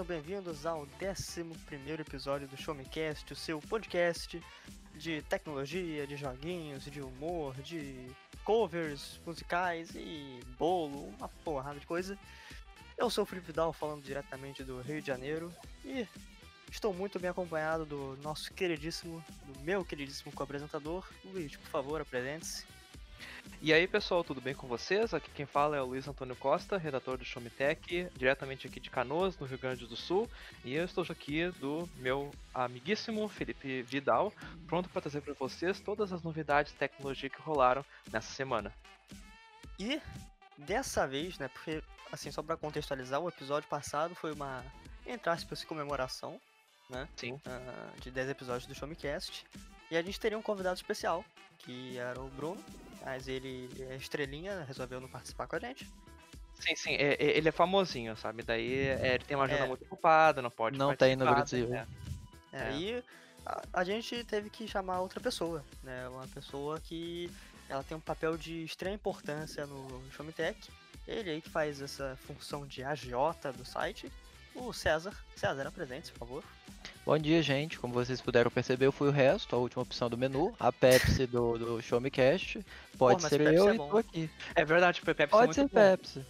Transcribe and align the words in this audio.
sejam 0.00 0.04
bem-vindos 0.04 0.64
ao 0.64 0.86
11 1.02 2.00
episódio 2.00 2.48
do 2.48 2.56
Show 2.56 2.74
Me 2.74 2.86
Cast, 2.86 3.30
o 3.32 3.36
seu 3.36 3.60
podcast 3.60 4.42
de 4.94 5.20
tecnologia, 5.22 6.06
de 6.06 6.16
joguinhos, 6.16 6.84
de 6.84 7.02
humor, 7.02 7.54
de 7.60 8.06
covers 8.42 9.20
musicais 9.26 9.90
e 9.94 10.40
bolo, 10.58 11.08
uma 11.18 11.28
porrada 11.44 11.78
de 11.78 11.86
coisa. 11.86 12.18
Eu 12.96 13.10
sou 13.10 13.24
o 13.24 13.26
Felipe 13.26 13.52
Dal, 13.52 13.74
falando 13.74 14.02
diretamente 14.02 14.64
do 14.64 14.80
Rio 14.80 15.02
de 15.02 15.06
Janeiro 15.06 15.52
e 15.84 16.08
estou 16.70 16.94
muito 16.94 17.20
bem 17.20 17.30
acompanhado 17.30 17.84
do 17.84 18.16
nosso 18.22 18.54
queridíssimo, 18.54 19.22
do 19.46 19.60
meu 19.60 19.84
queridíssimo 19.84 20.32
co-apresentador. 20.32 21.06
Luiz, 21.24 21.56
por 21.56 21.68
favor, 21.68 22.00
apresente-se. 22.00 22.64
E 23.62 23.72
aí 23.72 23.86
pessoal, 23.86 24.24
tudo 24.24 24.40
bem 24.40 24.54
com 24.54 24.66
vocês? 24.66 25.12
Aqui 25.12 25.30
quem 25.30 25.46
fala 25.46 25.76
é 25.76 25.82
o 25.82 25.86
Luiz 25.86 26.08
Antônio 26.08 26.34
Costa, 26.36 26.78
redator 26.78 27.18
do 27.18 27.24
Showmetech, 27.24 28.08
diretamente 28.16 28.66
aqui 28.66 28.80
de 28.80 28.90
Canoas, 28.90 29.38
no 29.38 29.46
Rio 29.46 29.58
Grande 29.58 29.86
do 29.86 29.96
Sul. 29.96 30.28
E 30.64 30.74
eu 30.74 30.84
estou 30.84 31.04
aqui 31.08 31.48
do 31.58 31.88
meu 31.96 32.30
amiguíssimo 32.54 33.28
Felipe 33.28 33.82
Vidal, 33.82 34.32
pronto 34.66 34.88
para 34.88 35.02
trazer 35.02 35.20
para 35.20 35.34
vocês 35.34 35.80
todas 35.80 36.12
as 36.12 36.22
novidades 36.22 36.72
de 36.72 36.78
tecnologia 36.78 37.28
que 37.28 37.40
rolaram 37.40 37.84
nessa 38.10 38.32
semana. 38.32 38.72
E 39.78 40.00
dessa 40.56 41.06
vez, 41.06 41.38
né, 41.38 41.48
porque 41.48 41.82
assim, 42.12 42.30
só 42.30 42.42
para 42.42 42.56
contextualizar, 42.56 43.20
o 43.20 43.28
episódio 43.28 43.68
passado 43.68 44.14
foi 44.14 44.32
uma, 44.32 44.64
entre 45.06 45.30
aspas, 45.30 45.64
comemoração, 45.64 46.40
né? 46.90 47.08
Sim. 47.16 47.32
Uh, 47.32 48.00
de 48.00 48.10
10 48.10 48.30
episódios 48.30 48.66
do 48.66 48.74
Showmecast. 48.74 49.46
E 49.90 49.96
a 49.96 50.02
gente 50.02 50.20
teria 50.20 50.38
um 50.38 50.42
convidado 50.42 50.76
especial, 50.76 51.24
que 51.58 51.98
era 51.98 52.20
o 52.20 52.28
Bruno, 52.28 52.62
mas 53.04 53.26
ele 53.26 53.68
é 53.90 53.96
estrelinha, 53.96 54.64
resolveu 54.64 55.00
não 55.00 55.08
participar 55.08 55.46
com 55.46 55.56
a 55.56 55.58
gente. 55.58 55.88
Sim, 56.60 56.76
sim, 56.76 56.92
é, 56.92 57.14
é, 57.14 57.36
ele 57.38 57.48
é 57.48 57.52
famosinho, 57.52 58.16
sabe? 58.16 58.42
Daí 58.42 58.86
é, 58.86 59.14
ele 59.14 59.24
tem 59.24 59.36
uma 59.36 59.44
agenda 59.44 59.64
é. 59.64 59.68
muito 59.68 59.84
ocupada, 59.84 60.42
não 60.42 60.50
pode 60.50 60.78
Não 60.78 60.94
tem 60.94 61.16
no 61.16 61.24
Brasil. 61.24 61.68
Né? 61.68 61.86
É, 62.52 62.72
e 62.76 63.04
a, 63.46 63.62
a, 63.72 63.84
gente 63.84 64.22
teve 64.24 64.50
que 64.50 64.68
chamar 64.68 65.00
outra 65.00 65.20
pessoa, 65.20 65.64
né? 65.82 66.08
Uma 66.08 66.26
pessoa 66.28 66.78
que 66.78 67.30
ela 67.68 67.82
tem 67.82 67.96
um 67.96 68.00
papel 68.00 68.36
de 68.36 68.62
extrema 68.64 68.94
importância 68.94 69.66
no 69.66 70.02
Showmetech. 70.12 70.70
Ele 71.08 71.30
aí 71.30 71.40
que 71.40 71.48
faz 71.48 71.80
essa 71.80 72.16
função 72.26 72.66
de 72.66 72.84
agiota 72.84 73.52
do 73.52 73.64
site. 73.64 74.12
O 74.54 74.72
César. 74.72 75.14
César, 75.36 75.66
apresente, 75.66 76.12
por 76.12 76.18
favor. 76.18 76.44
Bom 77.04 77.18
dia, 77.18 77.42
gente. 77.42 77.78
Como 77.78 77.94
vocês 77.94 78.20
puderam 78.20 78.50
perceber, 78.50 78.86
eu 78.86 78.92
fui 78.92 79.08
o 79.08 79.12
resto, 79.12 79.56
a 79.56 79.58
última 79.58 79.82
opção 79.82 80.08
do 80.08 80.16
menu, 80.16 80.54
a 80.60 80.70
Pepsi 80.70 81.26
do, 81.26 81.58
do 81.58 81.82
Show 81.82 82.00
Me 82.00 82.10
Cast. 82.10 82.64
Pode 82.98 83.22
Pô, 83.22 83.28
ser 83.28 83.40
eu 83.40 83.68
é 83.68 83.74
e 83.74 83.78
tô 83.78 83.96
aqui. 83.96 84.30
É 84.54 84.64
verdade, 84.64 85.00
Pepsi 85.00 85.26
Pode 85.26 85.50
é 85.50 85.54
ser 85.54 85.68
Pepsi. 85.68 86.24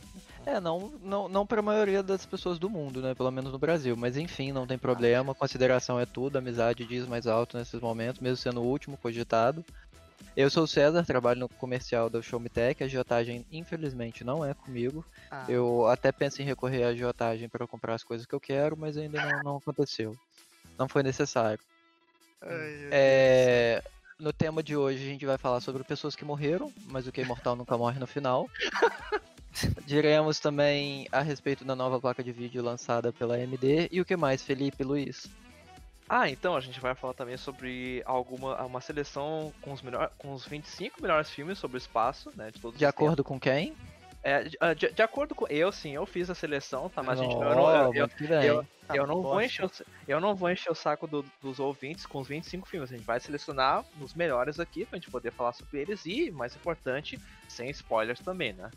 É, 0.46 0.58
não, 0.58 0.90
não, 1.02 1.28
não 1.28 1.46
para 1.46 1.60
a 1.60 1.62
maioria 1.62 2.02
das 2.02 2.24
pessoas 2.24 2.58
do 2.58 2.70
mundo, 2.70 3.02
né? 3.02 3.14
Pelo 3.14 3.30
menos 3.30 3.52
no 3.52 3.58
Brasil. 3.58 3.96
Mas 3.96 4.16
enfim, 4.16 4.52
não 4.52 4.66
tem 4.66 4.78
problema. 4.78 5.34
Consideração 5.34 6.00
é 6.00 6.06
tudo. 6.06 6.38
Amizade 6.38 6.86
diz 6.86 7.06
mais 7.06 7.26
alto 7.26 7.58
nesses 7.58 7.80
momentos, 7.80 8.20
mesmo 8.20 8.36
sendo 8.36 8.62
o 8.62 8.66
último 8.66 8.96
cogitado. 8.96 9.64
Eu 10.36 10.48
sou 10.48 10.64
o 10.64 10.68
César, 10.68 11.04
trabalho 11.04 11.40
no 11.40 11.48
comercial 11.48 12.08
da 12.08 12.22
Show 12.22 12.40
Me 12.40 12.48
Tech. 12.48 12.82
A 12.82 12.86
agiotagem, 12.86 13.44
infelizmente, 13.50 14.24
não 14.24 14.44
é 14.44 14.54
comigo. 14.54 15.04
Ah. 15.30 15.44
Eu 15.48 15.86
até 15.86 16.12
penso 16.12 16.40
em 16.40 16.44
recorrer 16.44 16.84
à 16.84 16.88
agiotagem 16.88 17.48
para 17.48 17.66
comprar 17.66 17.94
as 17.94 18.04
coisas 18.04 18.26
que 18.26 18.34
eu 18.34 18.40
quero, 18.40 18.76
mas 18.76 18.96
ainda 18.96 19.20
não, 19.20 19.42
não 19.42 19.56
aconteceu 19.56 20.16
não 20.80 20.88
foi 20.88 21.02
necessário. 21.02 21.60
Ai, 22.40 22.88
é, 22.90 23.82
no 24.18 24.32
tema 24.32 24.62
de 24.62 24.74
hoje 24.74 25.02
a 25.02 25.06
gente 25.06 25.26
vai 25.26 25.36
falar 25.36 25.60
sobre 25.60 25.84
pessoas 25.84 26.16
que 26.16 26.24
morreram, 26.24 26.72
mas 26.86 27.06
o 27.06 27.12
que 27.12 27.20
é 27.20 27.24
imortal 27.24 27.54
nunca 27.54 27.76
morre 27.76 28.00
no 28.00 28.06
final. 28.06 28.48
Diremos 29.84 30.40
também 30.40 31.06
a 31.12 31.20
respeito 31.20 31.64
da 31.64 31.76
nova 31.76 32.00
placa 32.00 32.24
de 32.24 32.32
vídeo 32.32 32.62
lançada 32.62 33.12
pela 33.12 33.34
AMD 33.34 33.88
e 33.92 34.00
o 34.00 34.04
que 34.04 34.16
mais, 34.16 34.42
Felipe 34.42 34.82
Luiz? 34.82 35.28
Ah, 36.12 36.28
então 36.28 36.56
a 36.56 36.60
gente 36.60 36.80
vai 36.80 36.92
falar 36.92 37.14
também 37.14 37.36
sobre 37.36 38.02
alguma 38.04 38.60
uma 38.64 38.80
seleção 38.80 39.52
com 39.62 39.72
os, 39.72 39.80
melhor, 39.80 40.10
com 40.18 40.32
os 40.32 40.44
25 40.44 41.00
melhores 41.00 41.30
filmes 41.30 41.56
sobre 41.56 41.76
o 41.76 41.78
espaço, 41.78 42.32
né, 42.34 42.50
de 42.50 42.58
todos 42.60 42.76
De 42.76 42.84
acordo 42.84 43.18
tempos. 43.18 43.28
com 43.28 43.38
quem? 43.38 43.76
É, 44.20 44.42
de, 44.74 44.90
de, 44.90 45.02
acordo 45.02 45.36
com 45.36 45.46
eu, 45.48 45.70
sim, 45.70 45.94
eu 45.94 46.04
fiz 46.04 46.28
a 46.28 46.34
seleção, 46.34 46.88
tá? 46.90 47.00
Mas 47.00 47.20
a 47.20 47.22
gente 47.22 47.36
não, 47.36 47.42
eu, 47.44 47.54
não, 47.54 47.94
eu, 47.94 47.94
eu, 47.94 48.42
eu, 48.42 48.66
eu 48.92 49.06
não 49.06 49.22
vou 49.22 49.40
encher 49.40 49.64
o, 49.64 49.70
eu 50.08 50.20
não 50.20 50.34
vou 50.34 50.50
encher 50.50 50.72
o 50.72 50.74
saco 50.74 51.06
do, 51.06 51.24
dos 51.40 51.60
ouvintes 51.60 52.04
com 52.04 52.18
os 52.18 52.26
25 52.26 52.68
filmes. 52.68 52.92
A 52.92 52.96
gente 52.96 53.06
vai 53.06 53.20
selecionar 53.20 53.84
os 54.00 54.12
melhores 54.12 54.58
aqui 54.58 54.84
pra 54.84 54.98
gente 54.98 55.10
poder 55.10 55.30
falar 55.30 55.52
sobre 55.52 55.78
eles 55.78 56.04
e, 56.04 56.28
mais 56.32 56.56
importante, 56.56 57.20
sem 57.48 57.70
spoilers 57.70 58.18
também, 58.18 58.52
né? 58.52 58.68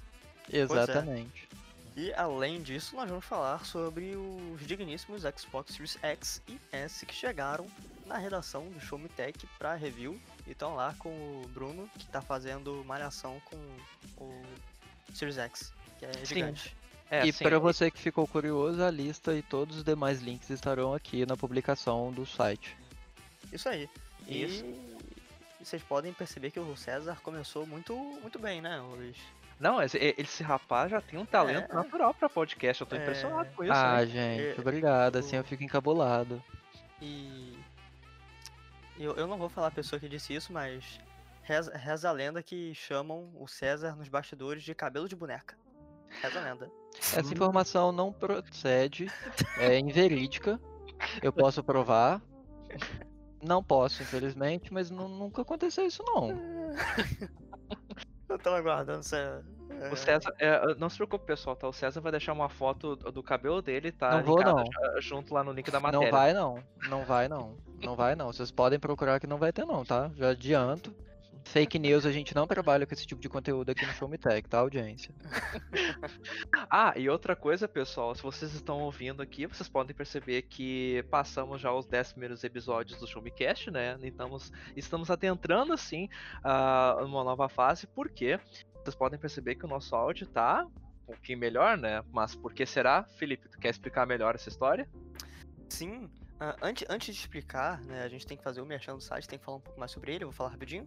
É. 0.51 0.59
Exatamente. 0.59 1.49
É. 1.51 1.62
E 1.95 2.11
além 2.13 2.61
disso, 2.61 2.95
nós 2.95 3.07
vamos 3.07 3.25
falar 3.25 3.63
sobre 3.65 4.15
os 4.15 4.65
digníssimos 4.65 5.21
Xbox 5.21 5.73
Series 5.73 5.97
X 6.01 6.41
e 6.47 6.59
S 6.71 7.05
que 7.05 7.13
chegaram 7.13 7.67
na 8.07 8.17
redação 8.17 8.67
do 8.69 8.79
Show 8.79 8.97
Me 8.97 9.07
Tech 9.09 9.37
para 9.59 9.75
review. 9.75 10.19
E 10.47 10.51
estão 10.51 10.75
lá 10.75 10.95
com 10.97 11.09
o 11.09 11.47
Bruno, 11.49 11.87
que 11.97 12.05
está 12.05 12.21
fazendo 12.21 12.83
malhação 12.85 13.39
com 13.45 13.55
o 14.17 14.43
Series 15.13 15.37
X, 15.37 15.71
que 15.99 16.05
é 16.05 16.25
gigante. 16.25 16.75
É, 17.11 17.27
e 17.27 17.31
para 17.31 17.59
você 17.59 17.91
que 17.91 17.99
ficou 17.99 18.27
curioso, 18.27 18.81
a 18.81 18.89
lista 18.89 19.35
e 19.35 19.43
todos 19.43 19.77
os 19.77 19.83
demais 19.83 20.19
links 20.19 20.49
estarão 20.49 20.95
aqui 20.95 21.27
na 21.27 21.37
publicação 21.37 22.11
do 22.11 22.25
site. 22.25 22.75
Isso 23.51 23.69
aí. 23.69 23.87
Isso. 24.27 24.65
E 24.65 25.63
vocês 25.63 25.83
podem 25.83 26.11
perceber 26.11 26.49
que 26.49 26.59
o 26.59 26.75
César 26.75 27.17
começou 27.21 27.67
muito, 27.67 27.95
muito 27.95 28.39
bem, 28.39 28.61
né, 28.61 28.81
Luiz? 28.81 29.17
Não, 29.63 29.81
esse, 29.81 30.43
rapaz 30.43 30.91
já 30.91 30.99
tem 30.99 31.17
um 31.17 31.25
talento 31.25 31.71
é. 31.71 31.73
natural 31.73 32.13
para 32.13 32.27
podcast. 32.27 32.81
Eu 32.81 32.87
tô 32.87 32.97
é. 32.97 32.99
impressionado 32.99 33.49
com 33.55 33.63
isso. 33.63 33.71
Ah, 33.71 33.95
aí. 33.95 34.07
gente, 34.07 34.59
obrigado. 34.59 35.15
Assim 35.15 35.37
eu 35.37 35.43
fico 35.45 35.63
encabulado. 35.63 36.43
E 37.01 37.57
eu, 38.99 39.15
eu 39.15 39.25
não 39.25 39.37
vou 39.37 39.47
falar 39.47 39.67
a 39.67 39.71
pessoa 39.71 40.01
que 40.01 40.09
disse 40.09 40.33
isso, 40.33 40.51
mas 40.51 40.99
Reza, 41.43 41.77
reza 41.77 42.09
a 42.09 42.11
lenda 42.11 42.43
que 42.43 42.75
chamam 42.75 43.29
o 43.39 43.47
César 43.47 43.95
nos 43.95 44.09
bastidores 44.09 44.63
de 44.63 44.75
cabelo 44.75 45.07
de 45.07 45.15
boneca. 45.15 45.57
Reza 46.21 46.39
a 46.39 46.43
lenda. 46.43 46.69
Essa 46.97 47.33
informação 47.33 47.93
não 47.93 48.11
procede, 48.11 49.09
é 49.57 49.79
inverídica. 49.79 50.59
Eu 51.21 51.31
posso 51.31 51.63
provar. 51.63 52.21
Não 53.41 53.63
posso, 53.63 54.03
infelizmente, 54.03 54.73
mas 54.73 54.89
nunca 54.89 55.41
aconteceu 55.41 55.85
isso 55.85 56.03
não. 56.05 56.29
Eu 58.33 58.39
tô 58.39 58.49
aguardando 58.49 59.03
você. 59.03 59.43
O 59.91 59.95
César, 59.95 60.33
é, 60.39 60.73
não 60.75 60.89
se 60.89 60.95
preocupe, 60.97 61.23
pessoal, 61.23 61.55
tá? 61.55 61.67
O 61.67 61.73
César 61.73 62.01
vai 62.01 62.11
deixar 62.11 62.33
uma 62.33 62.49
foto 62.49 62.95
do 62.95 63.21
cabelo 63.21 63.61
dele, 63.61 63.91
tá? 63.91 64.09
Não 64.17 64.23
vou, 64.23 64.41
não. 64.41 64.63
Junto 64.99 65.33
lá 65.35 65.43
no 65.43 65.51
link 65.51 65.69
da 65.69 65.79
matéria. 65.79 66.05
Não 66.05 66.11
vai, 66.11 66.33
não. 66.33 66.63
Não 66.89 67.05
vai, 67.05 67.27
não. 67.27 67.57
Não 67.83 67.95
vai, 67.95 68.15
não. 68.15 68.27
Vocês 68.33 68.49
podem 68.49 68.79
procurar 68.79 69.19
que 69.19 69.27
não 69.27 69.37
vai 69.37 69.53
ter, 69.53 69.65
não, 69.65 69.85
tá? 69.85 70.09
Já 70.15 70.29
adianto. 70.29 70.95
Fake 71.45 71.77
news, 71.77 72.05
a 72.05 72.11
gente 72.11 72.33
não 72.33 72.47
trabalha 72.47 72.85
com 72.85 72.93
esse 72.93 73.05
tipo 73.05 73.21
de 73.21 73.29
conteúdo 73.29 73.69
aqui 73.69 73.85
no 73.85 73.93
Show 73.93 74.07
Me 74.07 74.17
Tech, 74.17 74.47
tá, 74.47 74.59
audiência? 74.59 75.13
ah, 76.69 76.93
e 76.95 77.09
outra 77.09 77.35
coisa, 77.35 77.67
pessoal, 77.67 78.15
se 78.15 78.23
vocês 78.23 78.53
estão 78.53 78.81
ouvindo 78.81 79.21
aqui, 79.21 79.45
vocês 79.45 79.69
podem 79.69 79.95
perceber 79.95 80.43
que 80.43 81.03
passamos 81.11 81.61
já 81.61 81.71
os 81.71 81.85
10 81.85 82.13
primeiros 82.13 82.43
episódios 82.43 82.99
do 82.99 83.07
Show 83.07 83.21
Me 83.21 83.29
Cast, 83.29 83.69
né? 83.69 83.97
Então 84.01 84.35
estamos 84.75 85.11
adentrando, 85.11 85.73
assim, 85.73 86.09
uh, 86.43 87.03
uma 87.05 87.23
nova 87.23 87.47
fase, 87.49 87.87
porque 87.87 88.39
vocês 88.81 88.95
podem 88.95 89.19
perceber 89.19 89.55
que 89.55 89.65
o 89.65 89.69
nosso 89.69 89.95
áudio 89.95 90.27
tá 90.27 90.65
um 91.03 91.05
pouquinho 91.05 91.37
melhor, 91.37 91.77
né? 91.77 92.03
Mas 92.11 92.35
por 92.35 92.53
que 92.53 92.65
será? 92.65 93.03
Felipe, 93.03 93.49
tu 93.49 93.59
quer 93.59 93.69
explicar 93.69 94.07
melhor 94.07 94.33
essa 94.33 94.49
história? 94.49 94.89
Sim, 95.69 96.09
Uh, 96.43 96.57
antes, 96.61 96.85
antes 96.89 97.15
de 97.15 97.21
explicar, 97.21 97.81
né, 97.83 98.03
a 98.03 98.09
gente 98.09 98.27
tem 98.27 98.35
que 98.35 98.43
fazer 98.43 98.59
o 98.59 98.65
merchan 98.65 98.95
do 98.95 99.01
site, 99.01 99.29
tem 99.29 99.39
que 99.39 99.45
falar 99.45 99.57
um 99.57 99.61
pouco 99.61 99.79
mais 99.79 99.91
sobre 99.91 100.13
ele, 100.13 100.25
eu 100.25 100.27
vou 100.27 100.35
falar 100.35 100.49
rapidinho. 100.49 100.85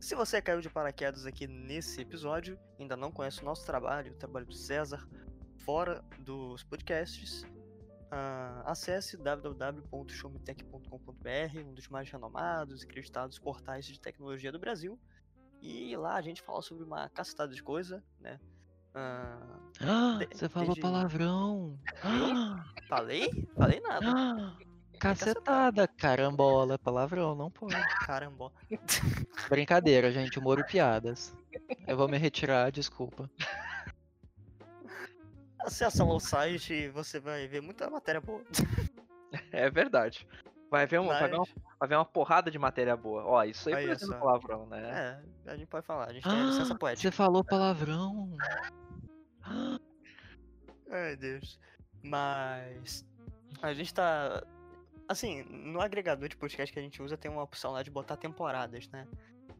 Se 0.00 0.14
você 0.14 0.40
caiu 0.42 0.60
de 0.60 0.68
paraquedas 0.68 1.24
aqui 1.26 1.46
nesse 1.46 2.02
episódio, 2.02 2.58
ainda 2.78 2.96
não 2.96 3.10
conhece 3.10 3.42
o 3.42 3.44
nosso 3.44 3.64
trabalho, 3.64 4.12
o 4.12 4.16
trabalho 4.16 4.46
do 4.46 4.54
César, 4.54 5.08
fora 5.58 6.04
dos 6.20 6.62
podcasts, 6.62 7.42
uh, 7.42 8.62
acesse 8.64 9.16
www.showmetech.com.br, 9.16 11.58
um 11.64 11.74
dos 11.74 11.88
mais 11.88 12.10
renomados 12.10 12.82
e 12.82 12.86
acreditados 12.86 13.38
portais 13.38 13.86
de 13.86 13.98
tecnologia 13.98 14.52
do 14.52 14.58
Brasil. 14.58 15.00
E 15.62 15.96
lá 15.96 16.16
a 16.16 16.22
gente 16.22 16.42
fala 16.42 16.60
sobre 16.62 16.84
uma 16.84 17.08
cacetada 17.08 17.54
de 17.54 17.62
coisa, 17.62 18.04
né? 18.20 18.38
Uh, 18.94 19.70
ah, 19.80 20.18
de, 20.18 20.26
você 20.36 20.46
falou 20.48 20.68
desde... 20.68 20.82
palavrão! 20.82 21.78
Falei? 22.88 23.28
Falei 23.54 23.80
nada. 23.80 24.06
Ah, 24.06 24.56
Cacetada, 24.98 25.86
carambola, 25.86 26.78
palavrão, 26.78 27.34
não 27.34 27.50
pode. 27.50 27.74
Carambola. 28.06 28.52
Brincadeira, 29.48 30.10
gente, 30.10 30.38
humor 30.38 30.58
e 30.58 30.64
piadas. 30.64 31.34
Eu 31.86 31.96
vou 31.96 32.08
me 32.08 32.18
retirar, 32.18 32.70
desculpa. 32.70 33.30
Acesse 35.58 36.02
o 36.02 36.20
site 36.20 36.72
e 36.72 36.88
você 36.88 37.18
vai 37.18 37.46
ver 37.48 37.60
muita 37.60 37.90
matéria 37.90 38.20
boa. 38.20 38.42
É 39.52 39.68
verdade. 39.68 40.26
Vai 40.70 40.86
ver, 40.86 41.00
vai, 41.00 41.28
ver 41.28 41.36
uma, 41.36 41.46
vai 41.78 41.88
ver 41.88 41.96
uma 41.96 42.04
porrada 42.04 42.50
de 42.50 42.58
matéria 42.58 42.96
boa. 42.96 43.24
Ó, 43.24 43.44
isso 43.44 43.68
aí, 43.68 43.74
aí 43.74 43.90
é 43.90 43.98
só... 43.98 44.16
palavrão, 44.16 44.66
né? 44.66 45.20
É, 45.46 45.50
a 45.50 45.56
gente 45.56 45.66
pode 45.66 45.84
falar, 45.84 46.08
a 46.08 46.12
gente 46.12 46.22
tem 46.22 46.32
ah, 46.32 46.44
licença 46.44 46.74
poética. 46.74 47.02
Você 47.02 47.14
falou 47.14 47.44
palavrão. 47.44 48.34
Ai, 50.90 51.16
Deus. 51.16 51.58
Mas 52.02 53.04
A 53.60 53.72
gente 53.74 53.92
tá. 53.92 54.42
Assim, 55.08 55.44
no 55.44 55.80
agregador 55.80 56.28
de 56.28 56.36
podcast 56.36 56.72
que 56.72 56.78
a 56.78 56.82
gente 56.82 57.00
usa 57.00 57.16
tem 57.16 57.30
uma 57.30 57.42
opção 57.42 57.72
lá 57.72 57.82
de 57.82 57.90
botar 57.90 58.16
temporadas, 58.16 58.88
né? 58.88 59.06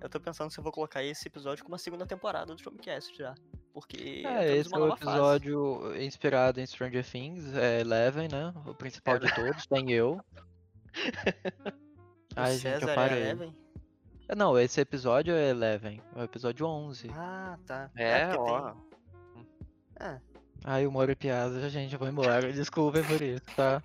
Eu 0.01 0.09
tô 0.09 0.21
pensando 0.21 0.51
se 0.51 0.59
eu 0.59 0.65
vou 0.65 0.73
colocar 0.73 1.03
esse 1.03 1.27
episódio 1.29 1.65
como 1.65 1.75
a 1.75 1.79
segunda 1.79 2.05
temporada 2.05 2.55
do 2.55 2.63
Showcast 2.63 3.17
já. 3.17 3.35
Porque. 3.73 4.23
É, 4.27 4.57
esse 4.57 4.75
é 4.75 4.79
o 4.79 4.93
episódio 4.93 5.97
inspirado 6.01 6.61
em 6.61 6.67
Stranger 6.67 7.05
Things, 7.05 7.55
é 7.55 7.81
Eleven, 7.81 8.29
né? 8.29 8.53
O 8.67 8.75
principal 8.75 9.19
de 9.19 9.33
todos, 9.35 9.67
tem 9.67 9.93
eu. 9.93 10.21
Ai, 12.37 12.57
gente, 12.57 12.83
eu 12.83 12.95
parei. 12.95 13.23
Eleven? 13.23 13.57
É, 14.29 14.35
não, 14.35 14.59
esse 14.59 14.81
episódio 14.81 15.35
é 15.35 15.51
Eleven, 15.51 16.03
é 16.15 16.21
o 16.21 16.25
episódio 16.25 16.67
11. 16.67 17.11
Ah, 17.15 17.59
tá. 17.65 17.91
É, 17.97 18.23
é 18.23 18.37
ó. 18.37 18.73
Tem... 18.73 19.47
É. 20.01 20.21
Ai, 20.65 20.87
humor 20.87 21.09
e 21.09 21.15
piada, 21.15 21.69
gente, 21.71 21.93
eu 21.93 21.99
vou 21.99 22.09
embora. 22.09 22.53
Desculpem 22.53 23.05
por 23.05 23.23
isso, 23.23 23.45
tá? 23.55 23.83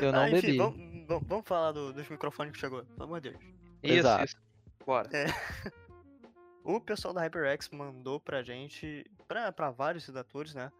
Eu 0.00 0.12
não 0.12 0.20
ah, 0.20 0.30
enfim, 0.30 0.58
bebi. 0.58 0.58
Vamos, 1.06 1.26
vamos 1.26 1.46
falar 1.46 1.72
do, 1.72 1.92
dos 1.92 2.08
microfones 2.08 2.52
que 2.52 2.58
chegou, 2.58 2.84
pelo 2.84 3.04
amor 3.04 3.20
de 3.20 3.30
Deus. 3.30 3.42
Isso, 3.82 3.98
Exato. 3.98 4.24
isso. 4.24 4.36
Bora. 4.84 5.08
É. 5.12 5.26
o 6.64 6.80
pessoal 6.80 7.14
da 7.14 7.22
HyperX 7.22 7.68
mandou 7.70 8.18
pra 8.18 8.42
gente, 8.42 9.04
pra, 9.28 9.52
pra 9.52 9.70
vários 9.70 10.06
redatores, 10.06 10.54
né? 10.54 10.72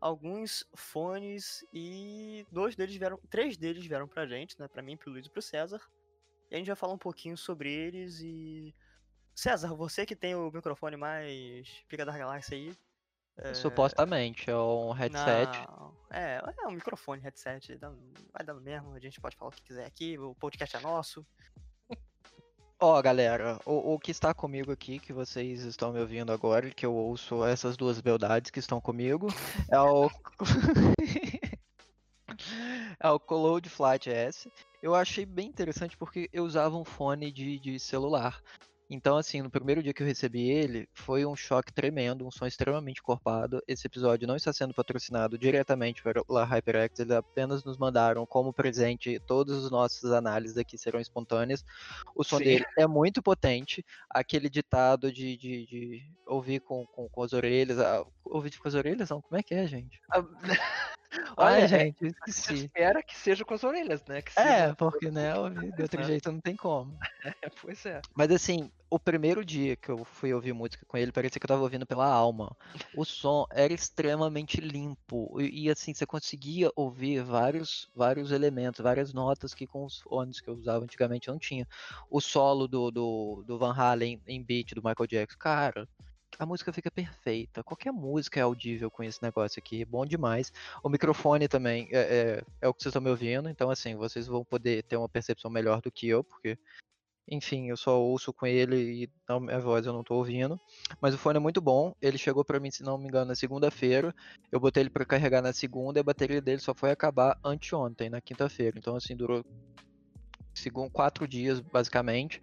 Alguns 0.00 0.64
fones 0.74 1.64
e 1.72 2.44
dois 2.50 2.74
deles 2.74 2.96
vieram, 2.96 3.18
três 3.30 3.56
deles 3.56 3.86
vieram 3.86 4.08
pra 4.08 4.26
gente, 4.26 4.58
né? 4.58 4.68
Pra 4.68 4.82
mim, 4.82 4.96
pro 4.96 5.10
Luiz 5.10 5.26
e 5.26 5.30
pro 5.30 5.40
César. 5.40 5.80
E 6.50 6.54
a 6.54 6.58
gente 6.58 6.66
vai 6.66 6.76
falar 6.76 6.92
um 6.92 6.98
pouquinho 6.98 7.36
sobre 7.36 7.72
eles 7.72 8.20
e. 8.20 8.74
César, 9.34 9.74
você 9.74 10.04
que 10.04 10.14
tem 10.14 10.34
o 10.34 10.50
microfone 10.50 10.96
mais 10.96 11.82
pica 11.88 12.04
da 12.04 12.16
galáxia 12.16 12.54
aí, 12.54 12.76
é... 13.36 13.54
Supostamente, 13.54 14.50
é 14.50 14.56
um 14.56 14.92
headset. 14.92 15.50
Não, 15.68 15.94
é, 16.10 16.42
é 16.62 16.66
um 16.66 16.72
microfone, 16.72 17.22
headset. 17.22 17.78
Vai 18.32 18.44
dando 18.44 18.60
mesmo, 18.60 18.94
a 18.94 19.00
gente 19.00 19.20
pode 19.20 19.36
falar 19.36 19.50
o 19.50 19.52
que 19.52 19.62
quiser 19.62 19.86
aqui, 19.86 20.18
o 20.18 20.34
podcast 20.34 20.76
é 20.76 20.80
nosso. 20.80 21.24
Ó, 22.80 22.98
oh, 22.98 23.02
galera, 23.02 23.60
o, 23.64 23.94
o, 23.94 23.98
que 23.98 24.10
está 24.10 24.34
comigo 24.34 24.72
aqui, 24.72 24.98
que 24.98 25.12
vocês 25.12 25.62
estão 25.62 25.92
me 25.92 26.00
ouvindo 26.00 26.32
agora, 26.32 26.68
que 26.68 26.84
eu 26.84 26.92
ouço 26.92 27.44
essas 27.44 27.76
duas 27.76 28.00
beldades 28.00 28.50
que 28.50 28.58
estão 28.58 28.80
comigo, 28.80 29.28
é 29.70 29.80
o. 29.80 30.10
é 32.98 33.08
o 33.08 33.20
Coloud 33.20 33.68
Flat 33.68 34.10
S. 34.10 34.50
Eu 34.82 34.96
achei 34.96 35.24
bem 35.24 35.46
interessante 35.46 35.96
porque 35.96 36.28
eu 36.32 36.44
usava 36.44 36.76
um 36.76 36.84
fone 36.84 37.30
de, 37.30 37.56
de 37.60 37.78
celular. 37.78 38.42
Então, 38.94 39.16
assim, 39.16 39.40
no 39.40 39.48
primeiro 39.48 39.82
dia 39.82 39.94
que 39.94 40.02
eu 40.02 40.06
recebi 40.06 40.50
ele, 40.50 40.86
foi 40.92 41.24
um 41.24 41.34
choque 41.34 41.72
tremendo, 41.72 42.26
um 42.26 42.30
som 42.30 42.44
extremamente 42.44 43.02
corpado. 43.02 43.62
Esse 43.66 43.86
episódio 43.86 44.28
não 44.28 44.36
está 44.36 44.52
sendo 44.52 44.74
patrocinado 44.74 45.38
diretamente 45.38 46.02
pela 46.02 46.44
HyperX, 46.44 47.00
eles 47.00 47.12
apenas 47.12 47.64
nos 47.64 47.78
mandaram 47.78 48.26
como 48.26 48.52
presente 48.52 49.18
todas 49.20 49.64
as 49.64 49.70
nossas 49.70 50.12
análises 50.12 50.58
aqui 50.58 50.76
serão 50.76 51.00
espontâneas. 51.00 51.64
O 52.14 52.22
som 52.22 52.36
Sim. 52.36 52.44
dele 52.44 52.66
é 52.78 52.86
muito 52.86 53.22
potente, 53.22 53.82
aquele 54.10 54.50
ditado 54.50 55.10
de, 55.10 55.38
de, 55.38 55.66
de 55.66 56.02
ouvir 56.26 56.60
com, 56.60 56.84
com, 56.88 57.08
com, 57.08 57.22
as 57.22 57.32
orelhas. 57.32 57.78
Ah, 57.78 58.04
ouvir 58.26 58.54
com 58.58 58.68
as 58.68 58.74
orelhas? 58.74 59.08
Não, 59.08 59.22
como 59.22 59.40
é 59.40 59.42
que 59.42 59.54
é, 59.54 59.66
gente? 59.66 60.02
Ah, 60.12 60.22
Olha, 61.36 61.56
Ai, 61.56 61.68
gente, 61.68 62.06
esqueci. 62.06 62.64
espera 62.64 63.02
que 63.02 63.16
seja 63.16 63.44
com 63.44 63.54
as 63.54 63.64
orelhas, 63.64 64.04
né? 64.06 64.22
é, 64.36 64.72
porque, 64.74 65.10
né, 65.10 65.32
de 65.74 65.82
outro 65.82 66.02
jeito 66.04 66.32
não 66.32 66.40
tem 66.40 66.56
como. 66.56 66.98
É, 67.40 67.48
pois 67.60 67.86
é. 67.86 68.02
Mas 68.16 68.32
assim, 68.32 68.68
o 68.90 68.98
primeiro 68.98 69.44
dia 69.44 69.76
que 69.76 69.88
eu 69.88 70.04
fui 70.04 70.34
ouvir 70.34 70.52
música 70.52 70.84
com 70.86 70.96
ele, 70.96 71.12
parecia 71.12 71.38
que 71.38 71.44
eu 71.44 71.48
tava 71.48 71.62
ouvindo 71.62 71.86
pela 71.86 72.06
alma. 72.06 72.54
O 72.94 73.04
som 73.04 73.46
era 73.50 73.72
extremamente 73.72 74.60
limpo. 74.60 75.40
E, 75.40 75.64
e 75.66 75.70
assim, 75.70 75.94
você 75.94 76.04
conseguia 76.04 76.70
ouvir 76.74 77.22
vários, 77.22 77.88
vários 77.94 78.32
elementos, 78.32 78.80
várias 78.80 79.12
notas 79.12 79.54
que 79.54 79.66
com 79.66 79.84
os 79.84 80.00
fones 80.00 80.40
que 80.40 80.50
eu 80.50 80.54
usava 80.54 80.84
antigamente 80.84 81.28
não 81.28 81.38
tinha. 81.38 81.66
O 82.10 82.20
solo 82.20 82.66
do, 82.66 82.90
do, 82.90 83.44
do 83.46 83.58
Van 83.58 83.72
Halen 83.72 84.20
em 84.26 84.42
beat 84.42 84.74
do 84.74 84.82
Michael 84.82 85.06
Jackson, 85.06 85.38
cara, 85.38 85.88
a 86.38 86.46
música 86.46 86.72
fica 86.72 86.90
perfeita. 86.90 87.62
Qualquer 87.62 87.92
música 87.92 88.40
é 88.40 88.42
audível 88.42 88.90
com 88.90 89.02
esse 89.02 89.22
negócio 89.22 89.58
aqui, 89.58 89.84
bom 89.84 90.04
demais. 90.04 90.52
O 90.82 90.88
microfone 90.88 91.48
também 91.48 91.88
é, 91.92 91.98
é, 92.00 92.44
é 92.60 92.68
o 92.68 92.74
que 92.74 92.82
vocês 92.82 92.90
estão 92.90 93.02
me 93.02 93.10
ouvindo, 93.10 93.48
então 93.48 93.70
assim, 93.70 93.94
vocês 93.94 94.26
vão 94.26 94.44
poder 94.44 94.82
ter 94.84 94.96
uma 94.96 95.08
percepção 95.08 95.50
melhor 95.50 95.80
do 95.80 95.90
que 95.90 96.08
eu, 96.08 96.24
porque, 96.24 96.58
enfim, 97.28 97.68
eu 97.68 97.76
só 97.76 98.00
ouço 98.00 98.32
com 98.32 98.46
ele 98.46 99.04
e 99.04 99.10
a 99.28 99.38
minha 99.38 99.60
voz 99.60 99.86
eu 99.86 99.92
não 99.92 100.02
tô 100.02 100.14
ouvindo. 100.16 100.58
Mas 101.00 101.14
o 101.14 101.18
fone 101.18 101.36
é 101.36 101.40
muito 101.40 101.60
bom, 101.60 101.94
ele 102.00 102.18
chegou 102.18 102.44
para 102.44 102.60
mim, 102.60 102.70
se 102.70 102.82
não 102.82 102.98
me 102.98 103.06
engano, 103.06 103.26
na 103.26 103.34
segunda-feira. 103.34 104.14
Eu 104.50 104.60
botei 104.60 104.82
ele 104.82 104.90
para 104.90 105.04
carregar 105.04 105.42
na 105.42 105.52
segunda 105.52 105.98
e 105.98 106.00
a 106.00 106.04
bateria 106.04 106.40
dele 106.40 106.60
só 106.60 106.74
foi 106.74 106.90
acabar 106.90 107.38
anteontem, 107.44 108.10
na 108.10 108.20
quinta-feira. 108.20 108.78
Então, 108.78 108.96
assim, 108.96 109.16
durou 109.16 109.44
quatro 110.92 111.26
dias, 111.26 111.60
basicamente 111.60 112.40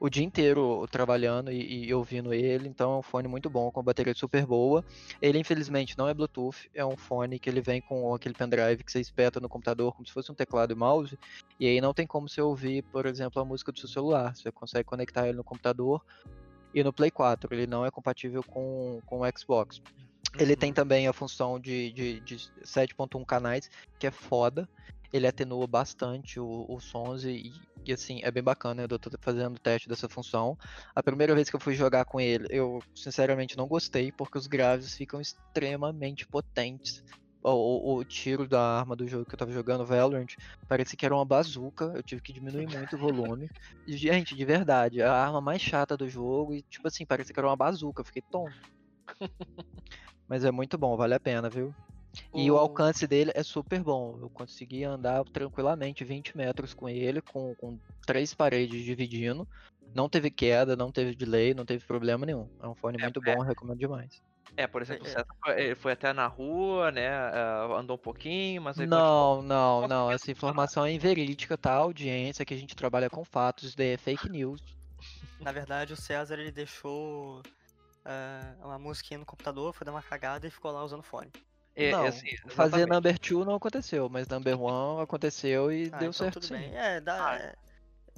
o 0.00 0.08
dia 0.08 0.24
inteiro 0.24 0.86
trabalhando 0.90 1.50
e, 1.50 1.86
e, 1.86 1.94
ouvindo 1.94 2.32
ele, 2.32 2.68
então 2.68 2.94
é 2.94 2.96
um 2.98 3.02
fone 3.02 3.26
muito 3.26 3.50
bom, 3.50 3.70
com 3.70 3.82
bateria 3.82 4.14
super 4.14 4.46
boa. 4.46 4.84
Ele, 5.20 5.38
infelizmente, 5.38 5.98
não 5.98 6.08
é 6.08 6.14
Bluetooth, 6.14 6.70
é 6.74 6.84
um 6.84 6.96
fone 6.96 7.38
que 7.38 7.50
ele 7.50 7.60
vem 7.60 7.80
com 7.80 8.14
aquele 8.14 8.34
pendrive 8.34 8.84
que 8.84 8.92
você 8.92 9.00
espeta 9.00 9.40
no 9.40 9.48
computador 9.48 9.92
como 9.92 10.06
se 10.06 10.12
fosse 10.12 10.30
um 10.30 10.34
teclado 10.34 10.72
e 10.72 10.76
mouse, 10.76 11.18
e 11.58 11.66
aí 11.66 11.80
não 11.80 11.92
tem 11.92 12.06
como 12.06 12.28
você 12.28 12.40
ouvir, 12.40 12.82
por 12.84 13.06
exemplo, 13.06 13.42
a 13.42 13.44
música 13.44 13.72
do 13.72 13.78
seu 13.78 13.88
celular. 13.88 14.36
Você 14.36 14.52
consegue 14.52 14.84
conectar 14.84 15.26
ele 15.26 15.36
no 15.36 15.44
computador 15.44 16.04
e 16.72 16.84
no 16.84 16.92
Play 16.92 17.10
4, 17.10 17.52
ele 17.52 17.66
não 17.66 17.84
é 17.84 17.90
compatível 17.90 18.42
com, 18.42 19.00
com 19.04 19.20
o 19.20 19.38
Xbox. 19.38 19.82
Ele 20.38 20.54
tem 20.54 20.70
uhum. 20.70 20.74
também 20.74 21.08
a 21.08 21.12
função 21.12 21.58
de, 21.58 21.90
de, 21.92 22.20
de 22.20 22.36
7.1 22.62 23.24
canais, 23.24 23.70
que 23.98 24.06
é 24.06 24.10
foda 24.10 24.68
ele 25.12 25.26
atenua 25.26 25.66
bastante 25.66 26.38
os 26.38 26.84
sons 26.84 27.24
e, 27.24 27.52
e, 27.84 27.92
assim, 27.92 28.20
é 28.22 28.30
bem 28.30 28.42
bacana. 28.42 28.82
Eu 28.82 28.98
tô 28.98 29.10
fazendo 29.20 29.56
o 29.56 29.60
teste 29.60 29.88
dessa 29.88 30.08
função. 30.08 30.56
A 30.94 31.02
primeira 31.02 31.34
vez 31.34 31.48
que 31.48 31.56
eu 31.56 31.60
fui 31.60 31.74
jogar 31.74 32.04
com 32.04 32.20
ele, 32.20 32.46
eu 32.50 32.82
sinceramente 32.94 33.56
não 33.56 33.66
gostei, 33.66 34.12
porque 34.12 34.38
os 34.38 34.46
graves 34.46 34.94
ficam 34.94 35.20
extremamente 35.20 36.26
potentes. 36.26 37.02
O, 37.42 37.50
o, 37.50 37.96
o, 37.96 38.04
tiro 38.04 38.48
da 38.48 38.60
arma 38.60 38.96
do 38.96 39.06
jogo 39.06 39.24
que 39.24 39.34
eu 39.34 39.38
tava 39.38 39.52
jogando, 39.52 39.86
Valorant, 39.86 40.34
parecia 40.66 40.96
que 40.96 41.06
era 41.06 41.14
uma 41.14 41.24
bazuca. 41.24 41.92
Eu 41.94 42.02
tive 42.02 42.20
que 42.20 42.32
diminuir 42.32 42.66
muito 42.66 42.96
o 42.96 42.98
volume. 42.98 43.48
E, 43.86 43.96
gente, 43.96 44.34
de 44.34 44.44
verdade, 44.44 45.00
a 45.00 45.12
arma 45.12 45.40
mais 45.40 45.62
chata 45.62 45.96
do 45.96 46.08
jogo. 46.08 46.54
E, 46.54 46.62
tipo 46.62 46.86
assim, 46.88 47.06
parecia 47.06 47.32
que 47.32 47.40
era 47.40 47.48
uma 47.48 47.56
bazuca. 47.56 48.00
Eu 48.00 48.04
fiquei 48.04 48.22
tonto. 48.22 48.54
Mas 50.28 50.44
é 50.44 50.50
muito 50.50 50.76
bom, 50.76 50.94
vale 50.96 51.14
a 51.14 51.20
pena, 51.20 51.48
viu? 51.48 51.74
E 52.34 52.50
o... 52.50 52.54
o 52.54 52.58
alcance 52.58 53.06
dele 53.06 53.32
é 53.34 53.42
super 53.42 53.82
bom. 53.82 54.18
Eu 54.20 54.30
consegui 54.30 54.84
andar 54.84 55.24
tranquilamente 55.24 56.04
20 56.04 56.36
metros 56.36 56.74
com 56.74 56.88
ele, 56.88 57.20
com, 57.20 57.54
com 57.56 57.78
três 58.06 58.34
paredes 58.34 58.84
dividindo. 58.84 59.46
Não 59.94 60.08
teve 60.08 60.30
queda, 60.30 60.76
não 60.76 60.92
teve 60.92 61.14
delay, 61.14 61.54
não 61.54 61.64
teve 61.64 61.84
problema 61.84 62.26
nenhum. 62.26 62.48
É 62.62 62.68
um 62.68 62.74
fone 62.74 62.98
é, 63.00 63.02
muito 63.02 63.20
bom, 63.20 63.44
é. 63.44 63.46
recomendo 63.46 63.78
demais. 63.78 64.22
É, 64.56 64.66
por 64.66 64.82
exemplo, 64.82 65.06
é, 65.46 65.52
é. 65.52 65.64
ele 65.66 65.74
foi 65.74 65.92
até 65.92 66.12
na 66.12 66.26
rua, 66.26 66.90
né? 66.90 67.08
andou 67.76 67.96
um 67.96 68.00
pouquinho, 68.00 68.60
mas. 68.62 68.76
Não, 68.76 68.86
continuou... 68.86 69.42
não, 69.42 69.88
não. 69.88 70.10
Essa 70.10 70.30
informação 70.30 70.84
é 70.84 70.92
inverídica, 70.92 71.56
tá? 71.56 71.74
Audiência 71.74 72.44
que 72.44 72.54
a 72.54 72.56
gente 72.56 72.74
trabalha 72.74 73.08
com 73.08 73.24
fatos, 73.24 73.68
isso 73.68 73.76
daí 73.76 73.94
é 73.94 73.96
fake 73.96 74.28
news. 74.28 74.60
Na 75.40 75.52
verdade, 75.52 75.92
o 75.92 75.96
César 75.96 76.38
ele 76.38 76.50
deixou 76.50 77.40
uh, 77.40 78.64
uma 78.66 78.78
musiquinha 78.78 79.18
no 79.18 79.26
computador, 79.26 79.72
foi 79.72 79.84
dar 79.84 79.92
uma 79.92 80.02
cagada 80.02 80.46
e 80.46 80.50
ficou 80.50 80.72
lá 80.72 80.84
usando 80.84 81.02
fone. 81.02 81.30
É, 81.78 81.92
não, 81.92 82.06
assim, 82.06 82.36
fazer 82.48 82.86
number 82.86 83.16
2 83.16 83.46
não 83.46 83.54
aconteceu, 83.54 84.08
mas 84.08 84.26
number 84.26 84.60
1 84.60 85.00
aconteceu 85.00 85.70
e 85.70 85.84
ah, 85.92 85.98
deu 85.98 86.10
então 86.10 86.12
certo 86.12 86.34
tudo 86.34 86.46
sim. 86.46 86.54
Bem. 86.54 86.76
É, 86.76 87.00
dá, 87.00 87.30
ah. 87.30 87.36
é, 87.36 87.54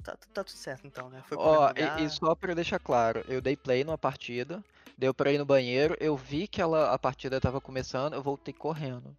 tá, 0.03 0.17
tá, 0.33 0.43
tudo 0.43 0.57
certo 0.57 0.87
então, 0.87 1.11
né? 1.11 1.21
Foi 1.27 1.37
Ó, 1.39 1.71
e, 1.71 2.03
e, 2.03 2.09
só 2.09 2.33
pra 2.33 2.55
deixar 2.55 2.79
claro, 2.79 3.23
eu 3.27 3.39
dei 3.39 3.55
play 3.55 3.83
numa 3.83 3.99
partida, 3.99 4.63
deu 4.97 5.13
pra 5.13 5.31
ir 5.31 5.37
no 5.37 5.45
banheiro, 5.45 5.95
eu 5.99 6.17
vi 6.17 6.47
que 6.47 6.59
ela, 6.59 6.91
a 6.91 6.97
partida 6.97 7.39
tava 7.39 7.61
começando, 7.61 8.15
eu 8.15 8.23
voltei 8.23 8.51
correndo. 8.53 9.15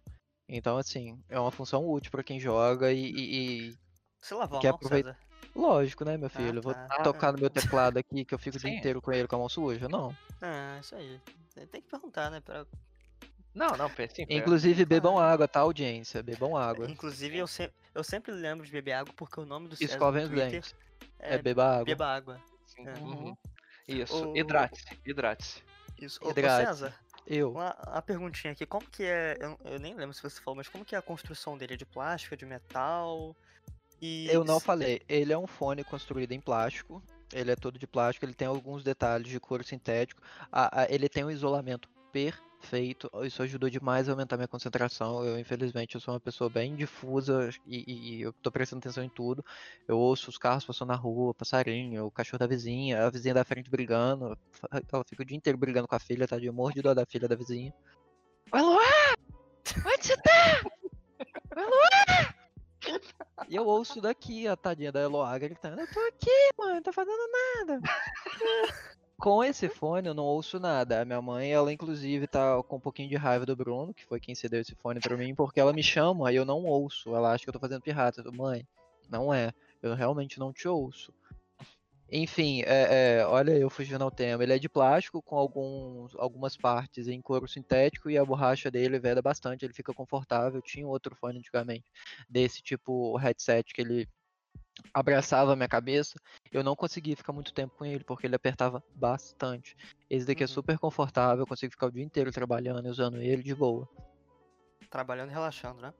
Então, 0.49 0.77
assim, 0.77 1.17
é 1.29 1.39
uma 1.39 1.51
função 1.51 1.89
útil 1.89 2.11
pra 2.11 2.21
quem 2.21 2.37
joga 2.37 2.91
e. 2.91 2.99
e, 2.99 3.69
e 3.69 3.77
Você 4.19 4.35
lavou 4.35 4.59
quer 4.59 4.69
aproveitar. 4.69 5.17
Lógico, 5.55 6.03
né, 6.03 6.17
meu 6.17 6.27
ah, 6.27 6.29
filho? 6.29 6.59
Ah, 6.59 6.61
Vou 6.61 6.73
tá. 6.73 7.03
tocar 7.03 7.31
no 7.31 7.39
meu 7.39 7.49
teclado 7.49 7.97
aqui 7.97 8.25
que 8.25 8.33
eu 8.33 8.39
fico 8.39 8.59
Sim. 8.59 8.67
o 8.67 8.69
dia 8.69 8.77
inteiro 8.77 9.01
com 9.01 9.13
ele 9.13 9.27
com 9.27 9.35
a 9.37 9.39
mão 9.39 9.47
suja, 9.47 9.87
não. 9.87 10.13
Ah, 10.41 10.77
isso 10.81 10.95
aí. 10.95 11.19
Tem 11.71 11.81
que 11.81 11.89
perguntar, 11.89 12.29
né? 12.29 12.41
Pra 12.41 12.65
não, 13.53 13.69
não, 13.77 13.87
sim. 13.89 14.25
Inclusive, 14.29 14.83
bebam 14.83 15.19
água, 15.19 15.47
tá, 15.47 15.59
audiência? 15.59 16.23
Bebam 16.23 16.57
água. 16.57 16.89
Inclusive, 16.89 17.37
eu, 17.37 17.47
se... 17.47 17.71
eu 17.93 18.03
sempre 18.03 18.31
lembro 18.31 18.65
de 18.65 18.71
beber 18.71 18.93
água 18.93 19.13
porque 19.15 19.39
o 19.39 19.45
nome 19.45 19.67
do 19.67 19.75
César 19.75 19.93
Escovem 19.93 20.23
os 20.23 20.29
dentes. 20.29 20.75
É, 21.19 21.35
é 21.35 21.37
beba 21.37 21.65
água. 21.65 21.85
Beba 21.85 22.07
água. 22.07 22.41
É. 22.79 22.99
Uhum. 22.99 23.37
Isso, 23.87 24.31
o... 24.31 24.37
hidrate-se, 24.37 24.99
hidrate-se. 25.05 25.63
Isso, 26.01 26.19
hidrate. 26.27 26.63
Ô, 26.63 26.67
César, 26.67 26.99
eu. 27.27 27.51
Uma, 27.51 27.75
uma, 27.87 28.01
perguntinha 28.01 28.53
aqui, 28.53 28.65
como 28.65 28.89
que 28.89 29.03
é, 29.03 29.37
eu, 29.39 29.57
eu, 29.65 29.79
nem 29.79 29.93
lembro 29.93 30.13
se 30.13 30.23
você 30.23 30.41
falou, 30.41 30.57
mas 30.57 30.67
como 30.67 30.83
que 30.83 30.95
é 30.95 30.97
a 30.97 31.01
construção 31.01 31.57
dele? 31.57 31.75
É 31.75 31.77
de 31.77 31.85
plástico, 31.85 32.33
é 32.33 32.37
de 32.37 32.45
metal? 32.45 33.35
E... 34.01 34.27
Eu 34.29 34.43
não 34.43 34.59
falei, 34.59 35.01
ele 35.07 35.31
é 35.31 35.37
um 35.37 35.47
fone 35.47 35.83
construído 35.83 36.31
em 36.31 36.41
plástico, 36.41 37.01
ele 37.31 37.51
é 37.51 37.55
todo 37.55 37.77
de 37.77 37.87
plástico, 37.87 38.25
ele 38.25 38.33
tem 38.33 38.47
alguns 38.47 38.83
detalhes 38.83 39.27
de 39.27 39.39
couro 39.39 39.63
sintético, 39.63 40.21
a, 40.51 40.81
a, 40.81 40.85
ele 40.89 41.07
tem 41.07 41.23
um 41.23 41.31
isolamento 41.31 41.87
perfeito. 42.11 42.52
Isso 43.25 43.43
ajudou 43.43 43.69
demais 43.69 44.07
a 44.07 44.13
aumentar 44.13 44.37
minha 44.37 44.47
concentração. 44.47 45.23
Eu, 45.25 45.37
infelizmente, 45.39 45.95
eu 45.95 46.01
sou 46.01 46.13
uma 46.13 46.19
pessoa 46.19 46.49
bem 46.49 46.75
difusa 46.75 47.49
e, 47.65 47.83
e, 47.87 48.17
e 48.17 48.21
eu 48.21 48.33
tô 48.33 48.51
prestando 48.51 48.79
atenção 48.79 49.03
em 49.03 49.09
tudo. 49.09 49.43
Eu 49.87 49.97
ouço 49.97 50.29
os 50.29 50.37
carros 50.37 50.65
passando 50.65 50.89
na 50.89 50.95
rua, 50.95 51.33
passarinho, 51.33 52.05
o 52.05 52.11
cachorro 52.11 52.39
da 52.39 52.47
vizinha, 52.47 53.05
a 53.05 53.09
vizinha 53.09 53.33
da 53.33 53.43
frente 53.43 53.69
brigando. 53.69 54.37
Ela 54.91 55.03
fica 55.03 55.21
o 55.21 55.25
dia 55.25 55.37
inteiro 55.37 55.57
brigando 55.57 55.87
com 55.87 55.95
a 55.95 55.99
filha, 55.99 56.27
tá? 56.27 56.37
De 56.39 56.49
morro 56.51 56.73
de 56.73 56.81
dó 56.81 56.93
da 56.93 57.05
filha 57.05 57.27
da 57.27 57.35
vizinha. 57.35 57.73
Luá! 58.53 59.15
Onde 59.85 60.07
você 60.07 60.17
tá? 60.17 60.61
Luá! 61.55 62.33
E 63.47 63.55
eu 63.55 63.65
ouço 63.65 64.01
daqui 64.01 64.47
a 64.47 64.55
tadinha 64.55 64.91
da 64.91 65.01
Eloá 65.01 65.37
gritando: 65.37 65.79
Eu 65.79 65.87
tô 65.91 65.99
aqui, 66.01 66.49
mano, 66.57 66.75
não 66.75 66.81
tá 66.81 66.91
fazendo 66.91 67.29
nada. 67.67 67.81
Com 69.23 69.41
esse 69.41 69.69
fone 69.69 70.09
eu 70.09 70.13
não 70.13 70.25
ouço 70.25 70.59
nada. 70.59 70.99
A 70.99 71.05
minha 71.05 71.21
mãe, 71.21 71.49
ela 71.49 71.71
inclusive 71.71 72.27
tá 72.27 72.61
com 72.63 72.75
um 72.75 72.79
pouquinho 72.81 73.07
de 73.07 73.15
raiva 73.15 73.45
do 73.45 73.55
Bruno, 73.55 73.93
que 73.93 74.03
foi 74.03 74.19
quem 74.19 74.35
cedeu 74.35 74.59
esse 74.59 74.75
fone 74.75 74.99
pra 74.99 75.15
mim, 75.15 75.33
porque 75.33 75.61
ela 75.61 75.71
me 75.71 75.81
chama 75.81 76.29
e 76.29 76.35
eu 76.35 76.43
não 76.43 76.65
ouço. 76.65 77.15
Ela 77.15 77.31
acha 77.31 77.41
que 77.41 77.49
eu 77.49 77.53
tô 77.53 77.59
fazendo 77.59 77.81
pirata. 77.81 78.21
Eu, 78.21 78.33
mãe, 78.33 78.67
não 79.09 79.33
é. 79.33 79.53
Eu 79.81 79.95
realmente 79.95 80.37
não 80.37 80.51
te 80.51 80.67
ouço. 80.67 81.13
Enfim, 82.11 82.63
é, 82.63 83.21
é, 83.21 83.25
olha 83.25 83.51
eu 83.51 83.69
fugindo 83.69 84.03
ao 84.03 84.11
tema. 84.11 84.43
Ele 84.43 84.55
é 84.55 84.59
de 84.59 84.67
plástico 84.67 85.21
com 85.21 85.37
alguns, 85.37 86.13
algumas 86.17 86.57
partes 86.57 87.07
em 87.07 87.21
couro 87.21 87.47
sintético 87.47 88.09
e 88.09 88.17
a 88.17 88.25
borracha 88.25 88.69
dele 88.69 88.99
veda 88.99 89.21
bastante. 89.21 89.63
Ele 89.63 89.73
fica 89.73 89.93
confortável. 89.93 90.61
Tinha 90.61 90.85
outro 90.85 91.15
fone 91.15 91.39
antigamente 91.39 91.89
desse 92.29 92.61
tipo 92.61 93.15
headset 93.15 93.73
que 93.73 93.79
ele 93.79 94.05
abraçava 94.93 95.53
a 95.53 95.55
minha 95.55 95.67
cabeça, 95.67 96.19
eu 96.51 96.63
não 96.63 96.75
conseguia 96.75 97.15
ficar 97.15 97.33
muito 97.33 97.53
tempo 97.53 97.75
com 97.75 97.85
ele, 97.85 98.03
porque 98.03 98.27
ele 98.27 98.35
apertava 98.35 98.83
bastante. 98.95 99.75
Esse 100.09 100.25
daqui 100.25 100.43
é 100.43 100.45
uhum. 100.45 100.51
é 100.51 100.53
super 100.53 100.77
confortável, 100.77 101.43
eu 101.43 101.47
consigo 101.47 101.71
ficar 101.71 101.87
o 101.87 101.91
dia 101.91 102.03
inteiro 102.03 102.31
trabalhando 102.31 102.87
e 102.87 102.89
usando 102.89 103.21
ele 103.21 103.43
de 103.43 103.55
boa. 103.55 103.87
Trabalhando 104.89 105.29
e 105.29 105.33
relaxando, 105.33 105.81
né? 105.81 105.93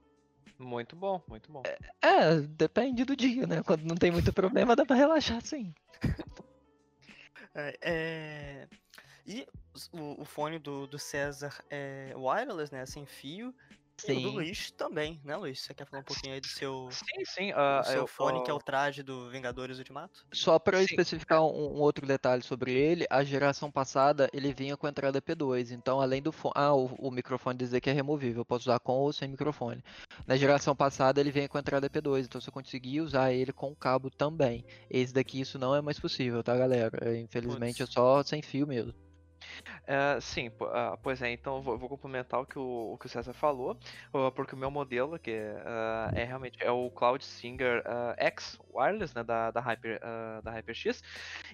Muito 0.58 0.94
bom, 0.94 1.20
muito 1.28 1.50
bom. 1.50 1.62
É, 1.66 1.78
é, 2.00 2.40
depende 2.40 3.04
do 3.04 3.16
dia, 3.16 3.46
né? 3.46 3.62
Quando 3.62 3.82
não 3.84 3.96
tem 3.96 4.10
muito 4.10 4.32
problema, 4.32 4.76
dá 4.76 4.86
pra 4.86 4.96
relaxar 4.96 5.44
sim. 5.44 5.74
é, 7.54 7.78
é... 7.82 8.68
E 9.26 9.46
o, 9.92 10.22
o, 10.22 10.24
fone 10.24 10.58
do, 10.58 10.86
do 10.86 10.98
César 10.98 11.52
é 11.70 12.12
wireless, 12.14 12.72
né? 12.72 12.86
Sem 12.86 13.06
fio. 13.06 13.54
Sim. 13.96 14.12
E 14.12 14.16
o 14.18 14.20
do 14.22 14.30
Luiz 14.30 14.70
também, 14.72 15.20
né, 15.24 15.36
Luiz? 15.36 15.60
Você 15.60 15.72
quer 15.72 15.86
falar 15.86 16.00
um 16.02 16.04
pouquinho 16.04 16.34
aí 16.34 16.40
do 16.40 16.48
seu, 16.48 16.88
sim, 16.90 17.24
sim, 17.24 17.52
uh, 17.52 17.80
do 17.80 17.86
seu 17.86 18.00
eu, 18.00 18.06
fone, 18.06 18.38
uh... 18.38 18.42
que 18.42 18.50
é 18.50 18.54
o 18.54 18.58
traje 18.58 19.02
do 19.02 19.30
Vingadores 19.30 19.78
Ultimato? 19.78 20.26
Só 20.32 20.58
para 20.58 20.82
especificar 20.82 21.42
um, 21.42 21.76
um, 21.76 21.80
outro 21.80 22.06
detalhe 22.06 22.42
sobre 22.42 22.72
ele, 22.72 23.06
a 23.08 23.22
geração 23.22 23.70
passada 23.70 24.28
ele 24.32 24.52
vinha 24.52 24.76
com 24.76 24.86
a 24.86 24.90
entrada 24.90 25.22
P2, 25.22 25.70
então 25.70 26.00
além 26.00 26.20
do 26.20 26.32
fone. 26.32 26.54
Ah, 26.56 26.74
o, 26.74 26.86
o, 26.98 27.10
microfone 27.10 27.56
dizer 27.56 27.80
que 27.80 27.88
é 27.88 27.92
removível, 27.92 28.40
eu 28.40 28.44
posso 28.44 28.68
usar 28.68 28.80
com 28.80 28.94
ou 28.94 29.12
sem 29.12 29.28
microfone. 29.28 29.82
Na 30.26 30.36
geração 30.36 30.74
passada 30.74 31.20
ele 31.20 31.30
vinha 31.30 31.48
com 31.48 31.56
a 31.56 31.60
entrada 31.60 31.88
P2, 31.88 32.24
então 32.24 32.40
você 32.40 32.50
conseguia 32.50 33.02
usar 33.02 33.32
ele 33.32 33.52
com 33.52 33.74
cabo 33.76 34.10
também. 34.10 34.64
Esse 34.90 35.14
daqui 35.14 35.40
isso 35.40 35.58
não 35.58 35.74
é 35.74 35.80
mais 35.80 36.00
possível, 36.00 36.42
tá, 36.42 36.56
galera? 36.56 37.16
Infelizmente 37.16 37.78
Puts. 37.78 37.90
é 37.90 37.92
só 37.92 38.22
sem 38.24 38.42
fio 38.42 38.66
mesmo. 38.66 38.92
Uh, 39.84 40.20
sim, 40.20 40.48
uh, 40.48 40.96
pois 41.02 41.20
é, 41.20 41.30
então 41.30 41.60
vou, 41.60 41.76
vou 41.76 41.88
complementar 41.88 42.40
o 42.40 42.46
que 42.46 42.58
o, 42.58 42.92
o, 42.94 42.98
que 42.98 43.06
o 43.06 43.08
César 43.08 43.32
falou, 43.32 43.78
uh, 44.14 44.30
porque 44.32 44.54
o 44.54 44.58
meu 44.58 44.70
modelo, 44.70 45.18
que 45.18 45.30
é 46.14 46.24
realmente 46.24 46.56
é 46.60 46.70
o 46.70 46.90
Cloud 46.90 47.24
Singer 47.24 47.82
X 48.16 48.58
Wireless, 48.72 49.14
né, 49.14 49.22
da, 49.22 49.50
da, 49.50 49.60
Hyper, 49.60 50.00
da 50.42 50.50
HyperX, 50.50 51.02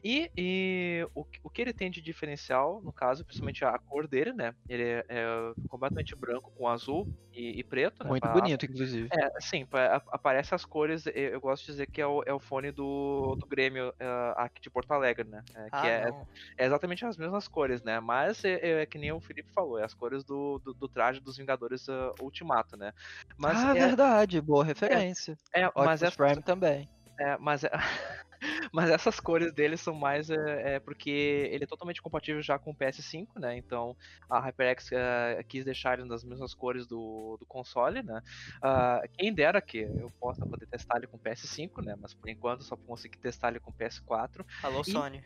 e, 0.02 0.30
e 0.36 1.06
o, 1.14 1.26
o 1.42 1.50
que 1.50 1.60
ele 1.60 1.72
tem 1.72 1.90
de 1.90 2.00
diferencial, 2.00 2.80
no 2.82 2.92
caso, 2.92 3.24
principalmente 3.24 3.64
a 3.64 3.78
cor 3.78 4.06
dele, 4.06 4.32
né, 4.32 4.54
ele 4.68 4.82
é, 4.82 5.04
é 5.08 5.52
completamente 5.68 6.14
branco 6.16 6.50
com 6.56 6.68
azul 6.68 7.06
e, 7.32 7.60
e 7.60 7.64
preto. 7.64 8.02
Né, 8.04 8.10
Muito 8.10 8.22
pra, 8.22 8.32
bonito, 8.32 8.64
inclusive. 8.64 9.08
É, 9.12 9.40
sim, 9.40 9.66
pra, 9.66 10.02
aparece 10.08 10.54
as 10.54 10.64
cores, 10.64 11.04
eu 11.14 11.40
gosto 11.40 11.66
de 11.66 11.72
dizer 11.72 11.86
que 11.86 12.00
é 12.00 12.06
o, 12.06 12.22
é 12.24 12.32
o 12.32 12.40
fone 12.40 12.70
do, 12.70 13.36
do 13.36 13.46
Grêmio 13.46 13.92
aqui 14.36 14.60
de 14.60 14.70
Porto 14.70 14.92
Alegre, 14.92 15.28
né, 15.28 15.42
é, 15.54 15.64
que 15.64 15.70
ah, 15.72 15.86
é, 15.86 16.10
é 16.58 16.66
exatamente 16.66 17.04
as 17.04 17.16
mesmas 17.16 17.48
cores, 17.48 17.82
né, 17.82 17.89
mas 17.98 18.20
mas 18.20 18.44
é, 18.44 18.82
é, 18.82 18.86
que 18.86 18.98
nem 18.98 19.10
o 19.12 19.20
Felipe 19.20 19.50
falou, 19.52 19.78
é 19.78 19.84
as 19.84 19.94
cores 19.94 20.22
do, 20.22 20.58
do, 20.60 20.74
do 20.74 20.88
traje 20.88 21.20
dos 21.20 21.36
Vingadores 21.36 21.88
uh, 21.88 22.14
Ultimato, 22.20 22.76
né? 22.76 22.92
Mas 23.36 23.56
ah, 23.56 23.76
é... 23.76 23.86
verdade, 23.86 24.40
boa 24.40 24.64
referência. 24.64 25.38
É, 25.52 25.62
é 25.62 25.72
mas 25.74 26.02
é 26.02 26.10
Prime 26.10 26.42
também. 26.42 26.88
É, 27.18 27.36
mas 27.38 27.64
é... 27.64 27.70
Mas 28.72 28.88
essas 28.88 29.20
cores 29.20 29.52
dele 29.52 29.76
são 29.76 29.92
mais 29.92 30.30
é, 30.30 30.76
é, 30.76 30.80
porque 30.80 31.10
ele 31.52 31.64
é 31.64 31.66
totalmente 31.66 32.00
compatível 32.00 32.40
já 32.40 32.58
com 32.58 32.70
o 32.70 32.74
PS5, 32.74 33.38
né? 33.38 33.54
Então 33.58 33.94
a 34.30 34.38
HyperX 34.40 34.86
uh, 34.92 35.44
quis 35.46 35.62
deixar 35.62 35.98
ele 35.98 36.08
nas 36.08 36.24
mesmas 36.24 36.54
cores 36.54 36.86
do, 36.86 37.36
do 37.38 37.44
console, 37.44 38.02
né? 38.02 38.22
Uh, 38.56 39.06
quem 39.18 39.34
dera 39.34 39.60
que 39.60 39.80
eu 39.80 40.10
possa 40.18 40.46
poder 40.46 40.66
testar 40.68 40.96
ele 40.96 41.06
com 41.06 41.18
o 41.18 41.20
PS5, 41.20 41.84
né? 41.84 41.94
Mas 42.00 42.14
por 42.14 42.30
enquanto 42.30 42.64
só 42.64 42.76
consegui 42.78 43.18
testar 43.18 43.48
ele 43.48 43.60
com 43.60 43.70
o 43.70 43.74
PS4. 43.74 44.42
Alô, 44.62 44.80
e... 44.86 44.90
Sony. 44.90 45.22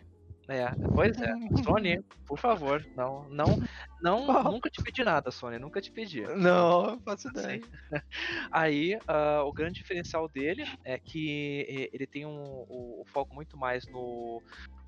É, 0.48 0.70
pois 0.94 1.16
é. 1.20 1.32
Sony, 1.64 2.02
por 2.26 2.38
favor, 2.38 2.84
não, 2.96 3.28
não, 3.30 3.58
não, 4.02 4.26
nunca 4.52 4.68
te 4.70 4.82
pedi 4.82 5.02
nada, 5.02 5.30
Sony, 5.30 5.58
nunca 5.58 5.80
te 5.80 5.90
pedi. 5.90 6.22
Não, 6.22 7.00
faço 7.00 7.28
ideia. 7.28 7.60
Aí, 8.50 8.96
uh, 8.96 9.44
o 9.46 9.52
grande 9.52 9.80
diferencial 9.80 10.28
dele 10.28 10.64
é 10.84 10.98
que 10.98 11.88
ele 11.92 12.06
tem 12.06 12.26
um, 12.26 12.42
o, 12.68 13.02
o 13.02 13.04
foco 13.06 13.34
muito 13.34 13.56
mais 13.56 13.86
no, 13.86 14.42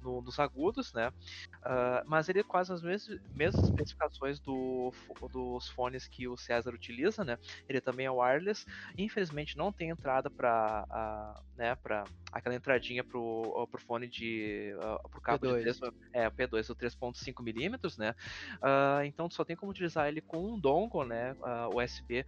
no, 0.07 0.23
nos 0.23 0.39
agudos, 0.39 0.93
né? 0.93 1.09
Uh, 1.09 2.07
mas 2.07 2.29
ele 2.29 2.41
é 2.41 2.43
quase 2.45 2.73
as 2.73 2.83
mesmas, 2.83 3.21
mesmas 3.35 3.65
especificações 3.65 4.39
do, 4.39 4.93
dos 5.33 5.69
fones 5.71 6.07
que 6.07 6.29
o 6.29 6.37
César 6.37 6.73
utiliza, 6.73 7.25
né? 7.25 7.39
Ele 7.69 7.81
também 7.81 8.07
é 8.07 8.11
wireless. 8.11 8.65
Infelizmente 8.97 9.57
não 9.57 9.73
tem 9.73 9.91
entrada 9.91 10.31
para 10.31 11.35
né, 11.57 11.75
para 11.75 12.05
aquela 12.31 12.55
entradinha 12.55 13.03
pro, 13.03 13.67
pro 13.71 13.81
fone 13.81 14.07
de 14.07 14.75
uh, 14.79 15.09
pro 15.09 15.21
cabo 15.21 15.47
P2. 15.47 15.57
de 15.57 15.63
3, 15.63 15.81
é, 16.13 16.29
o 16.29 16.31
P2 16.31 16.71
o 16.71 16.77
3.5 16.77 17.43
milímetros, 17.43 17.99
né? 17.99 18.15
Uh, 18.57 19.05
então 19.05 19.29
só 19.29 19.45
tem 19.45 19.57
como 19.57 19.73
utilizar 19.73 20.07
ele 20.07 20.21
com 20.21 20.55
um 20.55 20.59
dongle, 20.59 21.05
né, 21.05 21.35
USB 21.75 22.25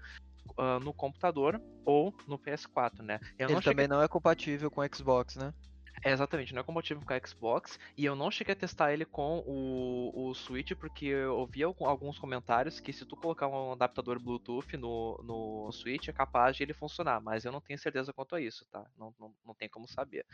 Uh, 0.57 0.81
no 0.83 0.95
computador 0.95 1.61
ou 1.85 2.13
no 2.27 2.39
PS4, 2.39 3.03
né? 3.03 3.21
Eu 3.39 3.51
Ele 3.51 3.61
também 3.61 3.87
não 3.87 4.03
é 4.03 4.09
compatível 4.09 4.71
com 4.71 4.83
Xbox, 4.93 5.37
né? 5.37 5.53
É, 6.05 6.12
exatamente, 6.12 6.55
não 6.55 6.61
é 6.61 6.64
compatível 6.64 7.02
com 7.05 7.12
a 7.12 7.21
Xbox. 7.26 7.78
E 7.97 8.05
eu 8.05 8.14
não 8.14 8.31
cheguei 8.31 8.52
a 8.52 8.57
testar 8.57 8.93
ele 8.93 9.05
com 9.05 9.43
o, 9.47 10.28
o 10.28 10.35
Switch, 10.35 10.73
porque 10.73 11.07
eu 11.07 11.37
ouvi 11.37 11.62
alguns 11.62 12.19
comentários 12.19 12.81
que 12.81 12.93
se 12.93 13.05
tu 13.05 13.17
colocar 13.17 13.49
um 13.49 13.73
adaptador 13.73 14.19
Bluetooth 14.19 14.76
no, 14.76 15.21
no 15.23 15.73
Switch, 15.73 16.09
é 16.09 16.12
capaz 16.12 16.57
de 16.57 16.62
ele 16.62 16.73
funcionar. 16.73 17.21
Mas 17.21 17.45
eu 17.45 17.52
não 17.52 17.61
tenho 17.61 17.78
certeza 17.78 18.12
quanto 18.12 18.35
a 18.35 18.40
isso, 18.40 18.64
tá? 18.71 18.85
Não, 18.99 19.14
não, 19.19 19.35
não 19.47 19.55
tem 19.55 19.69
como 19.69 19.88
saber. 19.88 20.25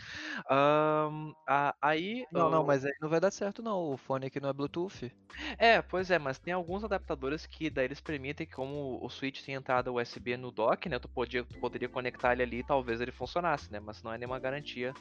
Um, 0.51 1.35
a, 1.47 1.75
aí. 1.81 2.27
Não, 2.33 2.51
não, 2.51 2.65
mas 2.65 2.85
aí 2.85 2.93
não 3.01 3.09
vai 3.09 3.21
dar 3.21 3.31
certo, 3.31 3.63
não. 3.63 3.93
O 3.93 3.97
fone 3.97 4.27
aqui 4.27 4.41
não 4.41 4.49
é 4.49 4.53
Bluetooth. 4.53 5.13
É, 5.59 5.81
pois 5.83 6.11
é, 6.11 6.19
mas 6.19 6.39
tem 6.39 6.53
alguns 6.53 6.85
adaptadores 6.85 7.47
que 7.47 7.71
daí 7.71 7.87
eles 7.87 8.01
permitem 8.01 8.47
que, 8.47 8.55
como 8.55 8.99
o 9.03 9.09
Switch 9.09 9.43
tem 9.43 9.55
entrada 9.55 9.93
USB 9.93 10.37
no 10.37 10.51
dock, 10.51 10.89
né? 10.89 10.99
Tu, 10.99 11.09
podia, 11.09 11.45
tu 11.45 11.59
poderia 11.59 11.89
conectar 11.89 12.33
ele 12.33 12.43
ali 12.43 12.59
e 12.59 12.65
talvez 12.65 13.01
ele 13.01 13.13
funcionasse, 13.13 13.71
né? 13.73 13.81
Mas 13.81 14.03
não 14.03 14.13
é 14.13 14.19
nenhuma 14.19 14.39
garantia 14.39 14.93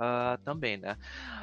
uh, 0.00 0.09
também, 0.44 0.76
né? 0.76 0.96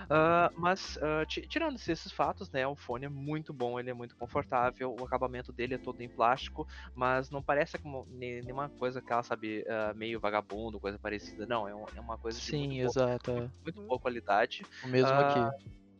Uh, 0.05 0.59
mas 0.59 0.97
uh, 0.97 1.25
tirando 1.25 1.75
esses 1.75 2.11
fatos, 2.11 2.49
né? 2.51 2.67
O 2.67 2.75
fone 2.75 3.05
é 3.05 3.09
muito 3.09 3.53
bom, 3.53 3.79
ele 3.79 3.89
é 3.89 3.93
muito 3.93 4.15
confortável, 4.15 4.95
o 4.99 5.05
acabamento 5.05 5.51
dele 5.51 5.75
é 5.75 5.77
todo 5.77 6.01
em 6.01 6.09
plástico, 6.09 6.67
mas 6.95 7.29
não 7.29 7.41
parece 7.41 7.77
como 7.77 8.07
nenhuma 8.09 8.69
coisa 8.69 9.01
que 9.01 9.11
ela 9.11 9.23
sabe 9.23 9.65
meio 9.95 10.19
vagabundo, 10.19 10.79
coisa 10.79 10.97
parecida. 10.97 11.45
Não, 11.45 11.67
é, 11.67 11.71
é 11.71 12.01
uma 12.01 12.17
coisa 12.17 12.39
de 12.39 12.45
Sim, 12.45 12.67
muito, 12.67 12.87
exato. 12.89 13.31
Boa, 13.31 13.39
muito, 13.39 13.53
muito 13.63 13.81
boa 13.83 13.99
qualidade. 13.99 14.65
O 14.83 14.87
mesmo 14.87 15.19
aqui. 15.19 15.39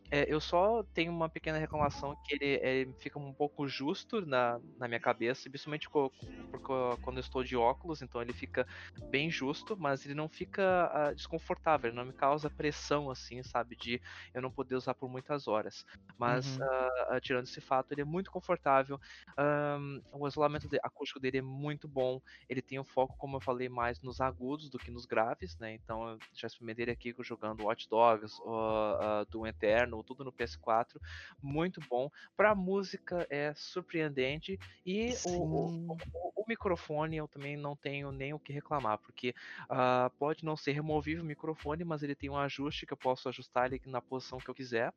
É, 0.10 0.26
eu 0.32 0.40
só 0.40 0.84
tenho 0.94 1.12
uma 1.12 1.28
pequena 1.28 1.58
reclamação 1.58 2.16
que 2.24 2.36
ele, 2.36 2.60
ele 2.64 2.94
fica 2.94 3.20
um 3.20 3.34
pouco 3.34 3.68
justo 3.68 4.26
na, 4.26 4.60
na 4.78 4.88
minha 4.88 5.00
cabeça, 5.00 5.50
principalmente 5.50 5.90
quando 5.90 7.18
eu 7.18 7.20
estou 7.20 7.44
de 7.44 7.58
óculos, 7.58 8.02
então 8.02 8.22
ele 8.22 8.32
fica 8.32 8.66
bem 9.10 9.30
justo, 9.30 9.76
mas 9.78 10.06
ele 10.06 10.14
não 10.14 10.30
fica 10.30 11.12
uh, 11.12 11.16
desconfortável, 11.16 11.90
ele 11.90 11.98
não 11.98 12.06
me 12.06 12.14
causa 12.14 12.50
pressão, 12.50 13.12
assim, 13.12 13.44
sabe, 13.44 13.76
de 13.76 14.02
eu 14.34 14.42
não 14.42 14.50
poder 14.50 14.76
usar 14.76 14.94
por 14.94 15.10
muitas 15.10 15.48
horas. 15.48 15.86
Mas, 16.18 16.58
uhum. 16.58 16.66
uh, 16.66 17.20
tirando 17.20 17.44
esse 17.44 17.60
fato, 17.60 17.92
ele 17.92 18.02
é 18.02 18.06
muito 18.06 18.32
confortável, 18.32 19.00
um, 19.38 20.02
o 20.14 20.28
isolamento 20.28 20.70
de, 20.70 20.80
acústico 20.84 21.20
dele 21.20 21.40
é 21.40 21.42
muito 21.42 21.88
bom, 21.88 22.22
ele 22.48 22.62
tem 22.62 22.80
um 22.80 22.86
foco, 22.86 23.18
como 23.18 23.38
eu 23.38 23.42
falei, 23.42 23.68
mais 23.68 24.02
nos 24.02 24.22
agudos 24.22 24.70
do 24.70 24.80
que 24.80 24.90
nos 24.90 25.06
graves, 25.06 25.58
né, 25.58 25.74
então 25.74 26.12
eu 26.12 26.20
já 26.34 26.48
experimentei 26.48 26.94
aqui 26.94 27.14
jogando 27.20 27.66
Watch 27.66 27.90
Dogs, 27.90 28.40
uh, 28.42 29.26
do 29.30 29.46
Eterno, 29.46 29.97
tudo 30.04 30.24
no 30.24 30.32
PS4, 30.32 31.00
muito 31.42 31.82
bom. 31.90 32.10
Pra 32.36 32.56
música 32.56 33.26
é 33.30 33.54
surpreendente 33.56 34.60
e 34.86 35.14
o, 35.26 35.44
o, 35.44 35.98
o, 36.36 36.46
microfone 36.48 37.18
eu 37.18 37.28
também 37.28 37.58
não 37.58 37.76
tenho 37.76 38.12
nem 38.12 38.34
o 38.34 38.40
que 38.40 38.54
reclamar, 38.54 38.98
porque 39.00 39.34
uh, 39.64 40.10
pode 40.18 40.46
não 40.46 40.56
ser 40.56 40.72
removível 40.72 41.24
o 41.24 41.28
microfone, 41.28 41.84
mas 41.84 42.04
ele 42.04 42.16
tem 42.16 42.30
um 42.30 42.38
ajuste 42.38 42.86
que 42.86 42.94
eu 42.94 42.98
posso 42.98 43.28
ajustar 43.30 43.66
ele 43.66 43.82
na 43.86 44.02
posição 44.02 44.40
que 44.40 44.50
eu 44.50 44.56
quiser 44.56 44.94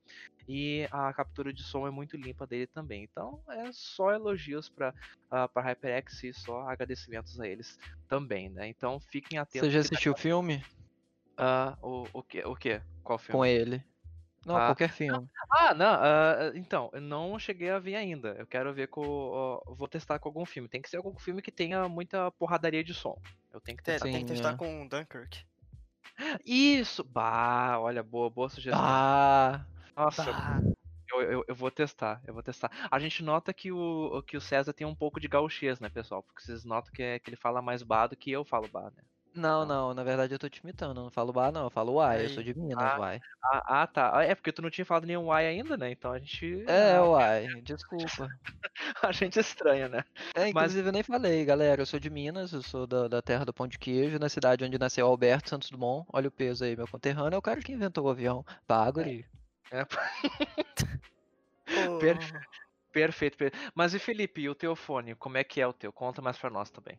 e 0.48 0.88
a 0.90 1.12
captura 1.12 1.52
de 1.52 1.62
som 1.62 1.86
é 1.86 1.90
muito 1.90 2.16
limpa 2.16 2.46
dele 2.46 2.66
também. 2.66 3.04
Então 3.04 3.42
é 3.48 3.70
só 3.72 4.12
elogios 4.12 4.68
para 4.68 4.90
uh, 5.30 5.48
para 5.52 5.62
HyperX 5.62 6.24
e 6.24 6.32
só 6.32 6.68
agradecimentos 6.68 7.38
a 7.40 7.46
eles 7.46 7.78
também, 8.08 8.48
né? 8.48 8.68
Então 8.68 9.00
fiquem 9.00 9.38
atentos. 9.38 9.68
Você 9.68 9.70
já 9.70 9.80
assistiu 9.80 10.12
o 10.12 10.16
filme? 10.16 10.62
Uh, 11.38 11.86
o, 11.86 12.06
o 12.12 12.22
que? 12.22 12.44
O 12.44 12.54
que? 12.54 12.80
Qual 13.02 13.18
filme? 13.18 13.38
Com 13.38 13.44
ele. 13.44 13.82
Não, 14.44 14.56
ah. 14.56 14.66
qualquer 14.66 14.90
filme. 14.90 15.28
Ah, 15.50 15.74
não. 15.74 15.94
Uh, 15.94 16.56
então, 16.56 16.90
eu 16.92 17.00
não 17.00 17.38
cheguei 17.38 17.70
a 17.70 17.78
ver 17.78 17.96
ainda. 17.96 18.34
Eu 18.38 18.46
quero 18.46 18.72
ver 18.72 18.88
com. 18.88 19.02
Uh, 19.02 19.74
vou 19.74 19.86
testar 19.86 20.18
com 20.18 20.28
algum 20.28 20.46
filme. 20.46 20.68
Tem 20.68 20.80
que 20.80 20.88
ser 20.88 20.96
algum 20.96 21.18
filme 21.18 21.42
que 21.42 21.52
tenha 21.52 21.88
muita 21.88 22.30
porradaria 22.32 22.82
de 22.82 22.94
som. 22.94 23.20
Eu 23.52 23.60
tenho 23.60 23.76
que 23.76 23.84
testar. 23.84 24.06
Sim, 24.06 24.12
tem 24.12 24.24
que 24.24 24.32
testar 24.32 24.54
é. 24.54 24.56
com 24.56 24.86
Dunkirk. 24.88 25.44
Isso! 26.44 27.04
Bah, 27.04 27.78
olha, 27.78 28.02
boa, 28.02 28.30
boa 28.30 28.48
sugestão. 28.48 28.80
Ah! 28.82 29.64
Nossa, 29.96 30.24
bah. 30.24 30.60
Eu, 31.12 31.22
eu, 31.22 31.44
eu, 31.48 31.54
vou 31.54 31.70
testar, 31.70 32.22
eu 32.24 32.32
vou 32.32 32.42
testar. 32.42 32.70
A 32.88 32.98
gente 33.00 33.22
nota 33.22 33.52
que 33.52 33.72
o, 33.72 34.22
que 34.22 34.36
o 34.36 34.40
César 34.40 34.72
tem 34.72 34.86
um 34.86 34.94
pouco 34.94 35.18
de 35.18 35.26
gauchês, 35.26 35.80
né, 35.80 35.88
pessoal? 35.88 36.22
Porque 36.22 36.40
vocês 36.40 36.64
notam 36.64 36.92
que, 36.92 37.02
é, 37.02 37.18
que 37.18 37.30
ele 37.30 37.36
fala 37.36 37.60
mais 37.60 37.82
bar 37.82 38.06
do 38.06 38.16
que 38.16 38.30
eu 38.30 38.44
falo 38.44 38.68
bar, 38.68 38.92
né? 38.96 39.02
Não, 39.34 39.64
não, 39.64 39.94
na 39.94 40.02
verdade 40.02 40.34
eu 40.34 40.38
tô 40.38 40.48
te 40.48 40.58
imitando, 40.58 40.98
eu 40.98 41.04
não 41.04 41.10
falo 41.10 41.32
bar 41.32 41.52
não, 41.52 41.64
eu 41.64 41.70
falo 41.70 41.94
uai, 41.94 42.24
eu 42.24 42.30
sou 42.30 42.42
de 42.42 42.58
Minas, 42.58 42.82
ah, 42.82 42.98
uai. 42.98 43.20
Ah, 43.44 43.82
ah, 43.82 43.86
tá. 43.86 44.18
Ah, 44.18 44.24
é 44.24 44.34
porque 44.34 44.50
tu 44.50 44.60
não 44.60 44.70
tinha 44.70 44.84
falado 44.84 45.06
nenhum 45.06 45.26
uai 45.26 45.46
ainda, 45.46 45.76
né? 45.76 45.92
Então 45.92 46.12
a 46.12 46.18
gente. 46.18 46.64
É, 46.66 46.96
ah, 46.96 47.04
uai, 47.04 47.46
desculpa. 47.62 48.06
a 49.02 49.12
gente 49.12 49.38
estranha, 49.38 49.88
né? 49.88 50.04
É, 50.34 50.48
inclusive 50.48 50.80
Mas... 50.80 50.86
eu 50.86 50.92
nem 50.92 51.02
falei, 51.02 51.44
galera, 51.44 51.82
eu 51.82 51.86
sou 51.86 52.00
de 52.00 52.10
Minas, 52.10 52.52
eu 52.52 52.62
sou 52.62 52.86
da, 52.86 53.06
da 53.06 53.22
terra 53.22 53.44
do 53.44 53.54
pão 53.54 53.68
de 53.68 53.78
queijo, 53.78 54.18
na 54.18 54.28
cidade 54.28 54.64
onde 54.64 54.78
nasceu 54.78 55.06
Alberto 55.06 55.48
Santos 55.48 55.70
Dumont, 55.70 56.06
olha 56.12 56.28
o 56.28 56.32
peso 56.32 56.64
aí, 56.64 56.76
meu 56.76 56.88
conterrâneo, 56.88 57.36
é 57.36 57.38
o 57.38 57.42
cara 57.42 57.60
que 57.60 57.72
inventou 57.72 58.06
o 58.06 58.10
avião, 58.10 58.44
Baguri. 58.66 59.24
É. 59.70 59.80
é. 59.80 59.86
Per... 62.00 62.18
Perfeito, 62.92 63.36
perfeito. 63.36 63.72
Mas 63.74 63.94
e 63.94 63.98
Felipe, 63.98 64.40
e 64.40 64.48
o 64.48 64.54
teu 64.54 64.74
fone, 64.74 65.14
como 65.14 65.38
é 65.38 65.44
que 65.44 65.60
é 65.60 65.66
o 65.66 65.72
teu? 65.72 65.92
Conta 65.92 66.20
mais 66.20 66.36
pra 66.36 66.50
nós 66.50 66.70
também. 66.70 66.98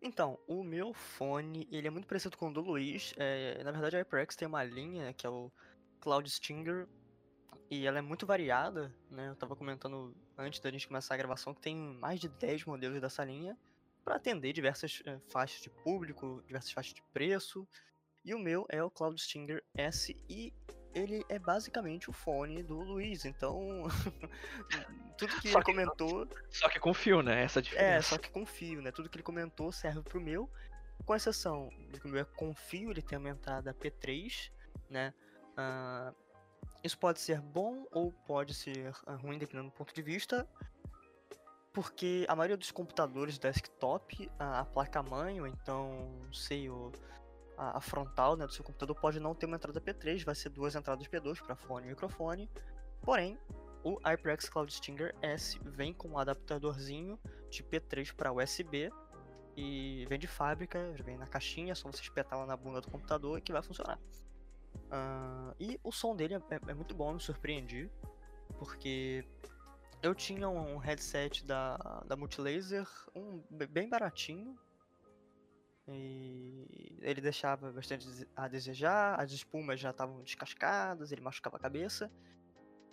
Então, 0.00 0.38
o 0.46 0.62
meu 0.62 0.92
fone, 0.94 1.66
ele 1.72 1.88
é 1.88 1.90
muito 1.90 2.06
parecido 2.06 2.36
com 2.36 2.48
o 2.48 2.52
do 2.52 2.60
Luiz. 2.60 3.12
É, 3.16 3.62
na 3.64 3.72
verdade, 3.72 3.96
a 3.96 4.00
HyperX 4.00 4.36
tem 4.36 4.46
uma 4.46 4.62
linha 4.62 5.12
que 5.12 5.26
é 5.26 5.30
o 5.30 5.50
Cloud 6.00 6.28
Stinger. 6.30 6.86
E 7.70 7.86
ela 7.86 7.98
é 7.98 8.02
muito 8.02 8.24
variada, 8.24 8.94
né? 9.10 9.28
Eu 9.28 9.36
tava 9.36 9.54
comentando 9.54 10.16
antes 10.38 10.60
da 10.60 10.70
gente 10.70 10.88
começar 10.88 11.14
a 11.14 11.18
gravação 11.18 11.52
que 11.52 11.60
tem 11.60 11.76
mais 11.76 12.18
de 12.18 12.28
10 12.28 12.64
modelos 12.64 13.00
dessa 13.00 13.24
linha 13.24 13.58
para 14.04 14.16
atender 14.16 14.54
diversas 14.54 15.02
é, 15.04 15.18
faixas 15.28 15.60
de 15.60 15.68
público, 15.68 16.42
diversas 16.46 16.70
faixas 16.70 16.94
de 16.94 17.02
preço. 17.12 17.68
E 18.24 18.34
o 18.34 18.38
meu 18.38 18.64
é 18.70 18.82
o 18.82 18.90
Cloud 18.90 19.20
Stinger 19.20 19.62
S 19.76 20.16
e 20.28 20.52
ele 20.94 21.24
é 21.28 21.38
basicamente 21.38 22.10
o 22.10 22.12
fone 22.12 22.62
do 22.62 22.78
Luiz, 22.78 23.24
então 23.24 23.86
tudo 25.18 25.40
que 25.40 25.48
só 25.48 25.58
ele 25.58 25.64
que, 25.64 25.72
comentou. 25.72 26.28
Só 26.50 26.68
que 26.68 26.78
com 26.78 26.94
fio, 26.94 27.22
né? 27.22 27.44
Essa 27.44 27.60
é, 27.60 27.62
diferença. 27.62 27.94
É, 27.94 28.02
só 28.02 28.18
que 28.18 28.30
com 28.30 28.44
fio, 28.46 28.80
né? 28.82 28.90
Tudo 28.90 29.08
que 29.08 29.16
ele 29.16 29.22
comentou 29.22 29.70
serve 29.72 30.02
pro 30.02 30.20
meu, 30.20 30.50
com 31.04 31.14
exceção 31.14 31.70
do 31.90 32.00
que 32.00 32.06
o 32.06 32.10
meu 32.10 32.20
é 32.20 32.24
com 32.24 32.54
fio, 32.54 32.90
ele 32.90 33.02
tem 33.02 33.18
uma 33.18 33.30
entrada 33.30 33.74
P3, 33.74 34.50
né? 34.90 35.14
Uh, 35.52 36.14
isso 36.82 36.98
pode 36.98 37.20
ser 37.20 37.40
bom 37.40 37.86
ou 37.90 38.12
pode 38.12 38.54
ser 38.54 38.94
ah, 39.06 39.14
ruim, 39.14 39.38
dependendo 39.38 39.70
do 39.70 39.74
ponto 39.74 39.92
de 39.92 40.02
vista, 40.02 40.48
porque 41.72 42.24
a 42.28 42.36
maioria 42.36 42.56
dos 42.56 42.70
computadores 42.70 43.38
desktop, 43.38 44.30
a, 44.38 44.60
a 44.60 44.64
placa-mãe, 44.64 45.40
ou 45.40 45.46
então, 45.46 46.08
sei, 46.32 46.68
o 46.68 46.92
a, 47.58 47.76
a, 47.78 47.80
frontal 47.80 48.36
né, 48.36 48.46
do 48.46 48.52
seu 48.52 48.64
computador 48.64 48.94
pode 48.94 49.18
não 49.18 49.34
ter 49.34 49.46
uma 49.46 49.56
entrada 49.56 49.80
P3, 49.80 50.24
vai 50.24 50.34
ser 50.34 50.48
duas 50.48 50.74
entradas 50.76 51.06
P2 51.06 51.42
para 51.42 51.56
fone 51.56 51.86
e 51.86 51.90
microfone. 51.90 52.48
Porém, 53.02 53.36
o 53.82 53.98
HyperX 54.04 54.48
Cloud 54.48 54.72
Stinger 54.72 55.14
S 55.20 55.58
vem 55.64 55.92
com 55.92 56.08
um 56.08 56.18
adaptadorzinho 56.18 57.18
de 57.50 57.62
P3 57.62 58.14
para 58.14 58.32
USB 58.32 58.90
e 59.56 60.06
vem 60.08 60.18
de 60.18 60.28
fábrica, 60.28 60.94
vem 61.04 61.18
na 61.18 61.26
caixinha, 61.26 61.72
é 61.72 61.74
só 61.74 61.90
você 61.90 62.00
espetar 62.00 62.38
lá 62.38 62.46
na 62.46 62.56
bunda 62.56 62.80
do 62.80 62.90
computador 62.90 63.40
que 63.40 63.52
vai 63.52 63.62
funcionar. 63.62 63.98
Uh, 64.74 65.54
e 65.58 65.80
o 65.82 65.90
som 65.90 66.14
dele 66.14 66.34
é, 66.34 66.40
é, 66.68 66.74
muito 66.74 66.94
bom, 66.94 67.12
me 67.12 67.20
surpreendi, 67.20 67.90
porque 68.58 69.24
eu 70.00 70.14
tinha 70.14 70.48
um 70.48 70.78
headset 70.78 71.44
da, 71.44 71.76
da 72.06 72.16
Multilaser, 72.16 72.86
um 73.14 73.42
bem 73.50 73.88
baratinho, 73.88 74.56
e 75.90 76.98
ele 77.00 77.20
deixava 77.20 77.70
bastante 77.72 78.06
a 78.36 78.48
desejar, 78.48 79.18
as 79.20 79.32
espumas 79.32 79.80
já 79.80 79.90
estavam 79.90 80.22
descascadas, 80.22 81.12
ele 81.12 81.20
machucava 81.20 81.56
a 81.56 81.60
cabeça. 81.60 82.10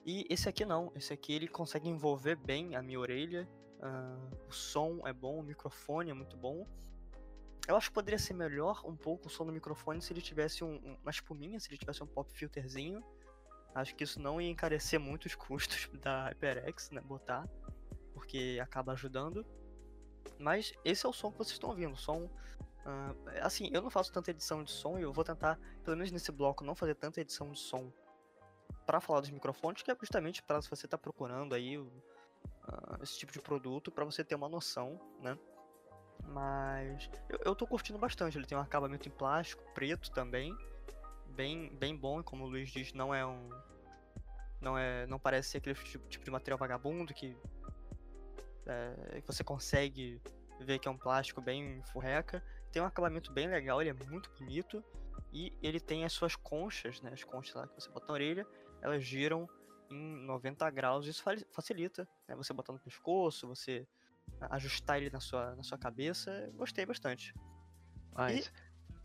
E 0.06 0.26
esse 0.30 0.48
aqui 0.48 0.64
não, 0.66 0.92
esse 0.96 1.12
aqui 1.12 1.34
ele 1.34 1.48
consegue 1.48 1.90
envolver 1.90 2.36
bem 2.36 2.76
a 2.76 2.82
minha 2.82 3.00
orelha. 3.00 3.48
Uh, 3.80 4.48
o 4.48 4.52
som 4.52 5.02
é 5.06 5.12
bom, 5.12 5.40
o 5.40 5.44
microfone 5.44 6.12
é 6.12 6.14
muito 6.14 6.38
bom. 6.38 6.68
Eu 7.68 7.76
acho 7.76 7.90
que 7.90 7.96
poderia 7.96 8.20
ser 8.20 8.34
melhor 8.34 8.84
um 8.86 8.96
pouco 8.96 9.28
o 9.28 9.30
som 9.30 9.46
do 9.46 9.52
microfone 9.52 10.02
se 10.02 10.14
ele 10.14 10.22
tivesse 10.22 10.64
um, 10.64 10.98
uma 11.02 11.10
espuminha, 11.10 11.60
se 11.60 11.70
ele 11.70 11.78
tivesse 11.78 12.04
um 12.04 12.08
pop 12.08 12.32
filterzinho. 12.32 13.04
Acho 13.74 13.96
que 13.96 14.04
isso 14.04 14.22
não 14.22 14.40
ia 14.40 14.50
encarecer 14.50 15.00
muito 15.00 15.26
os 15.26 15.36
custos 15.36 15.90
da 16.00 16.30
HyperX, 16.30 16.92
né, 16.92 17.02
botar, 17.02 17.50
porque 18.14 18.60
acaba 18.62 18.94
ajudando. 18.94 19.46
Mas 20.40 20.74
esse 20.86 21.06
é 21.06 21.10
o 21.10 21.14
som 21.14 21.32
que 21.32 21.38
vocês 21.38 21.54
estão 21.54 21.72
ouvindo, 21.72 21.96
som 21.98 22.30
Uh, 22.86 23.16
assim, 23.42 23.70
eu 23.74 23.82
não 23.82 23.90
faço 23.90 24.12
tanta 24.12 24.30
edição 24.30 24.64
de 24.64 24.70
som 24.70 25.00
e 25.00 25.02
eu 25.02 25.12
vou 25.12 25.24
tentar, 25.24 25.60
pelo 25.84 25.98
menos 25.98 26.12
nesse 26.12 26.32
bloco, 26.32 26.64
não 26.64 26.76
fazer 26.76 26.94
tanta 26.94 27.20
edição 27.20 27.52
de 27.52 27.60
som 27.60 27.92
para 28.86 29.02
falar 29.02 29.22
dos 29.22 29.32
microfones, 29.32 29.82
que 29.82 29.90
é 29.90 29.96
justamente 30.00 30.44
para 30.44 30.62
se 30.62 30.70
você 30.70 30.88
tá 30.88 30.98
procurando 30.98 31.56
aí 31.56 31.80
uh, 31.80 31.90
esse 33.02 33.18
tipo 33.18 33.32
de 33.32 33.42
produto, 33.42 33.92
para 33.92 34.06
você 34.06 34.24
ter 34.24 34.36
uma 34.36 34.48
noção, 34.48 35.00
né? 35.20 35.38
Mas 36.28 37.10
eu, 37.28 37.40
eu 37.44 37.56
tô 37.56 37.66
curtindo 37.66 37.98
bastante. 37.98 38.38
Ele 38.38 38.46
tem 38.46 38.58
um 38.58 38.62
acabamento 38.62 39.08
em 39.08 39.12
plástico, 39.12 39.64
preto 39.74 40.12
também, 40.12 40.56
bem, 41.28 41.76
bem 41.76 41.96
bom. 41.96 42.22
Como 42.22 42.46
o 42.46 42.48
Luiz 42.48 42.70
diz, 42.70 42.94
não 42.94 43.14
é 43.14 43.26
um, 43.26 43.50
não 44.62 44.78
é, 44.78 45.06
não 45.08 45.20
parece 45.20 45.50
ser 45.50 45.58
aquele 45.58 45.76
tipo, 45.76 46.08
tipo 46.08 46.24
de 46.24 46.32
material 46.32 46.58
vagabundo 46.58 47.14
que, 47.14 47.36
é, 48.66 49.22
que 49.22 49.28
você 49.28 49.44
consegue 49.44 50.22
ver 50.60 50.80
que 50.80 50.88
é 50.88 50.92
um 50.92 50.98
plástico 50.98 51.42
bem 51.42 51.82
furreca 51.92 52.44
tem 52.76 52.82
um 52.84 52.86
acabamento 52.86 53.32
bem 53.32 53.48
legal, 53.48 53.80
ele 53.80 53.92
é 53.92 53.94
muito 53.94 54.30
bonito. 54.38 54.84
E 55.32 55.54
ele 55.64 55.80
tem 55.80 56.04
as 56.04 56.12
suas 56.12 56.36
conchas, 56.36 57.02
né? 57.02 57.10
As 57.14 57.24
conchas 57.24 57.56
lá 57.56 57.66
que 57.66 57.74
você 57.74 57.90
bota 57.90 58.06
na 58.08 58.14
orelha, 58.14 58.46
elas 58.82 59.02
giram 59.02 59.48
em 59.90 60.26
90 60.26 60.70
graus. 60.72 61.08
Isso 61.08 61.24
facilita, 61.54 62.06
né? 62.28 62.36
Você 62.36 62.54
botar 62.54 62.74
no 62.74 62.80
pescoço, 62.80 63.48
você 63.48 63.88
ajustar 64.50 64.98
ele 64.98 65.10
na 65.10 65.22
sua, 65.22 65.56
na 65.56 65.64
sua 65.64 65.78
cabeça. 65.78 66.52
Gostei 66.56 66.86
bastante. 66.86 67.34
Mas... 68.14 68.52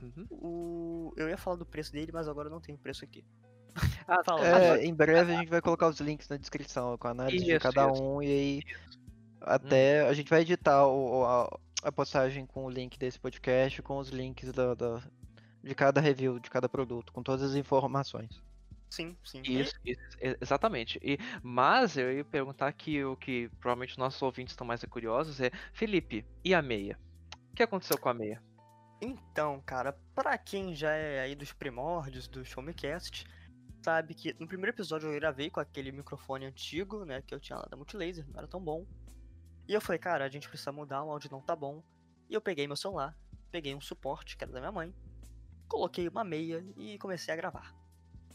E 0.00 0.04
uhum. 0.04 0.26
o... 0.30 1.14
eu 1.16 1.28
ia 1.28 1.38
falar 1.38 1.56
do 1.56 1.66
preço 1.66 1.92
dele, 1.92 2.10
mas 2.12 2.26
agora 2.26 2.50
não 2.50 2.60
tem 2.60 2.76
preço 2.76 3.04
aqui. 3.04 3.24
Ah, 4.08 4.24
Fala, 4.24 4.44
é, 4.44 4.84
em 4.84 4.92
breve 4.92 5.32
a 5.32 5.36
gente 5.36 5.50
vai 5.50 5.60
colocar 5.60 5.86
os 5.86 6.00
links 6.00 6.28
na 6.28 6.36
descrição 6.36 6.98
com 6.98 7.06
a 7.06 7.10
análise 7.12 7.36
isso, 7.36 7.52
de 7.52 7.60
cada 7.60 7.92
isso. 7.92 8.02
um 8.02 8.20
e 8.20 8.26
aí 8.26 8.62
até 9.40 10.04
hum. 10.04 10.08
a 10.08 10.12
gente 10.12 10.28
vai 10.28 10.40
editar 10.40 10.84
o, 10.84 11.24
a, 11.24 11.60
a 11.82 11.92
postagem 11.92 12.46
com 12.46 12.64
o 12.64 12.70
link 12.70 12.98
desse 12.98 13.18
podcast, 13.18 13.82
com 13.82 13.98
os 13.98 14.08
links 14.08 14.52
da, 14.52 14.74
da, 14.74 15.02
de 15.62 15.74
cada 15.74 16.00
review, 16.00 16.38
de 16.38 16.50
cada 16.50 16.68
produto, 16.68 17.12
com 17.12 17.22
todas 17.22 17.42
as 17.42 17.54
informações. 17.54 18.42
Sim, 18.90 19.16
sim. 19.24 19.40
Isso, 19.44 19.74
isso, 19.84 20.18
exatamente. 20.40 20.98
E, 21.02 21.16
mas 21.42 21.96
eu 21.96 22.12
ia 22.12 22.24
perguntar 22.24 22.72
que 22.72 23.04
o 23.04 23.16
que 23.16 23.48
provavelmente 23.60 23.92
os 23.92 23.98
nossos 23.98 24.20
ouvintes 24.20 24.52
estão 24.52 24.66
mais 24.66 24.84
curiosos 24.84 25.40
é, 25.40 25.50
Felipe, 25.72 26.26
e 26.44 26.52
a 26.52 26.60
meia? 26.60 26.98
O 27.52 27.54
que 27.54 27.62
aconteceu 27.62 27.96
com 27.96 28.08
a 28.08 28.14
meia? 28.14 28.42
Então, 29.00 29.62
cara, 29.64 29.92
para 30.14 30.36
quem 30.36 30.74
já 30.74 30.90
é 30.90 31.20
aí 31.20 31.34
dos 31.34 31.52
primórdios 31.52 32.26
do 32.26 32.44
Showmecast, 32.44 33.24
sabe 33.82 34.12
que 34.14 34.34
no 34.38 34.46
primeiro 34.46 34.74
episódio 34.74 35.08
eu 35.08 35.14
gravei 35.14 35.48
com 35.50 35.60
aquele 35.60 35.92
microfone 35.92 36.46
antigo, 36.46 37.04
né, 37.04 37.22
que 37.22 37.34
eu 37.34 37.40
tinha 37.40 37.58
lá 37.58 37.66
da 37.70 37.76
Multilaser, 37.76 38.26
não 38.28 38.38
era 38.38 38.48
tão 38.48 38.60
bom. 38.60 38.84
E 39.68 39.74
eu 39.74 39.80
falei, 39.80 39.98
cara, 39.98 40.24
a 40.24 40.28
gente 40.28 40.48
precisa 40.48 40.72
mudar, 40.72 41.02
o 41.02 41.10
áudio 41.10 41.30
não 41.30 41.40
tá 41.40 41.54
bom. 41.54 41.82
E 42.28 42.34
eu 42.34 42.40
peguei 42.40 42.66
meu 42.66 42.76
celular, 42.76 43.16
peguei 43.50 43.74
um 43.74 43.80
suporte, 43.80 44.36
que 44.36 44.44
era 44.44 44.52
da 44.52 44.60
minha 44.60 44.72
mãe, 44.72 44.94
coloquei 45.68 46.08
uma 46.08 46.24
meia 46.24 46.64
e 46.76 46.98
comecei 46.98 47.32
a 47.32 47.36
gravar. 47.36 47.74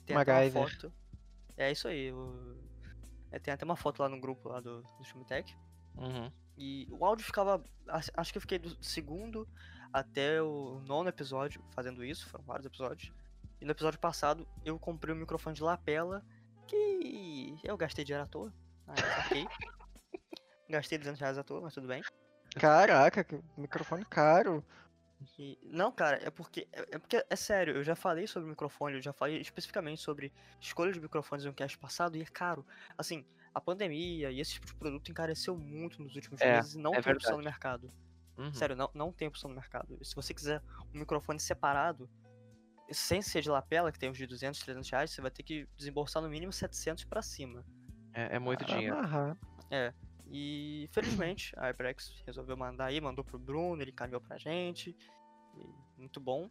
Tem 0.06 0.16
até 0.16 0.50
uma 0.50 0.52
foto. 0.52 0.94
É 1.58 1.72
isso 1.72 1.88
aí. 1.88 2.08
Eu... 2.08 2.58
É, 3.32 3.40
tem 3.40 3.54
até 3.54 3.66
uma 3.66 3.76
foto 3.76 4.02
lá 4.02 4.10
no 4.10 4.20
grupo 4.20 4.50
lá 4.50 4.60
do, 4.60 4.82
do 4.82 5.04
Shumitech. 5.04 5.58
Uhum. 5.98 6.32
E 6.58 6.88
o 6.92 7.04
áudio 7.06 7.26
ficava. 7.26 7.64
Acho 7.88 8.32
que 8.32 8.38
eu 8.38 8.42
fiquei 8.42 8.60
do 8.60 8.84
segundo 8.84 9.48
até 9.92 10.42
o 10.42 10.82
nono 10.86 11.10
episódio 11.10 11.64
fazendo 11.72 12.04
isso, 12.04 12.28
foram 12.28 12.44
vários 12.46 12.66
episódios. 12.66 13.12
E 13.60 13.66
no 13.66 13.72
episódio 13.72 14.00
passado 14.00 14.48
eu 14.64 14.78
comprei 14.78 15.14
um 15.14 15.18
microfone 15.18 15.56
de 15.56 15.64
lapela 15.64 16.24
que 16.68 17.58
eu 17.64 17.78
gastei 17.78 18.04
dinheiro 18.04 18.24
à 18.26 18.28
toa. 18.28 18.54
Aí, 18.88 19.04
ok. 19.26 19.48
gastei 20.70 20.98
200 20.98 21.20
reais 21.20 21.38
à 21.38 21.44
toa, 21.44 21.62
mas 21.62 21.74
tudo 21.74 21.88
bem. 21.88 22.02
Caraca, 22.56 23.24
que 23.24 23.40
microfone 23.58 24.06
caro. 24.06 24.64
E- 25.40 25.58
não, 25.64 25.92
cara, 25.92 26.20
é 26.24 26.30
porque, 26.30 26.68
é 26.72 26.96
é 26.96 27.00
porque, 27.00 27.26
é 27.30 27.36
sério, 27.36 27.76
eu 27.76 27.84
já 27.84 27.96
falei 27.96 28.28
sobre 28.28 28.50
microfone, 28.50 28.96
eu 28.96 29.02
já 29.02 29.14
falei 29.14 29.40
especificamente 29.40 30.02
sobre 30.02 30.32
escolha 30.60 30.92
de 30.92 31.00
microfones 31.00 31.46
no 31.46 31.54
cast 31.54 31.78
passado 31.78 32.18
e 32.18 32.22
é 32.22 32.26
caro. 32.26 32.66
Assim, 32.98 33.26
a 33.54 33.62
pandemia 33.62 34.32
e 34.32 34.40
esse 34.40 34.54
tipo 34.54 34.66
de 34.68 34.76
produto 34.76 35.10
encareceu 35.10 35.58
muito 35.58 36.02
nos 36.02 36.16
últimos 36.16 36.42
É, 36.42 36.58
meses 36.58 36.76
e 36.76 36.78
não 36.78 36.96
é 36.96 37.02
tem 37.02 37.14
opção 37.14 37.38
no 37.38 37.44
verdade. 37.44 37.46
mercado. 37.46 37.94
Uhum. 38.38 38.54
Sério, 38.54 38.76
não, 38.76 38.90
não 38.94 39.12
tem 39.14 39.28
opção 39.28 39.50
no 39.50 39.56
mercado. 39.56 39.98
Se 40.04 40.14
você 40.14 40.34
quiser 40.34 40.62
um 40.94 41.00
microfone 41.00 41.40
separado, 41.40 42.10
sem 42.92 43.22
ser 43.22 43.42
de 43.42 43.50
lapela, 43.50 43.92
que 43.92 43.98
tem 44.00 44.10
uns 44.10 44.18
de 44.18 44.28
200, 44.28 44.60
300 44.60 44.90
reais, 44.90 45.12
você 45.12 45.22
vai 45.22 45.32
ter 45.32 45.44
que 45.44 45.68
desembolsar 45.78 46.22
no 46.22 46.30
mínimo 46.30 46.52
700 46.52 47.06
pra 47.06 47.22
cima. 47.22 47.66
É, 48.14 48.36
é 48.36 48.40
muito 48.40 48.66
Para 48.66 48.76
dinheiro. 48.76 48.96
amarrar. 48.98 49.38
E 50.28 50.90
felizmente 50.92 51.54
a 51.58 51.68
HyperX 51.70 52.14
resolveu 52.26 52.58
mandar 52.58 52.86
aí, 52.86 53.00
mandou 53.00 53.24
pro 53.24 53.38
Bruno, 53.40 53.82
ele 53.82 53.92
encaminhou 53.92 54.22
pra 54.22 54.38
gente. 54.38 54.96
e 55.56 56.00
muito 56.00 56.20
bom. 56.20 56.50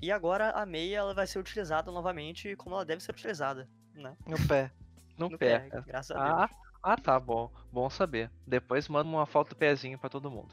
E 0.00 0.10
agora 0.10 0.50
a 0.50 0.66
meia 0.66 0.98
ela 0.98 1.14
vai 1.14 1.26
ser 1.26 1.38
utilizada 1.38 1.92
novamente 1.92 2.56
como 2.56 2.74
ela 2.74 2.84
deve 2.84 3.02
ser 3.02 3.12
utilizada, 3.12 3.68
né? 3.94 4.16
No 4.26 4.36
pé. 4.48 4.72
No, 5.16 5.28
No 5.28 5.38
pé. 5.38 5.60
pé, 5.70 5.80
graças 5.86 6.16
a 6.16 6.24
Deus. 6.24 6.50
Ah, 6.52 6.56
ah, 6.82 6.96
tá 6.96 7.20
bom. 7.20 7.52
Bom 7.70 7.88
saber. 7.88 8.30
Depois 8.46 8.88
manda 8.88 9.08
uma 9.08 9.26
foto 9.26 9.50
do 9.50 9.56
pezinho 9.56 9.98
pra 9.98 10.08
todo 10.10 10.30
mundo. 10.30 10.52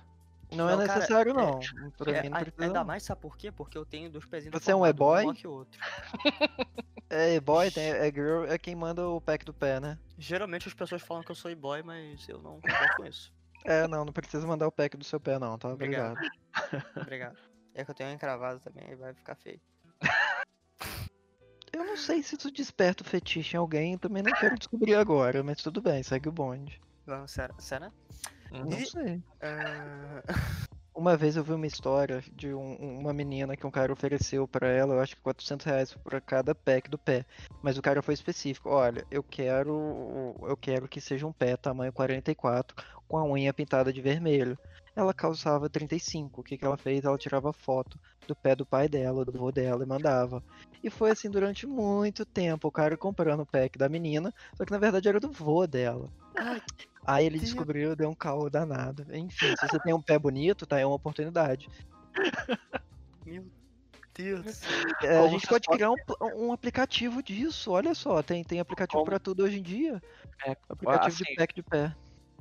Não, 0.52 0.66
Não, 0.66 0.82
é 0.82 0.88
cara, 0.88 1.00
necessário, 1.00 1.32
é- 1.32 1.34
não. 1.34 1.60
Pra 1.98 2.12
É, 2.12 2.22
mim 2.24 2.30
não 2.30 2.40
precisa. 2.40 2.64
ainda 2.66 2.84
mais 2.84 3.04
sabe 3.04 3.22
por 3.22 3.38
quê? 3.38 3.52
Porque 3.52 3.78
eu 3.78 3.86
tenho 3.86 4.10
dois 4.10 4.26
pezinhos 4.26 4.54
Você 4.62 4.72
é 4.72 4.76
um 4.76 4.86
e-boy? 4.86 5.26
outro. 5.46 5.80
É, 7.12 7.40
boy, 7.40 7.72
tem, 7.72 7.86
é 7.86 8.06
girl, 8.12 8.46
é 8.46 8.56
quem 8.60 8.76
manda 8.76 9.08
o 9.10 9.20
pack 9.20 9.44
do 9.44 9.52
pé, 9.52 9.80
né? 9.80 9.98
Geralmente 10.16 10.68
as 10.68 10.76
pessoas 10.76 11.02
falam 11.02 11.24
que 11.24 11.32
eu 11.32 11.36
sou 11.36 11.50
e-boy, 11.50 11.82
mas 11.82 12.30
eu 12.30 12.40
não 12.40 12.62
concordo 12.62 12.96
com 12.98 13.04
isso. 13.06 13.34
É, 13.66 13.88
não, 13.88 14.06
não 14.06 14.14
precisa 14.14 14.46
mandar 14.46 14.68
o 14.68 14.72
pack 14.72 14.96
do 14.96 15.04
seu 15.04 15.20
pé, 15.20 15.40
não, 15.40 15.58
tá? 15.58 15.70
Obrigado. 15.70 16.14
Obrigado. 16.14 16.40
Obrigado. 17.02 17.38
É 17.74 17.84
que 17.84 17.90
eu 17.90 17.96
tenho 17.96 18.12
um 18.12 18.14
encravado 18.14 18.60
também, 18.60 18.86
aí 18.88 18.96
vai 18.96 19.12
ficar 19.16 19.34
feio. 19.36 19.60
Eu 21.74 21.84
não 21.84 21.98
sei 21.98 22.22
se 22.22 22.36
isso 22.36 22.52
desperta 22.52 23.02
o 23.04 23.06
fetiche 23.08 23.56
em 23.56 23.60
alguém, 23.60 23.98
também 23.98 24.22
não 24.22 24.32
quero 24.34 24.56
descobrir 24.58 24.94
agora, 24.94 25.42
mas 25.44 25.64
tudo 25.64 25.82
bem, 25.82 26.04
segue 26.04 26.30
o 26.30 26.32
bonde. 26.32 26.80
Vamos, 27.08 27.32
sério, 27.32 27.56
sério? 27.60 27.92
Uhum. 28.52 28.66
Não 28.66 28.80
sei. 28.86 29.24
Ah, 29.42 30.24
Uma 30.96 31.16
vez 31.16 31.38
eu 31.38 31.44
vi 31.46 31.54
uma 31.54 31.68
história 31.68 32.22
de 32.34 32.54
um- 32.54 33.00
uma 33.00 33.14
menina 33.14 33.56
que 33.56 33.66
um 33.66 33.72
cara 33.72 33.94
ofereceu 33.94 34.46
pra 34.46 34.68
ela, 34.68 34.96
eu 34.96 35.00
acho 35.00 35.16
que 35.16 35.22
400 35.22 35.66
reais 35.66 35.94
por 35.94 36.20
cada 36.20 36.54
pack 36.54 36.90
do 36.90 36.98
pé. 36.98 37.26
Mas 37.64 37.78
o 37.78 37.82
cara 37.82 38.02
foi 38.02 38.14
específico. 38.14 38.70
Olha, 38.70 39.06
eu 39.10 39.24
quero, 39.24 40.36
eu 40.42 40.58
quero 40.58 40.90
que 40.90 41.00
seja 41.00 41.26
um 41.26 41.32
pé 41.32 41.56
tamanho 41.56 41.94
44 41.94 42.76
com 43.08 43.18
a 43.18 43.24
unha 43.24 43.54
pintada 43.54 43.94
de 43.94 44.02
vermelho. 44.02 44.58
Ela 44.96 45.14
calçava 45.14 45.70
35. 45.70 46.42
O 46.42 46.44
que 46.44 46.58
que 46.58 46.66
ela 46.66 46.78
fez? 46.78 47.04
Ela 47.04 47.18
tirava 47.18 47.54
foto 47.54 48.00
do 48.28 48.36
pé 48.36 48.56
do 48.56 48.66
pai 48.66 48.88
dela, 48.88 49.24
do 49.26 49.36
avô 49.36 49.52
dela 49.52 49.84
e 49.84 49.88
mandava. 49.88 50.44
E 50.84 50.90
foi 50.90 51.12
assim 51.12 51.30
durante 51.30 51.68
muito 51.68 52.26
tempo, 52.26 52.68
o 52.68 52.72
cara 52.72 52.98
comprando 52.98 53.42
o 53.42 53.46
pack 53.46 53.78
da 53.78 53.90
menina, 53.90 54.34
só 54.56 54.66
que 54.66 54.72
na 54.72 54.78
verdade 54.78 55.08
era 55.08 55.20
do 55.20 55.32
vô 55.32 55.66
dela. 55.68 56.10
Ai, 56.38 56.62
Aí 57.06 57.26
ele 57.26 57.40
Deus. 57.40 57.52
descobriu, 57.52 57.96
deu 57.96 58.10
um 58.10 58.16
caô 58.16 58.50
danado. 58.50 59.06
Enfim, 59.16 59.48
se 59.56 59.68
você 59.68 59.80
tem 59.80 59.94
um 59.94 60.02
pé 60.02 60.18
bonito, 60.18 60.66
tá? 60.66 60.80
É 60.80 60.86
uma 60.86 60.96
oportunidade. 60.96 61.68
meu 63.26 63.46
Deus 64.14 64.44
do 64.44 64.52
céu. 64.52 64.70
É, 65.04 65.18
a 65.18 65.28
gente 65.28 65.48
pode 65.48 65.68
criar 65.68 65.92
um, 65.92 65.96
um 66.36 66.52
aplicativo 66.52 67.24
disso, 67.24 67.72
olha 67.72 67.94
só, 67.96 68.22
tem, 68.22 68.44
tem 68.44 68.60
aplicativo 68.60 69.04
pra 69.04 69.20
tudo 69.20 69.44
hoje 69.44 69.60
em 69.60 69.64
dia. 69.64 70.02
É, 70.46 70.52
Aplicativo 70.70 71.08
assim, 71.08 71.24
de 71.24 71.36
pack 71.36 71.56
de 71.56 71.64
pé. 71.64 71.96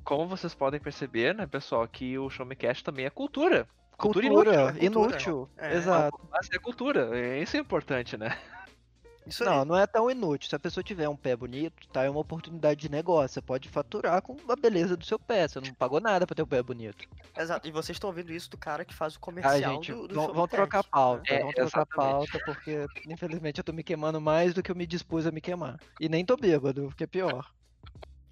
Como 0.09 0.27
vocês 0.27 0.55
podem 0.55 0.81
perceber, 0.81 1.35
né, 1.35 1.47
pessoal, 1.47 1.87
que 1.87 2.19
o 2.19 2.31
Show 2.31 2.47
Me 2.47 2.57
Cast 2.57 2.83
também 2.83 3.05
é 3.05 3.11
cultura. 3.11 3.69
Cultura, 3.95 4.25
inútil. 4.27 4.53
é 4.53 4.57
cultura. 4.73 4.87
inútil. 4.87 5.49
É, 5.59 5.75
Exato. 5.77 6.19
Mas 6.31 6.49
é 6.51 6.59
cultura, 6.59 7.11
é- 7.19 7.43
isso 7.43 7.59
é 7.59 7.61
importante, 7.61 8.17
né? 8.17 8.39
Isso 9.27 9.45
Não, 9.45 9.61
aí. 9.61 9.69
não 9.69 9.77
é 9.77 9.87
tão 9.87 10.11
inútil. 10.11 10.49
Se 10.49 10.57
a 10.57 10.59
pessoa 10.59 10.83
tiver 10.83 11.07
um 11.11 11.15
pé 11.17 11.37
bonito, 11.37 11.87
tá? 11.89 12.05
É 12.05 12.09
uma 12.09 12.21
oportunidade 12.21 12.81
de 12.81 12.89
negócio. 12.91 13.35
Você 13.35 13.43
pode 13.43 13.69
faturar 13.69 14.23
com 14.23 14.35
a 14.51 14.57
beleza 14.57 14.97
do 14.97 15.05
seu 15.05 15.19
pé. 15.19 15.47
Você 15.47 15.61
não 15.61 15.75
pagou 15.75 16.01
nada 16.01 16.27
pra 16.27 16.35
ter 16.35 16.43
um 16.43 16.47
pé 16.47 16.63
bonito. 16.63 17.07
Exato. 17.37 17.69
E 17.69 17.71
vocês 17.71 17.97
estão 17.97 18.09
ouvindo 18.09 18.33
isso 18.33 18.49
do 18.49 18.57
cara 18.57 18.87
que 18.87 18.95
faz 18.95 19.13
o 19.13 19.19
Ah, 19.19 19.21
comercial 19.21 19.75
gente, 19.75 19.93
do, 19.93 20.09
do 20.09 20.15
vão, 20.33 20.45
Me 20.45 20.49
trocar 20.49 20.79
Cast, 20.79 20.91
pauta. 20.91 21.23
né? 21.31 21.39
É, 21.41 21.43
vão 21.43 21.53
trocar 21.53 21.83
exatamente. 21.83 22.31
pauta, 22.33 22.39
porque 22.47 22.87
infelizmente 23.07 23.59
eu 23.59 23.65
tô 23.65 23.75
me 23.75 23.83
queimando 23.83 24.19
mais 24.19 24.55
do 24.55 24.63
que 24.63 24.71
eu 24.71 24.75
me 24.75 24.87
dispus 24.87 25.27
a 25.27 25.31
me 25.31 25.43
queimar. 25.43 25.79
E 26.01 26.09
nem 26.09 26.25
tô 26.25 26.35
bêbado, 26.35 26.91
que 26.97 27.05
é 27.05 27.07
pior. 27.07 27.47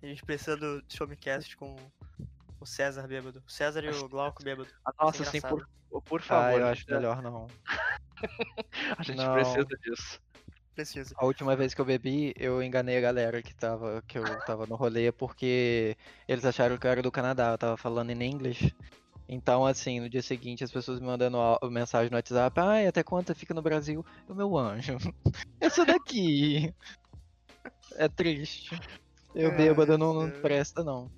A 0.06 0.08
gente 0.08 0.22
precisa 0.24 0.56
do 0.56 0.84
Show 0.88 1.08
Me 1.08 1.16
Cast 1.16 1.56
com 1.56 1.74
o 2.60 2.64
César 2.64 3.08
bêbado. 3.08 3.42
O 3.44 3.50
César 3.50 3.82
e 3.82 3.90
o 3.90 4.08
Glauco 4.08 4.40
bêbado. 4.40 4.68
Nossa, 5.00 5.24
Isso 5.24 5.36
é 5.36 5.40
sim, 5.40 5.40
por, 5.40 5.68
por 6.02 6.20
Ah, 6.20 6.22
favor. 6.22 6.60
eu 6.60 6.66
a 6.68 6.70
acho 6.70 6.84
melhor 6.88 7.20
não. 7.20 7.48
A 8.96 9.02
gente 9.02 9.16
Não. 9.16 9.32
precisa 9.34 9.66
disso. 9.82 10.20
Precisa. 10.76 11.14
A 11.18 11.26
última 11.26 11.56
vez 11.56 11.74
que 11.74 11.80
eu 11.80 11.84
bebi, 11.84 12.32
eu 12.36 12.62
enganei 12.62 12.96
a 12.96 13.00
galera 13.00 13.42
que 13.42 13.52
tava, 13.52 14.00
que 14.06 14.16
eu 14.16 14.24
tava 14.42 14.64
no 14.64 14.76
rolê 14.76 15.10
porque 15.10 15.96
eles 16.28 16.44
acharam 16.44 16.78
que 16.78 16.86
eu 16.86 16.90
era 16.90 17.02
do 17.02 17.10
Canadá, 17.10 17.50
eu 17.50 17.58
tava 17.58 17.76
falando 17.76 18.10
em 18.10 18.30
inglês. 18.30 18.72
Então, 19.28 19.66
assim, 19.66 19.98
no 19.98 20.08
dia 20.08 20.22
seguinte 20.22 20.62
as 20.62 20.70
pessoas 20.70 21.00
me 21.00 21.06
mandando 21.06 21.36
mensagem 21.68 22.10
no 22.10 22.16
WhatsApp, 22.16 22.60
ai, 22.60 22.86
até 22.86 23.02
quando 23.02 23.26
você 23.26 23.34
fica 23.34 23.52
no 23.52 23.60
Brasil? 23.62 24.06
O 24.28 24.34
meu 24.34 24.56
anjo. 24.56 24.98
Essa 25.60 25.84
daqui. 25.84 26.72
É 27.96 28.08
triste. 28.08 28.78
Eu 29.38 29.50
Ai, 29.50 29.56
bêbado 29.58 29.98
não, 29.98 30.14
não 30.14 30.30
presta, 30.40 30.82
não. 30.82 31.10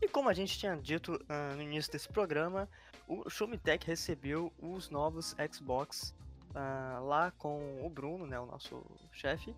E 0.00 0.08
como 0.08 0.28
a 0.28 0.32
gente 0.32 0.56
tinha 0.56 0.76
dito 0.76 1.20
ah, 1.28 1.54
no 1.56 1.62
início 1.62 1.90
desse 1.90 2.08
programa, 2.08 2.68
o 3.08 3.28
Show 3.28 3.48
Me 3.48 3.58
Tech 3.58 3.84
recebeu 3.84 4.52
os 4.62 4.88
novos 4.88 5.34
Xbox 5.52 6.14
ah, 6.54 7.00
lá 7.02 7.32
com 7.32 7.84
o 7.84 7.90
Bruno, 7.90 8.28
né, 8.28 8.38
o 8.38 8.46
nosso 8.46 8.80
chefe, 9.10 9.52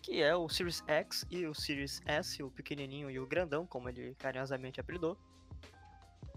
que 0.00 0.22
é 0.22 0.36
o 0.36 0.48
Series 0.48 0.84
X 0.86 1.26
e 1.28 1.44
o 1.46 1.52
Series 1.52 2.00
S, 2.06 2.40
o 2.44 2.48
pequenininho 2.48 3.10
e 3.10 3.18
o 3.18 3.26
grandão, 3.26 3.66
como 3.66 3.88
ele 3.88 4.14
carinhosamente 4.20 4.80
apelidou. 4.80 5.18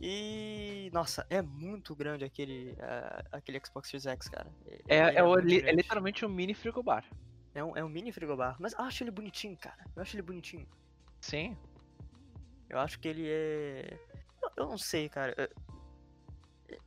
E 0.02 0.90
nossa, 0.94 1.26
é 1.30 1.42
muito 1.42 1.96
grande 1.96 2.24
aquele 2.26 2.76
ah, 2.82 3.24
aquele 3.32 3.60
Xbox 3.66 3.90
Series 3.90 4.06
X, 4.06 4.28
cara. 4.30 4.52
Ele 4.66 4.84
É, 4.88 5.16
é, 5.16 5.24
o 5.24 5.32
muito 5.34 5.46
li- 5.46 5.58
é 5.58 5.62
grande. 5.62 5.78
literalmente 5.78 6.26
um 6.26 6.30
mini 6.30 6.54
frigobar. 6.54 7.06
É 7.56 7.64
um, 7.64 7.78
é 7.78 7.84
um 7.84 7.90
mini 7.90 8.12
frigobar, 8.12 8.56
mas 8.60 8.74
eu 8.74 8.80
acho 8.82 9.04
ele 9.04 9.12
bonitinho, 9.12 9.56
cara. 9.58 9.86
Eu 9.96 10.02
acho 10.02 10.16
ele 10.16 10.24
bonitinho. 10.24 10.68
Sim. 11.22 11.56
Eu 12.70 12.80
acho 12.80 13.00
que 13.00 13.08
ele 13.08 13.28
é. 13.28 13.98
Eu, 14.42 14.52
eu 14.58 14.66
não 14.68 14.78
sei, 14.78 15.08
cara. 15.08 15.34
Eu- 15.38 15.50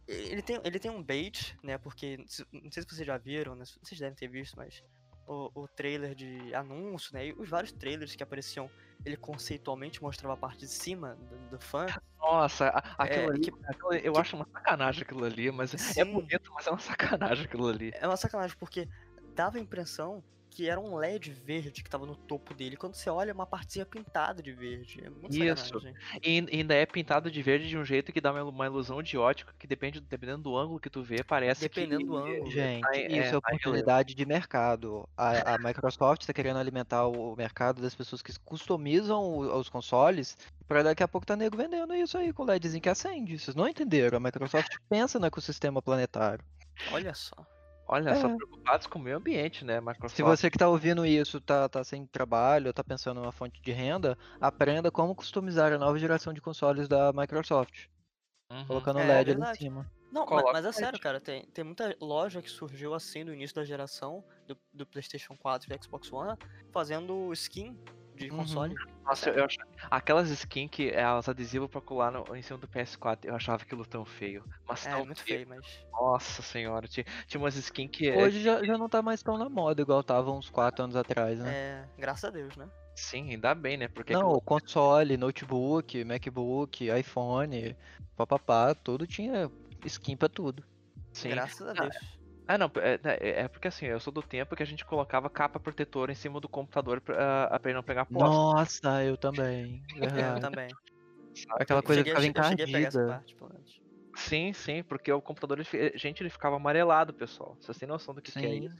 Ele 0.08 0.42
tem, 0.42 0.60
ele 0.64 0.78
tem 0.80 0.90
um 0.90 1.02
bait, 1.02 1.56
né? 1.62 1.78
Porque. 1.78 2.16
Não 2.52 2.70
sei 2.72 2.82
se 2.82 2.88
vocês 2.88 3.06
já 3.06 3.16
viram, 3.16 3.54
né? 3.54 3.64
Vocês 3.82 3.98
devem 4.00 4.14
ter 4.16 4.28
visto, 4.28 4.56
mas. 4.56 4.82
O, 5.26 5.50
o 5.62 5.68
trailer 5.68 6.14
de 6.14 6.54
anúncio, 6.54 7.12
né? 7.12 7.26
E 7.28 7.32
os 7.32 7.48
vários 7.48 7.72
trailers 7.72 8.14
que 8.14 8.22
apareciam, 8.22 8.70
ele 9.04 9.16
conceitualmente 9.16 10.00
mostrava 10.02 10.34
a 10.34 10.36
parte 10.36 10.60
de 10.60 10.68
cima 10.70 11.16
do, 11.16 11.50
do 11.56 11.60
fã. 11.60 11.86
Nossa, 12.18 12.68
aquilo 12.98 13.26
É, 13.26 13.30
ali, 13.30 13.40
que- 13.40 13.52
aquilo- 13.66 13.92
eu 13.94 14.12
que- 14.12 14.18
acho 14.20 14.36
uma 14.36 14.46
sacanagem 14.52 15.02
aquilo 15.02 15.24
ali, 15.24 15.50
mas 15.50 15.74
é 15.74 16.04
Sim. 16.04 16.12
bonito, 16.12 16.52
mas 16.54 16.66
é 16.66 16.70
uma 16.70 16.78
sacanagem 16.78 17.44
aquilo 17.44 17.68
ali. 17.68 17.90
É 17.94 18.06
uma 18.06 18.16
sacanagem, 18.16 18.56
porque 18.58 18.88
dava 19.34 19.58
a 19.58 19.60
impressão 19.60 20.22
que 20.50 20.68
era 20.68 20.80
um 20.80 20.96
LED 20.96 21.32
verde 21.32 21.82
que 21.82 21.90
tava 21.90 22.06
no 22.06 22.16
topo 22.16 22.54
dele. 22.54 22.76
Quando 22.76 22.94
você 22.94 23.10
olha, 23.10 23.30
é 23.30 23.34
uma 23.34 23.46
partezinha 23.46 23.84
pintada 23.84 24.42
de 24.42 24.52
verde. 24.52 25.02
É 25.04 25.10
muito 25.10 25.36
Isso. 25.36 25.80
E 26.22 26.46
ainda 26.52 26.74
é 26.74 26.86
pintado 26.86 27.30
de 27.30 27.42
verde 27.42 27.68
de 27.68 27.76
um 27.76 27.84
jeito 27.84 28.12
que 28.12 28.20
dá 28.20 28.32
uma, 28.42 28.66
ilusão 28.66 29.02
de 29.02 29.18
ótica, 29.18 29.54
que 29.58 29.66
depende, 29.66 30.00
dependendo 30.00 30.42
do 30.42 30.56
ângulo 30.56 30.80
que 30.80 30.88
tu 30.88 31.02
vê, 31.02 31.22
parece 31.22 31.62
Dependendo 31.62 31.98
que... 31.98 32.06
do 32.06 32.16
ângulo. 32.16 32.50
Gente, 32.50 32.86
Aí, 32.88 33.06
isso 33.06 33.14
é, 33.14 33.30
é, 33.30 33.36
oportunidade 33.36 34.14
de 34.14 34.26
mercado. 34.26 35.08
A, 35.16 35.54
a 35.54 35.58
Microsoft 35.58 36.22
está 36.22 36.32
querendo 36.32 36.58
alimentar 36.58 37.06
o 37.06 37.36
mercado 37.36 37.82
das 37.82 37.94
pessoas 37.94 38.22
que 38.22 38.32
customizam 38.40 39.38
os 39.38 39.68
consoles 39.68 40.36
para 40.66 40.82
daqui 40.82 41.02
a 41.02 41.08
pouco 41.08 41.26
tá 41.26 41.36
nego 41.36 41.56
vendendo 41.56 41.94
isso 41.94 42.18
aí 42.18 42.32
com 42.32 42.44
LEDzinho 42.44 42.82
que 42.82 42.88
acende. 42.88 43.38
Vocês 43.38 43.54
não 43.54 43.68
entenderam? 43.68 44.16
A 44.16 44.20
Microsoft 44.20 44.76
pensa 44.88 45.18
no 45.18 45.26
ecossistema 45.26 45.80
planetário. 45.80 46.44
Olha 46.92 47.14
só. 47.14 47.36
Olha, 47.88 48.14
só 48.16 48.26
É. 48.28 48.36
preocupados 48.36 48.86
com 48.86 48.98
o 48.98 49.02
meio 49.02 49.16
ambiente, 49.16 49.64
né, 49.64 49.80
Microsoft? 49.80 50.16
Se 50.16 50.22
você 50.22 50.50
que 50.50 50.58
tá 50.58 50.68
ouvindo 50.68 51.06
isso 51.06 51.40
tá, 51.40 51.68
tá 51.68 51.84
sem 51.84 52.04
trabalho, 52.06 52.72
tá 52.72 52.82
pensando 52.82 53.20
numa 53.20 53.32
fonte 53.32 53.60
de 53.62 53.72
renda, 53.72 54.18
aprenda 54.40 54.90
como 54.90 55.14
customizar 55.14 55.72
a 55.72 55.78
nova 55.78 55.98
geração 55.98 56.32
de 56.32 56.40
consoles 56.40 56.88
da 56.88 57.12
Microsoft, 57.12 57.86
Uhum. 58.50 58.66
colocando 58.66 58.98
É, 59.00 59.06
LED 59.06 59.30
ali 59.32 59.40
em 59.42 59.54
cima. 59.54 59.86
Não, 60.10 60.22
ma- 60.22 60.26
Coloca 60.26 60.52
mas 60.52 60.64
é 60.64 60.72
sério, 60.72 60.98
cara, 61.00 61.20
tem, 61.20 61.44
tem 61.46 61.64
muita 61.64 61.94
loja 62.00 62.40
que 62.40 62.50
surgiu 62.50 62.94
assim 62.94 63.24
no 63.24 63.34
início 63.34 63.54
da 63.56 63.64
geração 63.64 64.24
do, 64.46 64.56
do 64.72 64.86
PlayStation 64.86 65.36
4 65.36 65.72
e 65.72 65.76
do 65.76 65.84
Xbox 65.84 66.12
One, 66.12 66.36
fazendo 66.72 67.32
skin 67.32 67.76
de 68.16 68.30
Uhum. 68.30 68.38
console. 68.38 68.76
Nossa, 69.04 69.30
eu 69.30 69.44
acho... 69.44 69.56
Aquelas 69.90 70.30
skins 70.30 70.68
que 70.70 70.90
é 70.90 71.08
os 71.12 71.28
adesivos 71.28 71.70
pra 71.70 71.80
colar 71.80 72.10
no, 72.10 72.34
em 72.34 72.42
cima 72.42 72.58
do 72.58 72.66
PS4, 72.66 73.28
eu 73.30 73.34
achava 73.36 73.62
aquilo 73.62 73.84
tão 73.86 74.04
feio. 74.04 74.42
Mas 74.66 74.84
É, 74.86 74.90
tão 74.90 75.04
muito 75.04 75.22
feio. 75.22 75.46
feio, 75.46 75.48
mas. 75.48 75.86
Nossa 75.92 76.42
senhora, 76.42 76.88
tinha, 76.88 77.04
tinha 77.28 77.40
umas 77.40 77.54
skins 77.56 77.90
que. 77.90 78.08
é- 78.08 78.16
Hoje 78.16 78.40
já, 78.42 78.64
já 78.64 78.76
não 78.76 78.88
tá 78.88 79.00
mais 79.02 79.22
tão 79.22 79.38
na 79.38 79.48
moda 79.48 79.80
igual 79.82 80.02
tava 80.02 80.32
uns 80.32 80.50
4 80.50 80.82
anos 80.84 80.96
atrás, 80.96 81.38
né? 81.38 81.52
É, 81.54 81.84
graças 81.98 82.24
a 82.24 82.30
Deus, 82.30 82.56
né? 82.56 82.68
Sim, 82.96 83.30
ainda 83.30 83.54
bem, 83.54 83.76
né? 83.76 83.86
Porque 83.88 84.12
Não, 84.14 84.20
aquilo- 84.22 84.36
o 84.36 84.40
console, 84.40 85.16
notebook, 85.16 86.02
MacBook, 86.04 86.88
iPhone, 86.98 87.76
papapá, 88.16 88.74
tudo 88.74 89.06
tinha 89.06 89.50
skin 89.84 90.16
pra 90.16 90.28
tudo. 90.28 90.64
sim. 91.12 91.28
Graças 91.28 91.66
a 91.68 91.70
Ah, 91.72 91.82
Deus. 91.82 91.96
Ah, 92.02 92.15
não, 92.56 92.70
é, 92.76 93.00
é- 93.20 93.40
é 93.42 93.48
porque 93.48 93.68
assim, 93.68 93.86
eu 93.86 93.98
sou 93.98 94.12
do 94.12 94.22
tempo 94.22 94.54
que 94.54 94.62
a 94.62 94.66
gente 94.66 94.84
colocava 94.84 95.28
capa 95.28 95.58
protetora 95.58 96.12
em 96.12 96.14
cima 96.14 96.40
do 96.40 96.48
computador 96.48 97.00
pra, 97.00 97.44
ah, 97.46 97.58
pra 97.58 97.70
ele 97.70 97.76
não 97.76 97.82
pegar 97.82 98.06
posta. 98.06 98.36
Nossa, 98.40 99.04
eu 99.04 99.16
também. 99.16 99.82
Eu 100.36 100.40
também. 100.40 100.68
Aquela 101.50 101.82
coisa 101.82 102.00
cheguei, 102.00 102.14
ficava 102.14 102.46
a 102.46 102.56
pegar 102.56 102.78
essa 102.78 102.98
encardida. 102.98 103.06
parte, 103.08 103.34
pelo 103.36 103.50
menos. 103.52 103.80
Sim, 104.16 104.52
sim, 104.54 104.82
porque 104.84 105.12
o 105.12 105.20
computador, 105.20 105.58
ele 105.58 105.64
fi- 105.64 105.92
gente, 105.96 106.22
ele 106.22 106.30
ficava 106.30 106.56
amarelado, 106.56 107.12
pessoal. 107.12 107.58
Vocês 107.60 107.76
têm 107.76 107.86
noção 107.88 108.14
do 108.14 108.22
que, 108.22 108.32
que 108.32 108.38
é 108.38 108.48
Sim. 108.48 108.64
isso? 108.64 108.78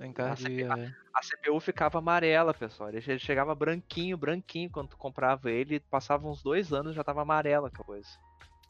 Encardia, 0.00 0.68
é. 0.78 0.90
A 1.12 1.22
CPU 1.22 1.60
ficava 1.60 1.98
amarela, 1.98 2.54
pessoal. 2.54 2.88
Ele 2.88 3.02
che- 3.02 3.18
chegava 3.18 3.54
branquinho, 3.54 4.16
branquinho 4.16 4.70
quando 4.70 4.88
tu 4.88 4.96
comprava 4.96 5.50
ele. 5.50 5.80
Passava 5.80 6.26
uns 6.26 6.42
dois 6.42 6.72
anos 6.72 6.94
já 6.94 7.04
tava 7.04 7.20
amarela 7.20 7.68
aquela 7.68 7.84
coisa. 7.84 8.08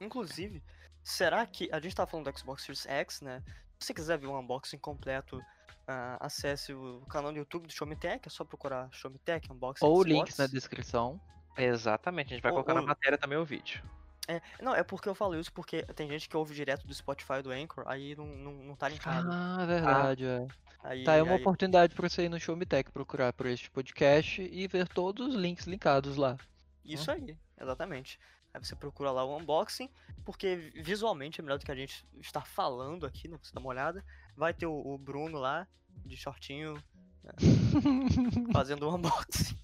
Inclusive, 0.01 0.61
será 1.05 1.47
que. 1.47 1.69
A 1.73 1.79
gente 1.79 1.95
tá 1.95 2.07
falando 2.07 2.33
do 2.33 2.37
Xbox 2.39 2.63
Series 2.65 2.87
X, 2.87 3.21
né? 3.21 3.43
Se 3.81 3.87
você 3.87 3.95
quiser 3.95 4.19
ver 4.19 4.27
um 4.27 4.39
unboxing 4.39 4.77
completo, 4.79 5.43
ah, 5.89 6.19
acesse 6.21 6.73
o 6.75 7.01
canal 7.09 7.33
do 7.33 7.39
YouTube 7.39 7.67
do 7.67 7.73
Xiaomi 7.73 7.97
Tech, 7.97 8.21
é 8.27 8.31
só 8.31 8.45
procurar 8.45 8.89
Xiaomi 8.93 9.19
Tech 9.19 9.51
Unboxing. 9.51 9.85
Ou 9.85 10.03
links 10.03 10.37
na 10.37 10.47
descrição. 10.47 11.19
Exatamente, 11.57 12.29
a 12.29 12.37
gente 12.37 12.43
vai 12.43 12.53
Ô, 12.53 12.57
colocar 12.57 12.75
na 12.75 12.83
ô. 12.83 12.87
matéria 12.87 13.17
também 13.17 13.39
o 13.39 13.45
vídeo. 13.45 13.83
É, 14.29 14.41
não, 14.63 14.75
é 14.75 14.85
porque 14.85 15.09
eu 15.09 15.15
falo 15.15 15.35
isso 15.41 15.51
porque 15.53 15.83
tem 15.95 16.09
gente 16.09 16.29
que 16.29 16.37
ouve 16.37 16.55
direto 16.55 16.87
do 16.87 16.93
Spotify 16.95 17.43
do 17.43 17.51
Anchor, 17.51 17.85
aí 17.89 18.15
não, 18.15 18.27
não, 18.27 18.53
não 18.53 18.77
tá 18.77 18.87
linkado. 18.89 19.29
Ah, 19.33 19.65
verdade, 19.67 20.27
é. 20.27 20.47
Aí, 20.85 21.03
Tá, 21.05 21.15
é 21.17 21.23
uma 21.23 21.35
aí- 21.35 21.41
oportunidade 21.41 21.95
pra 21.95 22.09
você 22.09 22.25
ir 22.25 22.29
no 22.29 22.39
Show 22.39 22.55
Me 22.57 22.67
Tech 22.67 22.91
procurar 22.93 23.33
por 23.33 23.47
este 23.47 23.71
podcast 23.71 24.41
e 24.43 24.69
ver 24.69 24.87
todos 24.89 25.27
os 25.29 25.35
links 25.35 25.67
linkados 25.67 26.17
lá. 26.17 26.37
Isso 26.85 27.11
aí, 27.11 27.37
exatamente. 27.61 28.21
Aí 28.53 28.65
você 28.65 28.75
procura 28.75 29.11
lá 29.11 29.25
o 29.25 29.37
unboxing, 29.39 29.89
porque 30.25 30.73
visualmente 30.83 31.41
é 31.41 31.43
melhor 31.45 31.59
do 31.59 31.65
que 31.65 31.71
a 31.73 31.77
gente 31.77 32.05
estar 32.21 32.45
falando 32.45 33.07
aqui, 33.07 33.29
né? 33.29 33.37
Pra 33.37 33.47
você 33.47 33.55
dar 33.55 33.61
uma 33.61 33.71
olhada. 33.71 34.05
Vai 34.37 34.53
ter 34.53 34.67
o, 34.67 34.73
o 34.75 34.99
Bruno 34.99 35.39
lá, 35.39 35.67
de 36.05 36.17
shortinho, 36.17 36.75
né, 37.23 37.33
fazendo 38.53 38.89
o 38.89 38.95
unboxing. 38.97 39.57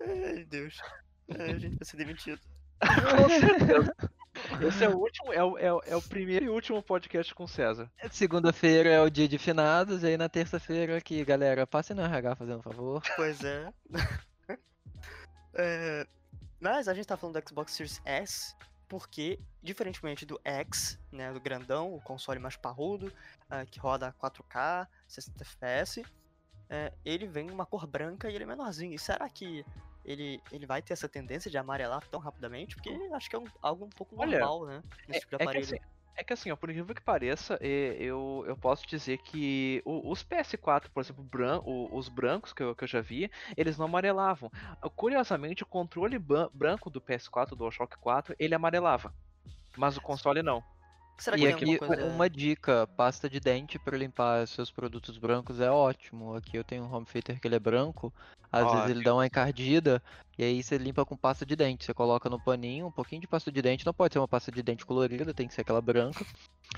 Ai, 0.00 0.44
Deus. 0.44 0.78
A 1.30 1.58
gente 1.58 1.76
vai 1.76 1.84
ser 1.84 1.96
demitido. 1.96 2.40
Com 2.80 3.28
certeza. 3.40 3.96
Esse 4.60 4.84
é 4.84 4.88
o 4.88 4.96
último, 4.98 5.32
é 5.32 5.42
o, 5.42 5.58
é, 5.58 5.72
o- 5.72 5.82
é 5.86 5.96
o 5.96 6.02
primeiro 6.02 6.44
e 6.44 6.48
último 6.50 6.82
podcast 6.82 7.34
com 7.34 7.44
o 7.44 7.48
César. 7.48 7.90
Segunda-feira 8.10 8.90
é 8.90 9.00
o 9.00 9.08
dia 9.10 9.26
de 9.26 9.38
finados, 9.38 10.02
e 10.02 10.08
aí 10.08 10.16
na 10.18 10.28
terça-feira 10.28 10.96
aqui, 10.98 11.24
galera, 11.24 11.66
passem 11.66 11.96
no 11.96 12.02
RH 12.02 12.36
fazendo 12.36 12.58
um 12.58 12.62
favor. 12.62 13.02
Pois 13.16 13.42
é. 13.42 13.72
É, 15.56 16.06
Mas 16.60 16.88
a 16.88 16.94
gente 16.94 17.06
tá 17.06 17.16
falando 17.16 17.40
do 17.40 17.48
Xbox 17.48 17.72
Series 17.72 18.00
S 18.04 18.54
porque, 18.88 19.38
diferentemente 19.62 20.24
do 20.24 20.40
X, 20.44 20.98
né, 21.10 21.32
do 21.32 21.40
grandão, 21.40 21.92
o 21.92 22.00
console 22.00 22.38
mais 22.38 22.56
parrudo, 22.56 23.12
ah, 23.50 23.66
que 23.66 23.80
roda 23.80 24.14
4K, 24.22 24.86
60 25.08 25.42
FPS, 25.42 26.04
é, 26.70 26.92
ele 27.04 27.26
vem 27.26 27.50
uma 27.50 27.66
cor 27.66 27.86
branca 27.86 28.30
e 28.30 28.34
ele 28.34 28.44
é 28.44 28.46
menorzinho. 28.46 28.94
E 28.94 28.98
será 28.98 29.28
que 29.28 29.64
ele, 30.04 30.40
ele 30.52 30.66
vai 30.66 30.80
ter 30.82 30.92
essa 30.92 31.08
tendência 31.08 31.50
de 31.50 31.58
amarelar 31.58 32.06
tão 32.08 32.20
rapidamente? 32.20 32.76
Porque 32.76 32.90
acho 33.12 33.28
que 33.28 33.34
é 33.34 33.38
um- 33.40 33.46
algo 33.60 33.84
um 33.86 33.90
pouco 33.90 34.14
Olha, 34.20 34.38
normal, 34.38 34.66
né? 34.66 34.82
Nesse 35.08 35.20
tipo 35.20 35.30
de 35.30 35.34
É 35.34 35.38
que, 35.38 35.42
aparelho. 35.44 35.64
assim, 35.64 35.78
é 36.16 36.24
que 36.24 36.32
assim, 36.32 36.50
ó, 36.50 36.56
por 36.56 36.70
incrível 36.70 36.94
que 36.94 37.00
pareça, 37.02 37.58
eh, 37.60 37.96
eu, 38.00 38.44
eu 38.46 38.56
posso 38.56 38.86
dizer 38.86 39.18
que 39.18 39.82
os 39.84 40.22
PS4, 40.22 40.90
por 40.90 41.00
exemplo, 41.02 41.22
bran- 41.22 41.60
os 41.64 42.08
brancos 42.08 42.52
que 42.52 42.62
eu, 42.62 42.74
que 42.74 42.84
eu 42.84 42.88
já 42.88 43.00
vi, 43.00 43.30
eles 43.56 43.76
não 43.78 43.86
amarelavam. 43.86 44.50
Curiosamente, 44.94 45.62
o 45.62 45.66
controle 45.66 46.18
branco 46.18 46.88
do 46.90 47.00
PS4, 47.00 47.50
do 47.54 47.58
DualShock 47.58 47.96
4, 47.98 48.34
ele 48.38 48.54
amarelava. 48.54 49.12
Mas 49.76 49.96
o 49.96 50.00
console 50.00 50.42
não. 50.42 50.62
Será 51.18 51.36
E 51.36 51.40
tem 51.40 51.52
aqui 51.52 51.78
coisa... 51.78 52.04
uma 52.06 52.28
dica, 52.28 52.86
pasta 52.96 53.28
de 53.28 53.40
dente 53.40 53.78
para 53.78 53.96
limpar 53.96 54.46
seus 54.46 54.70
produtos 54.70 55.16
brancos 55.16 55.60
é 55.60 55.70
ótimo. 55.70 56.34
Aqui 56.34 56.56
eu 56.56 56.64
tenho 56.64 56.84
um 56.84 56.92
home 56.92 57.06
theater 57.06 57.40
que 57.40 57.48
ele 57.48 57.56
é 57.56 57.58
branco, 57.60 58.12
às 58.52 58.64
vezes 58.64 58.84
ele 58.84 58.90
Ótimo. 58.90 59.04
dá 59.04 59.14
uma 59.14 59.26
encardida 59.26 60.02
e 60.38 60.44
aí 60.44 60.62
você 60.62 60.76
limpa 60.76 61.04
com 61.04 61.16
pasta 61.16 61.46
de 61.46 61.56
dente. 61.56 61.84
Você 61.84 61.94
coloca 61.94 62.28
no 62.28 62.40
paninho 62.40 62.86
um 62.86 62.92
pouquinho 62.92 63.20
de 63.20 63.26
pasta 63.26 63.50
de 63.50 63.62
dente, 63.62 63.86
não 63.86 63.94
pode 63.94 64.12
ser 64.12 64.18
uma 64.18 64.28
pasta 64.28 64.52
de 64.52 64.62
dente 64.62 64.84
colorida, 64.84 65.32
tem 65.32 65.48
que 65.48 65.54
ser 65.54 65.62
aquela 65.62 65.80
branca. 65.80 66.24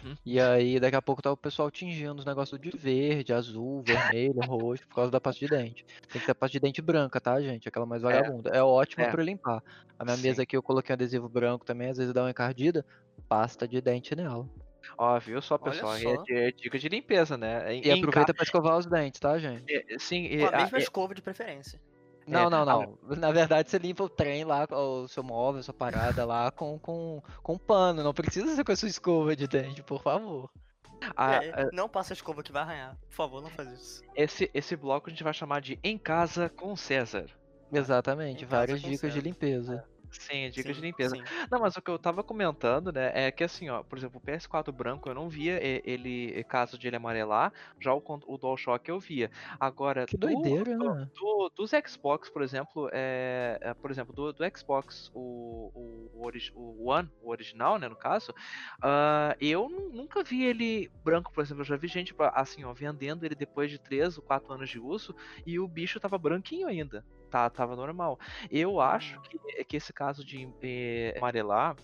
Uhum. 0.04 0.14
E 0.24 0.38
aí 0.40 0.78
daqui 0.78 0.96
a 0.96 1.02
pouco 1.02 1.22
tá 1.22 1.32
o 1.32 1.36
pessoal 1.36 1.70
tingindo 1.70 2.18
os 2.18 2.24
negócios 2.24 2.60
de 2.60 2.70
verde, 2.70 3.32
azul, 3.32 3.82
vermelho, 3.82 4.40
roxo 4.46 4.86
por 4.88 4.94
causa 4.96 5.10
da 5.10 5.20
pasta 5.20 5.40
de 5.40 5.48
dente. 5.48 5.84
Tem 6.12 6.20
que 6.20 6.26
ter 6.26 6.34
pasta 6.34 6.52
de 6.52 6.60
dente 6.60 6.80
branca, 6.82 7.20
tá, 7.20 7.40
gente? 7.40 7.68
Aquela 7.68 7.86
mais 7.86 8.02
vagabunda. 8.02 8.50
É, 8.50 8.62
ótima 8.62 9.04
É. 9.06 9.10
para 9.10 9.22
limpar. 9.22 9.62
A 9.98 10.04
minha 10.04 10.16
Sim. 10.16 10.22
mesa 10.22 10.42
aqui 10.42 10.56
eu 10.56 10.62
coloquei 10.62 10.92
um 10.92 10.94
adesivo 10.94 11.28
branco 11.28 11.64
também, 11.64 11.88
às 11.88 11.96
vezes 11.96 12.12
dá 12.12 12.22
uma 12.22 12.30
encardida, 12.30 12.84
pasta 13.28 13.66
de 13.66 13.80
dente 13.80 14.14
nela. 14.14 14.48
Ó, 14.96 15.18
viu 15.18 15.40
só, 15.42 15.58
pessoal? 15.58 15.94
É, 15.94 15.98
só. 16.00 16.22
di- 16.22 16.32
é 16.34 16.50
dica 16.52 16.78
de 16.78 16.88
limpeza, 16.88 17.36
né? 17.36 17.74
Em- 17.74 17.86
E 17.86 17.90
aproveita 17.90 18.32
pra 18.32 18.42
escovar 18.44 18.78
os 18.78 18.86
dentes, 18.86 19.20
tá, 19.20 19.38
gente? 19.38 19.64
ca- 19.64 19.94
é, 19.94 19.98
Sim, 19.98 20.28
Com 20.28 20.34
e- 20.34 20.44
a 20.44 20.48
a- 20.48 20.56
mesma 20.62 20.78
é- 20.78 20.80
escova 20.80 21.14
de 21.14 21.20
preferência. 21.22 21.80
Não, 22.28 22.50
não, 22.50 22.62
ah, 22.62 22.64
não. 23.06 23.16
Na 23.16 23.30
verdade, 23.32 23.70
você 23.70 23.78
limpa 23.78 24.04
o 24.04 24.08
trem 24.08 24.44
lá, 24.44 24.66
o 24.70 25.08
seu 25.08 25.22
móvel, 25.22 25.62
sua 25.62 25.74
parada 25.74 26.24
lá 26.24 26.50
com, 26.50 26.78
com, 26.78 27.22
com 27.42 27.58
pano. 27.58 28.02
Não 28.02 28.12
precisa 28.14 28.54
ser 28.54 28.64
com 28.64 28.72
a 28.72 28.76
sua 28.76 28.88
escova 28.88 29.34
de 29.34 29.46
dente, 29.48 29.82
por 29.82 30.02
favor. 30.02 30.50
a- 31.16 31.34
É, 31.44 31.62
a- 31.62 31.70
não 31.72 31.88
passa 31.88 32.12
a 32.12 32.16
escova 32.16 32.42
que 32.42 32.50
vai 32.52 32.62
arranhar. 32.62 32.96
Por 33.08 33.14
favor, 33.14 33.40
não 33.42 33.50
faz 33.50 33.70
isso. 33.72 34.02
esse, 34.16 34.50
esse 34.52 34.74
bloco 34.76 35.08
a 35.08 35.10
gente 35.10 35.22
vai 35.24 35.32
chamar 35.32 35.60
de 35.60 35.78
Em 35.82 35.96
Casa 35.96 36.48
com 36.48 36.74
César. 36.76 37.26
Exatamente, 37.72 38.44
Em 38.44 38.46
várias 38.46 38.80
dicas 38.80 39.12
de 39.12 39.18
cera. 39.18 39.24
limpeza. 39.28 39.84
Sim, 40.10 40.50
dicas 40.50 40.76
de 40.76 40.80
Sim, 40.80 40.86
limpeza. 40.86 41.16
sim. 41.16 41.28
Não, 41.50 41.60
mas 41.60 41.76
o 41.76 41.82
que 41.82 41.90
eu 41.90 41.98
tava 41.98 42.24
comentando, 42.24 42.90
né, 42.92 43.10
é 43.14 43.30
que 43.30 43.44
assim, 43.44 43.68
ó, 43.68 43.82
por 43.82 43.98
exemplo, 43.98 44.18
o 44.18 44.20
PS4 44.20 44.72
branco 44.72 45.08
eu 45.08 45.14
não 45.14 45.28
via 45.28 45.58
ele, 45.62 46.42
caso 46.44 46.78
de 46.78 46.86
ele 46.86 46.96
amarelar, 46.96 47.52
já 47.80 47.92
o, 47.94 48.02
o 48.26 48.38
DualShock 48.38 48.88
eu 48.88 48.98
via. 48.98 49.30
Agora, 49.60 50.06
Que 50.06 50.16
do- 50.18 50.18
doideira, 50.18 50.76
do- 50.78 50.96
né? 50.96 51.08
do- 51.14 51.52
dos 51.56 51.70
Xbox, 51.86 52.30
por 52.30 52.42
exemplo, 52.42 52.88
é, 52.92 53.58
é, 53.60 53.74
por 53.74 53.90
exemplo, 53.90 54.14
do, 54.14 54.32
do 54.32 54.44
Xbox, 54.56 55.10
o, 55.12 55.70
o, 55.74 55.87
o, 56.18 56.24
origi- 56.26 56.52
o 56.54 56.88
One, 56.90 57.10
o 57.22 57.30
original, 57.30 57.78
né, 57.78 57.88
no 57.88 57.96
caso, 57.96 58.34
ah, 58.82 59.36
eu 59.40 59.68
nu- 59.68 59.90
nunca 59.92 60.22
vi 60.22 60.44
ele 60.44 60.90
branco, 61.04 61.32
por 61.32 61.42
exemplo, 61.42 61.62
eu 61.62 61.66
já 61.66 61.76
vi 61.76 61.88
gente, 61.88 62.14
assim, 62.34 62.64
ó, 62.64 62.72
vendendo 62.72 63.24
ele 63.24 63.34
depois 63.34 63.70
de 63.70 63.78
3 63.78 64.16
ou 64.18 64.24
4 64.24 64.52
anos 64.52 64.68
de 64.68 64.78
uso, 64.78 65.14
e 65.46 65.58
o 65.58 65.68
bicho 65.68 66.00
tava 66.00 66.18
branquinho 66.18 66.66
ainda, 66.68 67.04
tá, 67.30 67.48
tava 67.48 67.76
normal. 67.76 68.18
Eu 68.50 68.80
acho 68.80 69.20
que, 69.22 69.64
que 69.64 69.76
esse 69.76 69.92
caso 69.92 70.24
de 70.24 70.48
eh, 70.62 71.14
amarelar, 71.18 71.76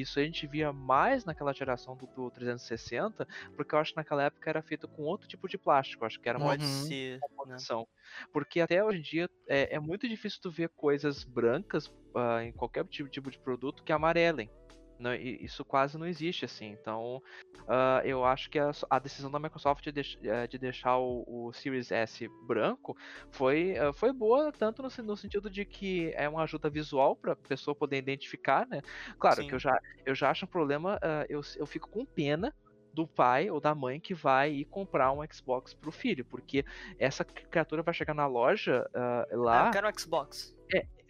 isso 0.00 0.18
a 0.18 0.22
gente 0.22 0.46
via 0.46 0.72
mais 0.72 1.24
naquela 1.24 1.52
geração 1.52 1.96
do, 1.96 2.06
do 2.06 2.30
360, 2.30 3.26
porque 3.56 3.74
eu 3.74 3.78
acho 3.78 3.92
que 3.92 3.96
naquela 3.96 4.24
época 4.24 4.48
era 4.50 4.62
feito 4.62 4.86
com 4.88 5.02
outro 5.02 5.28
tipo 5.28 5.48
de 5.48 5.58
plástico, 5.58 6.04
acho 6.04 6.20
que 6.20 6.28
era 6.28 6.38
uma 6.38 6.52
Uhum. 6.52 6.58
ser. 6.60 7.14
né? 7.14 7.20
composição. 7.28 7.86
Porque 8.32 8.60
até 8.60 8.82
hoje 8.84 8.98
em 8.98 9.02
dia 9.02 9.30
é, 9.48 9.74
é 9.76 9.80
muito 9.80 10.08
difícil 10.08 10.40
tu 10.40 10.50
ver 10.50 10.68
coisas 10.70 11.24
brancas 11.24 11.92
ah, 12.14 12.44
em 12.44 12.52
qualquer 12.52 12.84
tipo, 12.86 13.08
tipo 13.08 13.30
de 13.30 13.38
produto 13.38 13.82
que 13.82 13.92
amarelem. 13.92 14.50
Não, 14.98 15.14
isso 15.14 15.64
quase 15.64 15.96
não 15.96 16.06
existe 16.06 16.44
assim. 16.44 16.66
Então, 16.72 17.22
ah, 17.68 18.00
eu 18.04 18.24
acho 18.24 18.50
que 18.50 18.58
a, 18.58 18.70
a 18.90 18.98
decisão 18.98 19.30
da 19.30 19.38
Microsoft 19.38 19.84
de, 19.84 19.92
deix- 19.92 20.18
eh, 20.22 20.46
de 20.46 20.58
deixar 20.58 20.98
o, 20.98 21.24
o 21.26 21.52
Series 21.52 21.90
S 21.92 22.26
branco 22.46 22.96
foi, 23.30 23.76
ah, 23.78 23.92
foi 23.92 24.12
boa, 24.12 24.50
tanto 24.52 24.82
no, 24.82 24.88
no 25.04 25.16
sentido 25.16 25.48
de 25.48 25.64
que 25.64 26.12
é 26.14 26.28
uma 26.28 26.42
ajuda 26.42 26.68
visual 26.68 27.14
para 27.16 27.32
a 27.32 27.36
pessoa 27.36 27.74
poder 27.74 27.98
identificar, 27.98 28.66
né? 28.66 28.80
Claro 29.18 29.44
que 29.44 29.50
Sim. 29.50 29.54
eu 29.54 29.58
já, 29.60 29.78
eu 30.04 30.14
já 30.14 30.30
acho 30.30 30.44
um 30.46 30.48
problema, 30.48 30.98
ah, 31.02 31.24
eu, 31.28 31.40
eu 31.56 31.66
fico 31.66 31.88
com 31.88 32.04
pena 32.04 32.52
do 32.92 33.06
pai 33.06 33.50
ou 33.50 33.60
da 33.60 33.74
mãe 33.74 34.00
que 34.00 34.14
vai 34.14 34.50
ir 34.52 34.64
comprar 34.64 35.12
um 35.12 35.20
Xbox 35.30 35.74
pro 35.74 35.92
filho, 35.92 36.24
porque 36.24 36.64
essa 36.98 37.24
criatura 37.24 37.82
vai 37.82 37.94
chegar 37.94 38.14
na 38.14 38.26
loja 38.26 38.84
ah, 38.94 39.26
Ah, 39.30 39.34
lá, 39.36 39.66
eu 39.66 39.72
quero 39.72 39.88
um 39.88 39.92
Xbox. 39.98 40.54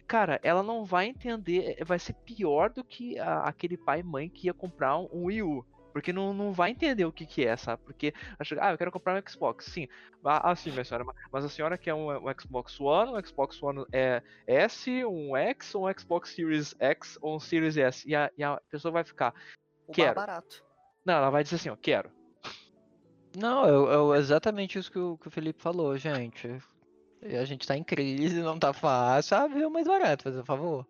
Cara, 0.09 0.39
ela 0.43 0.63
não 0.63 0.83
vai 0.83 1.05
entender, 1.07 1.75
eh, 1.79 1.83
vai 1.85 1.99
ser 1.99 2.13
pior 2.13 2.71
do 2.71 2.83
que 2.83 3.17
a- 3.19 3.43
aquele 3.43 3.77
pai 3.77 3.99
e 3.99 4.03
mãe 4.03 4.27
que 4.27 4.47
ia 4.47 4.53
comprar 4.53 4.97
um, 4.97 5.07
um 5.13 5.23
Wii 5.25 5.43
U. 5.43 5.65
Porque 5.93 6.11
não, 6.13 6.33
não 6.33 6.51
vai 6.51 6.69
entender 6.71 7.05
o 7.05 7.11
que, 7.11 7.25
que 7.25 7.45
é, 7.45 7.55
sabe? 7.57 7.81
Porque, 7.83 8.13
vai 8.37 8.45
chegar, 8.45 8.67
ah, 8.67 8.71
eu 8.71 8.77
quero 8.77 8.91
comprar 8.91 9.15
um 9.19 9.29
Xbox. 9.29 9.65
Sim, 9.65 9.87
ah, 10.23 10.51
ah, 10.51 10.55
sim, 10.55 10.71
minha 10.71 10.83
senhora, 10.83 11.03
ma- 11.03 11.13
mas 11.31 11.43
a 11.45 11.49
senhora 11.49 11.77
quer 11.77 11.93
um, 11.93 12.09
um 12.09 12.33
Xbox 12.39 12.79
One, 12.79 13.11
um 13.11 13.25
Xbox 13.25 13.61
One 13.61 13.85
é, 13.91 14.21
S, 14.47 15.03
um 15.05 15.35
X, 15.35 15.73
ou 15.75 15.87
um 15.87 15.93
Xbox 15.99 16.29
Series 16.33 16.75
X 16.79 17.17
ou 17.21 17.35
um 17.35 17.39
Series 17.39 17.75
S. 17.77 18.07
E 18.07 18.15
a, 18.15 18.31
e 18.37 18.43
a 18.43 18.59
pessoa 18.69 18.91
vai 18.91 19.03
ficar, 19.03 19.33
O 19.87 19.91
Quero. 19.91 20.15
barato. 20.15 20.63
não, 21.05 21.13
ela 21.15 21.29
vai 21.31 21.43
dizer 21.43 21.55
assim, 21.57 21.69
ó, 21.69 21.75
quero. 21.75 22.11
Não, 23.37 23.65
é, 24.13 24.15
é 24.15 24.19
exatamente 24.19 24.77
isso 24.79 24.91
que 24.91 24.99
o, 24.99 25.17
que 25.17 25.27
o 25.27 25.31
Felipe 25.31 25.61
falou, 25.61 25.95
gente. 25.97 26.47
E 27.21 27.35
a 27.35 27.45
gente 27.45 27.67
tá 27.67 27.75
em 27.75 27.83
crise, 27.83 28.41
não 28.41 28.57
tá 28.57 28.71
fácil. 28.73 29.37
Ah, 29.37 29.47
viu 29.47 29.69
mais 29.69 29.87
barato, 29.87 30.23
fazer 30.23 30.39
um 30.39 30.45
favor. 30.45 30.85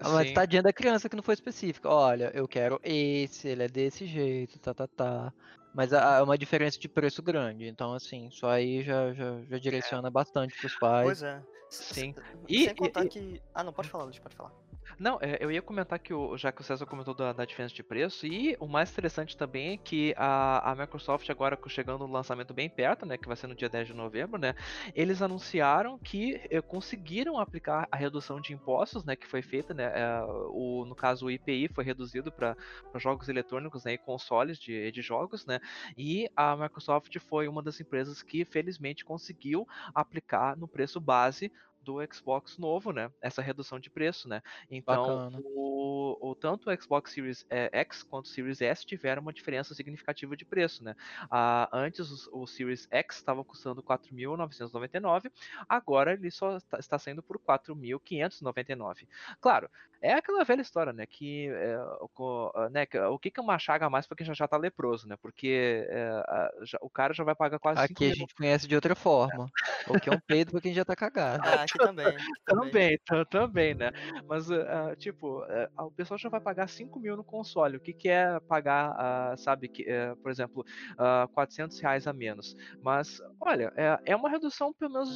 Ah, 0.00 0.08
Mas 0.10 0.28
Sim. 0.28 0.34
tadinha 0.34 0.62
da 0.62 0.72
criança 0.72 1.08
que 1.08 1.14
não 1.16 1.22
foi 1.22 1.34
específica. 1.34 1.88
Olha, 1.88 2.30
eu 2.34 2.48
quero 2.48 2.80
esse, 2.82 3.48
ele 3.48 3.62
é 3.62 3.68
desse 3.68 4.06
jeito, 4.06 4.58
tá, 4.58 4.74
tá, 4.74 4.86
tá. 4.88 5.32
Mas 5.74 5.92
há 5.92 6.22
uma 6.22 6.36
diferença 6.36 6.78
de 6.78 6.88
preço 6.88 7.22
grande. 7.22 7.66
Então, 7.66 7.94
assim, 7.94 8.26
isso 8.26 8.46
aí 8.46 8.82
já, 8.82 9.12
já, 9.14 9.40
já 9.48 9.58
direciona 9.58 10.10
bastante 10.10 10.54
pros 10.58 10.76
pais. 10.78 11.04
Pois 11.04 11.22
é. 11.22 11.42
Sim. 11.70 12.14
E- 12.46 12.64
Sem 12.66 12.74
contar 12.74 13.04
e- 13.06 13.08
que. 13.08 13.42
Ah, 13.54 13.64
não, 13.64 13.72
pode 13.72 13.88
falar, 13.88 14.04
Luiz, 14.04 14.18
pode 14.18 14.36
falar. 14.36 14.52
Não, 14.98 15.18
é, 15.20 15.38
eu 15.40 15.50
ia 15.50 15.62
comentar 15.62 15.98
que, 15.98 16.12
o, 16.12 16.36
já 16.36 16.52
que 16.52 16.60
o 16.60 16.64
César 16.64 16.86
comentou 16.86 17.14
da, 17.14 17.32
da 17.32 17.44
diferença 17.44 17.74
de 17.74 17.82
preço, 17.82 18.26
e 18.26 18.56
o 18.60 18.66
mais 18.66 18.90
interessante 18.90 19.36
também 19.36 19.74
é 19.74 19.76
que 19.76 20.14
a, 20.16 20.70
a 20.70 20.74
Microsoft, 20.74 21.28
agora 21.30 21.58
chegando 21.68 22.06
no 22.06 22.12
lançamento 22.12 22.52
bem 22.54 22.68
perto, 22.68 23.06
né, 23.06 23.16
que 23.16 23.26
vai 23.26 23.36
ser 23.36 23.46
no 23.46 23.54
dia 23.54 23.68
10 23.68 23.88
de 23.88 23.94
novembro, 23.94 24.38
né, 24.40 24.54
eles 24.94 25.22
anunciaram 25.22 25.98
que 25.98 26.40
eh, 26.50 26.60
conseguiram 26.60 27.38
aplicar 27.38 27.88
a 27.90 27.96
redução 27.96 28.40
de 28.40 28.52
impostos, 28.52 29.04
né, 29.04 29.16
que 29.16 29.26
foi 29.26 29.42
feita, 29.42 29.72
né, 29.74 29.92
eh, 29.94 30.22
o, 30.50 30.84
no 30.84 30.94
caso 30.94 31.26
o 31.26 31.30
IPI 31.30 31.68
foi 31.68 31.84
reduzido 31.84 32.30
para 32.32 32.56
jogos 32.96 33.28
eletrônicos, 33.28 33.84
né, 33.84 33.94
e 33.94 33.98
consoles 33.98 34.58
de, 34.58 34.90
de 34.90 35.02
jogos, 35.02 35.46
né, 35.46 35.60
e 35.96 36.28
a 36.36 36.56
Microsoft 36.56 37.16
foi 37.18 37.48
uma 37.48 37.62
das 37.62 37.80
empresas 37.80 38.22
que 38.22 38.44
felizmente 38.44 39.04
conseguiu 39.04 39.66
aplicar 39.94 40.56
no 40.56 40.68
preço 40.68 41.00
base 41.00 41.50
do 41.82 41.98
Xbox 42.12 42.58
novo, 42.58 42.92
né? 42.92 43.10
Essa 43.20 43.42
redução 43.42 43.78
de 43.80 43.90
preço, 43.90 44.28
né? 44.28 44.40
Então, 44.70 45.22
o, 45.32 46.30
o- 46.30 46.34
tanto 46.36 46.70
o 46.70 46.82
Xbox 46.82 47.12
Series 47.12 47.44
eh, 47.50 47.70
X 47.72 48.02
quanto 48.02 48.26
o 48.26 48.28
Series 48.28 48.60
S 48.60 48.84
tiveram 48.86 49.22
uma 49.22 49.32
diferença 49.32 49.74
significativa 49.74 50.36
de 50.36 50.44
preço, 50.44 50.84
né? 50.84 50.94
Ah, 51.30 51.68
antes 51.72 52.26
o, 52.28 52.42
o 52.42 52.46
Series 52.46 52.86
X 52.90 53.16
estava 53.16 53.44
custando 53.44 53.82
4.999, 53.82 55.30
agora 55.68 56.12
ele 56.12 56.30
só 56.30 56.56
está, 56.56 56.78
está 56.78 56.98
saindo 56.98 57.22
por 57.22 57.38
4.599. 57.40 59.06
Claro, 59.40 59.68
é 60.00 60.12
aquela 60.14 60.44
velha 60.44 60.62
história, 60.62 60.92
né? 60.92 61.06
Que, 61.06 61.48
eh, 61.48 61.78
o 62.00 62.52
ah, 62.54 62.68
né, 62.70 62.86
que 62.86 62.98
o 62.98 63.18
que 63.18 63.30
que 63.30 63.40
é 63.40 63.42
uma 63.42 63.58
chaga 63.58 63.86
a 63.86 63.90
mais 63.90 64.06
para 64.06 64.16
quem 64.16 64.26
já 64.26 64.34
já 64.34 64.48
tá 64.48 64.56
leproso, 64.56 65.06
né? 65.08 65.16
Porque 65.16 65.86
a- 66.26 66.50
já- 66.64 66.78
o 66.80 66.90
cara 66.90 67.12
já 67.14 67.24
vai 67.24 67.34
pagar 67.34 67.58
quase 67.58 67.84
Aqui 67.84 68.06
a 68.06 68.10
mil 68.10 68.14
gente 68.14 68.34
conhece 68.34 68.66
de 68.68 68.74
outra 68.74 68.94
forma. 68.94 69.52
O 69.86 69.98
que 69.98 70.08
é 70.08 70.12
um 70.12 70.20
peido 70.20 70.52
pra 70.52 70.60
quem 70.60 70.72
já 70.74 70.84
tá 70.84 70.94
cagado. 70.96 71.44
Ah, 71.44 71.66
aqui 71.76 71.78
também. 71.80 72.16
aqui 72.16 72.32
também. 72.46 72.80
Também, 72.80 72.98
ta- 73.06 73.24
também, 73.26 73.74
né? 73.74 73.90
Mas, 74.26 74.50
ah, 74.50 74.94
tipo, 74.98 75.42
ah, 75.76 75.84
o 75.86 75.92
pessoal 75.92 76.18
já 76.18 76.28
vai 76.28 76.40
pagar 76.40 76.68
5 76.68 77.00
mil 77.00 77.16
no 77.16 77.24
console. 77.24 77.76
O 77.76 77.80
que, 77.80 77.94
que 77.94 78.08
é 78.08 78.38
pagar, 78.48 78.92
ah, 78.98 79.34
sabe, 79.36 79.68
que, 79.68 79.84
eh, 79.88 80.14
por 80.22 80.30
exemplo, 80.30 80.64
ah, 80.98 81.26
400 81.32 81.78
reais 81.80 82.06
a 82.06 82.12
menos? 82.12 82.54
Mas, 82.80 83.16
olha, 83.40 83.72
é, 83.76 83.98
é 84.12 84.16
uma 84.16 84.30
redução, 84.30 84.72
pelo 84.74 84.92
menos, 84.92 85.10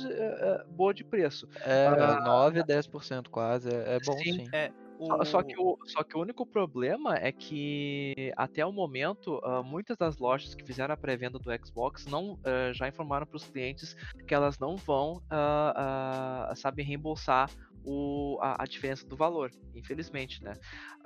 boa 0.68 0.92
de 0.94 1.04
preço. 1.04 1.46
É, 1.64 1.88
Ah, 1.96 2.16
9 2.20 2.60
a 2.60 2.62
10% 2.62 3.30
quase. 3.30 3.68
É, 3.70 3.96
é 3.96 4.00
bom 4.00 4.24
sim. 4.24 4.32
sim. 4.36 4.54
Só, 5.02 5.24
só 5.24 5.42
que 5.44 5.54
O- 5.60 5.62
o, 5.62 5.76
só 5.86 6.02
que 6.02 6.16
o 6.18 6.20
único 6.22 6.44
problema 6.46 7.14
é 7.16 7.32
que, 7.32 8.32
até 8.36 8.66
o 8.66 8.72
momento, 8.72 9.38
ah, 9.44 9.62
muitas 9.62 9.96
das 9.96 10.18
lojas 10.18 10.54
que 10.54 10.64
fizeram 10.64 10.94
a 10.94 10.96
pré-venda 10.96 11.38
do 11.38 11.50
Xbox 11.64 12.04
não 12.06 12.36
ah, 12.44 12.72
já 12.72 12.88
informaram 12.88 13.26
para 13.26 13.36
os 13.36 13.46
clientes 13.46 13.94
que 14.26 14.34
elas 14.34 14.58
não 14.58 14.76
vão, 14.76 15.22
ah, 15.30 16.52
sabe, 16.56 16.82
reembolsar 16.82 17.50
o, 17.86 18.38
a, 18.42 18.62
a 18.64 18.66
diferença 18.66 19.04
do 19.08 19.16
valor, 19.16 19.50
infelizmente, 19.74 20.42
né? 20.44 20.56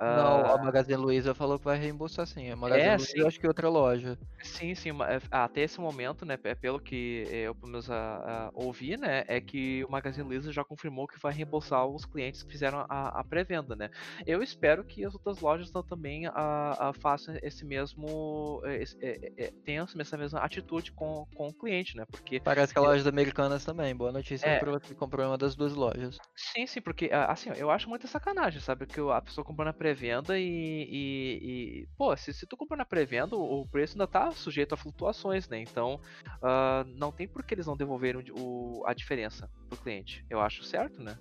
Não, 0.07 0.45
Ah, 0.45 0.53
a 0.53 0.57
Magazine 0.59 0.95
Luiza 0.97 1.33
falou 1.35 1.57
que 1.59 1.65
vai 1.65 1.77
reembolsar 1.77 2.25
sim. 2.27 2.49
A 2.49 2.55
Magazine 2.55 2.93
É, 2.93 2.97
Luiza 2.97 3.13
sim. 3.13 3.23
eu 3.23 3.27
acho 3.27 3.39
que 3.39 3.47
outra 3.47 3.69
loja. 3.69 4.17
Sim, 4.43 4.73
sim, 4.73 4.91
ma- 4.91 5.07
é, 5.07 5.19
até 5.29 5.61
esse 5.61 5.79
momento, 5.79 6.25
né, 6.25 6.35
é 6.43 6.55
pelo 6.55 6.79
que 6.81 7.27
eu 7.29 7.53
pelo 7.53 7.71
menos 7.71 7.87
ah, 7.91 8.47
ah, 8.47 8.51
ouvi, 8.55 8.97
né, 8.97 9.23
é 9.27 9.39
que 9.39 9.83
o 9.85 9.89
Magazine 9.91 10.27
Luiza 10.27 10.51
já 10.51 10.65
confirmou 10.65 11.05
que 11.05 11.19
vai 11.21 11.31
reembolsar 11.31 11.85
os 11.87 12.05
clientes 12.05 12.41
que 12.41 12.51
fizeram 12.51 12.83
a, 12.89 13.19
a 13.19 13.23
pré-venda, 13.23 13.75
né. 13.75 13.87
Eu 14.25 14.41
espero 14.41 14.83
que 14.83 15.05
as 15.05 15.13
outras 15.13 15.39
lojas 15.39 15.69
tam- 15.69 15.83
também 15.83 16.25
ah, 16.25 16.89
ah, 16.89 16.91
façam 16.93 17.37
esse 17.43 17.63
mesmo, 17.63 18.59
eh, 18.65 18.81
esse- 18.81 18.95
eh, 18.99 19.19
eh, 19.37 19.45
eh, 19.45 19.51
tenham 19.63 19.85
essa 19.99 20.17
mesma 20.17 20.39
atitude 20.39 20.91
com, 20.95 21.27
com 21.35 21.49
o 21.49 21.53
cliente, 21.53 21.95
né, 21.95 22.03
porque 22.09 22.41
Parece 22.43 22.71
que 22.73 22.77
a 22.77 22.81
lojas 22.83 23.07
americanas 23.07 23.65
também. 23.65 23.95
Boa 23.95 24.11
notícia 24.11 24.53
É. 24.53 24.57
para 24.57 24.69
você 24.71 24.89
que 24.89 24.95
comprou 24.95 25.25
uma 25.27 25.37
das 25.39 25.55
duas 25.55 25.73
lojas. 25.73 26.21
Sim, 26.35 26.65
sim, 26.71 26.81
porque 26.81 27.09
ah, 27.11 27.25
assim, 27.31 27.49
eu 27.55 27.69
acho 27.69 27.89
muita 27.89 28.07
sacanagem, 28.07 28.61
sabe? 28.61 28.85
Que 28.85 28.99
a 28.99 29.21
pessoa 29.21 29.43
comprou 29.45 29.65
na 29.65 29.73
pré-venda 29.73 30.39
e, 30.39 30.43
e, 30.43 31.81
e, 31.83 31.87
Pô, 31.97 32.15
se, 32.15 32.33
se 32.33 32.45
tu 32.47 32.55
comprou 32.57 32.77
na 32.77 32.85
pré-venda, 32.85 33.35
o, 33.35 33.67
preço 33.67 33.93
ainda 33.93 34.07
tá 34.07 34.31
sujeito 34.31 34.73
a 34.73 34.77
flutuações, 34.77 35.47
né? 35.49 35.59
Então, 35.59 35.99
ah, 36.41 36.83
não 36.87 37.11
tem 37.11 37.27
por 37.27 37.43
que 37.43 37.53
eles 37.53 37.67
não 37.67 37.75
devolverem 37.77 38.23
o, 38.31 38.83
a 38.85 38.93
diferença 38.93 39.49
pro 39.69 39.79
cliente. 39.79 40.25
Eu 40.29 40.39
acho 40.41 40.63
certo, 40.63 41.01
né? 41.01 41.15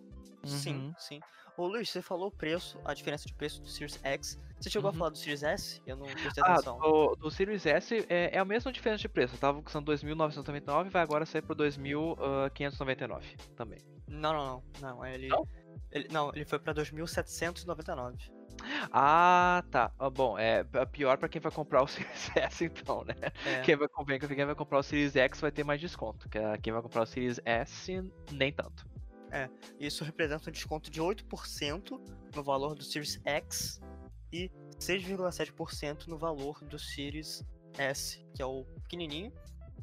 Sim, 0.44 0.74
Uhum. 0.74 0.94
sim. 0.98 1.20
Ô 1.56 1.66
Luiz, 1.66 1.90
você 1.90 2.00
falou 2.00 2.28
o 2.28 2.32
preço, 2.32 2.80
a 2.84 2.94
diferença 2.94 3.26
de 3.26 3.34
preço 3.34 3.60
do 3.60 3.68
Series 3.68 3.98
X. 4.02 4.38
Você 4.58 4.70
chegou 4.70 4.88
Uhum. 4.88 4.96
a 4.96 4.98
falar 4.98 5.10
do 5.10 5.18
Series 5.18 5.42
S? 5.42 5.82
Eu 5.86 5.96
não 5.96 6.06
prestei 6.06 6.42
Ah, 6.42 6.54
atenção. 6.54 6.78
do, 6.78 7.16
do 7.16 7.30
Series 7.30 7.66
S 7.66 8.06
é, 8.08 8.36
é 8.36 8.38
a 8.38 8.44
mesma 8.44 8.72
diferença 8.72 9.02
de 9.02 9.08
preço. 9.08 9.36
Tava 9.36 9.62
custando 9.62 9.86
2.999 9.92 10.90
vai 10.90 11.02
agora 11.02 11.26
sair 11.26 11.42
por 11.42 11.54
2.599 11.54 13.36
também. 13.56 13.78
Não, 14.10 14.32
não, 14.32 14.62
não. 14.80 14.96
Não, 14.96 15.06
ele. 15.06 15.28
Não? 15.28 15.46
Ele, 15.92 16.08
não, 16.10 16.30
ele 16.34 16.44
foi 16.44 16.58
pra 16.58 16.74
2.799. 16.74 18.30
Ah, 18.92 19.64
tá. 19.70 19.90
Ah, 19.98 20.10
bom, 20.10 20.38
é 20.38 20.62
p- 20.64 20.84
pior 20.86 21.16
pra 21.16 21.28
quem 21.28 21.40
vai 21.40 21.50
comprar 21.50 21.82
o 21.82 21.86
Series 21.88 22.30
S, 22.36 22.64
então, 22.64 23.04
né? 23.04 23.14
É. 23.46 23.60
Quem 23.62 23.76
vai, 23.76 23.88
comprar- 23.88 24.18
quem 24.18 24.44
vai 24.46 24.54
comprar 24.54 24.78
o 24.78 24.82
Series 24.82 25.16
X 25.16 25.40
vai 25.40 25.50
ter 25.50 25.64
mais 25.64 25.80
desconto. 25.80 26.28
que 26.28 26.38
a- 26.38 26.58
Quem 26.58 26.72
vai 26.72 26.82
comprar 26.82 27.02
o 27.02 27.06
Series 27.06 27.40
S, 27.44 28.02
nem 28.32 28.52
tanto. 28.52 28.88
Isso 29.78 30.02
representa 30.04 30.50
um 30.50 30.52
desconto 30.52 30.90
de 30.90 31.00
8% 31.00 32.00
no 32.34 32.42
valor 32.42 32.74
do 32.74 32.82
Series 32.82 33.20
X 33.24 33.80
e 34.32 34.50
6,7% 34.78 36.08
no 36.08 36.18
valor 36.18 36.62
do 36.64 36.78
Series 36.78 37.44
S, 37.78 38.24
que 38.34 38.42
é 38.42 38.46
o 38.46 38.64
pequenininho. 38.82 39.32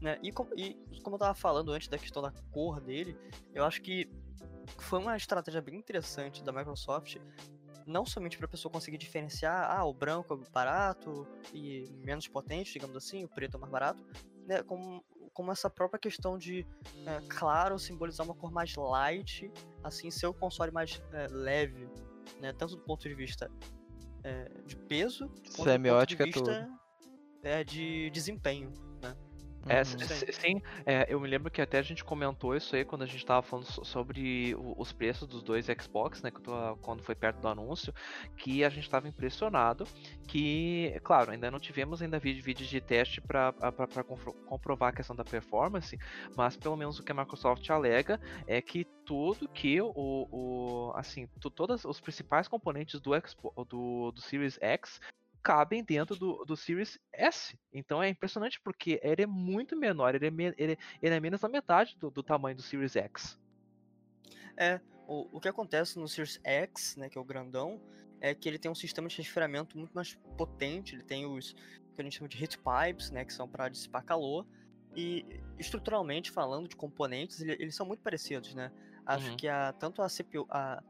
Né? 0.01 0.19
E, 0.21 0.31
com- 0.31 0.47
e 0.55 0.75
como 1.01 1.15
eu 1.15 1.19
tava 1.19 1.33
falando 1.33 1.71
antes 1.71 1.88
da 1.88 1.97
questão 1.97 2.21
da 2.21 2.31
cor 2.51 2.79
dele, 2.79 3.17
eu 3.53 3.63
acho 3.65 3.81
que 3.81 4.10
foi 4.77 4.99
uma 4.99 5.15
estratégia 5.17 5.62
bem 5.62 5.75
interessante 5.75 6.43
da 6.43 6.51
Microsoft, 6.51 7.17
não 7.86 8.05
somente 8.05 8.38
para 8.38 8.45
a 8.45 8.49
pessoa 8.49 8.71
conseguir 8.71 8.97
diferenciar, 8.97 9.71
ah, 9.75 9.86
o 9.86 9.93
branco 9.93 10.33
é 10.33 10.51
barato 10.51 11.25
e 11.53 11.86
menos 12.03 12.27
potente, 12.27 12.73
digamos 12.73 12.95
assim, 12.97 13.23
o 13.23 13.29
preto 13.29 13.55
é 13.57 13.60
mais 13.60 13.71
barato, 13.71 14.03
né? 14.45 14.62
Como, 14.62 15.03
como 15.33 15.51
essa 15.51 15.69
própria 15.69 15.97
questão 15.99 16.38
de, 16.38 16.67
é, 17.05 17.21
claro, 17.29 17.79
simbolizar 17.79 18.25
uma 18.25 18.36
cor 18.36 18.51
mais 18.51 18.75
light, 18.75 19.49
assim, 19.83 20.12
ser 20.12 20.27
o 20.27 20.33
console 20.33 20.71
mais 20.71 21.01
é, 21.13 21.27
leve, 21.31 21.89
né? 22.41 22.51
Tanto 22.51 22.75
do 22.75 22.81
ponto 22.83 23.07
de 23.07 23.15
vista 23.15 23.49
é, 24.23 24.49
de 24.65 24.75
peso, 24.75 25.27
quanto 25.55 25.63
Semiótica 25.71 26.25
do 26.25 26.31
ponto 26.33 26.43
de 26.43 26.49
vista 26.60 26.79
é, 27.41 27.63
de 27.63 28.10
desempenho. 28.10 28.73
É, 29.69 29.80
Uhum. 29.80 30.32
sim, 30.34 30.62
é, 30.86 31.06
eu 31.10 31.19
me 31.19 31.27
lembro 31.27 31.49
que 31.51 31.62
até 31.62 31.80
a 31.80 31.82
gente 31.82 32.03
comentou 32.03 32.56
isso 32.56 32.75
aí 32.75 32.86
quando 32.86 33.03
a 33.03 33.06
gente 33.06 33.25
tava 33.25 33.41
falando 33.41 33.65
so- 33.65 33.84
sobre 33.84 34.56
os 34.77 34.91
preços 34.91 35.27
dos 35.27 35.43
dois 35.43 35.65
Xbox, 35.67 36.21
né? 36.21 36.32
quando- 36.82 37.03
foi 37.03 37.15
perto 37.15 37.39
do 37.39 37.47
anúncio, 37.47 37.93
que 38.38 38.63
a 38.63 38.69
gente 38.69 38.89
tava 38.89 39.08
impressionado. 39.08 39.86
Que, 40.27 40.99
claro, 41.03 41.32
ainda 41.32 41.49
não 41.51 41.60
tivemos 41.60 42.01
ainda 42.01 42.19
vídeo, 42.19 42.43
vídeos 42.43 42.69
de 42.69 42.82
teste 42.82 43.21
para 43.21 43.53
comprovar 44.45 44.89
a 44.89 44.93
questão 44.95 45.15
da 45.15 45.23
performance, 45.23 45.97
mas 46.36 46.56
pelo 46.58 46.75
menos 46.75 46.99
o 46.99 47.03
que 47.03 47.12
a 47.12 47.15
Microsoft 47.15 47.69
alega 47.69 48.19
é 48.45 48.62
que 48.62 48.86
tudo 49.06 49.47
que 49.47 49.82
o, 49.82 49.91
o 49.95 50.91
assim, 50.95 51.27
todos 51.53 51.86
os 51.86 51.99
principais 52.01 52.47
componentes 52.47 52.99
do, 52.99 53.12
Xbox, 53.13 53.56
do, 53.69 54.12
do 54.12 54.21
Series 54.21 54.58
X 54.62 54.99
cabem 55.47 55.81
dentro 55.81 56.17
do, 56.17 56.43
do 56.43 56.57
Series 56.57 56.99
S. 57.13 57.57
Então 57.71 58.03
é 58.03 58.10
impressionante 58.10 58.60
porque 58.60 58.99
ele 59.01 59.21
é 59.23 59.25
muito 59.25 59.77
menor, 59.77 60.13
ele 60.13 60.27
é, 60.27 60.31
me- 60.31 60.53
ele, 60.57 60.77
ele 61.01 61.15
é 61.15 61.19
menos 61.21 61.39
da 61.39 61.47
metade 61.47 61.95
do, 61.97 62.12
do 62.12 62.21
tamanho 62.21 62.57
do 62.57 62.62
Series 62.62 62.97
X. 62.97 63.39
O, 65.07 65.38
o 65.38 65.39
que 65.39 65.48
acontece 65.48 65.98
no 65.98 66.06
Series 66.10 66.37
X, 66.43 66.98
né, 66.98 67.08
que 67.08 67.17
é 67.17 67.21
o 67.21 67.23
grandão, 67.23 67.81
é 68.19 68.35
que 68.35 68.50
ele 68.50 68.60
tem 68.60 68.69
um 68.69 68.75
sistema 68.75 69.08
de 69.08 69.15
resfriamento 69.15 69.77
muito 69.77 69.93
mais 69.93 70.15
potente, 70.37 70.93
ele 70.95 71.04
tem 71.04 71.25
os 71.25 71.54
que 71.54 72.02
a 72.02 72.04
gente 72.04 72.17
chama 72.17 72.27
de 72.27 72.37
heat 72.43 72.58
pipes, 72.58 73.10
né, 73.10 73.23
que 73.23 73.31
são 73.33 73.48
para 73.48 73.69
dissipar 73.69 74.04
calor, 74.04 74.45
e 74.93 75.25
estruturalmente 75.58 76.29
falando 76.29 76.67
de 76.67 76.75
componentes, 76.75 77.39
ele- 77.39 77.54
eles 77.54 77.73
são 77.73 77.85
muito 77.85 78.02
parecidos, 78.02 78.54
né? 78.54 78.69
Acho 79.06 79.29
Uhum. 79.29 79.37
que 79.37 79.48
a, 79.48 79.71
tanto 79.71 80.02
a 80.02 80.10
CPU, 80.10 80.45
a, 80.50 80.83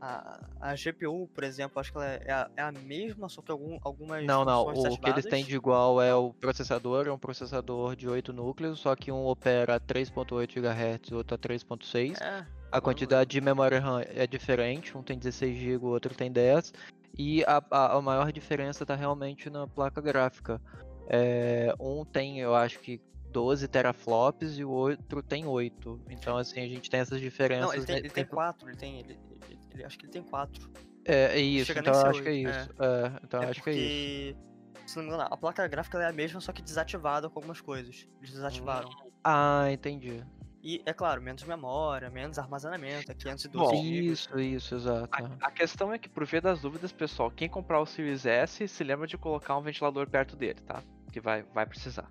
a, 0.00 0.40
a 0.60 0.74
GPU, 0.74 1.28
por 1.34 1.44
exemplo, 1.44 1.80
acho 1.80 1.90
que 1.90 1.98
ela 1.98 2.06
é 2.06 2.32
a, 2.32 2.50
é 2.56 2.62
a 2.62 2.72
mesma, 2.72 3.28
só 3.28 3.42
que 3.42 3.50
algum, 3.50 3.78
algumas 3.82 4.24
Não, 4.24 4.44
não. 4.44 4.66
O 4.66 4.98
que 4.98 5.08
eles 5.08 5.24
têm 5.24 5.44
de 5.44 5.54
igual 5.54 6.00
é 6.00 6.14
o 6.14 6.32
processador, 6.32 7.06
é 7.06 7.12
um 7.12 7.18
processador 7.18 7.96
de 7.96 8.08
8 8.08 8.32
núcleos, 8.32 8.80
só 8.80 8.94
que 8.94 9.10
um 9.10 9.26
opera 9.26 9.76
a 9.76 9.80
3.8 9.80 10.60
GHz 10.60 11.10
e 11.10 11.14
outro 11.14 11.34
a 11.34 11.38
3.6. 11.38 12.20
É, 12.20 12.46
A 12.70 12.80
quantidade 12.80 13.30
de 13.30 13.40
memória 13.40 13.80
RAM 13.80 14.02
é 14.02 14.26
diferente, 14.26 14.96
um 14.96 15.02
tem 15.02 15.18
16 15.18 15.56
GB, 15.56 15.84
o 15.84 15.88
outro 15.88 16.14
tem 16.14 16.30
10. 16.30 16.72
E 17.18 17.42
a, 17.44 17.62
a, 17.70 17.96
a 17.96 18.02
maior 18.02 18.30
diferença 18.30 18.84
está 18.84 18.94
realmente 18.94 19.48
na 19.48 19.66
placa 19.66 20.00
gráfica. 20.00 20.60
É, 21.08 21.72
um 21.80 22.04
tem, 22.04 22.40
eu 22.40 22.54
acho 22.54 22.78
que 22.80 23.00
12 23.36 23.68
teraflops 23.68 24.58
e 24.58 24.64
o 24.64 24.70
outro 24.70 25.22
tem 25.22 25.46
8. 25.46 26.00
Então, 26.10 26.38
assim, 26.38 26.60
a 26.60 26.68
gente 26.68 26.88
tem 26.88 27.00
essas 27.00 27.20
diferenças. 27.20 27.66
Não, 27.66 27.74
ele 27.74 27.84
tem, 27.84 27.96
ele 27.96 28.10
tem 28.10 28.24
4, 28.24 28.68
ele 28.68 28.76
tem. 28.78 28.98
Ele, 29.00 29.18
ele, 29.48 29.58
ele- 29.76 29.84
acho 29.84 29.98
que 29.98 30.06
ele 30.06 30.12
tem 30.12 30.22
4. 30.22 30.70
É, 31.04 31.38
é 31.38 31.40
isso, 31.40 31.66
chega 31.66 31.80
então 31.80 31.94
acho 32.06 32.22
que 32.22 32.28
é 32.28 32.34
isso. 32.34 32.70
É, 32.80 33.20
então 33.22 33.42
eu 33.42 33.46
é 33.46 33.50
acho 33.50 33.62
que 33.62 33.70
é 33.70 33.72
isso. 33.74 34.34
porque. 34.34 34.56
Se 34.86 34.96
não 34.96 35.02
me 35.04 35.08
engano, 35.08 35.28
a 35.30 35.36
placa 35.36 35.66
gráfica 35.66 35.98
é 35.98 36.06
a 36.06 36.12
mesma, 36.12 36.40
só 36.40 36.52
que 36.52 36.62
desativada 36.62 37.28
com 37.28 37.38
algumas 37.38 37.60
coisas. 37.60 38.06
Eles 38.20 38.32
desativaram. 38.32 38.88
Ah, 39.24 39.66
entendi. 39.72 40.22
E, 40.62 40.82
é 40.86 40.92
claro, 40.92 41.20
menos 41.22 41.42
memória, 41.44 42.10
menos 42.10 42.38
armazenamento, 42.38 43.10
é 43.10 43.14
512 43.14 43.76
Bom, 43.76 43.82
GB. 43.82 44.06
Isso, 44.12 44.40
isso, 44.40 44.74
exato. 44.74 45.08
A, 45.12 45.46
a 45.46 45.50
questão 45.50 45.92
é 45.92 45.98
que, 45.98 46.08
por 46.08 46.24
via 46.24 46.40
das 46.40 46.60
dúvidas, 46.60 46.92
pessoal, 46.92 47.30
quem 47.30 47.48
comprar 47.48 47.80
o 47.80 47.86
Series 47.86 48.26
S, 48.26 48.66
se 48.66 48.84
lembra 48.84 49.06
de 49.06 49.16
colocar 49.16 49.56
um 49.56 49.62
ventilador 49.62 50.08
perto 50.08 50.36
dele, 50.36 50.60
tá? 50.60 50.82
Que 51.12 51.20
vai, 51.20 51.42
vai 51.54 51.66
precisar. 51.66 52.10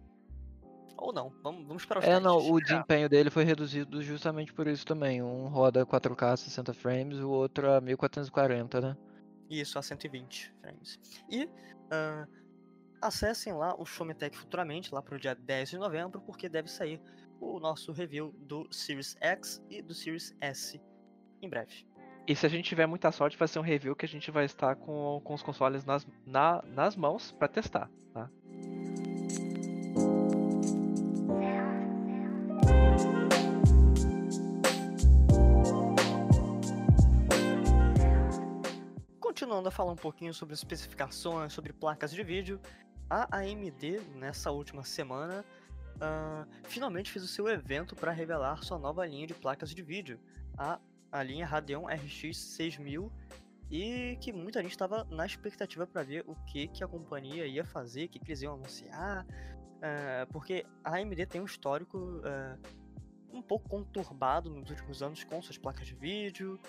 Ou 0.97 1.11
não, 1.11 1.29
vamos, 1.43 1.67
vamos 1.67 1.85
para 1.85 1.99
os 1.99 2.05
É, 2.05 2.19
não, 2.19 2.37
o 2.37 2.59
desempenho 2.61 3.09
dele 3.09 3.29
foi 3.29 3.43
reduzido 3.43 4.01
justamente 4.01 4.53
por 4.53 4.67
isso 4.67 4.85
também. 4.85 5.21
Um 5.21 5.47
roda 5.47 5.85
4K 5.85 6.37
60 6.37 6.73
frames, 6.73 7.19
o 7.19 7.29
outro 7.29 7.69
a 7.71 7.81
1440, 7.81 8.81
né? 8.81 8.97
Isso, 9.49 9.77
a 9.77 9.81
120 9.81 10.53
frames. 10.61 10.97
E 11.29 11.49
ah, 11.91 12.25
acessem 13.01 13.53
lá 13.53 13.75
o 13.79 13.85
Showmetech 13.85 14.37
futuramente, 14.37 14.93
lá 14.93 15.01
pro 15.01 15.19
dia 15.19 15.35
10 15.35 15.69
de 15.69 15.77
novembro, 15.77 16.21
porque 16.21 16.49
deve 16.49 16.69
sair 16.69 17.01
o 17.39 17.59
nosso 17.59 17.91
review 17.91 18.31
do 18.39 18.67
Series 18.71 19.15
X 19.19 19.61
e 19.69 19.81
do 19.81 19.93
Series 19.93 20.33
S 20.41 20.81
em 21.41 21.49
breve. 21.49 21.85
E 22.27 22.35
se 22.35 22.45
a 22.45 22.49
gente 22.49 22.65
tiver 22.67 22.87
muita 22.87 23.11
sorte, 23.11 23.37
vai 23.37 23.47
ser 23.47 23.59
um 23.59 23.63
review 23.63 23.95
que 23.95 24.05
a 24.05 24.09
gente 24.09 24.31
vai 24.31 24.45
estar 24.45 24.75
com, 24.75 25.21
com 25.23 25.33
os 25.33 25.43
consoles 25.43 25.85
nas, 25.85 26.07
na- 26.25 26.63
nas 26.65 26.95
mãos 26.95 27.31
pra 27.33 27.47
testar, 27.47 27.91
tá? 28.13 28.31
A 39.65 39.71
falar 39.71 39.93
um 39.93 39.95
pouquinho 39.95 40.31
sobre 40.31 40.53
especificações, 40.53 41.51
sobre 41.51 41.73
placas 41.73 42.11
de 42.11 42.21
vídeo, 42.21 42.59
a 43.09 43.37
AMD, 43.37 43.99
nessa 44.13 44.51
última 44.51 44.83
semana, 44.83 45.43
ah, 45.99 46.45
finalmente 46.65 47.11
fez 47.11 47.25
o 47.25 47.27
seu 47.27 47.47
evento 47.49 47.95
para 47.95 48.11
revelar 48.11 48.63
sua 48.63 48.77
nova 48.77 49.03
linha 49.07 49.25
de 49.25 49.33
placas 49.33 49.73
de 49.73 49.81
vídeo, 49.81 50.19
a, 50.55 50.79
a 51.11 51.23
linha 51.23 51.47
Radeon 51.47 51.87
RX 51.87 52.37
6000, 52.37 53.11
e 53.71 54.17
que 54.21 54.31
muita 54.31 54.61
gente 54.61 54.71
estava 54.71 55.03
na 55.05 55.25
expectativa 55.25 55.87
para 55.87 56.03
ver 56.03 56.23
o 56.27 56.35
que, 56.45 56.67
que 56.67 56.83
a 56.83 56.87
companhia 56.87 57.47
ia 57.47 57.65
fazer, 57.65 58.05
o 58.05 58.09
que, 58.09 58.19
que 58.19 58.27
eles 58.31 58.43
iam 58.43 58.53
anunciar, 58.53 59.25
ah, 59.81 60.27
porque 60.31 60.63
a 60.83 60.97
AMD 60.97 61.25
tem 61.25 61.41
um 61.41 61.45
histórico 61.45 62.21
ah, 62.23 62.55
um 63.33 63.41
pouco 63.41 63.67
conturbado 63.67 64.47
nos 64.47 64.69
últimos 64.69 65.01
anos 65.01 65.23
com 65.23 65.41
suas 65.41 65.57
placas 65.57 65.87
de 65.87 65.95
vídeo, 65.95 66.59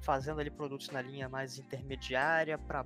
fazendo 0.00 0.40
ali 0.40 0.50
produtos 0.50 0.90
na 0.90 1.00
linha 1.00 1.28
mais 1.28 1.58
intermediária 1.58 2.58
para 2.58 2.84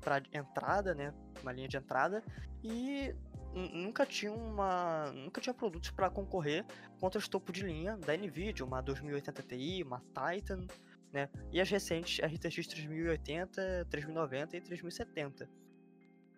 para 0.00 0.22
entrada, 0.32 0.94
né, 0.94 1.12
uma 1.42 1.52
linha 1.52 1.68
de 1.68 1.76
entrada. 1.76 2.24
E 2.62 3.14
nu- 3.54 3.68
nunca 3.68 4.06
tinha 4.06 4.32
uma 4.32 5.12
nunca 5.12 5.40
tinha 5.40 5.54
produtos 5.54 5.90
para 5.90 6.10
concorrer 6.10 6.64
contra 6.98 7.18
os 7.18 7.28
topo 7.28 7.52
de 7.52 7.62
linha 7.62 7.96
da 7.96 8.16
Nvidia, 8.16 8.64
uma 8.64 8.80
2080 8.80 9.42
Ti, 9.42 9.82
uma 9.82 10.02
Titan, 10.14 10.66
né, 11.12 11.28
e 11.52 11.60
as 11.60 11.68
recentes 11.68 12.18
RTX 12.24 12.66
3080, 12.66 13.86
3090 13.90 14.56
e 14.56 14.60
3070. 14.60 15.48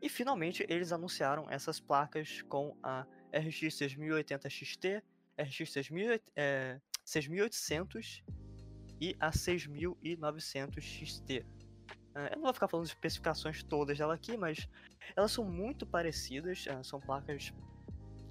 E 0.01 0.09
finalmente 0.09 0.67
eles 0.69 0.91
anunciaram 0.91 1.49
essas 1.49 1.79
placas 1.79 2.43
com 2.43 2.77
a 2.83 3.07
RX 3.33 3.77
6080 3.77 4.51
XT, 4.51 5.03
RX 5.39 5.73
6800, 5.73 6.33
é, 6.35 6.81
6800 7.05 8.25
e 9.03 9.17
a 9.19 9.33
6900 9.33 10.85
XT. 10.85 11.45
Ah, 12.15 12.29
Eu 12.31 12.37
não 12.37 12.45
vou 12.45 12.55
ficar 12.55 12.69
falando 12.69 12.85
as 12.85 12.91
especificações 12.91 13.61
todas 13.65 13.99
dela 13.99 14.15
aqui, 14.15 14.37
mas 14.37 14.69
elas 15.17 15.33
são 15.33 15.45
muito 15.45 15.85
parecidas. 15.85 16.65
ah, 16.71 16.85
São 16.85 17.01
placas. 17.01 17.53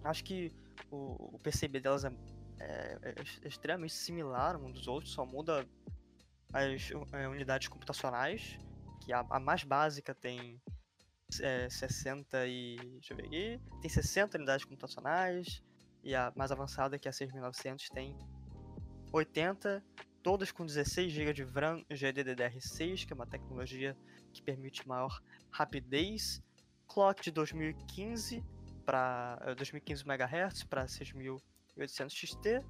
Acho 0.01 0.23
que 0.23 0.53
o, 0.89 1.37
PCB 1.43 1.81
delas 1.81 2.05
é, 2.05 2.11
é- 2.61 3.15
é 3.43 3.47
extremamente 3.47 3.93
similar 3.93 4.55
um 4.55 4.71
dos 4.71 4.87
outros, 4.87 5.11
só 5.11 5.25
muda 5.25 5.67
as 6.53 6.89
eh, 7.11 7.27
unidades 7.27 7.67
computacionais. 7.67 8.57
Que 9.03 9.11
a, 9.11 9.25
a 9.29 9.39
mais 9.41 9.63
básica 9.65 10.15
tem 10.15 10.61
é, 11.41 11.69
60 11.69 12.47
e. 12.47 12.77
Deixa 12.77 13.13
eu 13.13 13.17
ver 13.17 13.25
aqui. 13.25 13.61
Tem 13.81 13.89
60 13.89 14.37
unidades 14.37 14.63
computacionais. 14.63 15.61
E 16.01 16.15
a 16.15 16.31
mais 16.35 16.49
avançada, 16.51 16.97
que 16.97 17.07
é 17.07 17.11
a 17.11 17.13
6900, 17.13 17.89
tem 17.89 18.17
80 19.11 19.83
todas 20.23 20.51
com 20.51 20.65
16 20.65 21.11
GB 21.11 21.33
de 21.33 21.43
RAM 21.43 21.83
GDDR6, 21.89 23.05
que 23.05 23.13
é 23.13 23.15
uma 23.15 23.27
tecnologia 23.27 23.97
que 24.33 24.41
permite 24.41 24.87
maior 24.87 25.21
rapidez. 25.49 26.41
Clock 26.87 27.21
de 27.21 27.31
2015 27.31 28.43
para 28.85 29.53
2015 29.55 30.03
MHz 30.05 30.63
para 30.63 30.87
6800 30.87 32.13
XT 32.13 32.65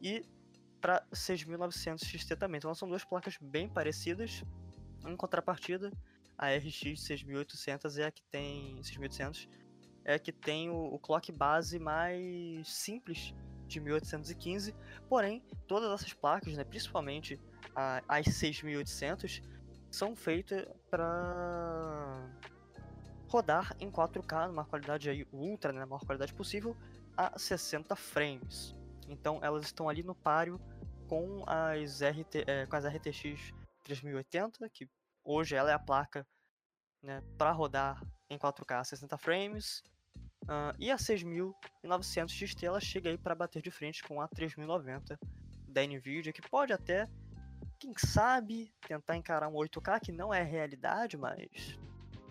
e 0.00 0.24
para 0.80 1.06
6900 1.12 2.06
XT 2.06 2.36
também. 2.36 2.58
Então 2.58 2.74
são 2.74 2.88
duas 2.88 3.04
placas 3.04 3.36
bem 3.40 3.68
parecidas. 3.68 4.42
Em 5.06 5.16
contrapartida, 5.16 5.90
a 6.38 6.48
RX 6.48 7.00
6800 7.02 7.98
é 7.98 8.04
a 8.04 8.10
que 8.10 8.22
tem 8.24 8.82
6800 8.82 9.48
é 10.04 10.14
a 10.14 10.18
que 10.20 10.32
tem 10.32 10.70
o, 10.70 10.94
o 10.94 10.98
clock 11.00 11.32
base 11.32 11.80
mais 11.80 12.68
simples 12.68 13.34
de 13.66 13.80
1815. 13.80 14.74
Porém, 15.08 15.42
todas 15.66 15.90
essas 15.92 16.12
placas, 16.12 16.56
né, 16.56 16.64
principalmente 16.64 17.40
a- 17.74 18.02
as 18.08 18.26
6800, 18.26 19.42
são 19.90 20.14
feitas 20.16 20.66
para 20.90 22.28
rodar 23.28 23.76
em 23.80 23.90
4K 23.90 24.48
numa 24.48 24.64
qualidade 24.64 25.10
aí 25.10 25.26
ultra, 25.32 25.72
né, 25.72 25.80
na 25.80 25.86
maior 25.86 26.04
qualidade 26.04 26.32
possível, 26.34 26.76
a 27.16 27.38
60 27.38 27.96
frames. 27.96 28.74
Então 29.08 29.38
elas 29.42 29.64
estão 29.64 29.88
ali 29.88 30.02
no 30.02 30.14
páreo 30.14 30.60
com 31.08 31.44
as, 31.46 32.02
RT, 32.02 32.44
eh, 32.46 32.66
com 32.66 32.76
as 32.76 32.84
RTX 32.84 33.52
3080, 33.84 34.68
que 34.68 34.88
hoje 35.24 35.54
ela 35.54 35.70
é 35.70 35.74
a 35.74 35.78
placa 35.78 36.26
né, 37.02 37.22
para 37.38 37.52
rodar 37.52 38.02
em 38.28 38.38
4K 38.38 38.80
a 38.80 38.84
60 38.84 39.16
frames. 39.16 39.82
Ah, 40.48 40.74
e 40.78 40.90
a 40.90 40.98
6900 40.98 42.34
XT 42.34 42.66
ela 42.66 42.80
chega 42.80 43.10
aí 43.10 43.18
para 43.18 43.34
bater 43.34 43.60
de 43.60 43.70
frente 43.70 44.02
com 44.02 44.20
a 44.20 44.28
3090 44.28 45.18
da 45.68 45.82
Nvidia, 45.82 46.32
que 46.32 46.42
pode 46.42 46.72
até, 46.72 47.08
quem 47.78 47.92
sabe, 47.96 48.72
tentar 48.86 49.16
encarar 49.16 49.48
um 49.48 49.54
8K, 49.54 50.00
que 50.00 50.12
não 50.12 50.32
é 50.32 50.42
realidade, 50.42 51.16
mas 51.16 51.76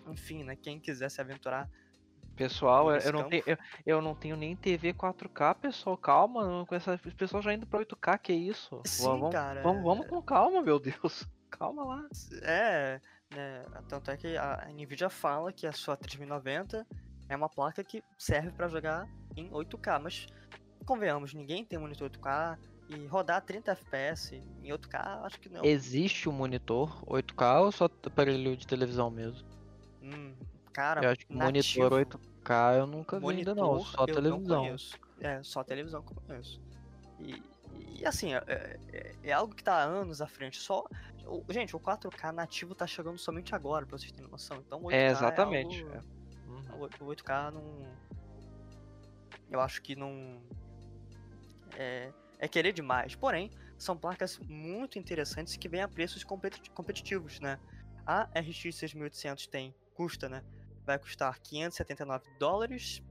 enfim, 0.07 0.43
né? 0.43 0.55
Quem 0.55 0.79
quiser 0.79 1.09
se 1.09 1.19
aventurar. 1.19 1.69
Pessoal, 2.35 2.91
eu, 2.91 3.13
não 3.13 3.29
tenho, 3.29 3.43
eu, 3.45 3.57
eu 3.85 4.01
não 4.01 4.13
tenho 4.13 4.35
nem 4.35 4.55
TV 4.55 4.93
4K, 4.93 5.55
pessoal. 5.55 5.97
Calma, 5.97 6.65
com 6.65 6.75
essa, 6.75 6.95
o 6.95 7.15
pessoal 7.15 7.41
já 7.41 7.53
indo 7.53 7.65
pra 7.65 7.79
8K, 7.79 8.19
que 8.19 8.33
isso? 8.33 8.81
Sim, 8.85 9.05
vamos, 9.05 9.31
cara. 9.31 9.61
vamos, 9.61 9.83
vamos 9.83 10.07
com 10.07 10.21
calma, 10.21 10.61
meu 10.61 10.79
Deus. 10.79 11.25
Calma 11.49 11.85
lá. 11.85 12.09
É, 12.41 12.99
né? 13.33 13.63
Tanto 13.87 14.11
é 14.11 14.17
que 14.17 14.35
a 14.35 14.67
Nvidia 14.73 15.09
fala 15.09 15.53
que 15.53 15.65
a 15.65 15.71
sua 15.71 15.95
3090 15.95 16.85
é 17.29 17.35
uma 17.35 17.49
placa 17.49 17.83
que 17.83 18.03
serve 18.17 18.51
para 18.51 18.67
jogar 18.67 19.07
em 19.35 19.49
8K, 19.49 19.99
mas 19.99 20.27
convenhamos, 20.85 21.33
ninguém 21.33 21.65
tem 21.65 21.79
monitor 21.79 22.09
8K 22.09 22.57
e 22.89 23.05
rodar 23.07 23.41
30 23.41 23.71
FPS 23.71 24.35
em 24.63 24.71
8K, 24.71 25.21
acho 25.25 25.39
que 25.39 25.49
não. 25.49 25.63
Existe 25.65 26.29
um 26.29 26.31
monitor 26.31 27.03
8K 27.05 27.61
ou 27.61 27.71
só 27.71 27.85
aparelho 27.85 28.55
de 28.55 28.67
televisão 28.67 29.09
mesmo? 29.09 29.47
Hum, 30.01 30.35
cara, 30.71 31.03
Eu 31.03 31.09
acho 31.11 31.25
que 31.25 31.33
nativo. 31.35 31.89
monitor 31.89 32.19
8K 32.43 32.77
eu 32.77 32.85
nunca 32.87 33.19
vi 33.19 33.27
ainda 33.29 33.55
não, 33.55 33.67
Monitor, 33.73 33.91
só 33.91 33.97
Não 33.97 34.05
televisão. 34.05 34.59
conheço. 34.63 34.99
É, 35.19 35.41
só 35.43 35.63
televisão 35.63 36.01
que 36.03 36.11
eu 36.11 36.21
conheço. 36.27 36.61
E, 37.19 37.41
e 37.99 38.05
assim, 38.05 38.33
é, 38.35 38.43
é- 38.93 39.15
é 39.23 39.31
algo 39.31 39.55
que 39.55 39.63
tá 39.63 39.81
anos 39.81 40.21
à 40.21 40.27
frente. 40.27 40.57
Só. 40.57 40.85
o- 41.27 41.43
gente, 41.51 41.75
o 41.75 41.79
4K 41.79 42.31
nativo 42.31 42.75
tá 42.75 42.85
chegando 42.85 43.17
somente 43.17 43.55
agora, 43.55 43.83
pra 43.83 43.97
vocês 43.97 44.11
terem 44.11 44.29
noção. 44.29 44.57
Então, 44.57 44.79
o 44.79 44.85
8K 44.85 44.95
É, 44.95 45.07
exatamente. 45.07 45.81
algo- 45.81 45.95
é. 45.95 45.97
Uhum. 45.97 46.03
O 46.75 47.05
8K 47.05 47.51
não. 47.51 47.95
Eu 49.49 49.59
acho 49.59 49.81
que 49.81 49.95
não. 49.95 50.41
É, 51.77 52.11
é 52.39 52.47
querer 52.47 52.73
demais. 52.73 53.15
Porém, 53.15 53.51
são 53.77 53.97
placas 53.97 54.37
muito 54.39 54.97
interessantes 54.97 55.55
que 55.57 55.67
vêm 55.67 55.81
a 55.81 55.87
preços 55.87 56.23
competi- 56.23 56.69
competitivos, 56.71 57.39
né? 57.39 57.59
A 58.05 58.23
RX 58.39 58.75
6800 58.75 59.47
tem, 59.47 59.73
custa, 59.93 60.29
né? 60.29 60.43
Vai 60.85 60.99
custar 60.99 61.39
579 61.39 62.29
dólares. 62.37 63.01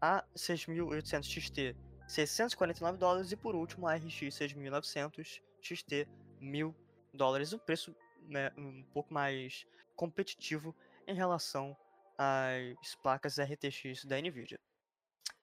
A 0.00 0.24
6800 0.34 1.28
XT, 1.28 1.76
649 2.08 2.98
dólares. 2.98 3.32
E 3.32 3.36
por 3.36 3.54
último, 3.54 3.86
a 3.86 3.94
RX 3.94 4.34
6900 4.34 5.42
XT, 5.62 6.08
1000 6.40 6.74
dólares. 7.12 7.52
Um 7.52 7.58
preço 7.58 7.94
né, 8.28 8.50
um 8.56 8.82
pouco 8.94 9.12
mais 9.12 9.66
competitivo 9.96 10.74
em 11.06 11.14
relação 11.14 11.76
às 12.20 12.94
placas 12.96 13.38
RTX 13.38 14.04
da 14.04 14.20
Nvidia. 14.20 14.60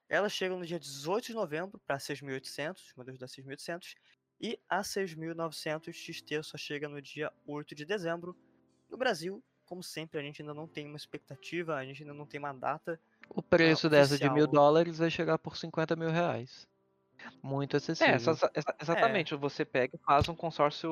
Ela 0.08 0.30
chega 0.30 0.56
no 0.56 0.66
dia 0.66 0.80
18 0.80 1.28
de 1.28 1.34
novembro 1.34 1.82
para 1.86 1.98
6.800, 1.98 2.94
modelos 2.96 3.20
da 3.20 3.26
6.800, 3.26 3.96
e 4.40 4.60
a 4.70 4.82
6.900 4.82 5.92
XT 5.92 6.44
só 6.44 6.56
chega 6.56 6.88
no 6.88 7.02
dia 7.02 7.34
8 7.48 7.74
de 7.74 7.84
dezembro. 7.84 8.38
No 8.90 8.96
Brasil, 8.96 9.44
como 9.66 9.82
sempre, 9.82 10.20
a 10.20 10.24
gente 10.24 10.42
ainda 10.42 10.54
não 10.54 10.68
tem 10.68 10.86
uma 10.86 10.96
expectativa, 10.96 11.76
a 11.76 11.84
gente 11.84 12.04
ainda 12.04 12.14
não 12.14 12.28
tem 12.28 12.40
uma 12.40 12.54
data. 12.54 13.00
O 13.28 13.42
preço 13.42 13.90
dessa 13.90 14.18
de 14.18 14.30
mil 14.30 14.48
dólares 14.48 15.00
vai 15.00 15.10
chegar 15.10 15.40
por 15.40 15.58
50 15.58 15.96
mil 15.96 16.12
reais. 16.12 16.68
Muito 17.42 17.78
acessível. 17.78 18.14
É, 18.14 18.16
essa- 18.16 18.52
exa- 18.56 18.76
exatamente. 18.82 19.36
Você 19.36 19.64
pega 19.66 19.96
e 19.96 20.00
faz 20.06 20.28
um 20.30 20.36
consórcio. 20.36 20.92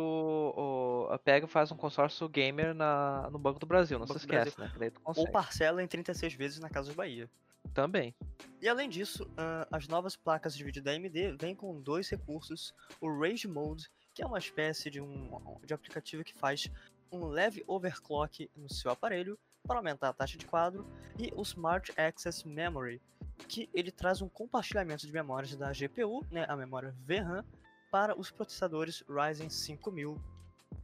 pega 1.24 1.48
faz 1.48 1.72
um 1.72 1.78
consórcio 1.78 2.28
gamer 2.30 2.74
na, 2.74 3.30
no 3.32 3.40
Banco 3.40 3.60
do 3.60 3.66
Brasil, 3.66 3.98
não 4.00 4.08
se 4.08 4.26
Brasil. 4.28 4.52
esquece, 4.52 4.60
né? 4.80 4.90
Tu 4.90 5.02
Ou 5.04 5.30
parcela 5.32 5.84
em 5.84 5.88
36 5.88 6.34
vezes 6.34 6.60
na 6.60 6.70
Casa 6.70 6.90
de 6.90 6.96
Bahia. 6.96 7.30
Também. 7.74 8.14
E 8.62 8.68
além 8.70 8.88
disso, 8.88 9.28
as 9.72 9.88
novas 9.88 10.16
placas 10.16 10.56
de 10.56 10.64
vídeo 10.64 10.84
da 10.84 10.92
AMD 10.92 11.36
vêm 11.40 11.56
com 11.56 11.82
dois 11.82 12.08
recursos: 12.10 12.74
o 13.02 13.10
Rage 13.20 13.48
Mode, 13.48 13.90
que 14.14 14.22
é 14.22 14.26
uma 14.26 14.38
espécie 14.38 14.90
de 14.90 15.02
um 15.02 15.32
de 15.64 15.74
aplicativo 15.74 16.24
que 16.24 16.34
faz 16.34 16.70
um 17.12 17.26
leve 17.28 17.64
overclock 17.68 18.50
no 18.56 18.72
seu 18.72 18.92
aparelho 18.92 19.38
para 19.68 19.78
aumentar 19.78 20.10
a 20.10 20.14
taxa 20.14 20.38
de 20.38 20.46
quadro, 20.46 20.86
e 21.18 21.32
o 21.36 21.42
Smart 21.42 21.92
Access 22.00 22.48
Memory, 22.48 23.02
que 23.48 23.70
ele 23.74 23.92
traz 23.92 24.22
um 24.22 24.30
compartilhamento 24.30 25.06
de 25.06 25.12
memórias 25.12 25.56
da 25.56 25.72
GPU, 25.72 26.26
né, 26.32 26.46
a 26.48 26.56
memória 26.56 26.96
VRAM, 27.06 27.44
para 27.92 28.18
os 28.20 28.32
processadores 28.32 29.04
Ryzen 29.08 29.50
5000, 29.50 30.22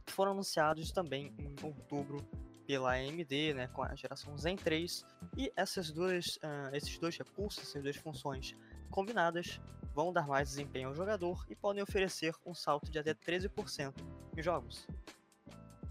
que 0.06 0.12
foram 0.12 0.32
anunciados 0.32 0.90
também 0.90 1.34
em 1.38 1.54
outubro 1.62 2.26
pela 2.66 2.92
AMD, 2.92 3.54
né, 3.54 3.66
com 3.68 3.82
a 3.82 3.94
geração 3.94 4.36
Zen 4.38 4.56
3, 4.56 5.04
e 5.36 5.52
essas 5.56 5.90
duas, 5.90 6.38
ah, 6.42 6.70
esses 6.72 6.96
dois 6.98 7.16
recursos, 7.16 7.62
essas 7.62 7.82
duas 7.82 7.96
funções 7.96 8.56
combinadas, 8.90 9.60
vão 9.94 10.12
dar 10.12 10.26
mais 10.26 10.48
desempenho 10.48 10.88
ao 10.88 10.94
jogador 10.94 11.44
e 11.50 11.54
podem 11.54 11.82
oferecer 11.82 12.34
um 12.46 12.54
salto 12.54 12.90
de 12.90 12.98
até 12.98 13.12
13% 13.14 13.94
em 14.36 14.42
jogos. 14.42 14.86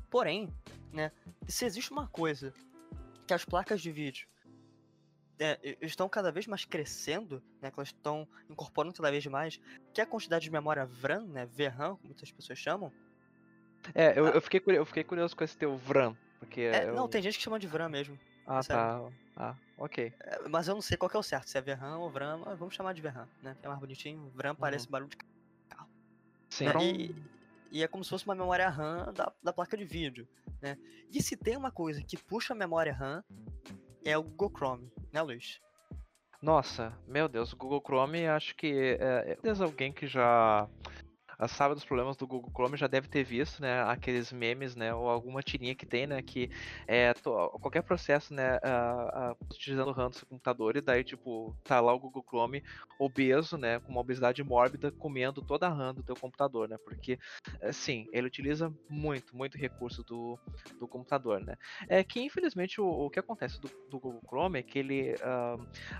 Porém, 0.09 0.51
né, 0.91 1.11
se 1.47 1.65
existe 1.65 1.91
uma 1.91 2.07
coisa 2.07 2.53
que 3.27 3.33
as 3.33 3.45
placas 3.45 3.81
de 3.81 3.91
vídeo 3.91 4.27
é, 5.41 5.59
e- 5.63 5.77
estão 5.81 6.07
cada 6.07 6.31
vez 6.31 6.45
mais 6.45 6.65
crescendo, 6.65 7.41
né, 7.61 7.71
que 7.71 7.79
elas 7.79 7.89
estão 7.89 8.27
incorporando 8.49 8.93
cada 8.95 9.09
vez 9.09 9.25
mais, 9.25 9.59
que 9.93 9.99
é 9.99 10.03
a 10.03 10.07
quantidade 10.07 10.43
de 10.45 10.51
memória 10.51 10.85
VRAM, 10.85 11.25
né, 11.27 11.45
VRAM, 11.47 11.95
como 11.95 12.05
muitas 12.05 12.31
pessoas 12.31 12.59
chamam. 12.59 12.93
É, 13.95 14.17
eu, 14.17 14.27
eu, 14.27 14.41
fiquei, 14.41 14.59
curi- 14.59 14.77
eu 14.77 14.85
fiquei 14.85 15.03
curioso 15.03 15.35
com 15.35 15.43
esse 15.43 15.57
teu 15.57 15.75
VRAM. 15.75 16.15
Porque 16.39 16.61
É, 16.61 16.87
eu... 16.87 16.95
Não, 16.95 17.07
tem 17.07 17.21
gente 17.21 17.37
que 17.37 17.43
chama 17.43 17.59
de 17.59 17.67
VRAM 17.67 17.89
mesmo. 17.89 18.19
Ah, 18.45 18.61
tá. 18.63 19.11
Ah, 19.35 19.55
ok. 19.77 20.13
É, 20.19 20.47
mas 20.47 20.67
eu 20.67 20.75
não 20.75 20.81
sei 20.81 20.97
qual 20.97 21.09
que 21.09 21.15
é 21.17 21.19
o 21.19 21.23
certo, 21.23 21.49
se 21.49 21.57
é 21.57 21.61
VRAM 21.61 21.97
ou 21.97 22.09
VRAM, 22.11 22.55
vamos 22.57 22.75
chamar 22.75 22.93
de 22.93 23.01
VRAM, 23.01 23.27
né? 23.41 23.57
É 23.63 23.67
mais 23.67 23.79
bonitinho, 23.79 24.29
VRAM 24.35 24.55
parece 24.55 24.87
barulho 24.89 25.09
de 25.09 25.17
Sim. 26.51 26.65
né? 26.65 26.73
E, 26.83 27.15
e 27.71 27.83
é 27.83 27.87
como 27.87 28.03
se 28.03 28.09
fosse 28.09 28.25
uma 28.25 28.35
memória 28.35 28.67
RAM 28.69 29.13
da, 29.13 29.31
da 29.41 29.53
placa 29.53 29.77
de 29.77 29.85
vídeo, 29.85 30.27
né? 30.61 30.77
E 31.09 31.23
se 31.23 31.35
tem 31.37 31.55
uma 31.57 31.71
coisa 31.71 32.03
que 32.03 32.17
puxa 32.17 32.53
a 32.53 32.57
memória 32.57 32.93
RAM, 32.93 33.23
é 34.03 34.17
o 34.17 34.23
Google 34.23 34.51
Chrome, 34.55 34.91
né, 35.11 35.21
Luiz? 35.21 35.59
Nossa, 36.41 36.97
meu 37.07 37.27
Deus, 37.27 37.53
o 37.53 37.55
Google 37.55 37.81
Chrome, 37.85 38.25
acho 38.25 38.55
que 38.55 38.97
é, 38.99 39.37
é, 39.43 39.49
alguém 39.61 39.93
que 39.93 40.07
já 40.07 40.67
sabe 41.47 41.73
dos 41.75 41.85
problemas 41.85 42.15
do 42.17 42.27
Google 42.27 42.51
Chrome 42.55 42.77
já 42.77 42.87
deve 42.87 43.07
ter 43.07 43.23
visto, 43.23 43.61
né, 43.61 43.81
aqueles 43.83 44.31
memes, 44.31 44.75
né, 44.75 44.93
ou 44.93 45.09
alguma 45.09 45.41
tirinha 45.41 45.75
que 45.75 45.85
tem, 45.85 46.07
né, 46.07 46.21
que 46.21 46.49
é 46.87 47.13
to- 47.13 47.49
qualquer 47.61 47.81
processo, 47.83 48.33
né, 48.33 48.57
ah, 48.63 49.31
ah, 49.31 49.35
utilizando 49.51 49.89
o 49.89 49.91
RAM 49.93 50.09
do 50.09 50.15
seu 50.15 50.27
computador 50.27 50.75
e 50.77 50.81
daí, 50.81 51.03
tipo, 51.03 51.55
tá 51.63 51.79
lá 51.79 51.93
o 51.93 51.99
Google 51.99 52.23
Chrome 52.27 52.61
obeso, 52.99 53.57
né, 53.57 53.79
com 53.79 53.91
uma 53.91 54.01
obesidade 54.01 54.43
mórbida, 54.43 54.91
comendo 54.91 55.41
toda 55.41 55.67
a 55.67 55.73
RAM 55.73 55.93
do 55.93 56.03
teu 56.03 56.15
computador, 56.15 56.69
né, 56.69 56.77
porque, 56.83 57.17
eh, 57.61 57.71
sim, 57.71 58.05
ele 58.11 58.27
utiliza 58.27 58.71
muito, 58.89 59.35
muito 59.35 59.57
recurso 59.57 60.03
do, 60.03 60.39
do 60.79 60.87
computador, 60.87 61.39
né. 61.41 61.55
É 61.89 62.03
que, 62.03 62.19
infelizmente, 62.21 62.79
o, 62.79 62.85
o 62.87 63.09
que 63.09 63.19
acontece 63.19 63.59
do, 63.59 63.69
do 63.89 63.99
Google 63.99 64.21
Chrome 64.27 64.59
é 64.59 64.63
que 64.63 64.79
ele, 64.79 65.15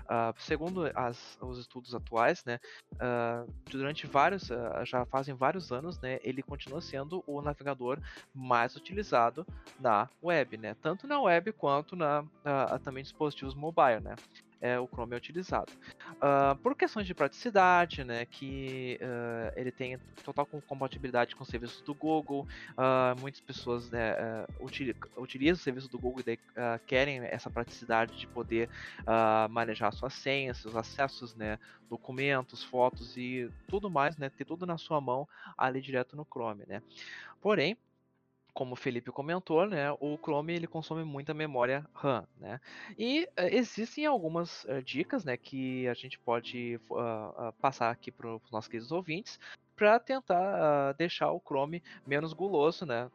ah, 0.08 0.32
segundo 0.38 0.90
as- 0.94 1.36
os 1.40 1.58
estudos 1.58 1.94
atuais, 1.94 2.42
né, 2.44 2.58
ah, 3.00 3.44
durante 3.68 4.06
vários, 4.06 4.48
já 4.84 5.04
fazem 5.06 5.31
vários 5.34 5.72
anos, 5.72 5.98
né, 6.00 6.18
ele 6.22 6.42
continua 6.42 6.80
sendo 6.80 7.22
o 7.26 7.40
navegador 7.42 7.98
mais 8.34 8.76
utilizado 8.76 9.46
na 9.78 10.08
web, 10.22 10.56
né, 10.56 10.74
tanto 10.74 11.06
na 11.06 11.20
web 11.20 11.52
quanto 11.52 11.96
na 11.96 12.24
ah, 12.44 12.78
também 12.78 13.02
dispositivos 13.02 13.54
mobile, 13.54 14.00
né. 14.00 14.14
É, 14.62 14.78
o 14.78 14.86
Chrome 14.86 15.14
é 15.14 15.16
utilizado. 15.18 15.66
Ah, 16.20 16.56
por 16.62 16.76
questões 16.76 17.06
de 17.06 17.14
praticidade, 17.14 18.04
né, 18.04 18.24
que 18.26 18.96
ah, 19.02 19.52
ele 19.56 19.72
tem 19.72 19.98
total 20.22 20.46
com- 20.46 20.62
compatibilidade 20.62 21.34
com 21.34 21.42
os 21.42 21.48
serviços 21.48 21.82
do 21.82 21.94
Google, 21.94 22.46
ah, 22.76 23.14
muitas 23.18 23.40
pessoas 23.40 23.90
né, 23.90 24.14
utili- 24.60 24.94
utilizam 25.18 25.54
o 25.60 25.64
serviço 25.64 25.88
do 25.88 25.98
Google 25.98 26.22
e 26.28 26.38
querem 26.86 27.18
essa 27.24 27.50
praticidade 27.50 28.16
de 28.16 28.28
poder 28.28 28.70
manejar 29.50 29.92
suas 29.92 30.14
senhas, 30.14 30.58
seus 30.58 30.76
acessos, 30.76 31.34
né, 31.34 31.58
documentos, 31.88 32.62
fotos 32.62 33.16
e 33.16 33.50
tudo 33.66 33.90
mais, 33.90 34.16
né, 34.16 34.30
ter 34.30 34.44
tudo 34.44 34.64
na 34.66 34.78
sua 34.78 35.00
mão 35.00 35.26
ali 35.58 35.80
direto 35.80 36.16
no 36.16 36.24
Chrome, 36.30 36.64
né. 36.68 36.82
Porém, 37.40 37.76
como 38.52 38.74
o 38.74 38.76
Felipe 38.76 39.10
comentou, 39.10 39.66
né, 39.66 39.92
o 39.92 40.18
Chrome 40.18 40.54
ele 40.54 40.66
consome 40.66 41.04
muita 41.04 41.32
memória 41.32 41.86
RAM, 41.94 42.26
né. 42.38 42.60
E 42.98 43.28
eh, 43.36 43.56
existem 43.56 44.06
algumas 44.06 44.66
eh, 44.68 44.82
dicas, 44.82 45.24
né, 45.24 45.36
que 45.36 45.88
a 45.88 45.94
gente 45.94 46.18
pode 46.18 46.78
ah, 46.90 47.52
passar 47.60 47.90
aqui 47.90 48.10
para 48.10 48.34
os 48.36 48.50
nossos 48.50 48.68
queridos 48.68 48.92
ouvintes 48.92 49.40
para 49.74 49.98
tentar 49.98 50.36
ah, 50.36 50.92
deixar 50.92 51.32
o 51.32 51.40
Chrome 51.40 51.82
menos 52.06 52.32
guloso, 52.32 52.84
né, 52.84 53.10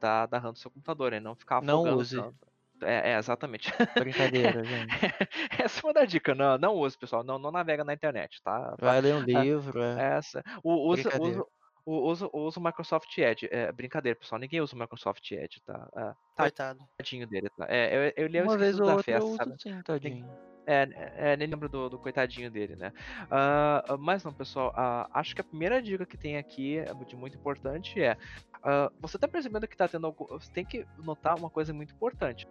da, 0.00 0.26
da 0.26 0.38
RAM 0.38 0.52
do 0.52 0.58
seu 0.58 0.70
computador, 0.70 1.10
né, 1.10 1.20
não 1.20 1.34
ficar 1.34 1.62
Não 1.62 1.82
use. 1.96 2.16
tanto. 2.16 2.50
É, 2.82 3.12
é, 3.12 3.18
exatamente. 3.18 3.70
Brincadeira, 3.98 4.64
gente. 4.64 4.90
Essa 5.58 5.80
é 5.80 5.86
uma 5.86 5.92
da 5.92 6.04
dica, 6.04 6.34
não, 6.34 6.56
não 6.58 6.74
use, 6.74 6.96
pessoal, 6.96 7.22
não, 7.22 7.38
não 7.38 7.50
navega 7.50 7.84
na 7.84 7.92
internet, 7.92 8.42
tá? 8.42 8.74
Vai 8.80 9.00
ler 9.00 9.14
um 9.14 9.20
livro. 9.20 9.82
É. 9.82 10.16
Essa. 10.16 10.42
O, 10.62 10.88
usa, 10.88 11.10
usa, 11.20 11.44
usa, 11.84 12.28
usa 12.32 12.60
o 12.60 12.62
Microsoft 12.62 13.16
Edge. 13.18 13.48
É 13.50 13.70
brincadeira, 13.72 14.18
pessoal. 14.18 14.40
Ninguém 14.40 14.60
usa 14.60 14.74
o 14.74 14.78
Microsoft 14.78 15.30
Edge, 15.30 15.60
tá? 15.64 15.88
É, 15.96 16.14
Coitado. 16.36 16.88
tadinho 16.96 17.26
dele, 17.26 17.48
tá? 17.56 17.66
É, 17.68 17.94
eu, 17.94 18.12
eu, 18.16 18.28
eu 18.28 18.44
Uma 18.44 18.58
vez 18.58 18.78
ou 18.78 18.86
da 18.86 18.94
outra 18.96 19.12
eu 19.12 19.20
festa, 19.20 19.28
uso 19.28 19.36
sabe? 19.36 19.62
sim, 19.62 19.82
tadinho. 19.82 20.50
É, 20.66 21.32
é, 21.32 21.36
nem 21.36 21.48
lembro 21.48 21.68
do, 21.68 21.88
do 21.88 21.98
coitadinho 21.98 22.50
dele, 22.50 22.76
né? 22.76 22.92
Ah, 23.30 23.82
ah, 23.88 23.96
mas 23.96 24.22
não, 24.22 24.32
pessoal, 24.32 24.72
ah, 24.76 25.08
acho 25.14 25.34
que 25.34 25.40
a 25.40 25.44
primeira 25.44 25.82
dica 25.82 26.06
que 26.06 26.16
tem 26.16 26.36
aqui, 26.36 26.78
é 26.78 26.94
de 26.94 27.16
muito 27.16 27.36
importante, 27.36 28.00
é 28.00 28.16
ah, 28.62 28.90
você 29.00 29.18
tá 29.18 29.26
percebendo 29.26 29.66
que 29.66 29.76
tá 29.76 29.88
tendo 29.88 30.06
algo. 30.06 30.26
Você 30.38 30.52
tem 30.52 30.64
que 30.64 30.86
notar 30.98 31.36
uma 31.36 31.50
coisa 31.50 31.72
muito 31.72 31.92
importante, 31.94 32.46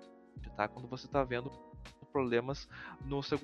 tá? 0.58 0.68
Quando 0.68 0.88
você 0.88 1.08
tá 1.08 1.24
vendo 1.24 1.50
problemas 2.12 2.68
no 3.06 3.22
seu 3.24 3.40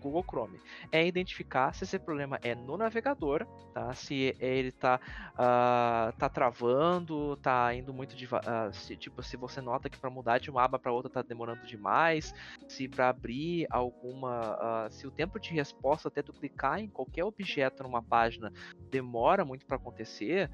Google 0.00 0.24
Chrome. 0.28 0.60
É 0.90 1.06
identificar 1.06 1.74
se 1.74 1.84
esse 1.84 1.98
problema 1.98 2.38
é 2.42 2.54
no 2.54 2.76
navegador, 2.76 3.46
tá? 3.72 3.92
Se 3.94 4.36
ele 4.38 4.72
tá, 4.72 5.00
ah, 5.36 6.12
tá 6.18 6.28
travando, 6.28 7.36
tá 7.36 7.74
indo 7.74 7.92
muito 7.92 8.16
devagar. 8.16 8.72
se, 8.74 8.96
tipo, 8.96 9.22
se 9.22 9.36
você 9.36 9.60
nota 9.60 9.88
que 9.88 9.98
para 9.98 10.10
mudar 10.10 10.38
de 10.38 10.50
uma 10.50 10.64
aba 10.64 10.78
para 10.78 10.92
outra 10.92 11.10
tá 11.10 11.22
demorando 11.22 11.66
demais, 11.66 12.34
se 12.68 12.88
para 12.88 13.08
abrir 13.08 13.66
alguma, 13.70 14.56
ah, 14.60 14.88
se 14.90 15.06
o 15.06 15.10
tempo 15.10 15.38
de 15.38 15.52
resposta 15.52 16.08
até 16.08 16.22
tu 16.22 16.32
clicar 16.32 16.80
em 16.80 16.88
qualquer 16.88 17.24
objeto 17.24 17.82
numa 17.82 18.02
página 18.02 18.52
demora 18.90 19.44
muito 19.44 19.66
para 19.66 19.76
acontecer, 19.76 20.50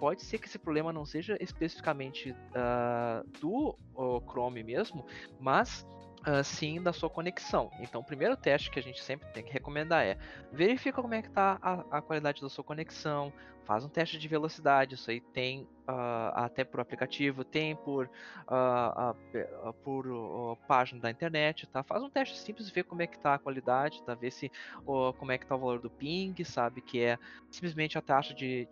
pode 0.00 0.22
ser 0.22 0.38
que 0.38 0.46
esse 0.46 0.58
problema 0.58 0.92
não 0.92 1.04
seja 1.04 1.36
especificamente 1.40 2.34
ah, 2.54 3.22
do 3.40 3.76
Chrome 4.28 4.62
mesmo, 4.62 5.04
mas 5.40 5.86
ah, 6.28 6.44
sim 6.44 6.82
da 6.82 6.92
sua 6.92 7.08
conexão. 7.08 7.70
Então, 7.80 8.02
o 8.02 8.04
primeiro 8.04 8.36
teste 8.36 8.70
que 8.70 8.78
a 8.78 8.82
gente 8.82 9.02
sempre 9.02 9.26
tem 9.30 9.42
que 9.42 9.50
recomendar 9.50 10.04
é 10.04 10.18
verifica 10.52 11.00
como 11.00 11.14
é 11.14 11.22
que 11.22 11.28
está 11.28 11.58
a, 11.62 11.98
a 11.98 12.02
qualidade 12.02 12.42
da 12.42 12.50
sua 12.50 12.62
conexão, 12.62 13.32
faz 13.68 13.84
um 13.84 13.90
teste 13.90 14.18
de 14.18 14.28
velocidade, 14.28 14.96
isso 14.96 15.10
aí 15.10 15.20
tem 15.20 15.68
ah, 15.86 16.46
até 16.46 16.64
por 16.64 16.80
aplicativo, 16.80 17.44
tem 17.44 17.76
por, 17.76 18.10
pe- 19.32 19.48
ah, 19.62 19.72
por 19.84 20.56
página 20.66 21.00
da 21.00 21.10
internet, 21.10 21.66
tá? 21.68 21.82
Faz 21.84 22.02
um 22.02 22.10
teste 22.10 22.38
simples, 22.38 22.70
vê 22.70 22.82
como 22.82 23.02
é 23.02 23.06
que 23.06 23.18
tá 23.18 23.34
a 23.34 23.38
qualidade, 23.38 24.02
tá? 24.04 24.14
Vê 24.14 24.30
se 24.30 24.50
como 24.84 25.32
é 25.32 25.38
que 25.38 25.46
tá 25.46 25.54
o 25.56 25.58
valor 25.60 25.80
do 25.80 25.90
ping, 25.90 26.34
sabe? 26.44 26.80
Que 26.82 27.00
é 27.00 27.18
simplesmente 27.50 27.98
a 27.98 28.02
taxa 28.02 28.34
de, 28.34 28.68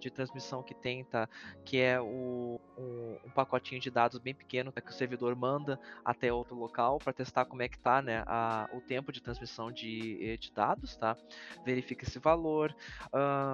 de 0.00 0.10
transmissão 0.10 0.62
que 0.62 0.74
tem, 0.74 1.04
tá? 1.04 1.28
Que 1.64 1.80
é 1.80 2.00
o, 2.00 2.60
um, 2.76 3.18
um 3.24 3.30
pacotinho 3.30 3.80
de 3.80 3.90
dados 3.90 4.18
bem 4.18 4.34
pequeno 4.34 4.72
tá? 4.72 4.80
que 4.80 4.90
o 4.90 4.94
servidor 4.94 5.34
manda 5.36 5.78
até 6.04 6.32
outro 6.32 6.56
local 6.56 6.98
para 6.98 7.12
testar 7.12 7.44
como 7.46 7.62
é 7.62 7.68
que 7.68 7.78
tá, 7.78 8.02
né? 8.02 8.22
A, 8.26 8.68
o 8.72 8.80
tempo 8.80 9.12
de 9.12 9.20
transmissão 9.22 9.72
de, 9.72 10.18
eh, 10.34 10.36
de 10.36 10.52
dados, 10.52 10.96
tá? 10.96 11.16
Verifica 11.64 12.04
esse 12.04 12.18
valor, 12.18 12.74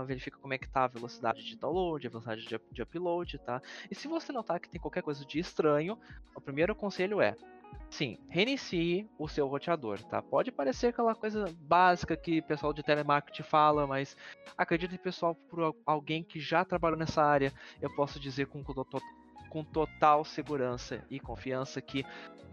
verifica 0.06 0.38
como 0.38 0.54
é 0.54 0.58
que 0.58 0.68
tá 0.72 0.84
a 0.84 0.88
velocidade 0.88 1.44
de 1.44 1.56
download, 1.56 2.06
a 2.06 2.10
velocidade 2.10 2.46
de, 2.46 2.60
de 2.72 2.82
upload, 2.82 3.38
tá? 3.38 3.60
E 3.90 3.94
se 3.94 4.08
você 4.08 4.32
notar 4.32 4.60
que 4.60 4.68
tem 4.68 4.80
qualquer 4.80 5.02
coisa 5.02 5.24
de 5.24 5.38
estranho, 5.38 5.98
o 6.34 6.40
primeiro 6.40 6.74
conselho 6.74 7.20
é 7.20 7.36
Sim, 7.88 8.18
reinicie 8.28 9.08
o 9.18 9.26
seu 9.28 9.48
roteador, 9.48 10.00
tá? 10.04 10.22
Pode 10.22 10.52
parecer 10.52 10.88
aquela 10.88 11.14
coisa 11.14 11.52
básica 11.60 12.16
que 12.16 12.38
o 12.38 12.42
pessoal 12.42 12.72
de 12.72 12.84
telemarketing 12.84 13.42
fala, 13.42 13.84
mas 13.84 14.16
acredite, 14.56 14.96
pessoal, 14.96 15.34
por 15.34 15.74
alguém 15.84 16.22
que 16.22 16.38
já 16.38 16.64
trabalhou 16.64 16.96
nessa 16.96 17.22
área, 17.22 17.52
eu 17.82 17.92
posso 17.96 18.20
dizer 18.20 18.46
com, 18.46 18.62
com 19.50 19.62
total 19.62 20.24
segurança 20.24 21.04
e 21.10 21.20
confiança 21.20 21.80
que 21.82 22.06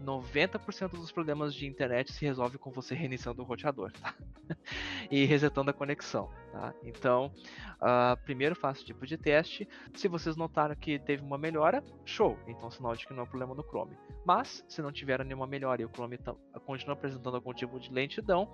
90% 0.04 0.90
dos 0.90 1.10
problemas 1.10 1.54
de 1.54 1.66
internet 1.66 2.12
se 2.12 2.24
resolve 2.24 2.58
com 2.58 2.70
você 2.70 2.94
reiniciando 2.94 3.42
o 3.42 3.44
roteador, 3.44 3.92
tá? 3.92 4.14
e 5.10 5.24
resetando 5.24 5.70
a 5.70 5.74
conexão, 5.74 6.30
tá? 6.52 6.74
Então, 6.84 7.32
uh, 7.76 8.16
primeiro 8.24 8.54
faça 8.54 8.82
o 8.82 8.84
tipo 8.84 9.06
de 9.06 9.16
teste. 9.16 9.68
Se 9.94 10.08
vocês 10.08 10.36
notaram 10.36 10.74
que 10.76 10.98
teve 10.98 11.22
uma 11.22 11.38
melhora, 11.38 11.82
show! 12.04 12.38
Então, 12.46 12.70
sinal 12.70 12.94
de 12.94 13.06
que 13.06 13.14
não 13.14 13.24
é 13.24 13.26
problema 13.26 13.54
no 13.54 13.62
Chrome. 13.62 13.96
Mas, 14.24 14.64
se 14.68 14.82
não 14.82 14.92
tiver 14.92 15.24
nenhuma 15.24 15.46
melhora 15.46 15.82
e 15.82 15.84
o 15.84 15.90
Chrome 15.90 16.18
continua 16.64 16.94
apresentando 16.94 17.34
algum 17.34 17.52
tipo 17.52 17.80
de 17.80 17.92
lentidão, 17.92 18.48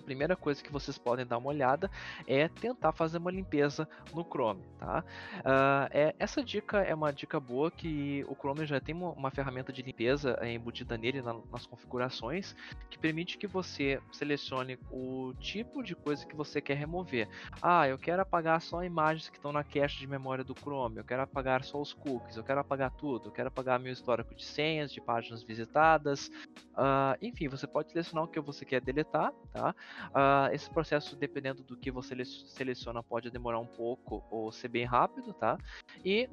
a 0.00 0.02
primeira 0.02 0.34
coisa 0.34 0.62
que 0.62 0.72
vocês 0.72 0.98
podem 0.98 1.26
dar 1.26 1.38
uma 1.38 1.48
olhada 1.48 1.90
é 2.26 2.48
tentar 2.48 2.92
fazer 2.92 3.18
uma 3.18 3.30
limpeza 3.30 3.88
no 4.14 4.24
Chrome, 4.24 4.64
tá? 4.78 5.04
Uh, 5.38 5.88
é, 5.90 6.14
essa 6.18 6.42
dica 6.42 6.78
é 6.78 6.94
uma 6.94 7.12
dica 7.12 7.38
boa 7.38 7.70
que 7.70 8.24
o 8.28 8.34
Chrome 8.34 8.66
já 8.66 8.80
tem 8.80 8.94
uma, 8.94 9.30
ferramenta 9.30 9.72
de 9.72 9.82
limpeza 9.82 10.36
é, 10.40 10.52
embutida 10.52 10.98
nele 10.98 11.22
na, 11.22 11.34
nas 11.52 11.66
configurações 11.66 12.56
que 12.88 12.98
permite 12.98 13.38
que 13.38 13.46
você 13.46 14.00
selecione 14.12 14.78
o 14.90 15.32
tipo 15.38 15.82
de 15.82 15.94
coisa 15.94 16.26
que 16.26 16.34
você 16.34 16.60
quer 16.60 16.74
remover. 16.74 17.28
Ah, 17.62 17.86
eu 17.86 17.98
quero 17.98 18.22
apagar 18.22 18.60
só 18.60 18.82
imagens 18.82 19.28
que 19.28 19.36
estão 19.36 19.52
na 19.52 19.62
cache 19.62 19.98
de 19.98 20.06
memória 20.06 20.42
do 20.42 20.54
Chrome, 20.54 20.98
eu 20.98 21.04
quero 21.04 21.22
apagar 21.22 21.62
só 21.62 21.80
os 21.80 21.92
cookies, 21.92 22.36
eu 22.36 22.42
quero 22.42 22.60
apagar 22.60 22.90
tudo, 22.90 23.28
eu 23.28 23.32
quero 23.32 23.48
apagar 23.48 23.78
meu 23.78 23.92
histórico 23.92 24.34
de 24.34 24.44
senhas, 24.44 24.92
de 24.92 25.00
páginas 25.00 25.42
visitadas, 25.42 26.28
uh, 26.72 27.16
enfim, 27.22 27.48
você 27.48 27.66
pode 27.66 27.90
selecionar 27.90 28.24
o 28.24 28.28
que 28.28 28.40
você 28.40 28.64
quer 28.64 28.80
deletar, 28.80 29.32
tá? 29.52 29.74
Uh, 30.08 30.52
esse 30.52 30.70
processo, 30.70 31.16
dependendo 31.16 31.62
do 31.62 31.76
que 31.76 31.90
você 31.90 32.14
seleciona, 32.24 33.02
pode 33.02 33.30
demorar 33.30 33.58
um 33.58 33.66
pouco 33.66 34.24
ou 34.30 34.50
ser 34.50 34.68
bem 34.68 34.84
rápido, 34.84 35.32
tá? 35.32 35.58
E 36.04 36.28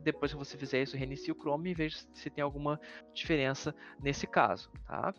depois 0.00 0.30
que 0.30 0.38
você 0.38 0.56
fizer 0.56 0.82
isso, 0.82 0.96
reinicie 0.96 1.32
o 1.32 1.34
Chrome 1.34 1.70
e 1.70 1.74
veja 1.74 1.98
se 2.14 2.30
tem 2.30 2.42
alguma 2.42 2.80
diferença 3.12 3.74
nesse 4.00 4.26
caso, 4.26 4.70
tá? 4.86 5.12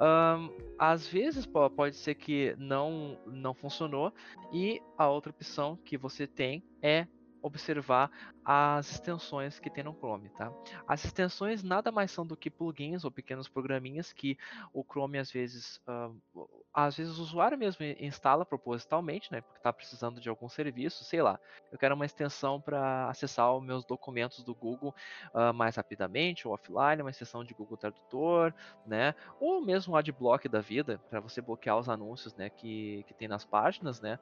Um, 0.00 0.56
às 0.78 1.06
vezes 1.06 1.46
pode 1.46 1.96
ser 1.96 2.14
que 2.14 2.54
não, 2.58 3.18
não 3.26 3.52
funcionou 3.52 4.12
e 4.52 4.80
a 4.96 5.08
outra 5.08 5.30
opção 5.30 5.76
que 5.84 5.98
você 5.98 6.26
tem 6.26 6.64
é 6.80 7.06
observar 7.42 8.10
as 8.44 8.90
extensões 8.92 9.58
que 9.58 9.70
tem 9.70 9.84
no 9.84 9.94
Chrome, 9.94 10.30
tá? 10.30 10.52
As 10.86 11.04
extensões 11.04 11.62
nada 11.62 11.92
mais 11.92 12.10
são 12.10 12.26
do 12.26 12.36
que 12.36 12.50
plugins 12.50 13.04
ou 13.04 13.10
pequenos 13.10 13.48
programinhas 13.48 14.12
que 14.12 14.36
o 14.72 14.82
Chrome 14.82 15.18
às 15.18 15.30
vezes, 15.30 15.80
uh, 15.86 16.48
às 16.72 16.96
vezes 16.96 17.18
o 17.18 17.22
usuário 17.22 17.58
mesmo 17.58 17.84
instala 17.98 18.44
propositalmente, 18.44 19.30
né? 19.30 19.40
Porque 19.40 19.58
está 19.58 19.72
precisando 19.72 20.20
de 20.20 20.28
algum 20.28 20.48
serviço, 20.48 21.04
sei 21.04 21.22
lá. 21.22 21.38
Eu 21.70 21.78
quero 21.78 21.94
uma 21.94 22.06
extensão 22.06 22.60
para 22.60 23.08
acessar 23.08 23.54
os 23.54 23.62
meus 23.62 23.84
documentos 23.84 24.42
do 24.42 24.54
Google 24.54 24.94
uh, 25.34 25.52
mais 25.52 25.76
rapidamente 25.76 26.48
ou 26.48 26.54
offline, 26.54 27.02
uma 27.02 27.10
extensão 27.10 27.44
de 27.44 27.54
Google 27.54 27.76
Tradutor, 27.76 28.54
né? 28.86 29.14
Ou 29.38 29.60
mesmo 29.60 29.96
adblock 29.96 30.48
da 30.48 30.60
vida 30.60 31.00
para 31.10 31.20
você 31.20 31.40
bloquear 31.40 31.78
os 31.78 31.88
anúncios, 31.88 32.34
né? 32.34 32.50
Que, 32.50 33.04
que 33.06 33.14
tem 33.14 33.28
nas 33.28 33.44
páginas, 33.44 34.00
né? 34.00 34.18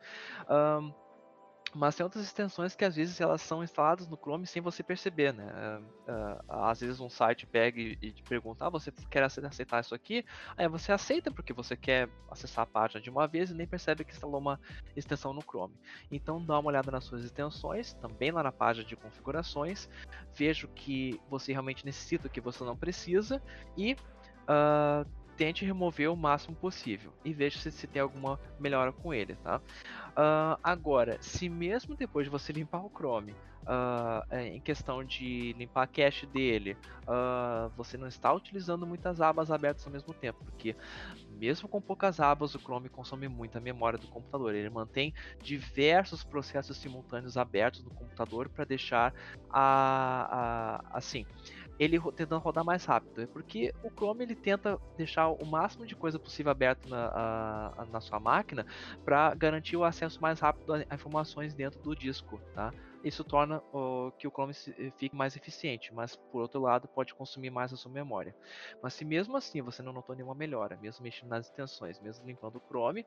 Mas 1.75 1.95
tem 1.95 2.05
outras 2.05 2.25
extensões 2.25 2.75
que 2.75 2.85
às 2.85 2.97
vezes 2.97 3.21
elas 3.21 3.43
são 3.43 3.63
instaladas 3.63 4.09
no 4.09 4.17
Chrome 4.17 4.47
sem 4.47 4.63
você 4.63 4.83
perceber, 4.83 5.33
né? 5.33 5.47
Uh, 6.09 6.45
às 6.49 6.81
vezes 6.81 7.01
um 7.01 7.11
site 7.11 7.47
pega 7.47 7.81
e, 7.81 7.99
e 8.01 8.13
te 8.13 8.23
pergunta, 8.23 8.67
ah, 8.67 8.71
você 8.71 8.91
quer 9.11 9.23
aceitar 9.23 9.81
isso 9.81 9.95
aqui? 9.95 10.25
Aí 10.57 10.69
você 10.69 10.93
aceita 10.93 11.31
porque 11.31 11.53
você 11.53 11.77
quer 11.77 12.09
acessar 12.31 12.63
a 12.63 12.67
página 12.67 13.01
de 13.01 13.11
uma 13.11 13.27
vez 13.27 13.51
e 13.51 13.55
nem 13.55 13.67
percebe 13.67 14.05
que 14.05 14.13
instalou 14.13 14.39
uma 14.41 14.61
extensão 14.97 15.33
no 15.33 15.43
Chrome. 15.43 15.75
Então 16.11 16.45
dá 16.45 16.59
uma 16.59 16.69
olhada 16.69 16.91
nas 16.91 17.05
suas 17.05 17.25
extensões, 17.25 17.93
também 17.95 18.31
lá 18.31 18.43
na 18.43 18.53
página 18.53 18.87
de 18.87 18.97
configurações, 18.97 19.89
veja 20.35 20.67
o 20.67 20.71
que 20.71 21.21
você 21.29 21.53
realmente 21.53 21.85
necessita, 21.85 22.29
o 22.29 22.31
que 22.31 22.41
você 22.41 22.65
não 22.65 22.77
precisa 22.77 23.43
e 23.77 23.97
uh, 24.49 25.18
tente 25.39 25.65
remover 25.65 26.11
o 26.11 26.17
máximo 26.17 26.57
possível 26.57 27.13
e 27.25 27.33
veja 27.33 27.59
se, 27.61 27.71
se 27.71 27.87
tem 27.87 28.03
alguma 28.03 28.39
melhora 28.59 28.93
com 28.93 29.15
ele, 29.15 29.37
tá? 29.37 29.59
Uh, 30.11 30.59
agora, 30.63 31.17
se 31.23 31.49
mesmo 31.49 31.95
depois 31.95 32.27
de 32.27 32.31
você 32.31 32.53
limpar 32.53 32.85
o 32.85 32.91
Chrome, 32.91 33.33
uh, 33.63 34.37
em 34.37 34.61
questão 34.61 35.05
de 35.05 35.53
limpar 35.53 35.85
a 35.85 35.87
cache 35.87 36.27
dele, 36.27 36.77
uh, 37.05 37.71
você 37.77 37.97
não 37.97 38.09
está 38.09 38.33
utilizando 38.33 38.85
muitas 38.85 39.21
abas 39.21 39.53
abertas 39.53 39.87
ao 39.87 39.93
mesmo 39.93 40.13
tempo, 40.13 40.45
porque 40.45 40.75
mesmo 41.39 41.69
com 41.69 41.81
poucas 41.81 42.19
abas, 42.19 42.57
o 42.57 42.59
Chrome 42.59 42.89
consome 42.89 43.29
muita 43.29 43.61
memória 43.61 43.97
do 43.97 44.09
computador. 44.09 44.57
Ele 44.57 44.69
mantém 44.69 45.15
diversos 45.41 46.25
processos 46.25 46.79
simultâneos 46.79 47.37
abertos 47.37 47.85
no 47.85 47.91
computador 47.91 48.49
para 48.49 48.65
deixar 48.65 49.15
a, 49.49 50.81
a, 50.91 50.99
assim 50.99 51.25
ele 51.79 52.01
tentando 52.13 52.41
rodar 52.41 52.65
mais 52.65 52.85
rápido. 52.85 53.23
É 53.23 53.27
porque 53.27 53.73
o 53.83 53.91
Chrome 53.91 54.25
ele 54.25 54.35
tenta 54.35 54.79
deixar 54.97 55.29
o 55.29 55.45
máximo 55.45 55.87
de 55.87 55.95
coisa 55.95 56.19
possível 56.19 56.51
aberto 56.51 56.89
na, 56.89 57.07
a, 57.77 57.87
na 57.91 58.01
sua 58.01 58.19
máquina 58.19 58.67
para 59.05 59.35
garantir 59.35 59.77
o 59.77 59.85
acesso 59.85 60.21
mais 60.21 60.41
rápido 60.41 60.75
a 60.75 60.95
informações 60.95 61.55
dentro 61.55 61.81
do 61.81 61.95
disco, 61.95 62.41
tá? 62.55 62.73
Isso 63.09 63.25
torna 63.25 63.63
o, 63.73 64.13
que 64.19 64.29
o 64.29 64.31
Chrome 64.31 64.53
eh, 64.53 64.93
fique 64.99 65.17
mais 65.17 65.35
eficiente, 65.35 65.95
mas 65.95 66.15
por 66.15 66.43
outro 66.43 66.61
lado 66.61 66.87
pode 66.89 67.15
consumir 67.15 67.49
mais 67.49 67.73
a 67.73 67.77
sua 67.77 67.91
memória. 67.91 68.37
Mas 68.83 68.93
se 68.93 69.03
mesmo 69.03 69.35
assim 69.35 69.63
você 69.63 69.83
não 69.83 69.95
notou 69.95 70.15
nenhuma 70.15 70.35
melhora, 70.35 70.77
mesmo 70.77 71.03
mexendo 71.03 71.31
nas 71.31 71.47
extensões, 71.47 71.99
mesmo 72.01 72.27
limpando 72.27 72.57
o 72.57 72.63
Chrome, 72.69 73.07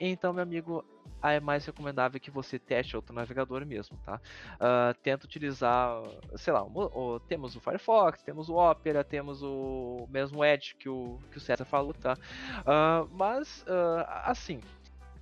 então 0.00 0.32
meu 0.32 0.42
amigo, 0.42 0.82
é 1.22 1.38
mais 1.40 1.66
recomendável 1.66 2.18
que 2.18 2.30
você 2.30 2.58
teste 2.58 2.96
outro 2.96 3.14
navegador 3.14 3.66
mesmo, 3.66 3.98
tá? 3.98 4.18
Uh, 4.54 4.94
tenta 5.02 5.26
utilizar, 5.26 6.02
sei 6.36 6.52
lá, 6.54 6.64
o, 6.64 7.14
o, 7.14 7.20
temos 7.20 7.54
o 7.54 7.60
Firefox, 7.60 8.22
temos 8.22 8.48
o 8.48 8.54
Opera, 8.54 9.04
temos 9.04 9.42
o 9.42 10.06
mesmo 10.08 10.42
Edge 10.42 10.74
que 10.76 10.88
o, 10.88 11.18
que 11.30 11.36
o 11.36 11.40
César 11.40 11.66
falou, 11.66 11.92
tá? 11.92 12.14
Uh, 12.60 13.08
mas, 13.12 13.62
uh, 13.62 14.04
assim, 14.24 14.58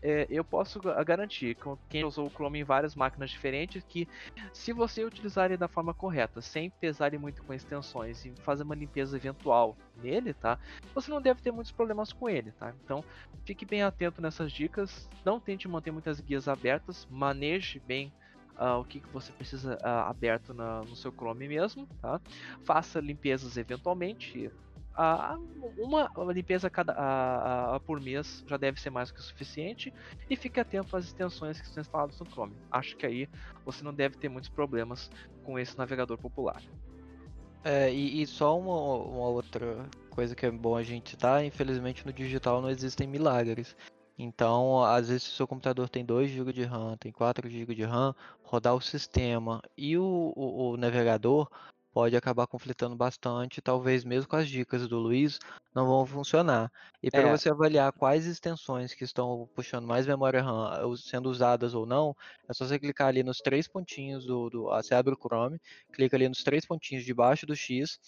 é, 0.03 0.27
eu 0.29 0.43
posso 0.43 0.81
garantir 1.07 1.55
com 1.55 1.79
quem 1.89 2.05
usou 2.05 2.27
o 2.27 2.31
Chrome 2.31 2.59
em 2.59 2.65
várias 2.65 2.97
máquinas 2.97 3.31
diferentes 3.31 3.85
que 3.89 4.09
se 4.53 4.73
você 4.73 5.05
utilizar 5.05 5.47
ele 5.47 5.57
da 5.57 5.69
forma 5.69 5.95
correta, 5.95 6.41
sem 6.41 6.71
pesar 6.71 7.13
muito 7.19 7.43
com 7.43 7.55
extensões 7.55 8.25
e 8.25 8.33
fazer 8.43 8.65
uma 8.65 8.75
limpeza 8.75 9.17
eventual 9.17 9.77
nele, 10.03 10.35
tá? 10.35 10.59
Você 10.95 11.11
não 11.11 11.21
deve 11.21 11.41
ter 11.41 11.53
muitos 11.53 11.73
problemas 11.73 12.13
com 12.13 12.29
ele, 12.29 12.51
tá? 12.53 12.75
Então, 12.85 13.05
fique 13.45 13.65
bem 13.65 13.83
atento 13.83 14.21
nessas 14.21 14.51
dicas, 14.51 15.09
não 15.25 15.39
tente 15.39 15.69
manter 15.69 15.91
muitas 15.91 16.21
guias 16.21 16.49
abertas, 16.49 17.07
maneje 17.11 17.81
bem 17.87 18.13
Uh, 18.53 18.79
o 18.79 18.85
que, 18.85 19.01
que 19.01 19.09
você 19.09 19.33
precisa 19.33 19.77
uh, 19.83 20.11
aberto 20.11 20.53
na, 20.53 20.83
no 20.83 20.95
seu 20.95 21.11
Chrome 21.11 21.49
mesmo, 21.49 21.89
tá? 22.03 22.21
Faça 22.63 23.01
limpezas 23.01 23.57
eventualmente, 23.57 24.53
a, 24.95 25.39
uma 25.79 26.11
limpeza 26.33 26.69
cada, 26.69 26.93
a, 26.93 27.77
a, 27.77 27.81
por 27.81 28.01
mês 28.01 28.45
já 28.47 28.57
deve 28.57 28.81
ser 28.81 28.91
mais 28.91 29.11
que 29.11 29.21
o 29.21 29.23
suficiente 29.23 29.93
e 30.29 30.37
fique 30.37 30.61
atento 30.61 30.97
às 30.97 31.07
extensões 31.07 31.61
que 31.61 31.67
estão 31.67 31.81
instaladas 31.81 32.19
no 32.19 32.27
Chrome. 32.27 32.57
Acho 32.71 32.97
que 32.97 33.07
aí 33.07 33.29
você 33.65 33.83
não 33.83 33.95
deve 33.95 34.17
ter 34.17 34.29
muitos 34.29 34.51
problemas 34.51 35.11
com 35.45 35.59
esse 35.59 35.77
navegador 35.79 36.19
popular. 36.19 36.63
É, 37.65 37.93
e, 37.93 38.23
e 38.23 38.27
só 38.27 38.59
uma, 38.59 38.75
uma, 38.75 39.29
outra 39.29 39.89
coisa 40.11 40.35
que 40.35 40.45
é 40.45 40.51
bom 40.51 40.77
a 40.77 40.83
gente 40.83 41.11
citar, 41.11 41.45
infelizmente 41.45 42.05
no 42.05 42.13
digital 42.13 42.61
não 42.61 42.69
existem 42.69 43.07
milagres. 43.07 43.77
Então, 44.19 44.85
às 44.85 45.09
vezes, 45.09 45.25
se 45.25 45.31
o 45.31 45.33
seu 45.33 45.49
computador 45.49 45.89
tem 45.89 46.05
2 46.05 46.31
GB 46.31 46.53
de 46.53 46.65
RAM, 46.65 46.97
tem 46.97 47.11
4 47.11 47.49
GB 47.49 47.75
de 47.75 47.85
RAM, 47.85 48.15
rodar 48.43 48.75
o 48.75 48.81
sistema 48.81 49.63
e 49.77 49.97
o, 49.97 50.33
o, 50.37 50.71
o 50.71 50.77
navegador 50.77 51.49
pode 51.93 52.17
acabar 52.17 52.47
conflitando 52.47 52.97
bastante, 52.97 53.61
talvez 53.61 54.03
mesmo 54.05 54.29
com 54.29 54.37
as 54.37 54.49
dicas 54.49 54.89
do 54.89 54.99
Luiz 54.99 55.39
não 55.75 55.87
vão 55.87 56.07
funcionar. 56.07 56.73
E 57.03 57.11
para 57.11 57.29
é. 57.29 57.31
você 57.31 57.51
avaliar 57.51 57.93
quais 57.93 58.27
extensões 58.27 58.95
que 58.95 59.05
estão 59.05 59.49
puxando 59.55 59.87
mais 59.87 60.07
memória 60.07 60.43
RAM 60.43 60.97
sendo 60.97 61.29
usadas 61.29 61.75
ou 61.75 61.85
não, 61.85 62.17
é 62.49 62.55
só 62.55 62.67
você 62.67 62.79
clicar 62.79 63.09
ali 63.09 63.23
nos 63.23 63.39
três 63.39 63.69
pontinhos 63.69 64.25
do, 64.25 64.49
do 64.49 64.65
você 64.65 64.95
abre 64.95 65.13
o 65.13 65.19
Chrome, 65.19 65.61
clica 65.93 66.17
ali 66.17 66.29
nos 66.29 66.43
três 66.43 66.65
pontinhos 66.65 67.05
debaixo 67.05 67.45
do 67.47 67.55
X 67.55 67.99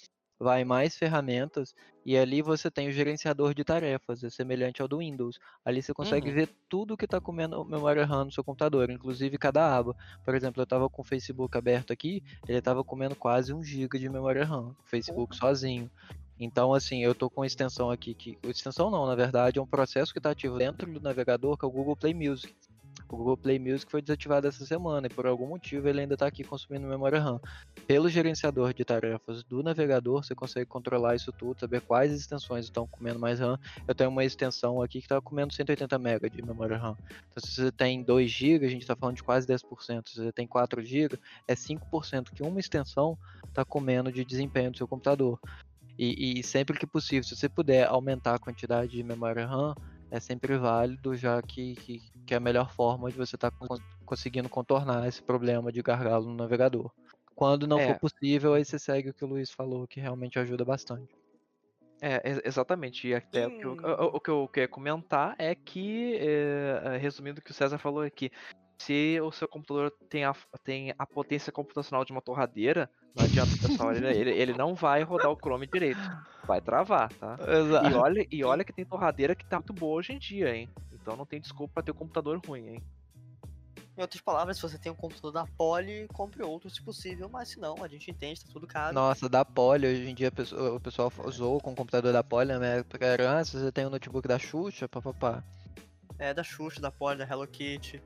vai 0.45 0.63
mais 0.63 0.95
ferramentas 0.97 1.75
e 2.05 2.19
ali 2.19 2.43
você 2.43 2.71
tem 2.71 2.87
o 2.87 2.93
gerenciador 2.93 3.55
de 3.55 3.65
tarefas, 3.65 4.23
é 4.23 4.29
semelhante 4.29 4.83
ao 4.83 4.87
do 4.87 4.99
Windows. 4.99 5.41
Ali 5.65 5.83
você 5.83 5.95
consegue 5.95 6.29
uhum. 6.29 6.35
ver 6.35 6.51
tudo 6.69 6.99
que 6.99 7.07
está 7.07 7.19
comendo 7.19 7.65
memória 7.65 8.05
RAM 8.05 8.27
no 8.27 8.33
seu 8.33 8.45
computador, 8.45 8.91
inclusive 8.91 9.39
cada 9.39 9.75
aba. 9.75 9.97
Por 10.23 10.35
exemplo, 10.35 10.61
eu 10.61 10.65
estava 10.65 10.89
com 10.91 11.01
o 11.01 11.05
Facebook 11.05 11.57
aberto 11.57 11.95
aqui, 11.95 12.23
ele 12.47 12.59
estava 12.59 12.85
comendo 12.85 13.17
quase 13.17 13.55
um 13.55 13.65
GB 13.65 13.99
de 13.99 14.11
memória 14.11 14.45
RAM, 14.45 14.77
o 14.79 14.85
Facebook 14.85 15.35
uhum. 15.35 15.41
sozinho. 15.41 15.91
Então, 16.39 16.75
assim, 16.75 17.03
eu 17.03 17.13
estou 17.13 17.31
com 17.31 17.45
extensão 17.45 17.91
aqui 17.91 18.13
que. 18.13 18.39
Extensão 18.43 18.91
não, 18.91 19.07
na 19.07 19.15
verdade, 19.15 19.59
é 19.59 19.63
um 19.63 19.67
processo 19.67 20.13
que 20.13 20.19
está 20.19 20.31
ativo 20.31 20.59
dentro 20.59 20.93
do 20.93 21.01
navegador, 21.01 21.57
que 21.57 21.65
é 21.65 21.69
o 21.69 21.71
Google 21.71 21.97
Play 21.97 22.13
Music. 22.13 22.53
O 23.09 23.17
Google 23.17 23.37
Play 23.37 23.59
Music 23.59 23.91
foi 23.91 24.03
desativado 24.03 24.47
essa 24.47 24.65
semana 24.65 25.07
e 25.07 25.11
por 25.11 25.27
algum 25.27 25.47
motivo 25.47 25.89
ele 25.89 26.01
ainda 26.01 26.15
está 26.15 26.27
aqui 26.27 26.43
consumindo 26.43 26.87
memória 26.87 27.21
RAM. 27.21 27.41
Pelo 27.87 28.09
gerenciador 28.09 28.73
de 28.73 28.85
tarefas 28.85 29.43
do 29.43 29.63
navegador, 29.63 30.25
você 30.25 30.35
consegue 30.35 30.67
controlar 30.67 31.15
isso 31.15 31.31
tudo, 31.33 31.61
saber 31.61 31.81
quais 31.83 32.13
extensões 32.13 32.65
estão 32.65 32.87
comendo 32.87 33.19
mais 33.19 33.41
RAM. 33.41 33.59
Eu 33.87 33.95
tenho 33.95 34.11
uma 34.11 34.25
extensão 34.25 34.83
aqui 34.83 34.99
que 34.99 35.05
está 35.05 35.21
comendo 35.21 35.53
180 35.53 35.99
MB 35.99 36.31
de 36.31 36.43
memória 36.43 36.77
RAM. 36.77 36.97
Então, 37.31 37.43
se 37.43 37.53
você 37.53 37.71
tem 37.71 38.03
2 38.03 38.31
GB, 38.31 38.67
a 38.67 38.71
gente 38.71 38.83
está 38.83 38.97
falando 38.97 39.17
de 39.17 39.23
quase 39.23 39.47
10%. 39.47 40.09
Se 40.09 40.17
você 40.17 40.33
tem 40.33 40.47
4 40.47 40.83
GB, 40.83 41.19
é 41.47 41.55
5% 41.55 42.33
que 42.33 42.43
uma 42.43 42.59
extensão 42.59 43.19
está 43.47 43.65
comendo 43.65 44.11
de 44.11 44.25
desempenho 44.25 44.71
do 44.71 44.77
seu 44.77 44.89
computador. 44.89 45.39
E, 45.99 46.41
e, 46.41 46.43
sempre 46.43 46.79
que 46.79 46.87
possível, 46.87 47.23
se 47.23 47.37
você 47.37 47.49
puder 47.49 47.87
aumentar 47.87 48.35
a 48.35 48.39
quantidade 48.39 48.93
de 48.93 49.03
memória 49.03 49.47
RAM, 49.47 49.75
é 50.15 50.21
sempre 50.21 50.57
válido, 50.57 51.17
já 51.17 51.43
que, 51.43 51.75
que, 51.75 52.03
que 52.25 52.35
é 52.35 52.37
a 52.37 52.41
melhor 52.41 52.71
forma 52.71 53.11
de 53.11 53.17
você 53.17 53.35
estar 53.35 53.51
tá 53.51 53.67
conseguindo 54.07 54.49
contornar 54.49 55.09
esse 55.09 55.21
problema 55.21 55.73
de 55.73 55.83
gargalo 55.83 56.27
no 56.27 56.37
navegador. 56.37 56.91
Quando 57.35 57.67
não 57.67 57.81
é. 57.81 57.89
for 57.89 57.99
possível, 57.99 58.55
aí 58.55 58.65
você 58.65 58.79
segue 58.79 59.11
o 59.11 59.15
que 59.15 59.25
o 59.25 59.29
Luiz 59.29 59.51
falou, 59.51 59.89
que 59.89 59.99
realmente 59.99 60.39
ajuda 60.39 60.65
bastante. 60.65 61.12
É, 62.01 62.23
exatamente. 62.45 63.09
E 63.09 63.15
até 63.15 63.49
hum. 63.49 63.57
o, 63.57 63.59
que 63.59 63.67
eu, 63.67 63.91
o, 63.91 64.05
o, 64.17 64.21
que 64.21 64.31
eu 64.31 64.49
queria 64.49 64.69
comentar 64.69 65.35
é 65.37 65.53
que, 65.53 66.17
é, 66.21 66.97
resumindo 66.97 67.41
o 67.41 67.43
que 67.43 67.51
o 67.51 67.55
César 67.55 67.79
falou 67.79 68.03
aqui, 68.03 68.31
se 68.79 69.20
o 69.20 69.31
seu 69.31 69.49
computador 69.49 69.93
tem 70.09 70.25
a, 70.25 70.35
tem 70.62 70.95
a 70.99 71.07
potência 71.07 71.53
computacional 71.53 72.05
de 72.05 72.12
uma 72.12 72.20
torradeira, 72.20 72.91
não 73.14 73.25
adianta, 73.25 73.51
pessoal, 73.57 73.93
ele, 73.93 74.07
ele, 74.07 74.31
ele, 74.31 74.53
não 74.53 74.75
vai 74.75 75.03
rodar 75.03 75.31
o 75.31 75.37
Chrome 75.37 75.66
direito. 75.66 76.01
Vai 76.47 76.61
travar, 76.61 77.12
tá? 77.14 77.37
Exato. 77.41 77.89
E 77.89 77.95
olha, 77.95 78.27
e 78.31 78.45
olha 78.45 78.64
que 78.64 78.72
tem 78.72 78.85
torradeira 78.85 79.35
que 79.35 79.47
tá 79.47 79.57
muito 79.59 79.72
boa 79.72 79.99
hoje 79.99 80.12
em 80.12 80.18
dia, 80.18 80.55
hein? 80.55 80.68
Então 80.93 81.16
não 81.16 81.25
tem 81.25 81.41
desculpa 81.41 81.75
pra 81.75 81.83
ter 81.83 81.93
um 81.93 81.95
computador 81.95 82.41
ruim, 82.45 82.68
hein? 82.68 82.83
Em 83.97 84.03
outras 84.03 84.20
palavras, 84.20 84.57
se 84.57 84.62
você 84.62 84.77
tem 84.77 84.91
um 84.91 84.97
computador 84.97 85.31
da 85.31 85.47
Poly, 85.57 86.09
compre 86.12 86.43
outro 86.43 86.68
se 86.68 86.83
possível, 86.83 87.29
mas 87.29 87.51
se 87.51 87.61
não, 87.61 87.77
a 87.81 87.87
gente 87.87 88.11
entende, 88.11 88.45
tá 88.45 88.51
tudo 88.53 88.66
caro. 88.66 88.93
Nossa, 88.93 89.29
da 89.29 89.45
Poly, 89.45 89.87
hoje 89.87 90.11
em 90.11 90.14
dia 90.14 90.33
o 90.77 90.81
pessoal 90.81 91.12
usou 91.25 91.61
com 91.61 91.70
o 91.70 91.77
computador 91.77 92.12
da 92.12 92.25
Poly, 92.25 92.59
né? 92.59 92.83
Porque 92.83 93.05
antes 93.05 93.53
você 93.53 93.70
tem 93.70 93.85
o 93.85 93.87
um 93.87 93.91
notebook 93.91 94.27
da 94.27 94.37
Xuxa, 94.37 94.89
papapá. 94.89 95.45
É, 96.18 96.35
da 96.35 96.43
Xuxa, 96.43 96.81
da 96.81 96.91
Poly, 96.91 97.18
da 97.18 97.25
Hello 97.25 97.47
Kitty. 97.47 98.03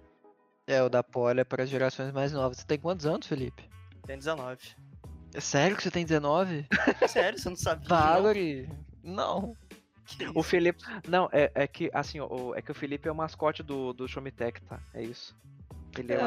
É, 0.69 0.83
o 0.83 0.91
da 0.91 1.03
Poly 1.03 1.41
é 1.41 1.45
para 1.45 1.63
as 1.63 1.71
gerações 1.71 2.13
mais 2.13 2.31
novas. 2.31 2.59
Você 2.59 2.67
tem 2.67 2.79
quantos 2.79 3.07
anos, 3.07 3.27
Felipe? 3.27 3.65
Tem 4.07 4.19
19. 4.19 4.59
É 5.35 5.41
sério 5.41 5.75
que 5.75 5.83
você 5.83 5.91
tem 5.91 6.05
19? 6.05 6.67
sério, 7.09 7.39
você 7.39 7.49
não 7.49 7.57
sabia? 7.57 7.89
Valerie, 7.89 8.69
não. 9.03 9.57
não. 10.21 10.33
O 10.35 10.43
Felipe. 10.43 10.85
Não, 11.09 11.27
é, 11.33 11.51
é 11.55 11.67
que 11.67 11.91
assim, 11.95 12.21
o, 12.21 12.55
é 12.55 12.61
que 12.61 12.71
o 12.71 12.75
Felipe 12.75 13.09
é 13.09 13.13
o 13.13 13.15
mascote 13.15 13.63
do, 13.63 13.95
do 13.95 14.07
Show 14.07 14.23
Me 14.23 14.31
Tech, 14.31 14.61
tá? 14.63 14.79
É 14.93 15.03
isso. 15.03 15.35
Ele 16.01 16.13
é, 16.13 16.19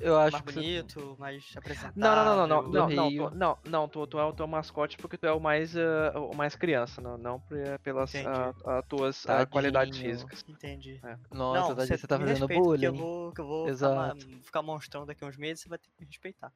eu 0.00 0.18
acho 0.18 0.32
mais 0.32 0.44
que 0.44 0.52
bonito, 0.52 1.16
mais 1.18 1.52
apresentado. 1.56 1.92
Não, 1.96 2.14
não, 2.14 2.46
não, 2.46 2.46
não, 2.46 2.70
não, 2.70 2.88
não, 2.88 3.10
tu, 3.10 3.36
não, 3.36 3.58
não 3.64 3.88
tu, 3.88 4.06
tu, 4.06 4.18
é 4.18 4.24
o 4.24 4.32
teu 4.32 4.46
mascote 4.46 4.96
porque 4.96 5.16
tu 5.16 5.26
é 5.26 5.32
o 5.32 5.40
mais, 5.40 5.74
uh, 5.74 6.30
o 6.32 6.36
mais 6.36 6.54
criança, 6.54 7.00
não, 7.00 7.18
não 7.18 7.42
pelas 7.82 8.12
uh, 8.14 8.82
tuas 8.88 9.24
uh, 9.24 9.46
qualidades 9.50 9.98
físicas. 9.98 10.44
Entendi. 10.48 11.00
É. 11.04 11.16
Nossa, 11.30 11.74
não, 11.74 11.74
você, 11.74 11.98
tá 12.06 12.18
fazendo 12.18 12.46
bullying. 12.46 12.80
Que 12.80 12.86
eu 12.86 12.94
vou, 12.94 13.32
que 13.32 13.40
eu 13.40 13.46
vou 13.46 13.66
Ficar, 13.66 14.62
mostrando 14.62 14.66
monstrão 14.66 15.06
daqui 15.06 15.24
a 15.24 15.28
uns 15.28 15.36
meses, 15.36 15.62
você 15.62 15.68
vai 15.68 15.78
ter 15.78 15.88
que 15.88 16.00
me 16.00 16.06
respeitar. 16.06 16.52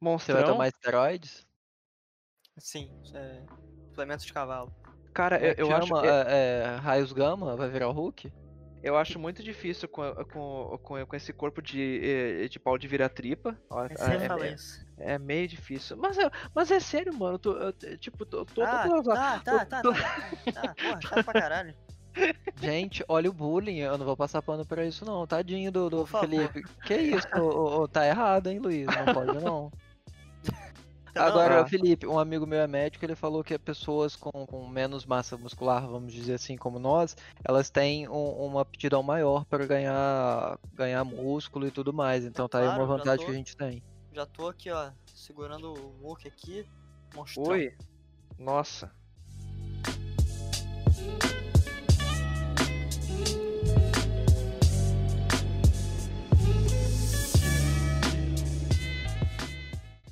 Monstrão? 0.00 0.36
Você 0.36 0.42
vai 0.42 0.52
tomar 0.52 0.68
esteroides? 0.68 1.46
Sim, 2.56 2.90
é... 3.14 3.42
suplementos 3.88 4.24
de 4.24 4.32
cavalo. 4.32 4.74
Cara, 5.12 5.38
eu, 5.38 5.66
eu 5.66 5.76
acho 5.76 5.92
que... 6.00 6.06
É, 6.06 6.26
é, 6.28 6.76
raios 6.76 7.12
gama 7.12 7.56
vai 7.56 7.68
virar 7.68 7.88
o 7.88 7.92
Hulk? 7.92 8.32
Eu 8.82 8.96
acho 8.96 9.18
muito 9.18 9.42
difícil 9.42 9.88
com, 9.88 10.02
com, 10.26 10.78
com, 10.82 11.06
com 11.06 11.16
esse 11.16 11.32
corpo 11.32 11.60
de, 11.60 12.00
eh, 12.02 12.48
de 12.48 12.58
pau 12.58 12.78
de 12.78 12.86
vira-tripa. 12.86 13.56
É, 14.98 15.08
é, 15.08 15.14
é, 15.14 15.18
meio 15.18 15.48
difícil. 15.48 15.96
Mas, 15.96 16.16
mas 16.54 16.70
é 16.70 16.80
sério, 16.80 17.12
mano. 17.14 17.38
Tô, 17.38 17.72
tipo, 17.98 18.24
tô, 18.24 18.44
tô, 18.44 18.62
ah, 18.62 18.88
tô, 18.88 19.02
tá, 19.02 19.40
tá, 19.40 19.64
tá, 19.64 19.82
tô... 19.82 19.92
tá, 19.92 20.52
tá, 20.52 20.74
porra, 20.74 21.00
chato 21.00 21.24
pra 21.24 21.40
caralho. 21.40 21.74
Gente, 22.56 23.04
olha 23.08 23.30
o 23.30 23.32
bullying, 23.32 23.78
eu 23.78 23.96
não 23.96 24.04
vou 24.04 24.16
passar 24.16 24.42
pano 24.42 24.66
pra 24.66 24.84
isso 24.84 25.04
não, 25.04 25.26
tadinho 25.26 25.70
do, 25.70 25.88
do 25.88 26.06
Felipe. 26.06 26.62
Que 26.84 26.94
isso, 26.94 27.26
ô, 27.36 27.82
ô, 27.82 27.88
tá 27.88 28.06
errado, 28.06 28.48
hein, 28.48 28.58
Luiz? 28.58 28.86
Não 28.86 29.14
pode 29.14 29.44
não. 29.44 29.72
Agora, 31.18 31.66
Felipe, 31.66 32.06
um 32.06 32.18
amigo 32.18 32.46
meu 32.46 32.60
é 32.60 32.66
médico, 32.66 33.04
ele 33.04 33.14
falou 33.14 33.42
que 33.42 33.58
pessoas 33.58 34.16
com, 34.16 34.46
com 34.46 34.66
menos 34.68 35.04
massa 35.04 35.36
muscular, 35.36 35.86
vamos 35.86 36.12
dizer 36.12 36.34
assim, 36.34 36.56
como 36.56 36.78
nós, 36.78 37.16
elas 37.44 37.70
têm 37.70 38.08
um, 38.08 38.46
uma 38.46 38.62
aptidão 38.62 39.02
maior 39.02 39.44
para 39.44 39.66
ganhar, 39.66 40.58
ganhar 40.74 41.04
músculo 41.04 41.66
e 41.66 41.70
tudo 41.70 41.92
mais. 41.92 42.24
Então 42.24 42.48
tá 42.48 42.58
claro, 42.58 42.72
aí 42.72 42.78
uma 42.78 42.86
vantagem 42.86 43.18
tô, 43.18 43.24
que 43.26 43.30
a 43.30 43.34
gente 43.34 43.56
tem. 43.56 43.82
Já 44.12 44.26
tô 44.26 44.48
aqui, 44.48 44.70
ó, 44.70 44.90
segurando 45.14 45.72
o 45.72 46.02
Hulk 46.02 46.28
aqui, 46.28 46.66
mostrando. 47.14 47.50
Oi. 47.50 47.74
Nossa. 48.38 48.90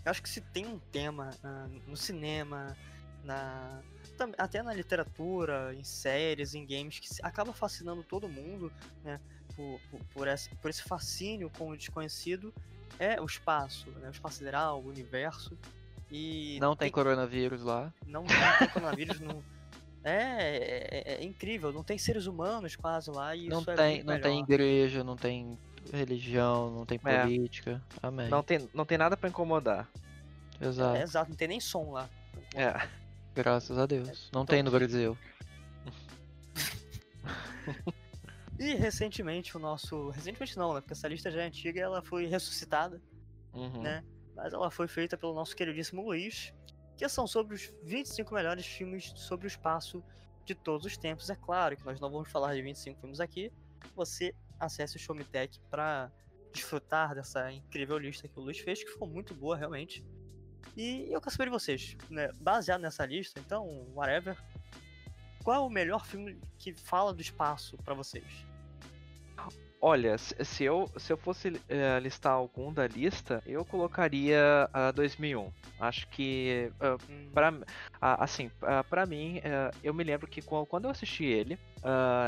Eu 0.06 0.10
acho 0.12 0.22
que 0.22 0.28
se 0.28 0.40
tem 0.40 0.64
um 0.64 0.78
tema 0.78 1.30
uh, 1.42 1.90
no 1.90 1.96
cinema, 1.96 2.76
na 3.24 3.82
até 4.38 4.62
na 4.62 4.72
literatura, 4.72 5.74
em 5.74 5.82
séries, 5.82 6.54
em 6.54 6.64
games, 6.64 7.00
que 7.00 7.08
acaba 7.22 7.52
fascinando 7.52 8.04
todo 8.04 8.28
mundo, 8.28 8.72
né? 9.02 9.20
Por, 9.56 9.80
por, 9.90 10.00
por, 10.14 10.28
esse, 10.28 10.54
por 10.56 10.70
esse 10.70 10.82
fascínio 10.84 11.50
com 11.58 11.70
o 11.70 11.76
desconhecido, 11.76 12.54
é 13.00 13.20
o 13.20 13.24
espaço, 13.24 13.90
né? 13.90 14.06
O 14.08 14.12
espaço 14.12 14.38
sideral, 14.38 14.80
o 14.80 14.88
universo. 14.88 15.58
E 16.10 16.56
não 16.60 16.76
tem, 16.76 16.86
tem 16.86 16.92
coronavírus 16.92 17.62
lá. 17.62 17.92
Não 18.06 18.24
tem, 18.24 18.36
tem 18.58 18.68
coronavírus, 18.68 19.18
não. 19.20 19.42
É, 20.04 20.92
é, 20.92 21.14
é, 21.14 21.24
incrível, 21.24 21.72
não 21.72 21.82
tem 21.82 21.98
seres 21.98 22.26
humanos 22.26 22.76
quase 22.76 23.10
lá 23.10 23.34
e 23.34 23.48
não 23.48 23.58
isso 23.60 23.70
é 23.72 23.74
tem, 23.74 24.00
é 24.00 24.04
não 24.04 24.20
tem 24.20 24.40
igreja, 24.40 25.02
não 25.02 25.16
tem 25.16 25.58
religião, 25.92 26.70
não 26.70 26.86
tem 26.86 27.00
é. 27.04 27.22
política. 27.22 27.82
É. 28.02 28.06
Amém. 28.06 28.28
Não 28.28 28.42
tem, 28.42 28.68
não 28.72 28.84
tem 28.84 28.98
nada 28.98 29.16
para 29.16 29.28
incomodar. 29.28 29.88
Exato. 30.60 30.96
É, 30.96 31.02
exato, 31.02 31.30
não 31.30 31.36
tem 31.36 31.48
nem 31.48 31.60
som 31.60 31.92
lá. 31.92 32.08
É. 32.54 32.88
Graças 33.34 33.76
a 33.76 33.84
Deus. 33.84 34.30
Não 34.32 34.46
tem 34.46 34.62
no 34.62 34.70
Brasil. 34.70 35.16
e 38.58 38.74
recentemente 38.74 39.56
o 39.56 39.60
nosso. 39.60 40.08
Recentemente 40.10 40.56
não, 40.56 40.72
né? 40.72 40.80
Porque 40.80 40.94
essa 40.94 41.06
lista 41.06 41.30
já 41.30 41.42
é 41.42 41.46
antiga 41.46 41.78
e 41.78 41.82
ela 41.82 42.00
foi 42.00 42.26
ressuscitada. 42.26 43.00
Uhum. 43.52 43.82
Né? 43.82 44.02
Mas 44.34 44.54
ela 44.54 44.70
foi 44.70 44.88
feita 44.88 45.18
pelo 45.18 45.34
nosso 45.34 45.54
queridíssimo 45.54 46.02
Luiz. 46.02 46.54
Que 46.96 47.06
são 47.10 47.26
sobre 47.26 47.54
os 47.54 47.70
25 47.82 48.32
melhores 48.32 48.64
filmes 48.64 49.12
sobre 49.16 49.46
o 49.46 49.48
espaço 49.48 50.02
de 50.46 50.54
todos 50.54 50.86
os 50.86 50.96
tempos. 50.96 51.28
É 51.28 51.36
claro 51.36 51.76
que 51.76 51.84
nós 51.84 52.00
não 52.00 52.10
vamos 52.10 52.30
falar 52.30 52.54
de 52.54 52.62
25 52.62 53.00
filmes 53.00 53.20
aqui. 53.20 53.52
Você 53.94 54.34
acesse 54.58 54.96
o 54.96 54.98
Show 54.98 55.14
Me 55.14 55.24
Tech 55.24 55.60
para 55.70 56.10
desfrutar 56.52 57.14
dessa 57.14 57.52
incrível 57.52 57.98
lista 57.98 58.26
que 58.26 58.38
o 58.38 58.42
Luiz 58.42 58.58
fez, 58.58 58.82
que 58.82 58.90
ficou 58.90 59.06
muito 59.06 59.34
boa 59.34 59.56
realmente. 59.56 60.04
E 60.76 61.06
eu 61.10 61.20
quero 61.20 61.30
saber 61.30 61.44
de 61.44 61.50
vocês, 61.50 61.96
né? 62.10 62.30
Baseado 62.40 62.80
nessa 62.80 63.04
lista, 63.06 63.38
então, 63.40 63.86
whatever. 63.94 64.36
Qual 65.44 65.56
é 65.56 65.60
o 65.60 65.70
melhor 65.70 66.04
filme 66.04 66.40
que 66.58 66.74
fala 66.74 67.14
do 67.14 67.20
espaço 67.20 67.76
para 67.78 67.94
vocês? 67.94 68.24
Olha, 69.88 70.18
se 70.18 70.64
eu, 70.64 70.90
se 70.96 71.12
eu 71.12 71.16
fosse 71.16 71.46
uh, 71.46 71.98
listar 72.02 72.32
algum 72.32 72.72
da 72.72 72.88
lista, 72.88 73.40
eu 73.46 73.64
colocaria 73.64 74.68
uh, 74.74 74.92
2001. 74.92 75.52
Acho 75.78 76.08
que, 76.08 76.72
uh, 76.80 77.00
hum. 77.08 77.30
para 77.32 77.52
uh, 77.52 77.62
assim, 78.00 78.48
uh, 78.62 78.82
para 78.90 79.06
mim, 79.06 79.40
eu 79.84 79.94
me 79.94 80.02
lembro 80.02 80.26
que 80.26 80.42
quando 80.42 80.86
eu 80.86 80.90
assisti 80.90 81.24
ele, 81.24 81.56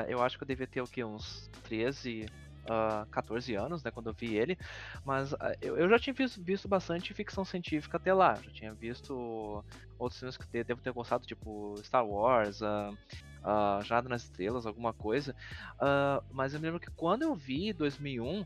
eu 0.06 0.22
acho 0.22 0.38
que 0.38 0.44
eu 0.44 0.46
devia 0.46 0.68
ter 0.68 0.82
o 0.82 0.88
uns 1.08 1.50
13, 1.64 2.26
uh, 2.68 3.06
14 3.10 3.54
anos, 3.54 3.82
né, 3.82 3.90
quando 3.90 4.08
eu 4.08 4.14
vi 4.14 4.36
ele, 4.36 4.56
mas 5.04 5.32
uh, 5.32 5.38
eu, 5.60 5.76
eu, 5.76 5.88
já 5.88 5.98
tinha 5.98 6.14
visto, 6.14 6.42
visto, 6.42 6.68
bastante 6.68 7.14
ficção 7.14 7.44
científica 7.44 7.96
até 7.96 8.12
lá, 8.12 8.34
já 8.34 8.50
tinha 8.50 8.74
visto 8.74 9.64
outros 9.98 10.18
filmes 10.18 10.36
que 10.36 10.46
te, 10.46 10.62
devo 10.62 10.80
ter 10.80 10.92
gostado, 10.92 11.26
tipo 11.26 11.74
Star 11.82 12.06
Wars, 12.06 12.60
uh, 12.60 12.96
uh, 13.44 13.82
Jado 13.84 14.08
nas 14.08 14.24
Estrelas, 14.24 14.66
alguma 14.66 14.92
coisa, 14.92 15.34
uh, 15.74 16.24
mas 16.30 16.54
eu 16.54 16.60
me 16.60 16.66
lembro 16.66 16.80
que 16.80 16.90
quando 16.90 17.22
eu 17.22 17.34
vi 17.34 17.72
2001, 17.72 18.44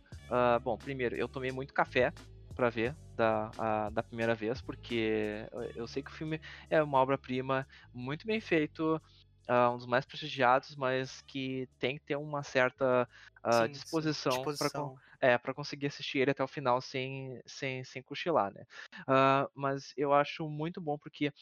bom, 0.62 0.76
primeiro, 0.76 1.16
eu 1.16 1.28
tomei 1.28 1.52
muito 1.52 1.74
café, 1.74 2.12
para 2.52 2.70
ver 2.70 2.94
da, 3.16 3.50
a, 3.58 3.90
da 3.90 4.02
primeira 4.02 4.34
vez, 4.34 4.60
porque 4.60 5.46
eu 5.74 5.86
sei 5.86 6.02
que 6.02 6.10
o 6.10 6.14
filme 6.14 6.40
é 6.70 6.82
uma 6.82 6.98
obra-prima 6.98 7.66
muito 7.92 8.26
bem 8.26 8.40
feito, 8.40 9.00
uh, 9.48 9.70
um 9.72 9.76
dos 9.76 9.86
mais 9.86 10.04
prestigiados, 10.04 10.76
mas 10.76 11.22
que 11.22 11.68
tem 11.78 11.96
que 11.98 12.04
ter 12.04 12.16
uma 12.16 12.42
certa 12.42 13.08
uh, 13.44 13.66
sim, 13.66 13.72
disposição, 13.72 14.32
disposição. 14.32 14.98
para 15.18 15.50
é, 15.50 15.54
conseguir 15.54 15.86
assistir 15.86 16.18
ele 16.18 16.30
até 16.30 16.42
o 16.42 16.48
final 16.48 16.80
sem, 16.80 17.40
sem, 17.46 17.84
sem 17.84 18.02
cochilar, 18.02 18.52
né? 18.52 18.64
Uh, 19.02 19.50
mas 19.54 19.92
eu 19.96 20.12
acho 20.12 20.48
muito 20.48 20.80
bom 20.80 20.98
porque, 20.98 21.32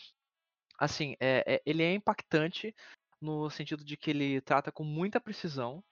assim, 0.79 1.17
é, 1.21 1.55
é, 1.55 1.63
ele 1.67 1.83
é 1.83 1.95
impactante 1.95 2.75
no 3.21 3.51
sentido 3.51 3.85
de 3.85 3.97
que 3.97 4.11
ele 4.11 4.41
trata 4.41 4.73
com 4.73 4.85
muita 4.85 5.21
precisão 5.21 5.83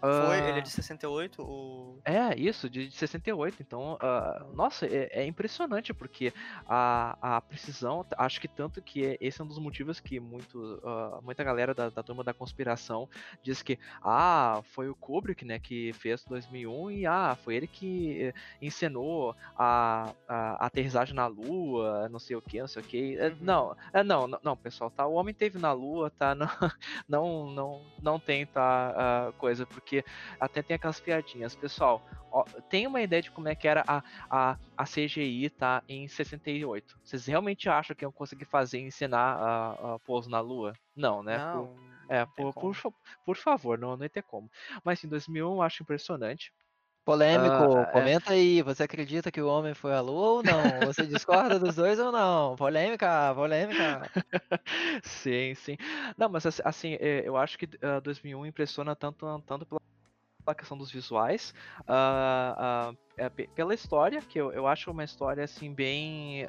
foi, 0.03 0.39
ele 0.39 0.59
é 0.59 0.61
de 0.61 0.69
68? 0.69 1.43
O... 1.43 2.01
É, 2.05 2.37
isso, 2.37 2.69
de, 2.69 2.89
de 2.89 2.97
68. 2.97 3.63
Então, 3.63 3.95
uh, 3.95 4.55
nossa, 4.55 4.85
é, 4.87 5.09
é, 5.13 5.27
impressionante, 5.27 5.95
porque 5.95 6.33
a, 6.67 7.37
a 7.37 7.41
precisão, 7.41 8.05
acho 8.19 8.41
que 8.41 8.49
tanto 8.49 8.83
que 8.83 9.17
esse 9.21 9.41
é 9.41 9.45
um 9.45 9.47
dos 9.47 9.61
motivos 9.61 10.01
que 10.01 10.19
muito, 10.19 10.59
uh, 10.83 11.23
muita 11.23 11.45
galera 11.45 11.73
da, 11.73 11.89
da 11.89 12.03
turma 12.03 12.25
da 12.25 12.35
conspiração 12.35 13.09
diz 13.45 13.63
que, 13.63 13.79
ah, 14.03 14.61
foi 14.73 14.89
o 14.89 14.95
Kubrick, 14.95 15.45
né, 15.45 15.61
que 15.61 15.93
fez 15.93 16.25
2001 16.25 16.91
e, 16.91 17.07
ah, 17.07 17.37
foi 17.41 17.55
ele 17.55 17.69
que 17.69 18.35
encenou 18.61 19.37
a, 19.57 20.13
a, 20.27 20.65
a 20.65 20.67
aterrissagem 20.67 21.15
na 21.15 21.29
Lua, 21.29 22.09
não 22.09 22.19
sei 22.19 22.35
o 22.35 22.43
que, 22.43 22.61
não 22.61 22.67
sei 22.67 22.83
o 22.83 22.85
que. 22.85 23.19
Uhum. 23.19 23.37
Não, 23.41 23.77
é, 23.93 24.03
não, 24.03 24.27
não, 24.27 24.41
não, 24.43 24.57
pessoal, 24.57 24.91
tá, 24.91 25.07
o 25.07 25.15
homem 25.15 25.33
teve 25.33 25.59
na 25.59 25.73
Lua, 25.73 26.11
tá, 26.11 26.35
não, 26.35 26.49
não, 27.09 27.51
não, 27.53 27.93
não 28.03 28.19
tem, 28.19 28.47
tá, 28.47 29.31
uh, 29.31 29.33
coisa, 29.35 29.65
porque 29.65 29.92
porque 29.93 30.05
até 30.41 30.63
tem 30.63 30.75
aquelas 30.75 30.99
piadinhas. 30.99 31.55
Pessoal, 31.55 32.03
ó, 32.31 32.45
tem 32.71 32.87
uma 32.87 33.03
ideia 33.03 33.21
de 33.21 33.31
como 33.31 33.49
é 33.49 33.55
que 33.55 33.69
era 33.69 33.85
a, 33.87 34.03
a, 34.31 34.57
a 34.77 34.85
CGI, 34.85 35.51
tá? 35.51 35.83
Em 35.87 36.09
68. 36.09 36.99
Vocês 37.05 37.27
realmente 37.27 37.69
acham 37.69 37.95
que 37.95 38.05
eu 38.05 38.11
consegui 38.11 38.47
fazer 38.47 38.81
ensinar 38.81 39.37
a, 39.37 39.95
a 39.95 39.99
pouso 39.99 40.31
na 40.31 40.41
Lua? 40.41 40.73
Não, 40.97 41.23
né? 41.23 41.37
Não. 41.37 41.67
Por, 41.67 41.93
é, 42.09 42.27
por, 42.27 42.55
por, 42.55 42.95
por, 43.25 43.37
favor, 43.37 43.79
não, 43.79 43.97
não 43.97 44.05
ia 44.05 44.09
ter 44.09 44.23
como. 44.23 44.51
Mas 44.83 45.05
em 45.05 45.09
2001 45.09 45.53
eu 45.53 45.63
acho 45.63 45.83
impressionante. 45.83 46.53
Polêmico, 47.05 47.81
uh, 47.81 47.87
comenta 47.91 48.33
é... 48.33 48.35
aí, 48.35 48.63
você 48.63 48.85
acredita 48.85 49.33
que 49.33 49.41
o 49.41 49.49
homem 49.49 49.75
foi 49.75 49.93
à 49.93 50.01
lua 50.01 50.29
ou 50.35 50.43
não? 50.43 50.87
Você 50.87 51.05
discorda 51.05 51.59
dos 51.59 51.75
dois 51.75 51.99
ou 51.99 52.13
não? 52.13 52.55
Polêmica, 52.55 53.35
polêmica. 53.35 54.03
sim, 55.03 55.53
sim. 55.57 55.77
Não, 56.17 56.29
mas 56.29 56.47
assim, 56.65 56.97
é, 57.01 57.27
eu 57.27 57.37
acho 57.37 57.59
que 57.59 57.65
uh, 57.65 58.01
2001 58.03 58.47
impressiona 58.47 58.95
tanto, 58.95 59.27
tanto 59.45 59.67
pela 59.67 60.55
questão 60.55 60.79
dos 60.79 60.93
visuais, 60.93 61.53
uh, 61.81 62.93
uh, 62.93 63.49
pela 63.55 63.75
história, 63.75 64.21
que 64.21 64.41
eu, 64.41 64.53
eu 64.53 64.69
acho 64.69 64.91
uma 64.91 65.03
história 65.03 65.43
assim 65.43 65.75
bem 65.75 66.47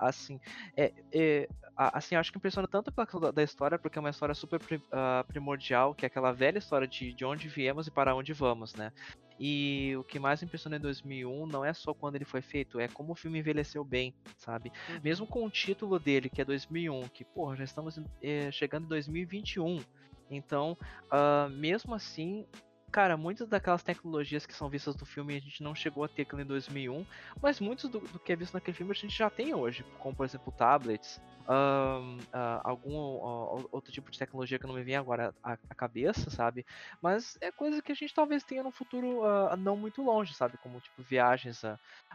assim, 0.00 0.40
é, 0.76 0.92
é, 1.12 1.48
assim, 1.76 2.14
acho 2.14 2.32
que 2.32 2.38
impressiona 2.38 2.66
tanto 2.66 2.90
pela 2.90 3.06
questão 3.06 3.20
da, 3.20 3.30
da 3.30 3.42
história, 3.42 3.78
porque 3.78 3.98
é 3.98 4.00
uma 4.00 4.10
história 4.10 4.34
super 4.34 4.60
uh, 4.60 5.24
primordial, 5.28 5.94
que 5.94 6.06
é 6.06 6.08
aquela 6.08 6.32
velha 6.32 6.58
história 6.58 6.88
de, 6.88 7.12
de 7.12 7.24
onde 7.24 7.48
viemos 7.48 7.86
e 7.86 7.90
para 7.90 8.14
onde 8.14 8.32
vamos, 8.32 8.74
né? 8.74 8.92
E 9.38 9.94
o 9.98 10.02
que 10.02 10.18
mais 10.18 10.42
impressiona 10.42 10.76
em 10.76 10.80
2001 10.80 11.46
não 11.46 11.64
é 11.64 11.72
só 11.74 11.92
quando 11.92 12.16
ele 12.16 12.24
foi 12.24 12.40
feito, 12.40 12.80
é 12.80 12.88
como 12.88 13.12
o 13.12 13.14
filme 13.14 13.38
envelheceu 13.38 13.84
bem, 13.84 14.14
sabe? 14.38 14.72
Uhum. 14.88 15.00
Mesmo 15.04 15.26
com 15.26 15.44
o 15.44 15.50
título 15.50 15.98
dele, 15.98 16.30
que 16.30 16.40
é 16.40 16.44
2001, 16.44 17.08
que, 17.08 17.24
porra, 17.24 17.56
já 17.56 17.64
estamos 17.64 18.00
é, 18.22 18.50
chegando 18.50 18.84
em 18.84 18.88
2021. 18.88 19.84
Então, 20.30 20.76
uh, 21.06 21.50
mesmo 21.50 21.94
assim, 21.94 22.46
cara, 22.90 23.16
muitas 23.16 23.48
daquelas 23.48 23.82
tecnologias 23.82 24.46
que 24.46 24.54
são 24.54 24.68
vistas 24.68 24.96
no 24.96 25.06
filme 25.06 25.36
a 25.36 25.40
gente 25.40 25.62
não 25.62 25.74
chegou 25.74 26.04
a 26.04 26.08
ter 26.08 26.22
aquilo 26.22 26.40
em 26.40 26.46
2001, 26.46 27.04
mas 27.42 27.60
muitos 27.60 27.90
do, 27.90 28.00
do 28.00 28.18
que 28.18 28.32
é 28.32 28.36
visto 28.36 28.54
naquele 28.54 28.76
filme 28.76 28.92
a 28.92 28.94
gente 28.94 29.16
já 29.16 29.28
tem 29.28 29.54
hoje, 29.54 29.84
como 29.98 30.14
por 30.14 30.24
exemplo 30.24 30.52
tablets, 30.52 31.20
um, 31.48 32.16
uh, 32.18 32.60
algum 32.64 32.94
uh, 32.94 33.68
outro 33.70 33.92
tipo 33.92 34.10
de 34.10 34.18
tecnologia 34.18 34.58
que 34.58 34.66
não 34.66 34.74
me 34.74 34.82
vem 34.82 34.96
agora 34.96 35.34
à, 35.42 35.52
à, 35.52 35.74
cabeça, 35.74 36.28
sabe? 36.30 36.66
Mas 37.00 37.38
é 37.40 37.52
coisa 37.52 37.80
que 37.80 37.92
a 37.92 37.94
gente 37.94 38.14
talvez 38.14 38.42
tenha 38.42 38.62
no 38.62 38.72
futuro 38.72 39.20
uh, 39.20 39.56
não 39.56 39.76
muito 39.76 40.02
longe, 40.02 40.34
sabe? 40.34 40.58
Como 40.58 40.80
tipo 40.80 41.02
viagens 41.02 41.62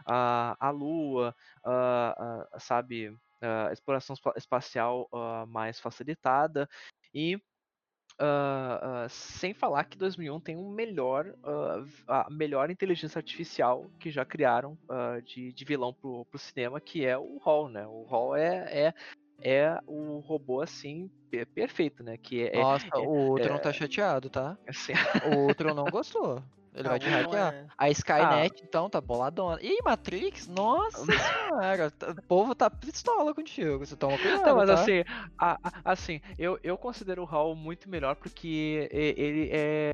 à, 0.06 0.70
Lua, 0.70 1.34
sabe? 2.58 3.16
exploração 3.72 4.14
espacial 4.36 5.08
mais 5.48 5.80
facilitada 5.80 6.68
e 7.12 7.40
Uh, 8.20 9.06
uh, 9.06 9.08
sem 9.08 9.52
falar 9.52 9.84
que 9.84 9.96
2001 9.96 10.40
tem 10.40 10.56
um 10.56 10.70
melhor, 10.70 11.26
uh, 11.26 11.86
a 12.06 12.28
melhor 12.30 12.70
inteligência 12.70 13.18
artificial 13.18 13.90
que 13.98 14.10
já 14.10 14.24
criaram 14.24 14.78
de, 15.24 15.52
de, 15.52 15.64
vilão 15.64 15.92
pro, 15.92 16.24
pro 16.26 16.38
cinema, 16.38 16.80
que 16.80 17.04
é 17.04 17.16
o 17.16 17.38
Hall, 17.38 17.68
né? 17.68 17.86
O 17.86 18.04
Hall 18.04 18.36
é, 18.36 18.86
é, 18.86 18.94
é 19.40 19.78
o 19.86 20.18
robô 20.18 20.60
assim 20.60 21.10
perfeito, 21.54 22.02
né? 22.02 22.16
Que 22.16 22.48
é, 22.48 22.60
Nossa, 22.60 22.86
é, 22.94 22.98
o 22.98 23.08
outro 23.08 23.48
é, 23.48 23.50
não 23.50 23.58
tá 23.58 23.72
chateado, 23.72 24.28
tá? 24.28 24.56
Assim... 24.68 24.92
O 25.34 25.48
outro 25.48 25.74
não 25.74 25.84
gostou. 25.84 26.42
Ele 26.74 26.88
vai 26.88 26.98
te 26.98 27.08
hackear. 27.08 27.54
É... 27.54 27.66
A 27.76 27.90
Skynet, 27.90 28.54
ah. 28.56 28.64
então, 28.64 28.88
tá 28.88 29.00
boladona. 29.00 29.58
E 29.60 29.82
Matrix? 29.82 30.48
Nossa 30.48 31.04
senhora. 31.04 31.92
o 32.08 32.22
povo 32.22 32.54
tá 32.54 32.70
pistola 32.70 33.34
contigo. 33.34 33.78
Você 33.78 33.94
toma 33.94 34.16
cuidado. 34.18 34.46
Não, 34.46 34.56
mas 34.56 34.68
tá? 34.68 34.74
assim, 34.74 35.04
a, 35.38 35.58
a, 35.62 35.92
assim 35.92 36.20
eu, 36.38 36.58
eu 36.62 36.78
considero 36.78 37.22
o 37.22 37.26
Hall 37.26 37.54
muito 37.54 37.88
melhor 37.88 38.16
porque 38.16 38.88
ele 38.90 39.50
é 39.52 39.91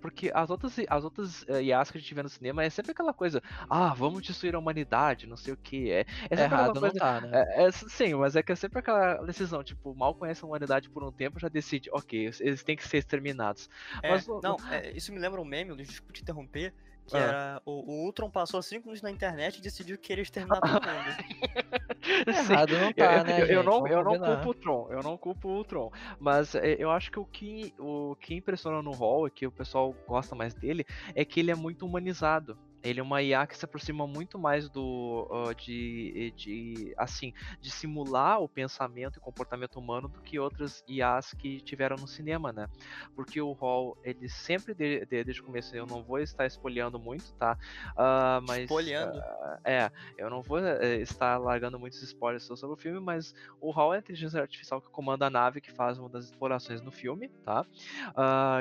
porque 0.00 0.30
as 0.34 0.50
outras, 0.50 0.76
as 0.88 1.04
outras 1.04 1.42
uh, 1.42 1.60
IAs 1.60 1.90
que 1.90 1.98
a 1.98 2.00
gente 2.00 2.14
vê 2.14 2.22
no 2.22 2.28
cinema 2.28 2.62
é 2.62 2.70
sempre 2.70 2.92
aquela 2.92 3.12
coisa, 3.12 3.42
ah, 3.68 3.94
vamos 3.94 4.22
destruir 4.22 4.54
a 4.54 4.58
humanidade, 4.58 5.26
não 5.26 5.36
sei 5.36 5.52
o 5.52 5.56
que. 5.56 5.90
É, 5.90 6.06
é 6.30 6.40
Errado 6.42 6.80
coisa, 6.80 6.94
não 6.94 6.94
tá, 6.94 7.20
né? 7.20 7.30
É, 7.32 7.64
é, 7.64 7.70
sim, 7.70 8.14
mas 8.14 8.36
é 8.36 8.42
que 8.42 8.52
é 8.52 8.56
sempre 8.56 8.78
aquela 8.78 9.14
decisão, 9.24 9.62
tipo, 9.62 9.94
mal 9.94 10.14
conhece 10.14 10.44
a 10.44 10.48
humanidade 10.48 10.88
por 10.90 11.02
um 11.02 11.12
tempo, 11.12 11.38
já 11.40 11.48
decide, 11.48 11.90
ok, 11.92 12.30
eles 12.40 12.62
têm 12.62 12.76
que 12.76 12.86
ser 12.86 12.98
exterminados. 12.98 13.68
É, 14.02 14.10
mas, 14.10 14.26
não, 14.26 14.56
é, 14.70 14.92
isso 14.92 15.12
me 15.12 15.18
lembra 15.18 15.40
um 15.40 15.44
meme, 15.44 15.74
desculpa 15.76 16.12
te 16.12 16.22
interromper, 16.22 16.74
que 17.08 17.16
ah. 17.16 17.20
era 17.20 17.62
o, 17.64 17.72
o, 17.72 18.04
Ultron 18.04 18.30
passou 18.30 18.62
cinco 18.62 18.86
minutos 18.86 19.02
na 19.02 19.10
internet 19.10 19.58
e 19.58 19.60
decidiu 19.60 19.96
que 19.96 20.08
queria 20.08 20.22
exterminar 20.22 20.60
todo 20.60 20.70
mundo. 20.70 21.78
Errado 22.26 22.78
não 22.78 22.92
tá, 22.92 23.16
eu, 23.16 23.24
né, 23.24 23.42
eu, 23.42 23.46
eu 23.46 23.62
não, 23.62 23.86
eu 23.86 24.04
não 24.04 24.18
culpo 24.18 24.50
o 24.50 24.54
Tron, 24.54 24.88
eu 24.90 25.02
não 25.02 25.16
culpo 25.16 25.48
o 25.48 25.64
Tron, 25.64 25.90
mas 26.20 26.54
é, 26.54 26.76
eu 26.78 26.90
acho 26.90 27.10
que 27.10 27.18
o 27.18 27.24
que, 27.24 27.74
o 27.78 28.16
que 28.16 28.34
impressiona 28.34 28.82
no 28.82 28.92
Hall 28.92 29.26
e 29.26 29.30
que 29.30 29.46
o 29.46 29.50
pessoal 29.50 29.94
gosta 30.06 30.34
mais 30.34 30.54
dele 30.54 30.84
é 31.14 31.24
que 31.24 31.40
ele 31.40 31.50
é 31.50 31.54
muito 31.54 31.84
humanizado 31.84 32.56
ele 32.82 33.00
é 33.00 33.02
uma 33.02 33.22
IA 33.22 33.46
que 33.46 33.56
se 33.56 33.64
aproxima 33.64 34.06
muito 34.06 34.38
mais 34.38 34.68
do 34.68 35.26
uh, 35.30 35.54
de, 35.54 36.32
de 36.36 36.94
assim 36.96 37.32
de 37.60 37.70
simular 37.70 38.40
o 38.40 38.48
pensamento 38.48 39.18
e 39.18 39.20
comportamento 39.20 39.78
humano 39.78 40.08
do 40.08 40.20
que 40.20 40.38
outras 40.38 40.82
IAs 40.88 41.34
que 41.34 41.60
tiveram 41.60 41.96
no 41.96 42.06
cinema, 42.06 42.52
né? 42.52 42.68
Porque 43.14 43.40
o 43.40 43.52
Hall 43.52 43.96
ele 44.02 44.28
sempre 44.28 44.74
de, 44.74 45.04
de, 45.06 45.24
desde 45.24 45.40
o 45.42 45.44
começo 45.44 45.74
eu 45.74 45.86
não 45.86 46.02
vou 46.02 46.18
estar 46.18 46.46
espolhando 46.46 46.98
muito, 46.98 47.32
tá? 47.34 47.56
Uh, 47.92 48.42
mas 48.46 48.60
espolhando. 48.62 49.18
Uh, 49.18 49.58
é, 49.64 49.90
eu 50.16 50.30
não 50.30 50.42
vou 50.42 50.58
uh, 50.58 50.82
estar 51.00 51.38
largando 51.38 51.78
muitos 51.78 52.02
spoilers 52.02 52.44
sobre 52.44 52.74
o 52.74 52.76
filme, 52.76 53.00
mas 53.00 53.34
o 53.60 53.70
Hall 53.70 53.94
é 53.94 53.96
a 53.96 54.00
inteligência 54.00 54.40
artificial 54.40 54.80
que 54.80 54.90
comanda 54.90 55.26
a 55.26 55.30
nave 55.30 55.60
que 55.60 55.72
faz 55.72 55.98
uma 55.98 56.08
das 56.08 56.26
explorações 56.26 56.80
no 56.80 56.90
filme, 56.90 57.28
tá? 57.44 57.64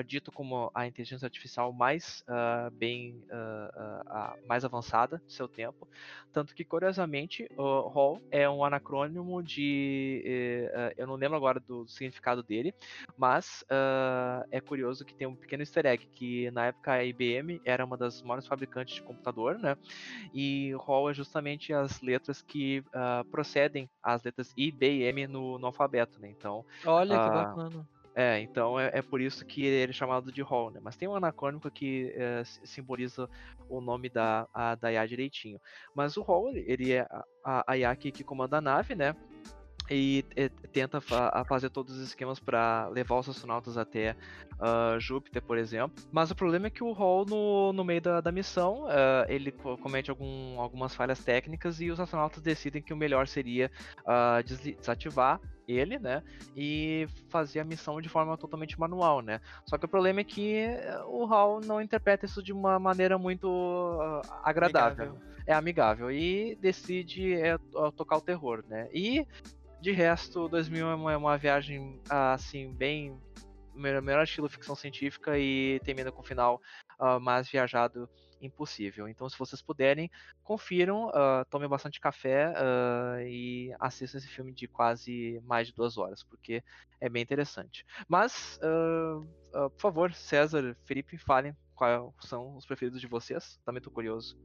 dito 0.06 0.32
como 0.32 0.72
a 0.74 0.86
inteligência 0.86 1.26
artificial 1.26 1.72
mais 1.72 2.24
bem 2.74 3.22
a 4.18 4.36
mais 4.48 4.66
avançada 4.66 5.18
do 5.18 5.32
seu 5.32 5.48
tempo. 5.48 5.88
Tanto 6.34 6.56
que, 6.56 6.64
curiosamente, 6.64 7.48
o 7.58 7.88
Hall 7.88 8.22
é 8.32 8.50
um 8.50 8.64
anacrônimo 8.64 9.42
de. 9.44 10.24
Uh, 10.74 10.94
eu 10.98 11.08
não 11.08 11.16
lembro 11.16 11.38
agora 11.38 11.60
do 11.60 11.88
significado 11.88 12.42
dele, 12.44 12.74
mas 13.18 13.64
uh, 13.64 14.48
é 14.52 14.60
curioso 14.60 15.06
que 15.06 15.14
tem 15.14 15.28
um 15.28 15.36
pequeno 15.36 15.62
easter 15.62 15.86
egg, 15.86 16.08
que 16.14 16.50
na 16.52 16.68
época 16.68 16.94
a 16.94 17.04
IBM 17.04 17.62
era 17.64 17.86
uma 17.86 17.98
das 17.98 18.22
maiores 18.22 18.48
fabricantes 18.48 18.96
de 18.96 19.04
computador, 19.04 19.58
né? 19.60 19.76
E 20.34 20.74
Hall 20.80 21.10
é 21.10 21.14
justamente 21.14 21.74
as 21.74 22.02
letras 22.02 22.42
que 22.42 22.80
uh, 22.80 23.24
procedem 23.30 23.90
às 24.02 24.24
letras 24.24 24.54
I, 24.58 24.72
B 24.72 24.98
e 24.98 25.04
M 25.04 25.28
no, 25.28 25.60
no 25.60 25.68
alfabeto, 25.68 26.20
né? 26.20 26.30
Então. 26.30 26.66
Olha 26.86 27.18
que 27.18 27.30
bacana. 27.30 27.97
É, 28.20 28.40
então 28.40 28.80
é, 28.80 28.90
é, 28.96 29.02
por 29.04 29.22
isso 29.22 29.46
que 29.46 29.64
ele 29.64 29.92
é 29.92 29.94
chamado 29.94 30.32
de 30.32 30.42
Hall, 30.42 30.72
né? 30.72 30.80
Mas 30.82 30.98
tem 30.98 31.08
um 31.08 31.14
anacrônico 31.14 31.70
que 31.70 32.12
é, 32.16 32.42
simboliza 32.66 33.30
o 33.70 33.80
nome 33.80 34.10
da, 34.10 34.48
a, 34.52 34.74
da 34.74 34.92
IA 34.92 35.06
direitinho. 35.06 35.62
Mas 35.94 36.18
o 36.18 36.24
Hall, 36.24 36.50
ele 36.56 36.94
é 36.94 37.06
a, 37.44 37.64
a 37.72 37.78
IA 37.78 37.96
que, 37.96 38.12
que 38.12 38.24
comanda 38.24 38.58
a 38.58 38.62
nave, 38.62 38.96
né? 38.96 39.16
E, 39.90 40.26
e 40.36 40.50
tenta 40.50 41.00
fa 41.00 41.44
fazer 41.48 41.70
todos 41.70 41.96
os 41.96 42.02
esquemas 42.02 42.40
para 42.40 42.88
levar 42.90 43.18
os 43.20 43.30
astronautas 43.30 43.78
até 43.78 44.16
uh, 44.60 45.00
Júpiter, 45.00 45.42
por 45.42 45.58
exemplo. 45.58 46.04
Mas 46.12 46.32
o 46.32 46.36
problema 46.36 46.68
é 46.68 46.70
que 46.70 46.84
o 46.84 46.92
Hall, 46.92 47.26
no, 47.26 47.74
no 47.74 47.84
meio 47.84 48.02
da, 48.02 48.22
da 48.22 48.32
missão, 48.32 48.86
uh, 48.86 49.26
ele 49.28 49.52
comete 49.52 50.10
algum, 50.10 50.60
algumas 50.60 50.94
falhas 50.94 51.24
técnicas 51.24 51.80
e 51.82 51.90
os 51.90 52.00
astronautas 52.00 52.42
decidem 52.42 52.82
que 52.82 52.94
o 52.94 52.98
melhor 52.98 53.28
seria 53.28 53.72
uh, 54.02 54.44
desativar 54.44 55.40
ele, 55.68 56.00
né, 56.00 56.24
e 56.56 57.08
fazer 57.28 57.60
a 57.60 57.66
missão 57.66 58.00
de 58.00 58.08
forma 58.08 58.38
totalmente 58.38 58.80
manual, 58.80 59.22
né. 59.22 59.42
Só 59.66 59.78
que 59.78 59.84
o 59.84 59.90
problema 59.90 60.22
é 60.22 60.24
que 60.24 60.66
o 61.08 61.26
Hall 61.26 61.60
não 61.60 61.82
interpreta 61.82 62.26
isso 62.26 62.42
de 62.42 62.54
uma 62.54 62.80
maneira 62.80 63.18
muito 63.18 63.48
agradável. 64.44 65.08
Amigável. 65.08 65.38
É 65.46 65.54
amigável 65.54 66.12
e 66.12 66.58
decide 66.62 67.34
é, 67.34 67.58
tocar 67.96 68.18
o 68.18 68.22
terror, 68.22 68.64
né. 68.68 68.90
E 68.94 69.26
de 69.82 69.92
resto, 69.92 70.48
2001 70.50 70.90
é 70.90 70.96
uma, 70.96 71.14
é 71.14 71.18
uma 71.18 71.38
viagem 71.38 72.02
assim 72.10 72.74
bem 72.74 73.20
melhor 73.76 74.24
estilo 74.24 74.50
ficção 74.50 74.76
científica 74.76 75.38
e 75.38 75.80
termina 75.84 76.12
com 76.12 76.22
o 76.22 76.26
final 76.26 76.60
uh, 77.00 77.20
mais 77.20 77.48
viajado 77.48 78.10
impossível. 78.42 79.08
Então, 79.08 79.30
se 79.30 79.38
vocês 79.38 79.62
puderem, 79.62 80.10
confiram, 80.44 81.08
uh, 81.10 81.46
tomem 81.50 81.68
bastante 81.68 82.00
café 82.00 82.54
uh, 82.54 83.22
e 83.22 83.74
assistam 83.80 84.18
esse 84.18 84.28
filme 84.28 84.54
de 84.54 84.68
quase 84.68 85.42
mais 85.46 85.68
de 85.68 85.74
duas 85.74 85.98
horas, 85.98 86.24
porque 86.24 86.64
é 87.00 87.10
bem 87.10 87.22
interessante. 87.22 87.86
Mas, 88.08 88.60
uh, 88.64 89.70
por 89.72 89.80
favor, 89.80 90.14
César, 90.14 90.76
Felipe, 90.86 91.18
falem 91.18 91.56
quais 91.76 92.02
são 92.22 92.56
os 92.56 92.66
preferidos 92.66 93.02
de 93.02 93.08
vocês. 93.08 93.60
Também 93.66 93.82
tô 93.82 93.92
curioso. 93.92 94.38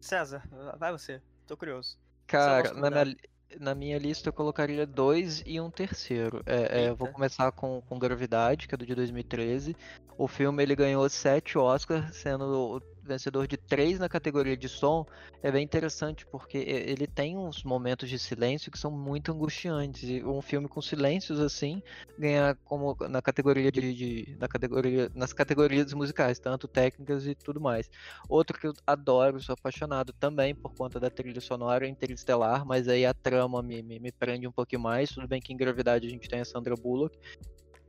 César, 0.00 0.42
vai 0.78 0.92
você. 0.92 1.20
Tô 1.46 1.56
curioso. 1.56 1.98
Cara, 2.26 2.72
na 2.74 2.90
minha, 2.90 3.16
na 3.58 3.74
minha 3.74 3.98
lista 3.98 4.28
eu 4.28 4.32
colocaria 4.32 4.86
dois 4.86 5.42
e 5.46 5.60
um 5.60 5.70
terceiro. 5.70 6.42
É, 6.44 6.82
é, 6.82 6.88
eu 6.88 6.96
vou 6.96 7.08
começar 7.08 7.50
com, 7.52 7.82
com 7.88 7.98
Gravidade, 7.98 8.68
que 8.68 8.74
é 8.74 8.78
do 8.78 8.86
de 8.86 8.94
2013. 8.94 9.76
O 10.16 10.26
filme 10.26 10.62
ele 10.62 10.74
ganhou 10.74 11.08
sete 11.08 11.56
Oscars, 11.56 12.16
sendo 12.16 12.82
vencedor 13.08 13.46
de 13.46 13.56
três 13.56 13.98
na 13.98 14.08
categoria 14.08 14.56
de 14.56 14.68
som, 14.68 15.04
é 15.42 15.50
bem 15.50 15.64
interessante 15.64 16.26
porque 16.26 16.58
ele 16.58 17.06
tem 17.06 17.36
uns 17.36 17.64
momentos 17.64 18.08
de 18.08 18.18
silêncio 18.18 18.70
que 18.70 18.78
são 18.78 18.90
muito 18.90 19.32
angustiantes. 19.32 20.04
E 20.08 20.22
um 20.22 20.40
filme 20.40 20.68
com 20.68 20.80
silêncios 20.80 21.40
assim 21.40 21.82
ganha 22.18 22.56
como 22.64 22.96
na 23.08 23.20
categoria 23.20 23.72
de, 23.72 23.94
de, 23.94 24.36
na 24.38 24.46
categoria 24.46 25.10
nas 25.14 25.32
categorias 25.32 25.92
musicais, 25.92 26.38
tanto 26.38 26.68
técnicas 26.68 27.26
e 27.26 27.34
tudo 27.34 27.60
mais. 27.60 27.90
Outro 28.28 28.58
que 28.58 28.66
eu 28.66 28.72
adoro, 28.86 29.40
sou 29.40 29.54
apaixonado 29.54 30.12
também 30.12 30.54
por 30.54 30.74
conta 30.74 31.00
da 31.00 31.10
trilha 31.10 31.40
sonora 31.40 31.88
Interestelar, 31.88 32.64
mas 32.64 32.88
aí 32.88 33.06
a 33.06 33.14
trama 33.14 33.62
me, 33.62 33.82
me, 33.82 33.98
me 33.98 34.12
prende 34.12 34.46
um 34.46 34.52
pouquinho 34.52 34.82
mais. 34.82 35.10
Tudo 35.10 35.26
bem 35.26 35.40
que 35.40 35.52
em 35.52 35.56
Gravidade 35.56 36.06
a 36.06 36.10
gente 36.10 36.28
tem 36.28 36.40
a 36.40 36.44
Sandra 36.44 36.74
Bullock, 36.74 37.18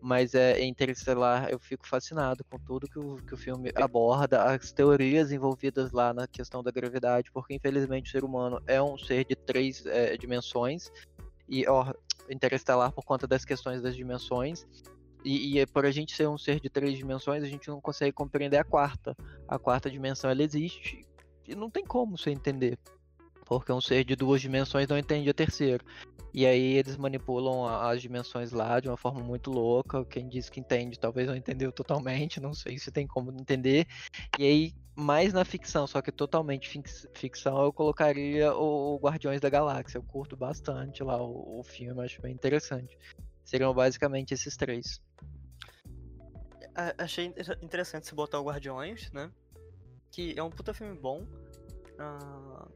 mas 0.02 0.34
é 0.34 0.64
Interestelar 0.64 1.50
eu 1.50 1.60
fico 1.60 1.88
fascinado 1.88 2.44
com 2.50 2.58
tudo 2.60 2.88
que 2.88 3.00
o, 3.00 3.18
que 3.18 3.34
o 3.34 3.38
filme 3.38 3.72
aborda, 3.76 4.44
as 4.44 4.72
teorias 4.72 5.32
envolvidas 5.32 5.92
lá 5.92 6.14
na 6.14 6.28
questão 6.28 6.64
da 6.64 6.72
gravidade, 6.72 7.32
porque 7.32 7.54
infelizmente 7.54 8.10
o 8.10 8.12
ser 8.12 8.24
humano 8.24 8.62
é 8.66 8.82
um 8.82 8.98
ser 8.98 9.26
de 9.26 9.36
três 9.36 9.86
é, 9.86 10.16
dimensões, 10.18 10.92
e 11.48 11.68
ó, 11.68 11.94
Interestelar 12.30 12.92
por 12.92 13.04
conta 13.04 13.26
das 13.26 13.44
questões 13.44 13.82
das 13.82 13.96
dimensões, 13.96 14.66
e, 15.24 15.60
e 15.60 15.66
por 15.66 15.86
a 15.86 15.92
gente 15.92 16.16
ser 16.16 16.28
um 16.28 16.38
ser 16.38 16.60
de 16.60 16.70
três 16.70 16.98
dimensões, 16.98 17.44
a 17.44 17.48
gente 17.48 17.68
não 17.68 17.82
consegue 17.82 18.14
compreender 18.14 18.58
a 18.58 18.64
quarta. 18.64 19.16
A 19.48 19.60
quarta 19.60 19.90
dimensão 19.90 20.30
ela 20.30 20.44
existe 20.44 21.06
e 21.48 21.56
não 21.56 21.70
tem 21.70 21.84
como 21.84 22.18
você 22.18 22.30
entender 22.30 22.78
porque 23.58 23.72
um 23.72 23.82
ser 23.82 24.04
de 24.04 24.16
duas 24.16 24.40
dimensões 24.40 24.88
não 24.88 24.98
entende 24.98 25.30
a 25.30 25.34
terceira. 25.34 25.84
E 26.32 26.46
aí 26.46 26.76
eles 26.76 26.96
manipulam 26.96 27.66
as 27.66 28.02
dimensões 28.02 28.52
lá 28.52 28.80
de 28.80 28.88
uma 28.88 28.96
forma 28.96 29.22
muito 29.22 29.50
louca. 29.50 30.06
Quem 30.06 30.30
diz 30.30 30.48
que 30.50 30.60
entende 30.60 31.00
talvez 31.00 31.28
não 31.28 31.36
entendeu 31.36 31.72
totalmente, 31.72 32.40
não 32.40 32.54
sei 32.54 32.78
se 32.78 32.92
tem 32.92 33.08
como 33.08 33.32
entender. 33.32 33.88
E 34.38 34.46
aí, 34.46 34.74
mais 34.96 35.34
na 35.34 35.44
ficção, 35.44 35.88
só 35.88 36.02
que 36.02 36.12
totalmente 36.12 36.70
ficção, 37.16 37.64
eu 37.64 37.74
colocaria 37.74 38.54
o 38.54 39.00
Guardiões 39.02 39.42
da 39.42 39.50
Galáxia. 39.50 39.98
Eu 39.98 40.04
curto 40.04 40.38
bastante 40.38 41.04
lá 41.04 41.20
o, 41.20 41.60
o 41.60 41.64
filme, 41.64 42.04
acho 42.06 42.22
bem 42.22 42.34
interessante. 42.34 42.98
Seriam 43.44 43.74
basicamente 43.74 44.34
esses 44.34 44.56
três. 44.56 45.02
Achei 46.98 47.34
interessante 47.62 48.06
se 48.06 48.14
botar 48.14 48.40
o 48.40 48.44
Guardiões, 48.44 49.12
né? 49.12 49.32
Que 50.12 50.38
é 50.38 50.44
um 50.44 50.52
puta 50.52 50.74
filme 50.74 50.98
bom. 50.98 51.26
Uh, 52.00 52.72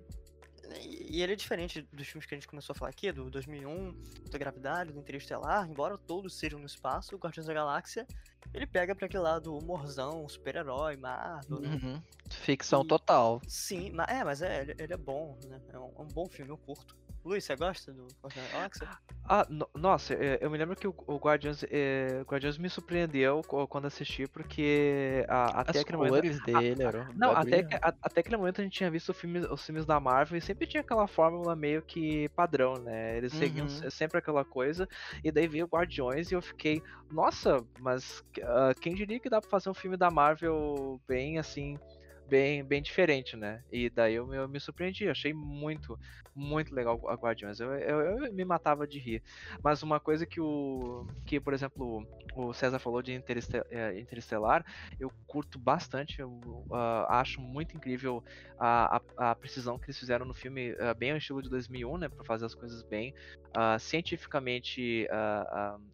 e 0.79 1.21
ele 1.21 1.33
é 1.33 1.35
diferente 1.35 1.87
dos 1.91 2.07
filmes 2.07 2.25
que 2.25 2.33
a 2.33 2.37
gente 2.37 2.47
começou 2.47 2.73
a 2.73 2.75
falar 2.75 2.89
aqui, 2.89 3.11
do 3.11 3.29
2001, 3.29 3.95
da 4.31 4.37
Gravidade, 4.37 4.91
do 4.91 4.99
Interestelar, 4.99 5.69
embora 5.69 5.97
todos 5.97 6.35
sejam 6.35 6.59
no 6.59 6.65
espaço, 6.65 7.15
o 7.15 7.19
Guardiões 7.19 7.47
da 7.47 7.53
Galáxia, 7.53 8.07
ele 8.53 8.67
pega 8.67 8.95
pra 8.95 9.05
aquele 9.05 9.23
lado 9.23 9.55
humorzão, 9.55 10.27
super-herói, 10.27 10.95
Marvel, 10.97 11.59
né? 11.59 11.69
Uhum. 11.69 12.01
Ficção 12.29 12.83
e, 12.83 12.87
total. 12.87 13.41
Sim, 13.47 13.91
mas, 13.91 14.07
é, 14.09 14.23
mas 14.23 14.41
é, 14.41 14.61
ele, 14.61 14.75
ele 14.79 14.93
é 14.93 14.97
bom, 14.97 15.37
né? 15.45 15.59
É 15.69 15.79
um, 15.79 15.93
é 15.97 16.01
um 16.01 16.07
bom 16.07 16.27
filme, 16.27 16.51
eu 16.51 16.57
curto. 16.57 16.95
Luiz, 17.25 17.45
você 17.45 17.55
gosta 17.55 17.93
do 17.93 18.05
Guardiões 18.21 18.49
da 18.49 18.53
Galáxia? 18.53 18.89
Ah, 19.25 19.45
no, 19.49 19.69
nossa, 19.73 20.13
é, 20.13 20.39
eu 20.41 20.49
me 20.49 20.57
lembro 20.57 20.75
que 20.75 20.85
o, 20.85 20.93
o 21.07 21.15
Guardians, 21.15 21.63
é, 21.71 22.21
Guardians 22.27 22.57
me 22.57 22.69
surpreendeu 22.69 23.41
quando 23.69 23.85
assisti, 23.85 24.27
porque 24.27 25.25
a, 25.29 25.61
até 25.61 25.71
As 25.71 25.77
aquele 25.77 25.97
cores 25.97 26.37
momento, 26.41 26.45
dele 26.45 26.83
a, 26.83 26.87
eram 26.87 27.07
Não, 27.15 27.31
até, 27.31 27.65
a, 27.81 27.93
até 28.01 28.19
aquele 28.19 28.35
momento 28.35 28.59
a 28.59 28.63
gente 28.65 28.73
tinha 28.73 28.91
visto 28.91 29.13
filme, 29.13 29.39
os 29.39 29.65
filmes 29.65 29.85
da 29.85 29.99
Marvel 29.99 30.37
e 30.37 30.41
sempre 30.41 30.67
tinha 30.67 30.81
aquela 30.81 31.07
fórmula 31.07 31.55
meio 31.55 31.81
que 31.81 32.27
padrão, 32.29 32.73
né? 32.73 33.17
Eles 33.17 33.31
uhum. 33.33 33.39
seguiam 33.39 33.69
sempre 33.89 34.17
aquela 34.17 34.43
coisa, 34.43 34.87
e 35.23 35.31
daí 35.31 35.47
veio 35.47 35.65
Guardiões 35.65 36.29
e 36.29 36.35
eu 36.35 36.41
fiquei, 36.41 36.81
nossa, 37.09 37.63
mas 37.79 38.21
uh, 38.39 38.77
quem 38.81 38.93
diria 38.93 39.19
que 39.19 39.29
dá 39.29 39.39
pra 39.39 39.49
fazer 39.49 39.69
um 39.69 39.73
filme 39.73 39.95
da 39.95 40.11
Marvel 40.11 40.99
bem 41.07 41.39
assim 41.39 41.79
bem, 42.27 42.63
bem 42.63 42.81
diferente, 42.81 43.35
né? 43.35 43.63
E 43.71 43.89
daí 43.89 44.15
eu, 44.15 44.33
eu 44.33 44.47
me 44.47 44.59
surpreendi, 44.59 45.09
achei 45.09 45.33
muito, 45.33 45.99
muito 46.35 46.73
legal 46.73 46.99
a 47.07 47.13
Guardiões. 47.13 47.59
Eu, 47.59 47.73
eu, 47.73 48.01
eu, 48.01 48.33
me 48.33 48.45
matava 48.45 48.87
de 48.87 48.99
rir. 48.99 49.21
Mas 49.63 49.83
uma 49.83 49.99
coisa 49.99 50.25
que 50.25 50.39
o. 50.39 51.05
que, 51.25 51.39
por 51.39 51.53
exemplo, 51.53 52.05
o 52.35 52.53
César 52.53 52.79
falou 52.79 53.01
de 53.01 53.13
é, 53.13 53.99
Interestelar, 53.99 54.65
eu 54.99 55.11
curto 55.27 55.59
bastante, 55.59 56.19
eu 56.19 56.29
uh, 56.69 57.05
acho 57.09 57.41
muito 57.41 57.75
incrível 57.75 58.23
a, 58.59 58.97
a, 59.17 59.31
a, 59.31 59.35
precisão 59.35 59.77
que 59.77 59.85
eles 59.85 59.99
fizeram 59.99 60.25
no 60.25 60.33
filme, 60.33 60.71
uh, 60.73 60.95
bem 60.97 61.11
ao 61.11 61.17
estilo 61.17 61.41
de 61.41 61.49
2001, 61.49 61.97
né? 61.97 62.09
Pra 62.09 62.23
fazer 62.23 62.45
as 62.45 62.55
coisas 62.55 62.83
bem 62.83 63.13
uh, 63.55 63.79
cientificamente 63.79 65.07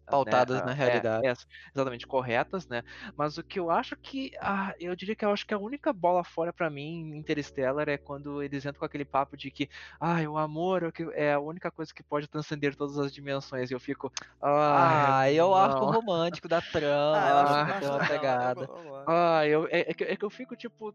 pautadas 0.06 0.60
né, 0.60 0.66
na 0.66 0.72
realidade. 0.72 1.26
É, 1.26 1.30
é, 1.30 1.34
exatamente, 1.74 2.06
corretas, 2.06 2.66
né? 2.66 2.82
Mas 3.16 3.36
o 3.36 3.44
que 3.44 3.58
eu 3.58 3.70
acho 3.70 3.96
que. 3.96 4.32
eu 4.78 4.94
diria 4.96 5.14
que 5.14 5.24
eu 5.24 5.32
acho 5.32 5.46
que 5.46 5.54
a 5.54 5.58
única 5.58 5.92
bola 5.92 6.19
fora 6.24 6.52
para 6.52 6.70
mim 6.70 7.16
Interstellar 7.16 7.88
é 7.88 7.96
quando 7.96 8.42
eles 8.42 8.64
entram 8.64 8.80
com 8.80 8.84
aquele 8.84 9.04
papo 9.04 9.36
de 9.36 9.50
que 9.50 9.68
ah, 9.98 10.20
o 10.28 10.38
amor 10.38 10.92
é 11.14 11.32
a 11.32 11.40
única 11.40 11.70
coisa 11.70 11.92
que 11.92 12.02
pode 12.02 12.28
transcender 12.28 12.74
todas 12.76 12.98
as 12.98 13.12
dimensões. 13.12 13.70
E 13.70 13.74
eu 13.74 13.80
fico. 13.80 14.12
Ah, 14.40 15.30
eu 15.30 15.54
acho 15.54 15.78
o 15.78 15.90
romântico 15.90 16.48
da 16.48 16.60
trama, 16.72 17.16
ah, 17.16 17.80
eu 17.82 17.90
uma 17.90 18.06
pegada. 18.06 18.68
Ah, 19.06 19.46
eu, 19.46 19.66
é, 19.70 19.90
é, 19.90 19.94
que, 19.94 20.04
é 20.04 20.16
que 20.16 20.24
eu 20.24 20.30
fico, 20.30 20.56
tipo, 20.56 20.94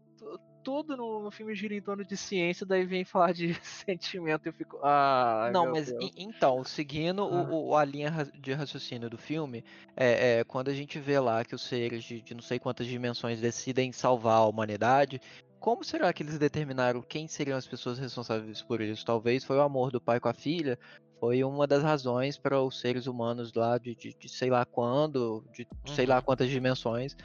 tudo 0.66 0.96
no, 0.96 1.22
no, 1.22 1.30
filme 1.30 1.54
gira 1.54 1.76
em 1.76 1.80
torno 1.80 2.04
de 2.04 2.16
ciência, 2.16 2.66
daí 2.66 2.84
vem 2.84 3.04
falar 3.06 3.32
de 3.32 3.54
sentimento 3.62 4.46
e 4.46 4.48
eu 4.48 4.52
fico. 4.52 4.80
Ah, 4.82 5.48
não, 5.52 5.70
mas 5.70 5.94
então, 6.16 6.64
seguindo 6.64 7.22
ah. 7.22 7.44
o, 7.48 7.68
o, 7.68 7.76
a 7.76 7.84
linha 7.84 8.10
de 8.34 8.52
raciocínio 8.52 9.08
do 9.08 9.16
filme, 9.16 9.64
é, 9.96 10.40
é, 10.40 10.44
quando 10.44 10.68
a 10.68 10.74
gente 10.74 10.98
vê 10.98 11.20
lá 11.20 11.44
que 11.44 11.54
os 11.54 11.62
seres 11.62 12.02
de, 12.02 12.20
de 12.20 12.34
não 12.34 12.42
sei 12.42 12.58
quantas 12.58 12.88
dimensões 12.88 13.40
decidem 13.40 13.92
salvar 13.92 14.38
a 14.38 14.44
humanidade, 14.44 15.20
como 15.60 15.84
será 15.84 16.12
que 16.12 16.24
eles 16.24 16.36
determinaram 16.36 17.00
quem 17.00 17.28
seriam 17.28 17.56
as 17.56 17.66
pessoas 17.66 17.96
responsáveis 17.96 18.60
por 18.60 18.80
isso? 18.80 19.04
Talvez 19.04 19.44
foi 19.44 19.58
o 19.58 19.62
amor 19.62 19.92
do 19.92 20.00
pai 20.00 20.18
com 20.18 20.28
a 20.28 20.34
filha, 20.34 20.76
foi 21.18 21.42
uma 21.44 21.66
das 21.66 21.82
razões 21.82 22.38
para 22.38 22.60
os 22.60 22.80
seres 22.80 23.06
humanos 23.06 23.52
lá 23.54 23.78
de, 23.78 23.94
de, 23.94 24.14
de 24.14 24.28
sei 24.28 24.50
lá 24.50 24.64
quando, 24.64 25.44
de 25.52 25.66
uhum. 25.86 25.94
sei 25.94 26.06
lá 26.06 26.16
uhum. 26.16 26.22
quantas 26.22 26.48
dimensões, 26.48 27.16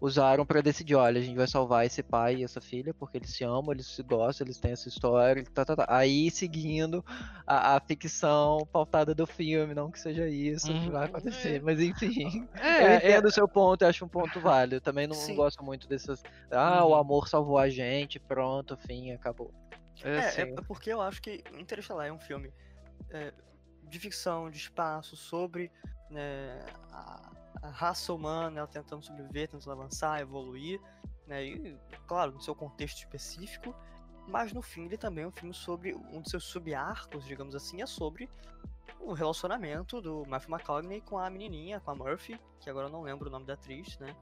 usaram 0.00 0.44
para 0.44 0.60
decidir, 0.60 0.94
olha, 0.94 1.20
a 1.20 1.24
gente 1.24 1.36
vai 1.36 1.46
salvar 1.46 1.86
esse 1.86 2.02
pai 2.02 2.36
e 2.36 2.44
essa 2.44 2.60
filha 2.60 2.92
porque 2.94 3.18
eles 3.18 3.30
se 3.30 3.44
amam, 3.44 3.72
eles 3.72 3.86
se 3.86 4.02
gostam, 4.02 4.46
eles 4.46 4.58
têm 4.58 4.72
essa 4.72 4.88
história, 4.88 5.42
tá, 5.54 5.64
tá, 5.64 5.76
tá. 5.76 5.86
aí 5.88 6.30
seguindo 6.30 7.04
a, 7.46 7.76
a, 7.76 7.80
ficção 7.80 8.66
pautada 8.72 9.14
do 9.14 9.26
filme, 9.26 9.74
não 9.74 9.90
que 9.90 9.98
seja 9.98 10.28
isso 10.28 10.70
uhum. 10.70 10.84
que 10.84 10.90
vai 10.90 11.06
acontecer, 11.06 11.62
mas 11.62 11.80
enfim, 11.80 12.46
é, 12.60 12.82
eu 12.82 12.88
é. 12.88 12.96
entendo 12.96 13.24
o 13.24 13.28
é... 13.28 13.32
seu 13.32 13.48
ponto, 13.48 13.82
eu 13.82 13.88
acho 13.88 14.04
um 14.04 14.08
ponto 14.08 14.40
válido, 14.40 14.80
também 14.80 15.06
não, 15.06 15.16
não 15.16 15.34
gosto 15.34 15.64
muito 15.64 15.88
dessas, 15.88 16.22
ah, 16.50 16.84
uhum. 16.84 16.90
o 16.90 16.94
amor 16.94 17.28
salvou 17.28 17.58
a 17.58 17.68
gente, 17.68 18.18
pronto, 18.18 18.76
fim, 18.76 19.12
acabou. 19.12 19.52
É, 20.04 20.42
é, 20.42 20.42
é 20.42 20.62
porque 20.68 20.92
eu 20.92 21.00
acho 21.00 21.22
que 21.22 21.42
Interestelar 21.58 22.06
é 22.06 22.12
um 22.12 22.18
filme 22.18 22.52
é, 23.10 23.32
de 23.84 23.98
ficção, 23.98 24.50
de 24.50 24.58
espaço, 24.58 25.16
sobre 25.16 25.70
né, 26.10 26.64
a, 26.90 27.32
a, 27.62 27.68
raça 27.68 28.12
humana 28.12 28.58
ela 28.58 28.66
tentando 28.66 29.04
sobreviver, 29.04 29.48
tentando 29.48 29.72
avançar, 29.72 30.20
evoluir, 30.20 30.80
né, 31.26 31.44
e, 31.44 31.78
claro, 32.06 32.32
no 32.32 32.40
seu 32.40 32.54
contexto 32.54 32.98
específico, 32.98 33.74
mas 34.28 34.52
no 34.52 34.62
fim 34.62 34.84
ele 34.84 34.96
também 34.96 35.24
é 35.24 35.28
um 35.28 35.32
filme 35.32 35.54
sobre 35.54 35.94
um 35.94 36.20
dos 36.20 36.30
seus 36.30 36.44
sub-arcos, 36.44 37.24
digamos 37.24 37.54
assim, 37.54 37.82
é 37.82 37.86
sobre 37.86 38.28
o 39.00 39.12
relacionamento 39.12 40.00
do 40.00 40.24
Matthew 40.26 40.54
McConaughey 40.54 41.00
com 41.00 41.18
a 41.18 41.30
menininha, 41.30 41.80
com 41.80 41.92
a 41.92 41.94
Murphy, 41.94 42.40
que 42.60 42.68
agora 42.68 42.88
eu 42.88 42.92
não 42.92 43.02
lembro 43.02 43.28
o 43.28 43.30
nome 43.32 43.46
da 43.46 43.54
atriz, 43.54 43.98
né? 43.98 44.14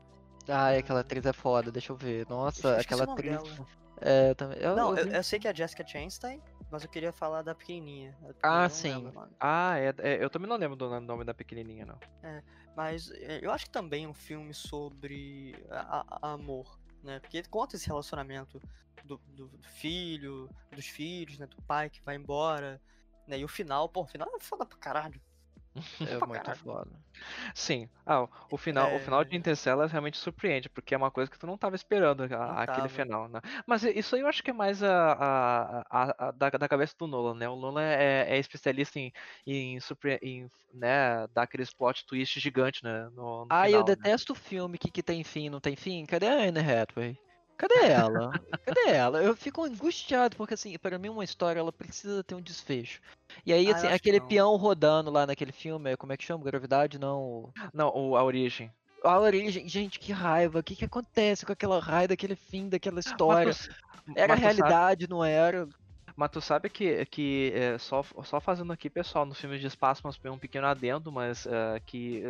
Ah, 0.49 0.73
é, 0.73 0.79
aquela 0.79 1.01
atriz 1.01 1.25
é 1.25 1.33
foda, 1.33 1.73
deixa 1.73 1.93
eu 1.93 1.97
ver. 1.97 2.27
Nossa, 2.29 2.69
eu 2.69 2.81
aquela 2.81 3.05
atriz. 3.05 3.43
Dela. 3.43 3.67
É, 4.01 4.31
eu 4.31 4.35
também. 4.35 4.59
Eu, 4.59 4.77
não, 4.77 4.97
eu, 4.97 5.07
eu, 5.07 5.23
sei 5.23 5.39
que 5.39 5.49
é 5.49 5.51
a 5.51 5.55
Jessica 5.55 5.87
Chastain, 5.87 6.41
mas 6.75 6.83
eu 6.83 6.89
queria 6.89 7.13
falar 7.13 7.43
da 7.43 7.55
pequenininha. 7.55 8.19
Ah, 8.43 8.69
sim. 8.69 9.09
Ah, 9.39 9.79
é, 9.79 9.95
é, 9.99 10.25
eu 10.25 10.29
também 10.29 10.49
não 10.49 10.57
lembro 10.57 10.75
do 10.75 11.01
nome 11.01 11.25
da 11.25 11.33
pequenininha, 11.33 11.87
não. 11.87 12.01
É, 12.21 12.43
mas 12.75 13.13
é, 13.13 13.39
eu 13.41 13.53
acho 13.53 13.67
que 13.67 13.71
também 13.71 14.07
é 14.07 14.09
um 14.09 14.13
filme 14.13 14.53
sobre 14.53 15.55
a, 15.71 16.05
a 16.21 16.33
amor, 16.33 16.77
né? 17.01 17.21
Porque 17.21 17.45
conta 17.45 17.77
esse 17.77 17.87
relacionamento 17.87 18.61
do, 19.05 19.19
do, 19.19 19.47
do, 19.47 19.63
filho, 19.63 20.51
dos 20.73 20.89
filhos, 20.89 21.39
né? 21.39 21.47
Do 21.47 21.63
pai 21.63 21.89
que 21.89 22.03
vai 22.03 22.17
embora, 22.17 22.83
né? 23.25 23.39
E 23.39 23.45
o 23.45 23.49
final, 23.49 23.89
pô, 23.89 24.03
o 24.03 24.07
final 24.09 24.29
é 24.35 24.41
foda 24.41 24.67
pra 24.67 24.77
caralho. 24.77 25.23
É 26.05 26.21
muito 26.21 26.53
foda. 26.53 26.91
Sim. 27.55 27.89
Ah, 28.07 28.29
o 28.51 28.57
final, 28.59 28.95
o 28.95 28.99
final 29.01 29.25
de 29.25 29.37
É. 29.37 29.39
Interstellar 29.39 29.89
realmente 29.89 30.19
surpreende, 30.19 30.69
porque 30.69 30.95
é 30.95 30.99
uma 30.99 31.11
coisa 31.11 31.31
que 31.31 31.39
tu 31.39 31.47
não 31.47 31.59
tava 31.59 31.77
esperando, 31.77 32.23
a- 32.35 32.47
Não 32.47 32.59
aquele 32.63 32.89
tava. 32.89 32.89
final, 32.89 33.29
né? 33.29 33.41
Mas 33.67 33.83
isso 33.85 34.15
aí 34.15 34.23
eu 34.23 34.29
acho 34.29 34.43
que 34.43 34.51
é 34.51 34.53
mais 34.55 34.83
a, 34.83 35.13
a- 35.91 36.29
a- 36.29 36.31
da, 36.33 36.51
da 36.51 36.69
cabeça 36.69 36.95
do 36.99 37.07
Nolan, 37.07 37.35
né? 37.37 37.49
O 37.49 37.57
Nolan 37.57 37.83
é, 37.83 38.37
é 38.37 38.39
especialista 38.39 38.99
em, 39.01 39.13
em, 39.47 39.81
surpre- 39.81 40.19
em, 40.23 40.49
né, 40.73 41.27
dar 41.29 41.43
aqueles 41.45 41.73
plot 41.75 42.05
twist 42.07 42.39
gigante, 42.41 42.83
né? 42.85 43.09
No, 43.11 43.45
no 43.47 43.55
Ah, 43.55 43.71
eu 43.71 43.83
final, 43.83 43.95
né? 43.97 44.07
detesto 44.07 44.35
filme 44.35 44.77
que, 44.79 44.91
que 44.91 45.03
tem 45.03 45.25
fim, 45.25 45.49
não 45.49 45.61
tem 45.61 45.77
fim. 45.77 46.05
Cadê 46.07 46.27
a 46.27 46.43
Anne 46.49 46.61
Hathaway? 46.61 47.19
Cadê 47.57 47.87
ela? 47.87 48.33
Cadê 48.65 48.91
ela? 48.91 49.23
Eu 49.23 49.37
fico 49.37 49.65
angustiado, 49.65 50.37
porque 50.37 50.55
assim, 50.55 50.77
para 50.79 50.99
mim 50.99 51.09
uma 51.09 51.25
história 51.25 51.61
ela 51.61 51.73
precisa 51.73 52.23
ter 52.25 52.35
um 52.35 52.41
desfecho. 52.41 53.01
E 53.47 53.53
aí, 53.53 53.71
Ah, 53.71 53.77
assim, 53.77 53.87
aquele 53.89 54.21
peão 54.21 54.57
rodando 54.57 55.11
lá 55.11 55.27
naquele 55.27 55.53
filme, 55.53 55.97
como 55.97 56.13
é 56.13 56.17
que 56.17 56.25
chama? 56.25 56.45
Gravidade? 56.45 56.99
Não. 56.99 57.53
Não, 57.73 57.89
o- 57.95 58.17
a 58.17 58.25
origem. 58.25 58.73
A 59.03 59.19
origem, 59.21 59.69
gente, 59.69 59.99
que 59.99 60.13
raiva. 60.13 60.59
O 60.59 60.63
que, 60.63 60.75
que 60.75 60.85
acontece 60.85 61.45
com 61.45 61.53
aquela 61.53 61.79
raio 61.79 62.09
daquele 62.09 62.35
fim, 62.35 62.69
daquela 62.69 63.01
história? 63.45 63.47
Mas 63.47 63.69
Era 64.17 64.35
mas 64.35 64.41
tu 64.41 64.43
sabe- 64.43 64.43
realidade, 64.43 65.09
não 65.09 65.25
era? 65.25 65.69
Mas 66.17 66.31
tu 66.31 66.41
sabe 66.41 66.69
que, 66.71 67.05
que 67.07 67.53
é, 67.55 67.77
só, 67.79 68.05
só 68.23 68.41
fazendo 68.41 68.73
aqui, 68.73 68.89
pessoal, 68.89 69.27
nos 69.27 69.41
filmes 69.41 69.61
de 69.61 69.67
espaço, 69.67 70.03
mas 70.05 70.19
um 70.25 70.39
pequeno 70.39 70.67
adendo, 70.67 71.11
mas 71.11 71.47
é, 71.47 71.81
que 71.85 72.23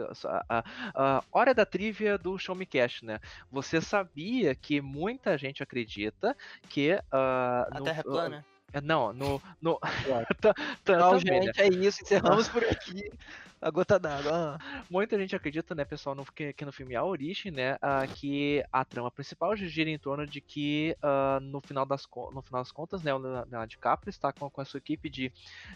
a, 0.49 0.65
a 0.95 1.23
hora 1.31 1.53
da 1.53 1.67
trivia 1.67 2.17
do 2.17 2.39
Show 2.39 2.55
Me 2.55 2.65
Cash, 2.65 3.03
né? 3.03 3.19
Você 3.51 3.81
sabia 3.81 4.55
que 4.55 4.81
muita 4.81 5.37
gente 5.37 5.63
acredita 5.63 6.37
que 6.69 6.99
ah, 7.13 7.69
A 7.71 7.79
no- 7.79 7.85
Terra 7.85 8.01
é 8.01 8.03
plana? 8.03 8.47
ah, 8.73 8.81
não, 8.81 9.13
no, 9.13 9.41
no 9.61 9.79
Claro. 9.79 10.27
tá- 10.41 10.55
tá- 10.83 11.13
né? 11.13 11.19
gente, 11.21 11.61
é 11.61 11.69
isso. 11.69 12.03
Encerramos 12.03 12.49
por 12.49 12.65
aqui. 12.65 13.11
A 13.65 13.71
gota 13.71 13.99
d'água. 13.99 14.59
ah. 14.61 14.85
Muita 14.91 15.19
gente 15.19 15.35
acredita, 15.35 15.75
né, 15.75 15.87
pessoal, 15.87 16.15
no, 16.15 16.23
que, 16.27 16.53
que 16.53 16.67
no 16.67 16.73
filme 16.73 16.95
A 16.95 17.03
Origem, 17.03 17.51
né, 17.51 17.79
ah, 17.81 18.07
que 18.07 18.63
a 18.71 18.85
trama 18.85 19.11
principal 19.11 19.57
gira 19.57 19.89
em 19.89 19.99
torno 19.99 20.27
de 20.27 20.43
que 20.43 20.95
ah, 21.03 21.39
no, 21.41 21.63
final 21.63 21.87
das, 21.87 22.03
no 22.35 22.43
final 22.43 22.61
das 22.61 22.71
contas, 22.71 23.03
né, 23.03 23.15
o 23.15 23.19
Leonardo 23.19 23.71
DiCaprio 23.71 24.11
está 24.11 24.31
com, 24.35 24.51
com 24.51 24.61
a 24.61 24.67
sua 24.67 24.77
equipe 24.79 25.09
de, 25.09 25.33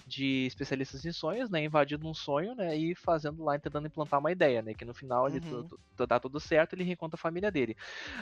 de 0.07 0.45
especialistas 0.47 1.07
em 1.07 1.13
sonhos, 1.13 1.49
né, 1.49 1.65
invadindo 1.65 2.07
um 2.07 2.13
sonho, 2.13 2.55
né, 2.55 2.77
e 2.77 2.95
fazendo 2.95 3.43
lá, 3.43 3.59
tentando 3.59 3.87
implantar 3.87 4.21
uma 4.21 4.31
ideia, 4.33 4.61
né, 4.61 4.75
que 4.75 4.85
no 4.85 4.93
final 4.93 5.27
ele 5.27 5.41
Uhum. 5.41 5.65
tu- 5.67 5.81
dá 6.07 6.21
tudo 6.21 6.39
certo, 6.39 6.75
ele 6.75 6.85
reencontra 6.85 7.17
a 7.17 7.19
família 7.19 7.51
dele. 7.51 7.75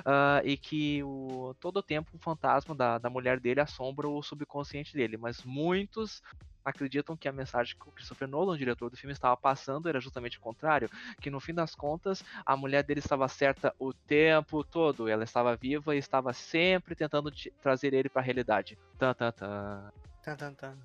Ah, 0.04 0.40
e 0.44 0.56
que 0.56 1.02
o, 1.02 1.54
todo 1.60 1.78
o 1.78 1.82
tempo 1.82 2.10
o 2.16 2.18
fantasma 2.20 2.74
da, 2.74 2.98
da 2.98 3.10
mulher 3.10 3.40
dele 3.40 3.60
assombra 3.60 4.08
o 4.08 4.22
subconsciente 4.22 4.94
dele, 4.96 5.16
mas 5.16 5.42
muitos 5.44 6.20
acreditam 6.66 7.16
que 7.16 7.28
a 7.28 7.32
mensagem 7.32 7.76
que 7.80 7.88
o 7.88 7.92
Christopher 7.92 8.28
Nolan, 8.28 8.54
o 8.54 8.58
diretor 8.58 8.90
do 8.90 8.96
filme, 8.96 9.12
estava 9.12 9.36
passando 9.36 9.88
era 9.88 10.00
justamente 10.00 10.36
o 10.36 10.40
contrário, 10.40 10.90
que 11.20 11.30
no 11.30 11.40
fim 11.40 11.54
das 11.54 11.74
contas 11.74 12.22
a 12.44 12.56
mulher 12.56 12.82
dele 12.82 13.00
estava 13.00 13.28
certa 13.28 13.72
o 13.78 13.94
tempo 13.94 14.64
todo, 14.64 15.08
ela 15.08 15.24
estava 15.24 15.56
viva 15.56 15.94
e 15.94 15.98
estava 15.98 16.32
sempre 16.32 16.94
tentando 16.94 17.30
te- 17.30 17.52
trazer 17.62 17.94
ele 17.94 18.08
para 18.08 18.20
a 18.20 18.24
realidade. 18.24 18.76
Tan, 18.98 19.14
tan, 19.14 19.30
tan. 19.32 19.90
Tan, 20.22 20.36
tan, 20.36 20.54
tan. 20.54 20.76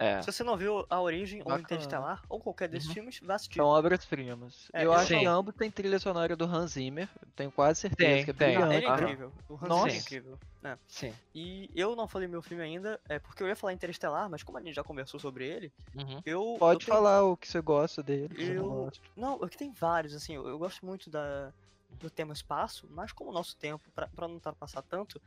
É. 0.00 0.22
Se 0.22 0.32
você 0.32 0.42
não 0.42 0.56
viu 0.56 0.86
A 0.88 0.98
Origem 0.98 1.40
ou 1.40 1.44
Bacana. 1.44 1.60
Interestelar, 1.62 2.22
ou 2.26 2.40
qualquer 2.40 2.68
desses 2.70 2.88
Uhum. 2.88 2.94
filmes, 2.94 3.20
vá 3.22 3.34
assistir. 3.34 3.56
São 3.56 3.66
obras-primas. 3.66 4.70
É, 4.72 4.80
eu 4.80 4.84
eu 4.86 4.92
acho 4.94 5.08
que 5.08 5.18
sim. 5.20 5.26
ambos 5.26 5.54
têm 5.54 5.70
trilha 5.70 5.98
sonora 5.98 6.34
do 6.34 6.44
Hans 6.46 6.72
Zimmer. 6.72 7.06
eu 7.20 7.28
Tenho 7.36 7.52
quase 7.52 7.80
certeza 7.80 8.10
Tem, 8.10 8.24
que 8.24 8.30
é 8.30 8.34
tem. 8.34 8.56
Ah, 8.56 8.74
ele 8.74 8.86
é 8.86 8.88
incrível. 8.90 9.32
O 9.48 9.54
Hans 9.56 9.68
Nossa. 9.68 9.82
Zimmer 9.90 9.94
é 9.94 9.98
incrível. 9.98 10.38
né? 10.62 10.78
Sim. 10.88 11.12
E 11.34 11.70
eu 11.74 11.94
não 11.94 12.08
falei 12.08 12.26
meu 12.28 12.40
filme 12.40 12.62
ainda, 12.62 12.98
é 13.08 13.18
porque 13.18 13.42
eu 13.42 13.46
ia 13.48 13.54
falar 13.56 13.72
Interestelar, 13.74 14.28
mas 14.30 14.42
como 14.42 14.56
a 14.56 14.62
gente 14.62 14.74
já 14.74 14.82
conversou 14.82 15.20
sobre 15.20 15.46
ele, 15.46 15.72
Uhum. 15.94 16.20
eu. 16.24 16.56
Pode 16.58 16.76
eu 16.82 16.86
tenho- 16.86 16.96
falar 16.96 17.22
o 17.24 17.36
que 17.36 17.46
você 17.46 17.60
gosta 17.60 18.02
dele. 18.02 18.34
que 18.34 18.46
você 18.46 18.54
não 18.54 18.64
Eu-. 18.64 18.92
Não, 19.16 19.42
aqui 19.42 19.58
tem 19.58 19.70
vários, 19.70 20.14
assim, 20.14 20.34
eu, 20.34 20.48
eu 20.48 20.58
gosto 20.58 20.84
muito 20.84 21.10
da, 21.10 21.52
do 21.90 22.08
tema 22.08 22.32
espaço, 22.32 22.86
mas 22.90 23.12
como 23.12 23.28
o 23.30 23.32
nosso 23.34 23.54
tempo, 23.56 23.84
pra, 23.94 24.06
pra 24.08 24.26
não 24.26 24.34
ultrapassar 24.36 24.80
tanto, 24.82 25.20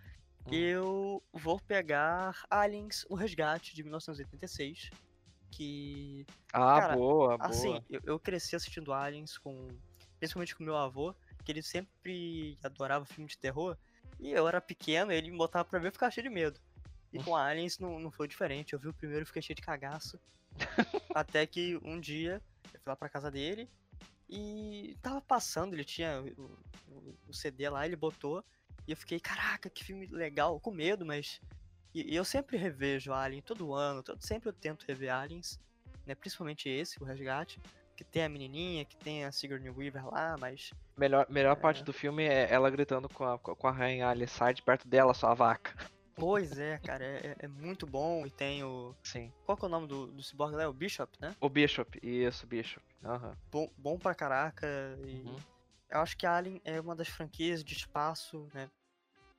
Hum. 0.47 0.53
eu 0.53 1.23
vou 1.31 1.59
pegar 1.59 2.45
Aliens, 2.49 3.05
o 3.09 3.15
Resgate, 3.15 3.75
de 3.75 3.83
1986, 3.83 4.89
que, 5.51 6.25
Ah, 6.51 6.79
Cara, 6.81 6.95
boa, 6.95 7.37
boa. 7.37 7.49
assim, 7.49 7.81
eu, 7.89 8.01
eu 8.03 8.19
cresci 8.19 8.55
assistindo 8.55 8.93
Aliens 8.93 9.37
com, 9.37 9.67
principalmente 10.19 10.55
com 10.55 10.63
meu 10.63 10.75
avô, 10.75 11.15
que 11.43 11.51
ele 11.51 11.61
sempre 11.63 12.57
adorava 12.63 13.05
filme 13.05 13.29
de 13.29 13.37
terror, 13.37 13.77
e 14.19 14.31
eu 14.31 14.47
era 14.47 14.59
pequeno, 14.61 15.11
ele 15.11 15.31
me 15.31 15.37
botava 15.37 15.65
pra 15.65 15.79
ver 15.79 15.89
e 15.89 15.91
ficava 15.91 16.11
cheio 16.11 16.27
de 16.27 16.33
medo. 16.33 16.59
E 17.11 17.21
com 17.23 17.35
Aliens 17.35 17.77
não, 17.79 17.99
não 17.99 18.11
foi 18.11 18.27
diferente, 18.27 18.73
eu 18.73 18.79
vi 18.79 18.87
o 18.87 18.93
primeiro 18.93 19.23
e 19.23 19.25
fiquei 19.25 19.41
cheio 19.41 19.55
de 19.55 19.61
cagaço. 19.61 20.19
Até 21.15 21.45
que 21.45 21.79
um 21.83 21.99
dia 21.99 22.41
eu 22.73 22.79
fui 22.79 22.81
lá 22.87 22.95
pra 22.95 23.09
casa 23.09 23.29
dele 23.31 23.69
e 24.29 24.97
tava 25.01 25.21
passando, 25.21 25.73
ele 25.73 25.83
tinha 25.85 26.21
o, 26.37 26.43
o- 26.87 27.15
o 27.27 27.33
CD 27.33 27.69
lá, 27.69 27.85
ele 27.85 27.95
botou, 27.95 28.43
e 28.87 28.91
eu 28.91 28.97
fiquei, 28.97 29.19
caraca, 29.19 29.69
que 29.69 29.83
filme 29.83 30.07
legal, 30.07 30.59
com 30.59 30.71
medo, 30.71 31.05
mas. 31.05 31.39
E, 31.93 32.13
e 32.13 32.15
eu 32.15 32.25
sempre 32.25 32.57
revejo 32.57 33.13
Alien, 33.13 33.41
todo 33.41 33.73
ano, 33.73 34.01
todo, 34.03 34.21
sempre 34.21 34.49
eu 34.49 34.53
tento 34.53 34.83
rever 34.87 35.13
Aliens, 35.13 35.59
né? 36.05 36.15
Principalmente 36.15 36.67
esse, 36.67 37.01
o 37.01 37.05
Resgate, 37.05 37.61
que 37.95 38.03
tem 38.03 38.23
a 38.23 38.29
menininha, 38.29 38.83
que 38.85 38.97
tem 38.97 39.23
a 39.25 39.31
Sigourney 39.31 39.69
Weaver 39.69 40.07
lá, 40.07 40.35
mas. 40.39 40.71
Melhor, 40.97 41.25
melhor 41.29 41.55
parte 41.55 41.83
do 41.83 41.93
filme 41.93 42.23
é 42.23 42.51
ela 42.51 42.69
gritando 42.69 43.07
com 43.09 43.23
a, 43.25 43.37
com 43.39 43.67
a 43.67 43.71
rainha 43.71 44.09
ali, 44.09 44.27
sai 44.27 44.53
de 44.53 44.61
perto 44.61 44.87
dela, 44.87 45.13
sua 45.13 45.33
vaca. 45.33 45.75
Pois 46.15 46.59
é, 46.59 46.77
cara, 46.77 47.03
é, 47.03 47.27
é- 47.27 47.35
é 47.39 47.47
muito 47.47 47.87
bom. 47.87 48.25
E 48.25 48.29
tem 48.29 48.63
o. 48.63 48.95
Sim. 49.03 49.33
Qual 49.45 49.57
que 49.57 49.65
é 49.65 49.67
o 49.67 49.71
nome 49.71 49.87
do, 49.87 50.07
do 50.11 50.21
cyborg 50.21 50.55
lá? 50.55 50.63
É 50.63 50.67
o 50.67 50.73
Bishop, 50.73 51.11
né? 51.19 51.35
O 51.41 51.49
Bishop, 51.49 51.99
isso, 52.03 52.45
Bishop. 52.45 52.85
Aham. 53.03 53.35
Bom, 53.51 53.67
bom 53.77 53.97
pra 53.97 54.13
caraca. 54.13 54.67
E 55.07 55.23
Uhum. 55.23 55.37
Eu 55.93 56.01
acho 56.01 56.17
que 56.17 56.25
Alien 56.25 56.59
é 56.65 56.81
uma 56.81 56.95
das 56.95 57.07
franquias 57.07 57.63
de 57.63 57.73
espaço, 57.73 58.49
né? 58.53 58.69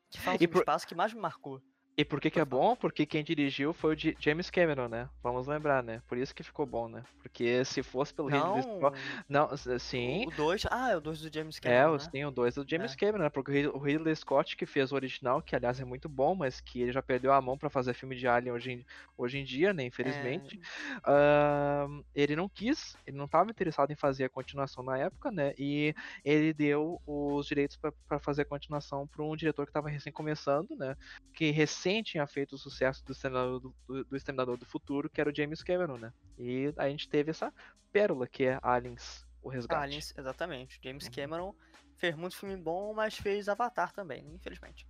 Que 0.09 0.21
fala 0.21 0.39
E 0.41 0.45
espaço 0.45 0.87
que 0.87 0.95
mais 0.95 1.13
me 1.13 1.21
marcou. 1.21 1.61
E 1.97 2.05
por 2.05 2.21
que 2.21 2.29
que 2.29 2.41
é 2.41 2.45
bom? 2.45 2.75
Porque 2.75 3.07
quem 3.07 3.23
dirigiu 3.23 3.73
foi 3.73 3.95
o 3.95 3.99
James 4.19 4.51
Cameron, 4.51 4.89
né? 4.89 5.09
Vamos 5.23 5.47
lembrar, 5.47 5.81
né? 5.81 6.03
Por 6.09 6.19
isso 6.19 6.35
que 6.35 6.43
ficou 6.43 6.67
bom, 6.67 6.89
né? 6.89 7.05
Porque 7.23 7.65
se 7.65 7.85
fosse 7.85 8.13
pelo 8.13 8.29
Não, 8.29 8.55
Ridley 8.57 8.63
Scott... 8.63 8.99
Não, 9.29 9.57
sim. 9.79 10.27
o 10.27 10.31
2. 10.33 10.67
Ah, 10.73 10.91
é 10.91 10.97
o 10.97 11.01
2 11.01 11.21
do 11.21 11.33
James 11.33 11.57
É, 11.59 11.61
Cameron. 11.61 11.91
o, 11.91 11.93
né? 11.93 12.11
sim, 12.11 12.25
o 12.25 12.31
2 12.33 12.57
do 12.57 12.69
James 12.69 12.95
É. 12.95 12.97
Cameron, 12.97 13.19
né? 13.23 13.31
Porque 13.31 13.51
o 13.53 13.55
Rid- 13.55 13.71
o 13.75 13.79
Ridley 13.79 14.17
Scott 14.17 14.57
que 14.57 14.67
fez 14.67 14.91
o 14.91 14.97
original, 14.97 15.41
que 15.41 15.55
aliás 15.55 15.79
é 15.79 15.85
muito 15.85 16.09
bom, 16.09 16.35
mas 16.35 16.61
que 16.61 16.83
ele 16.83 16.91
já 16.91 17.01
perdeu 17.01 17.33
a 17.33 17.41
mão 17.41 17.57
pra 17.57 17.71
fazer 17.71 17.95
filme 17.95 18.17
de 18.17 18.27
Alien 18.27 18.53
hoje 18.53 18.73
em, 18.73 18.85
hoje 19.17 19.39
em 19.39 19.45
dia, 19.45 19.73
né? 19.73 19.85
Infelizmente. 19.85 20.59
Ahn, 21.05 22.03
ele 22.13 22.35
não 22.35 22.49
quis, 22.49 22.97
ele 23.07 23.17
não 23.17 23.27
estava 23.27 23.49
interessado 23.53 23.93
em 23.93 23.97
fazer 23.97 24.25
a 24.25 24.29
continuação 24.29 24.83
na 24.83 24.99
época, 24.99 25.31
né? 25.31 25.55
E 25.57 25.95
ele 26.25 26.53
deu 26.53 27.01
os 27.07 27.47
direitos 27.47 27.79
para 28.09 28.19
fazer 28.19 28.43
a 28.43 28.47
continuação 28.47 29.07
para 29.07 29.23
um 29.25 29.37
diretor 29.37 29.65
que 29.65 29.71
estava 29.71 29.89
recém 29.89 30.13
começando, 30.13 30.75
né? 30.77 30.97
Que 31.33 31.53
recém 31.53 31.84
tinha 32.03 32.27
feito 32.27 32.55
o 32.55 32.59
sucesso 32.59 33.05
do 33.05 33.13
Exterminador 33.13 33.61
do, 33.61 33.75
do, 33.87 34.05
do 34.05 34.17
Exterminador 34.17 34.57
do 34.57 34.65
Futuro, 34.65 35.11
que 35.11 35.21
era 35.21 35.31
o 35.31 35.35
James 35.35 35.63
Cameron, 35.63 35.99
né? 35.99 36.13
E 36.39 36.73
a 36.77 36.89
gente 36.89 37.09
teve 37.09 37.31
essa 37.31 37.53
pérola 37.93 38.27
que 38.27 38.45
é 38.45 38.59
Aliens, 38.63 39.27
o 39.43 39.49
resgate. 39.49 39.83
Aliens, 39.85 40.15
exatamente. 40.17 40.79
James 40.83 41.05
Uhum. 41.07 41.13
Cameron 41.13 41.55
fez 41.97 42.17
muito 42.17 42.37
filme 42.37 42.57
bom, 42.57 42.93
mas 42.95 43.17
fez 43.17 43.49
Avatar 43.49 43.93
também, 43.93 44.25
infelizmente. 44.35 44.87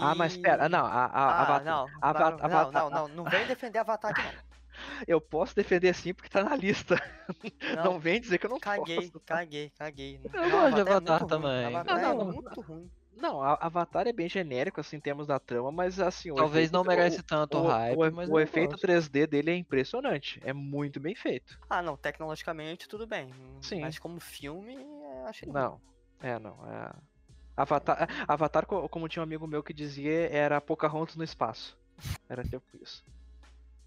Ah, 0.00 0.14
mas 0.14 0.34
E- 0.34 0.40
pera, 0.40 0.68
não, 0.68 0.84
a, 0.84 1.04
a, 1.04 1.06
Ah, 1.06 1.42
Avatar- 1.42 1.64
não, 1.64 1.86
Ava- 2.00 2.18
não, 2.30 2.38
Avatar- 2.44 2.72
não, 2.72 2.90
não, 2.90 3.08
não 3.08 3.24
vem 3.24 3.46
defender 3.46 3.78
Avatar 3.78 4.10
aqui 4.10 4.20
eu 5.06 5.20
posso 5.20 5.54
defender 5.54 5.94
sim 5.94 6.12
porque 6.12 6.28
tá 6.28 6.42
na 6.42 6.56
lista. 6.56 6.96
não. 6.96 7.04
Não, 7.76 7.84
Não, 7.92 7.98
vem 8.00 8.20
dizer 8.20 8.38
que 8.38 8.46
eu 8.46 8.50
não 8.50 8.58
caguei, 8.58 8.96
posso. 8.96 9.20
caguei, 9.20 9.70
caguei. 9.70 10.20
Eu 10.24 10.50
gosto 10.50 10.74
de 10.74 10.80
Avatar 10.80 11.22
é 11.22 11.26
também. 11.26 11.64
Ruim. 11.64 11.74
Avatar 11.76 12.00
Não, 12.02 12.10
é 12.10 12.14
não. 12.14 12.24
muito 12.32 12.60
ruim. 12.60 12.90
Não, 13.16 13.40
Avatar 13.42 14.06
é 14.06 14.12
bem 14.12 14.28
genérico 14.28 14.80
assim 14.80 14.96
em 14.96 15.00
termos 15.00 15.26
da 15.26 15.38
trama, 15.38 15.70
mas 15.72 15.98
assim, 16.00 16.30
o 16.30 16.34
Talvez 16.34 16.64
efeito- 16.64 16.72
não 16.74 16.82
o- 16.82 16.84
merece 16.84 17.22
tanto 17.22 17.58
o, 17.58 17.66
hype, 17.68 17.96
o- 17.96 18.12
mas 18.14 18.28
o 18.28 18.40
efeito 18.40 18.70
gosto. 18.72 18.82
3D 18.82 19.26
dele 19.26 19.50
é 19.52 19.56
impressionante. 19.56 20.40
É 20.44 20.52
muito 20.52 20.98
bem 21.00 21.14
feito. 21.14 21.58
Ah, 21.70 21.80
não, 21.80 21.96
tecnologicamente 21.96 22.88
tudo 22.88 23.06
bem. 23.06 23.30
Sim. 23.60 23.80
Mas 23.80 23.98
como 23.98 24.20
filme, 24.20 24.76
é, 24.76 25.24
achei. 25.28 25.48
Não, 25.50 25.80
é, 26.20 26.38
não. 26.38 26.58
É... 26.66 26.92
Avatar, 27.56 28.08
Avatar, 28.26 28.66
co- 28.66 28.88
como 28.88 29.08
tinha 29.08 29.22
um 29.22 29.24
amigo 29.24 29.46
meu 29.46 29.62
que 29.62 29.72
dizia, 29.72 30.28
era 30.30 30.60
Pocahontas 30.60 31.14
no 31.16 31.22
espaço. 31.24 31.78
Era 32.28 32.42
tipo 32.42 32.62
isso. 32.82 33.04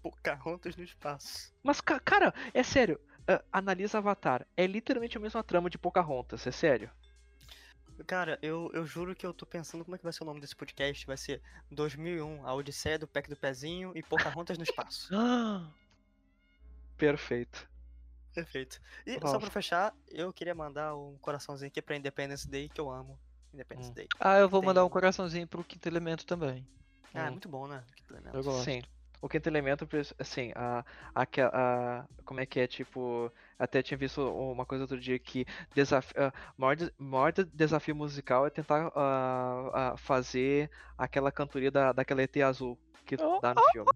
Pocahontas 0.02 0.76
no 0.76 0.84
espaço. 0.84 1.52
Mas, 1.62 1.80
ca- 1.80 2.00
cara, 2.00 2.32
é 2.54 2.62
sério. 2.62 2.98
analisa 3.52 3.98
Avatar. 3.98 4.46
É 4.56 4.66
literalmente 4.66 5.18
a 5.18 5.20
mesma 5.20 5.42
trama 5.42 5.68
de 5.68 5.76
Pocahontas, 5.76 6.46
é 6.46 6.50
sério. 6.50 6.90
Cara, 8.06 8.38
eu, 8.40 8.70
eu 8.72 8.86
juro 8.86 9.14
que 9.14 9.26
eu 9.26 9.34
tô 9.34 9.44
pensando 9.44 9.84
como 9.84 9.94
é 9.94 9.98
que 9.98 10.04
vai 10.04 10.12
ser 10.12 10.22
o 10.22 10.26
nome 10.26 10.40
desse 10.40 10.54
podcast. 10.56 11.06
Vai 11.06 11.16
ser 11.16 11.42
2001, 11.70 12.46
a 12.46 12.54
Odisseia 12.54 12.98
do 12.98 13.06
Pack 13.06 13.28
do 13.28 13.36
Pezinho 13.36 13.92
e 13.94 14.02
Pocahontas 14.02 14.56
no 14.56 14.64
espaço. 14.64 15.08
Perfeito. 16.96 17.68
Perfeito. 18.34 18.80
E 19.06 19.14
só 19.14 19.20
Nossa. 19.20 19.40
pra 19.40 19.50
fechar, 19.50 19.94
eu 20.08 20.32
queria 20.32 20.54
mandar 20.54 20.94
um 20.96 21.16
coraçãozinho 21.18 21.68
aqui 21.68 21.82
pra 21.82 21.96
Independence 21.96 22.48
Day, 22.48 22.68
que 22.68 22.80
eu 22.80 22.90
amo. 22.90 23.18
Independence 23.52 23.90
Hum. 23.90 23.94
Day. 23.94 24.08
Ah, 24.20 24.38
eu 24.38 24.48
vou 24.48 24.60
Tem 24.60 24.68
mandar 24.68 24.84
um 24.84 24.88
coraçãozinho 24.88 25.46
pro 25.46 25.64
quinto 25.64 25.88
elemento 25.88 26.24
também. 26.26 26.66
Ah, 27.14 27.26
é 27.26 27.28
Hum. 27.28 27.32
muito 27.32 27.48
bom, 27.48 27.66
né? 27.66 27.82
Que 27.96 28.12
elemento. 28.12 28.36
Eu 28.36 28.44
gosto. 28.44 28.64
Sim. 28.64 28.82
O 29.20 29.28
quinto 29.28 29.48
elemento, 29.48 29.88
assim, 30.18 30.52
a, 30.54 30.84
a, 31.14 31.22
a- 31.52 32.06
como 32.24 32.40
é 32.40 32.46
que 32.46 32.60
é, 32.60 32.66
tipo, 32.66 33.32
até 33.58 33.82
tinha 33.82 33.98
visto 33.98 34.20
uma 34.22 34.64
coisa 34.66 34.84
outro 34.84 34.98
dia 35.00 35.18
que 35.18 35.44
desafio, 35.74 36.14
o 36.56 36.60
maior, 36.60 36.76
maior 36.98 37.32
de- 37.32 37.44
desafio 37.46 37.94
musical 37.96 38.46
é 38.46 38.50
tentar 38.50 38.90
ah, 38.94 39.92
ah, 39.92 39.96
fazer 39.96 40.70
aquela 40.96 41.32
cantoria 41.32 41.70
da, 41.70 41.92
daquela 41.92 42.22
ET 42.22 42.40
azul 42.42 42.78
que 43.04 43.16
Oh, 43.20 43.40
dá 43.40 43.54
no 43.54 43.62
filme. 43.72 43.90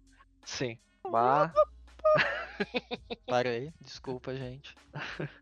Sim. 0.44 0.78
Bah, 1.10 1.52
Parei, 3.26 3.72
desculpa, 3.80 4.34
gente. 4.34 4.74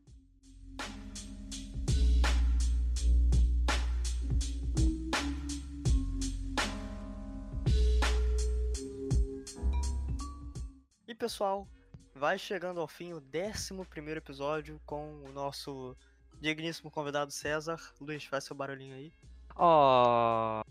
pessoal, 11.20 11.68
vai 12.14 12.38
chegando 12.38 12.80
ao 12.80 12.88
fim 12.88 13.12
o 13.12 13.18
11 13.18 13.74
episódio 14.16 14.80
com 14.86 15.22
o 15.22 15.30
nosso 15.32 15.94
digníssimo 16.40 16.90
convidado 16.90 17.30
César. 17.30 17.78
Luiz, 18.00 18.24
faz 18.24 18.44
seu 18.44 18.56
barulhinho 18.56 18.96
aí. 18.96 19.12
ó, 19.54 20.62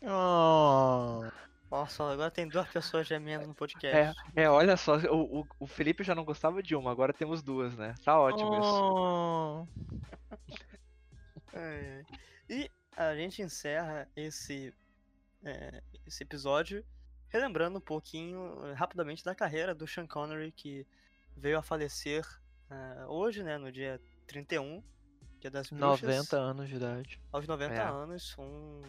Oh, 0.00 1.20
Nossa, 1.70 2.10
agora 2.10 2.30
tem 2.30 2.48
duas 2.48 2.66
pessoas 2.70 3.06
gemendo 3.06 3.44
no 3.44 3.50
é, 3.50 3.54
podcast. 3.54 4.22
é, 4.34 4.48
olha 4.48 4.78
só, 4.78 4.96
o, 4.96 5.40
o, 5.40 5.46
o 5.60 5.66
Felipe 5.66 6.02
já 6.02 6.14
não 6.14 6.24
gostava 6.24 6.62
de 6.62 6.74
uma, 6.74 6.90
agora 6.90 7.12
temos 7.12 7.42
duas, 7.42 7.76
né? 7.76 7.94
Tá 8.02 8.18
ótimo 8.18 8.58
isso. 8.58 8.94
oh. 8.94 9.66
É. 11.52 12.02
E 12.48 12.70
a 12.96 13.14
gente 13.14 13.42
encerra 13.42 14.08
esse, 14.16 14.72
é, 15.44 15.82
esse 16.06 16.22
episódio 16.22 16.82
relembrando 17.28 17.78
um 17.78 17.80
pouquinho 17.82 18.66
eh, 18.66 18.72
rapidamente 18.72 19.24
da 19.24 19.34
carreira 19.34 19.74
do 19.74 19.86
Sean 19.86 20.06
Connery, 20.06 20.52
que 20.52 20.86
veio 21.36 21.58
a 21.58 21.62
falecer 21.62 22.24
eh, 22.70 23.04
hoje, 23.06 23.42
né, 23.42 23.58
no 23.58 23.70
dia 23.70 24.00
31, 24.26 24.82
dia 25.40 25.50
das 25.50 25.70
bruxas, 25.70 26.00
90 26.02 26.36
anos 26.36 26.68
de 26.68 26.76
idade. 26.76 27.20
aos 27.32 27.46
90 27.46 27.74
É. 27.74 27.80
anos. 27.82 28.34
Um... 28.38 28.82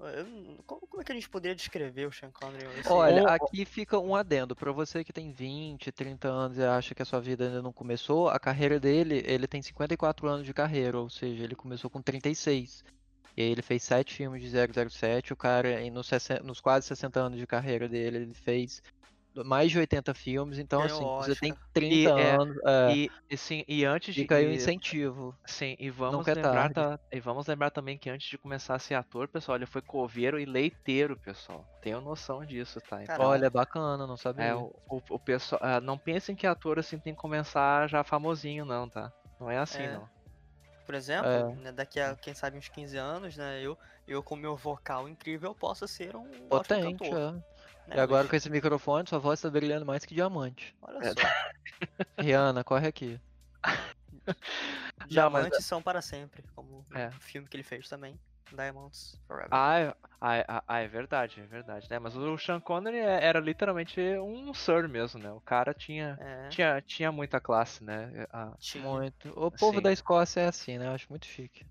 eu 0.00 0.24
não- 0.26 0.56
como, 0.66 0.86
como 0.86 1.00
é 1.02 1.04
que 1.04 1.12
a 1.12 1.14
gente 1.14 1.28
poderia 1.28 1.54
descrever 1.56 2.06
o 2.06 2.12
Sean 2.12 2.30
Connery? 2.30 2.66
Esse- 2.80 2.88
Olha, 2.92 3.26
aqui 3.28 3.64
fica 3.64 3.98
um 3.98 4.14
adendo. 4.14 4.54
Pra 4.54 4.70
você 4.72 5.02
que 5.02 5.12
tem 5.12 5.32
20, 5.32 5.90
30 5.92 6.28
anos 6.28 6.58
e 6.58 6.62
acha 6.62 6.94
que 6.94 7.02
a 7.02 7.04
sua 7.06 7.20
vida 7.20 7.46
ainda 7.46 7.62
não 7.62 7.72
começou, 7.72 8.28
a 8.28 8.38
carreira 8.38 8.78
dele, 8.78 9.22
ele 9.26 9.46
tem 9.46 9.62
54 9.62 10.28
anos 10.28 10.46
de 10.46 10.52
carreira, 10.54 10.98
ou 10.98 11.08
seja, 11.10 11.42
ele 11.44 11.54
começou 11.56 11.88
com 11.90 12.00
36. 12.02 12.84
E 13.36 13.42
aí 13.42 13.48
ele 13.50 13.62
fez 13.62 13.82
7 13.82 14.14
filmes 14.14 14.42
de 14.42 14.48
007. 14.50 15.32
O 15.32 15.36
cara, 15.36 15.80
em- 15.82 15.90
nos, 15.90 16.06
60 16.06 16.42
nos 16.42 16.60
quase 16.60 16.86
60 16.86 17.20
anos 17.20 17.38
de 17.38 17.46
carreira 17.46 17.88
dele, 17.88 18.16
ele 18.18 18.34
fez 18.34 18.80
mais 19.44 19.70
de 19.70 19.78
80 19.78 20.14
filmes. 20.14 20.58
Então, 20.58 20.80
Ganhou 20.82 21.18
assim, 21.18 21.26
você 21.26 21.40
tem 21.40 21.50
Oscar. 21.52 21.68
30 21.72 21.94
E, 21.94 22.06
é, 22.06 22.34
anos. 22.36 22.56
é, 22.64 22.92
E, 22.92 23.10
e 23.30 23.36
sim, 23.36 23.64
e 23.66 23.84
antes 23.84 24.14
de. 24.14 24.22
fica 24.22 24.36
aí 24.36 24.46
o 24.46 24.52
incentivo. 24.52 25.34
Sim, 25.44 25.74
e 25.78 25.90
vamos 25.90 26.18
Nunca 26.18 26.30
é 26.30 26.34
lembrar 26.36 26.72
ta- 26.72 27.00
e 27.12 27.18
vamos 27.20 27.46
lembrar 27.48 27.70
também 27.70 27.98
que 27.98 28.08
antes 28.08 28.28
de 28.28 28.38
começar 28.38 28.76
a 28.76 28.78
ser 28.78 28.94
ator, 28.94 29.26
pessoal, 29.26 29.56
ele 29.56 29.66
foi 29.66 29.82
coveiro 29.82 30.38
e 30.38 30.44
leiteiro, 30.44 31.16
pessoal. 31.18 31.66
Tenham 31.82 32.00
noção 32.00 32.44
disso, 32.46 32.80
tá? 32.88 33.02
Então, 33.02 33.16
Caramba. 33.16 33.30
Olha, 33.30 33.50
bacana, 33.50 34.06
não 34.06 34.16
sabia. 34.16 34.44
é, 34.44 34.54
o, 34.54 34.72
o, 34.88 35.00
o 35.10 35.18
pessoal, 35.18 35.60
não 35.82 35.98
pensem 35.98 36.36
que 36.36 36.46
ator 36.46 36.78
assim 36.78 36.98
tem 36.98 37.12
que 37.14 37.20
começar 37.20 37.88
já 37.88 38.04
famosinho, 38.04 38.64
não, 38.64 38.88
tá? 38.88 39.12
Não 39.40 39.50
é 39.50 39.58
assim, 39.58 39.82
É. 39.82 39.94
não. 39.94 40.13
Por 40.84 40.94
exemplo, 40.94 41.28
É. 41.30 41.54
né, 41.56 41.72
daqui 41.72 41.98
a, 41.98 42.14
quem 42.14 42.34
sabe, 42.34 42.58
uns 42.58 42.68
15 42.68 42.96
anos, 42.96 43.36
né, 43.36 43.60
eu, 43.62 43.78
eu 44.06 44.22
com 44.22 44.36
meu 44.36 44.56
vocal 44.56 45.08
incrível 45.08 45.54
posso 45.54 45.88
ser 45.88 46.14
um 46.14 46.28
Potente, 46.48 46.98
cantor. 47.04 47.18
é. 47.18 47.32
né, 47.88 47.96
E 47.96 48.00
agora 48.00 48.20
Luiz? 48.22 48.30
com 48.30 48.36
esse 48.36 48.50
microfone, 48.50 49.08
sua 49.08 49.18
voz 49.18 49.40
tá 49.40 49.48
brilhando 49.50 49.86
mais 49.86 50.04
que 50.04 50.14
diamante. 50.14 50.74
Olha 50.82 50.98
É. 50.98 51.10
só. 51.10 51.14
Rihanna, 52.18 52.62
corre 52.64 52.86
aqui. 52.88 53.20
Diamantes 55.08 55.64
são 55.64 55.82
para 55.82 56.00
sempre, 56.02 56.42
como 56.54 56.84
É. 56.94 57.08
o 57.08 57.12
filme 57.20 57.48
que 57.48 57.56
ele 57.56 57.62
fez 57.64 57.88
também, 57.88 58.18
Diamonds 58.50 59.20
Forever. 59.26 59.50
Ah, 59.50 59.78
é, 59.78 59.94
ah, 60.20 60.36
é- 60.36 60.44
ah, 60.66 60.78
é 60.80 60.88
verdade, 60.88 61.40
é 61.40 61.46
verdade, 61.46 61.86
né? 61.90 61.98
Mas 61.98 62.16
o 62.16 62.36
Sean 62.38 62.60
Connery 62.60 62.98
é- 62.98 63.24
era 63.24 63.38
literalmente 63.40 64.00
um 64.18 64.52
sir 64.52 64.88
mesmo, 64.88 65.20
né? 65.20 65.30
O 65.32 65.40
cara 65.40 65.72
tinha, 65.72 66.20
é, 66.20 66.48
tinha, 66.48 66.80
tinha 66.82 67.12
muita 67.12 67.40
classe, 67.40 67.84
né? 67.84 68.26
Ah, 68.30 68.54
tinha. 68.58 68.84
Muito. 68.88 69.30
O 69.30 69.50
povo 69.50 69.80
Sim. 69.80 69.80
da 69.80 69.92
Escócia 69.92 70.40
é 70.40 70.46
assim, 70.48 70.78
né? 70.78 70.86
Eu 70.86 70.92
acho 70.92 71.06
muito 71.10 71.26
chique. 71.26 71.64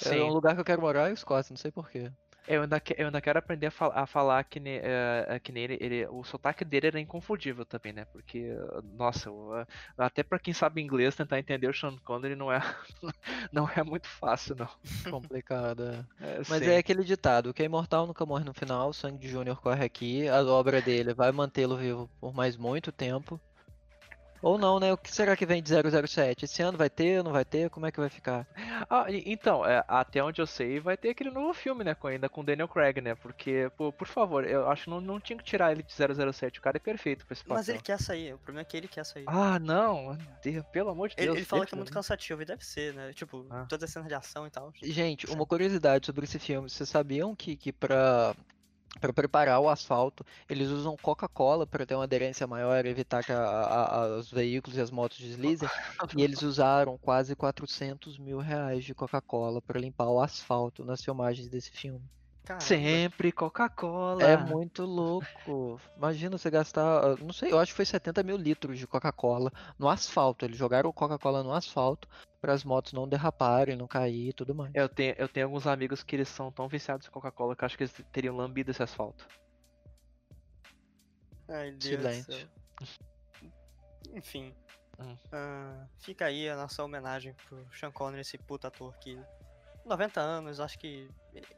É 0.00 0.22
um 0.22 0.28
sim. 0.28 0.30
lugar 0.30 0.54
que 0.54 0.60
eu 0.60 0.64
quero 0.64 0.80
morar 0.82 1.08
é 1.08 1.10
a 1.10 1.12
Escócia, 1.14 1.52
não 1.52 1.58
sei 1.58 1.70
porquê. 1.72 2.12
Eu 2.46 2.62
ainda, 2.62 2.78
que- 2.80 2.94
eu 2.98 3.06
ainda 3.06 3.22
quero 3.22 3.38
aprender 3.38 3.66
a, 3.68 3.70
fal- 3.70 3.92
a 3.94 4.06
falar 4.06 4.44
que, 4.44 4.60
ne- 4.60 4.80
eh, 4.82 5.40
que 5.40 5.50
nele, 5.50 5.78
ele, 5.80 6.06
o 6.08 6.22
sotaque 6.24 6.62
dele 6.64 6.88
era 6.88 7.00
inconfundível 7.00 7.64
também, 7.64 7.92
né? 7.94 8.04
Porque, 8.06 8.54
nossa, 8.82 9.30
o, 9.30 9.56
eh, 9.58 9.66
até 9.96 10.22
pra 10.22 10.38
quem 10.38 10.52
sabe 10.52 10.82
inglês, 10.82 11.16
tentar 11.16 11.38
entender 11.38 11.68
o 11.68 11.72
Sean 11.74 11.96
Connery 12.04 12.36
não 12.36 12.52
é, 12.52 12.58
não 13.52 13.68
é 13.68 13.82
muito 13.82 14.08
fácil, 14.08 14.56
não. 14.56 14.68
Complicado, 15.08 15.82
é. 15.84 16.06
É, 16.18 16.44
Mas 16.46 16.66
sim. 16.66 16.66
é 16.66 16.78
aquele 16.78 17.04
ditado, 17.04 17.52
que 17.54 17.62
é 17.62 17.66
imortal 17.66 18.06
nunca 18.06 18.24
morre 18.26 18.44
no 18.44 18.54
final, 18.54 18.88
o 18.88 18.92
sangue 18.94 19.18
de 19.18 19.28
Júnior 19.28 19.60
corre 19.60 19.84
aqui, 19.84 20.26
a 20.28 20.42
obra 20.44 20.80
dele 20.82 21.14
vai 21.14 21.30
mantê-lo 21.32 21.76
vivo 21.76 22.08
por 22.20 22.32
mais 22.34 22.56
muito 22.56 22.90
tempo. 22.92 23.40
Ou 24.44 24.58
não, 24.58 24.78
né? 24.78 24.92
O 24.92 24.98
que 24.98 25.10
será 25.10 25.34
que 25.36 25.46
vem 25.46 25.62
de 25.62 25.70
007? 25.70 26.44
Esse 26.44 26.60
ano 26.62 26.76
vai 26.76 26.90
ter, 26.90 27.24
não 27.24 27.32
vai 27.32 27.44
ter? 27.46 27.70
Como 27.70 27.86
é 27.86 27.90
que 27.90 27.98
vai 27.98 28.10
ficar? 28.10 28.46
Ah, 28.90 29.06
e- 29.10 29.22
então, 29.26 29.64
é, 29.64 29.82
até 29.88 30.22
onde 30.22 30.40
eu 30.40 30.46
sei, 30.46 30.78
vai 30.78 30.96
ter 30.98 31.08
aquele 31.10 31.30
novo 31.30 31.54
filme, 31.54 31.82
né? 31.82 31.94
Com, 31.94 32.08
ainda 32.08 32.28
com 32.28 32.44
Daniel 32.44 32.68
Craig, 32.68 33.00
né? 33.00 33.14
Porque, 33.14 33.70
pô, 33.76 33.90
por 33.90 34.06
favor, 34.06 34.44
eu 34.46 34.68
acho 34.70 34.84
que 34.84 34.90
não, 34.90 35.00
não 35.00 35.18
tinha 35.18 35.38
que 35.38 35.44
tirar 35.44 35.72
ele 35.72 35.82
de 35.82 35.92
007. 35.92 36.58
O 36.58 36.62
cara 36.62 36.76
é 36.76 36.80
perfeito 36.80 37.24
pra 37.24 37.32
esse 37.32 37.42
papel. 37.42 37.56
Mas 37.56 37.68
ele 37.70 37.80
quer 37.80 37.98
sair, 37.98 38.34
o 38.34 38.38
problema 38.38 38.60
é 38.60 38.64
que 38.64 38.76
ele 38.76 38.86
quer 38.88 39.04
sair. 39.04 39.24
Ah, 39.26 39.58
não, 39.58 40.16
Deus, 40.42 40.64
pelo 40.70 40.90
amor 40.90 41.08
de 41.08 41.14
ele, 41.16 41.26
Deus. 41.26 41.36
ele 41.38 41.46
fala 41.46 41.64
que 41.64 41.74
é 41.74 41.76
muito 41.78 41.92
cansativo, 41.92 42.42
e 42.42 42.44
deve 42.44 42.64
ser, 42.66 42.92
né? 42.92 43.12
Tipo, 43.14 43.46
Ah. 43.50 43.64
toda 43.66 43.86
a 43.86 43.88
cena 43.88 44.06
de 44.06 44.14
ação 44.14 44.46
e 44.46 44.50
tal. 44.50 44.70
Gente, 44.82 45.26
uma 45.30 45.46
curiosidade 45.46 46.04
sobre 46.04 46.24
esse 46.24 46.38
filme, 46.38 46.68
vocês 46.68 46.86
sabiam 46.88 47.34
que, 47.34 47.56
que 47.56 47.72
pra, 47.72 48.34
pra 49.00 49.12
preparar 49.12 49.60
o 49.60 49.68
asfalto, 49.68 50.24
eles 50.48 50.68
usam 50.70 50.96
Coca-Cola 50.96 51.66
para 51.66 51.84
ter 51.86 51.94
uma 51.94 52.04
aderência 52.04 52.46
maior 52.46 52.84
evitar 52.86 53.22
que 53.24 53.32
a- 53.32 53.38
a- 53.38 54.16
os 54.18 54.30
veículos 54.30 54.76
e 54.76 54.80
as 54.80 54.90
motos 54.90 55.18
deslizem? 55.18 55.70
E 56.14 56.22
eles 56.22 56.42
usaram 56.42 56.98
quase 56.98 57.34
400 57.36 58.18
mil 58.18 58.38
reais 58.38 58.84
de 58.84 58.94
Coca-Cola 58.94 59.60
para 59.62 59.80
limpar 59.80 60.08
o 60.08 60.20
asfalto 60.20 60.84
nas 60.84 61.02
filmagens 61.04 61.48
desse 61.48 61.70
filme. 61.70 62.08
Caramba. 62.44 62.64
Sempre 62.64 63.32
Coca-Cola. 63.32 64.22
É 64.22 64.36
muito 64.36 64.84
louco. 64.84 65.80
Imagina 65.96 66.36
você 66.36 66.50
gastar, 66.50 67.02
ah, 67.02 67.16
não 67.16 67.32
sei, 67.32 67.50
eu 67.50 67.58
acho 67.58 67.72
que 67.72 67.76
foi 67.76 67.86
70 67.86 68.22
mil 68.22 68.36
litros 68.36 68.78
de 68.78 68.86
Coca-Cola 68.86 69.50
no 69.78 69.88
asfalto. 69.88 70.44
Eles 70.44 70.58
jogaram 70.58 70.92
Coca-Cola 70.92 71.42
no 71.42 71.52
asfalto 71.52 72.06
para 72.42 72.52
as 72.52 72.62
motos 72.62 72.92
não 72.92 73.08
derraparem, 73.08 73.74
não 73.74 73.88
cair 73.88 74.28
e 74.28 74.32
tudo 74.34 74.54
mais. 74.54 74.70
Eu 74.74 74.88
tenho, 74.88 75.14
eu 75.16 75.26
tenho 75.26 75.46
alguns 75.46 75.66
amigos 75.66 76.02
que 76.02 76.14
eles 76.14 76.28
são 76.28 76.52
tão 76.52 76.68
viciados 76.68 77.06
em 77.06 77.10
Coca-Cola 77.10 77.56
que 77.56 77.64
eu 77.64 77.66
acho 77.66 77.78
que 77.78 77.84
eles 77.84 77.94
teriam 78.12 78.36
lambido 78.36 78.70
esse 78.70 78.82
asfalto. 78.82 79.26
Ai, 81.48 81.70
Deus 81.70 81.82
Silêncio. 81.82 82.32
céu. 82.34 82.48
Enfim. 84.14 84.54
Hum. 85.00 85.16
ah, 85.32 85.86
fica 85.98 86.26
aí 86.26 86.48
a 86.48 86.56
nossa 86.56 86.84
homenagem 86.84 87.34
pro 87.48 87.66
Sean 87.72 87.90
Connery, 87.90 88.20
esse 88.20 88.36
puta 88.36 88.68
ator 88.68 88.94
que. 88.98 89.18
90 89.84 90.20
anos, 90.20 90.60
acho 90.60 90.78
que 90.78 91.08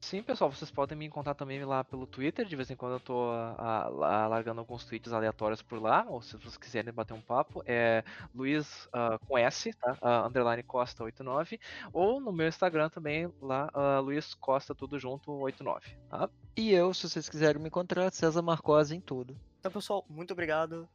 Sim, 0.00 0.22
pessoal, 0.22 0.50
vocês 0.50 0.70
podem 0.70 0.98
me 0.98 1.06
encontrar 1.06 1.34
também 1.34 1.64
lá 1.64 1.82
pelo 1.82 2.06
Twitter. 2.06 2.44
De 2.44 2.54
vez 2.54 2.70
em 2.70 2.76
quando 2.76 2.92
eu 2.92 3.00
tô 3.00 3.30
a, 3.30 3.84
a, 3.86 4.26
largando 4.26 4.60
alguns 4.60 4.84
tweets 4.84 5.14
aleatórios 5.14 5.62
por 5.62 5.80
lá. 5.80 6.04
Ou 6.06 6.20
se 6.20 6.36
vocês 6.36 6.58
quiserem 6.58 6.92
bater 6.92 7.14
um 7.14 7.22
papo, 7.22 7.62
é 7.66 8.04
Luiz 8.34 8.84
uh, 8.86 9.18
com 9.26 9.38
S, 9.38 9.72
tá? 9.72 9.96
Uh, 10.02 10.26
underline 10.26 10.62
Costa 10.62 11.04
89. 11.04 11.58
Ou 11.90 12.20
no 12.20 12.32
meu 12.32 12.46
Instagram 12.46 12.90
também, 12.90 13.32
lá, 13.40 13.70
uh, 13.74 14.02
Luiz 14.02 14.34
Costa, 14.34 14.74
tudo 14.74 14.98
junto, 14.98 15.32
89. 15.32 15.96
Tá? 16.10 16.28
E 16.54 16.70
eu, 16.70 16.92
se 16.92 17.08
vocês 17.08 17.26
quiserem 17.26 17.62
me 17.62 17.68
encontrar, 17.68 18.12
César 18.12 18.42
Marcose 18.42 18.94
em 18.94 19.00
tudo. 19.00 19.34
Então, 19.58 19.72
pessoal, 19.72 20.04
muito 20.06 20.32
obrigado 20.32 20.86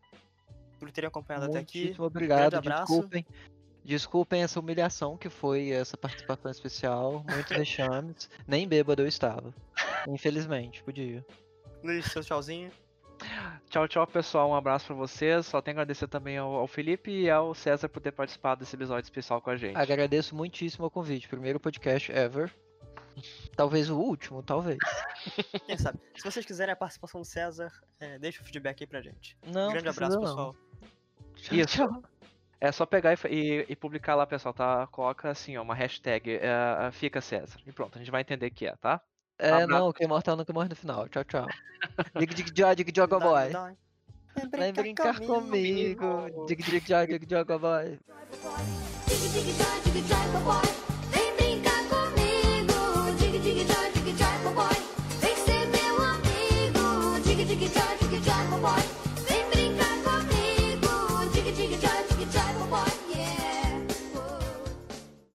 por 0.79 0.91
terem 0.91 1.07
acompanhado 1.07 1.51
Muitíssimo 1.51 1.57
até 1.57 1.79
aqui. 1.79 1.85
Muito 1.85 2.03
obrigado, 2.03 2.61
desculpem. 2.61 3.25
Desculpem 3.89 4.43
essa 4.43 4.59
humilhação 4.59 5.17
que 5.17 5.29
foi 5.29 5.71
essa 5.71 5.97
participação 5.97 6.51
especial, 6.51 7.25
muitos 7.27 7.57
vexames. 7.57 8.29
Nem 8.45 8.67
bêbado 8.67 9.01
eu 9.01 9.07
estava. 9.07 9.51
Infelizmente, 10.07 10.83
podia. 10.83 11.25
Luiz, 11.83 12.05
seu 12.05 12.23
tchauzinho. 12.23 12.71
Tchau, 13.67 13.87
tchau, 13.87 14.05
pessoal. 14.05 14.51
Um 14.51 14.53
abraço 14.53 14.85
para 14.85 14.95
vocês. 14.95 15.47
Só 15.47 15.59
tenho 15.59 15.75
a 15.75 15.81
agradecer 15.81 16.07
também 16.07 16.37
ao, 16.37 16.53
ao, 16.53 16.67
Felipe 16.67 17.09
e 17.09 17.31
ao 17.31 17.55
César 17.55 17.89
por 17.89 17.99
ter 17.99 18.11
participado 18.11 18.59
desse 18.59 18.75
episódio 18.75 19.07
especial 19.07 19.41
com 19.41 19.49
a 19.49 19.57
gente. 19.57 19.75
Agradeço 19.75 20.35
muitíssimo 20.35 20.85
o 20.85 20.91
convite. 20.91 21.27
Primeiro 21.27 21.59
podcast 21.59 22.11
ever. 22.11 22.53
Talvez 23.55 23.89
o 23.89 23.97
último, 23.97 24.43
talvez. 24.43 24.77
Quem 25.65 25.79
sabe? 25.79 25.97
Se 26.15 26.23
vocês 26.23 26.45
quiserem 26.45 26.73
a 26.73 26.75
participação 26.75 27.21
do 27.21 27.25
César, 27.25 27.71
é, 27.99 28.19
deixa 28.19 28.39
o 28.43 28.45
feedback 28.45 28.83
aí 28.83 28.87
pra 28.87 29.01
gente. 29.01 29.35
Não, 29.47 29.69
um 29.69 29.71
grande 29.71 29.89
abraço, 29.89 30.15
não. 30.15 30.21
pessoal. 30.21 30.55
Tchau, 31.37 31.57
Isso. 31.57 31.75
Tchau. 31.75 32.03
É 32.61 32.71
só 32.71 32.85
pegar 32.85 33.13
e, 33.13 33.17
e, 33.29 33.65
e, 33.69 33.75
publicar 33.75 34.15
lá, 34.15 34.27
pessoal, 34.27 34.53
tá? 34.53 34.85
Coloca 34.87 35.29
assim, 35.29 35.55
ó, 35.55 35.61
uma 35.61 35.73
hashtag, 35.73 36.37
uh, 36.37 36.91
fica 36.91 37.21
César. 37.21 37.59
E 37.65 37.71
pronto, 37.71 37.95
a 37.95 37.99
gente 37.99 38.11
vai 38.11 38.21
entender 38.21 38.49
que 38.49 38.67
é, 38.67 38.75
tá? 38.75 39.01
É, 39.37 39.63
um 39.63 39.67
não, 39.67 39.93
que 39.93 40.03
imortal 40.03 40.35
nunca 40.35 40.51
morre 40.51 40.67
no 40.67 40.75
final. 40.75 41.07
Tchau, 41.07 41.23
tchau. 41.23 41.47
dig 42.19 42.33
dig 42.33 42.51
jog, 42.53 42.75
dig 42.75 42.91
jog 42.93 43.09
boy. 43.09 43.51
Vem 44.51 44.73
brincar 44.73 45.17
comigo. 45.21 46.45
Dig 46.45 46.57
dig 46.57 46.83
jog, 46.85 47.07
dig 47.07 47.25
jog 47.25 47.47
boy. 47.59 47.97
Dig 49.07 49.19
dig 49.31 49.93
dig 49.93 50.03
jog 50.09 50.43
boy. 50.43 50.78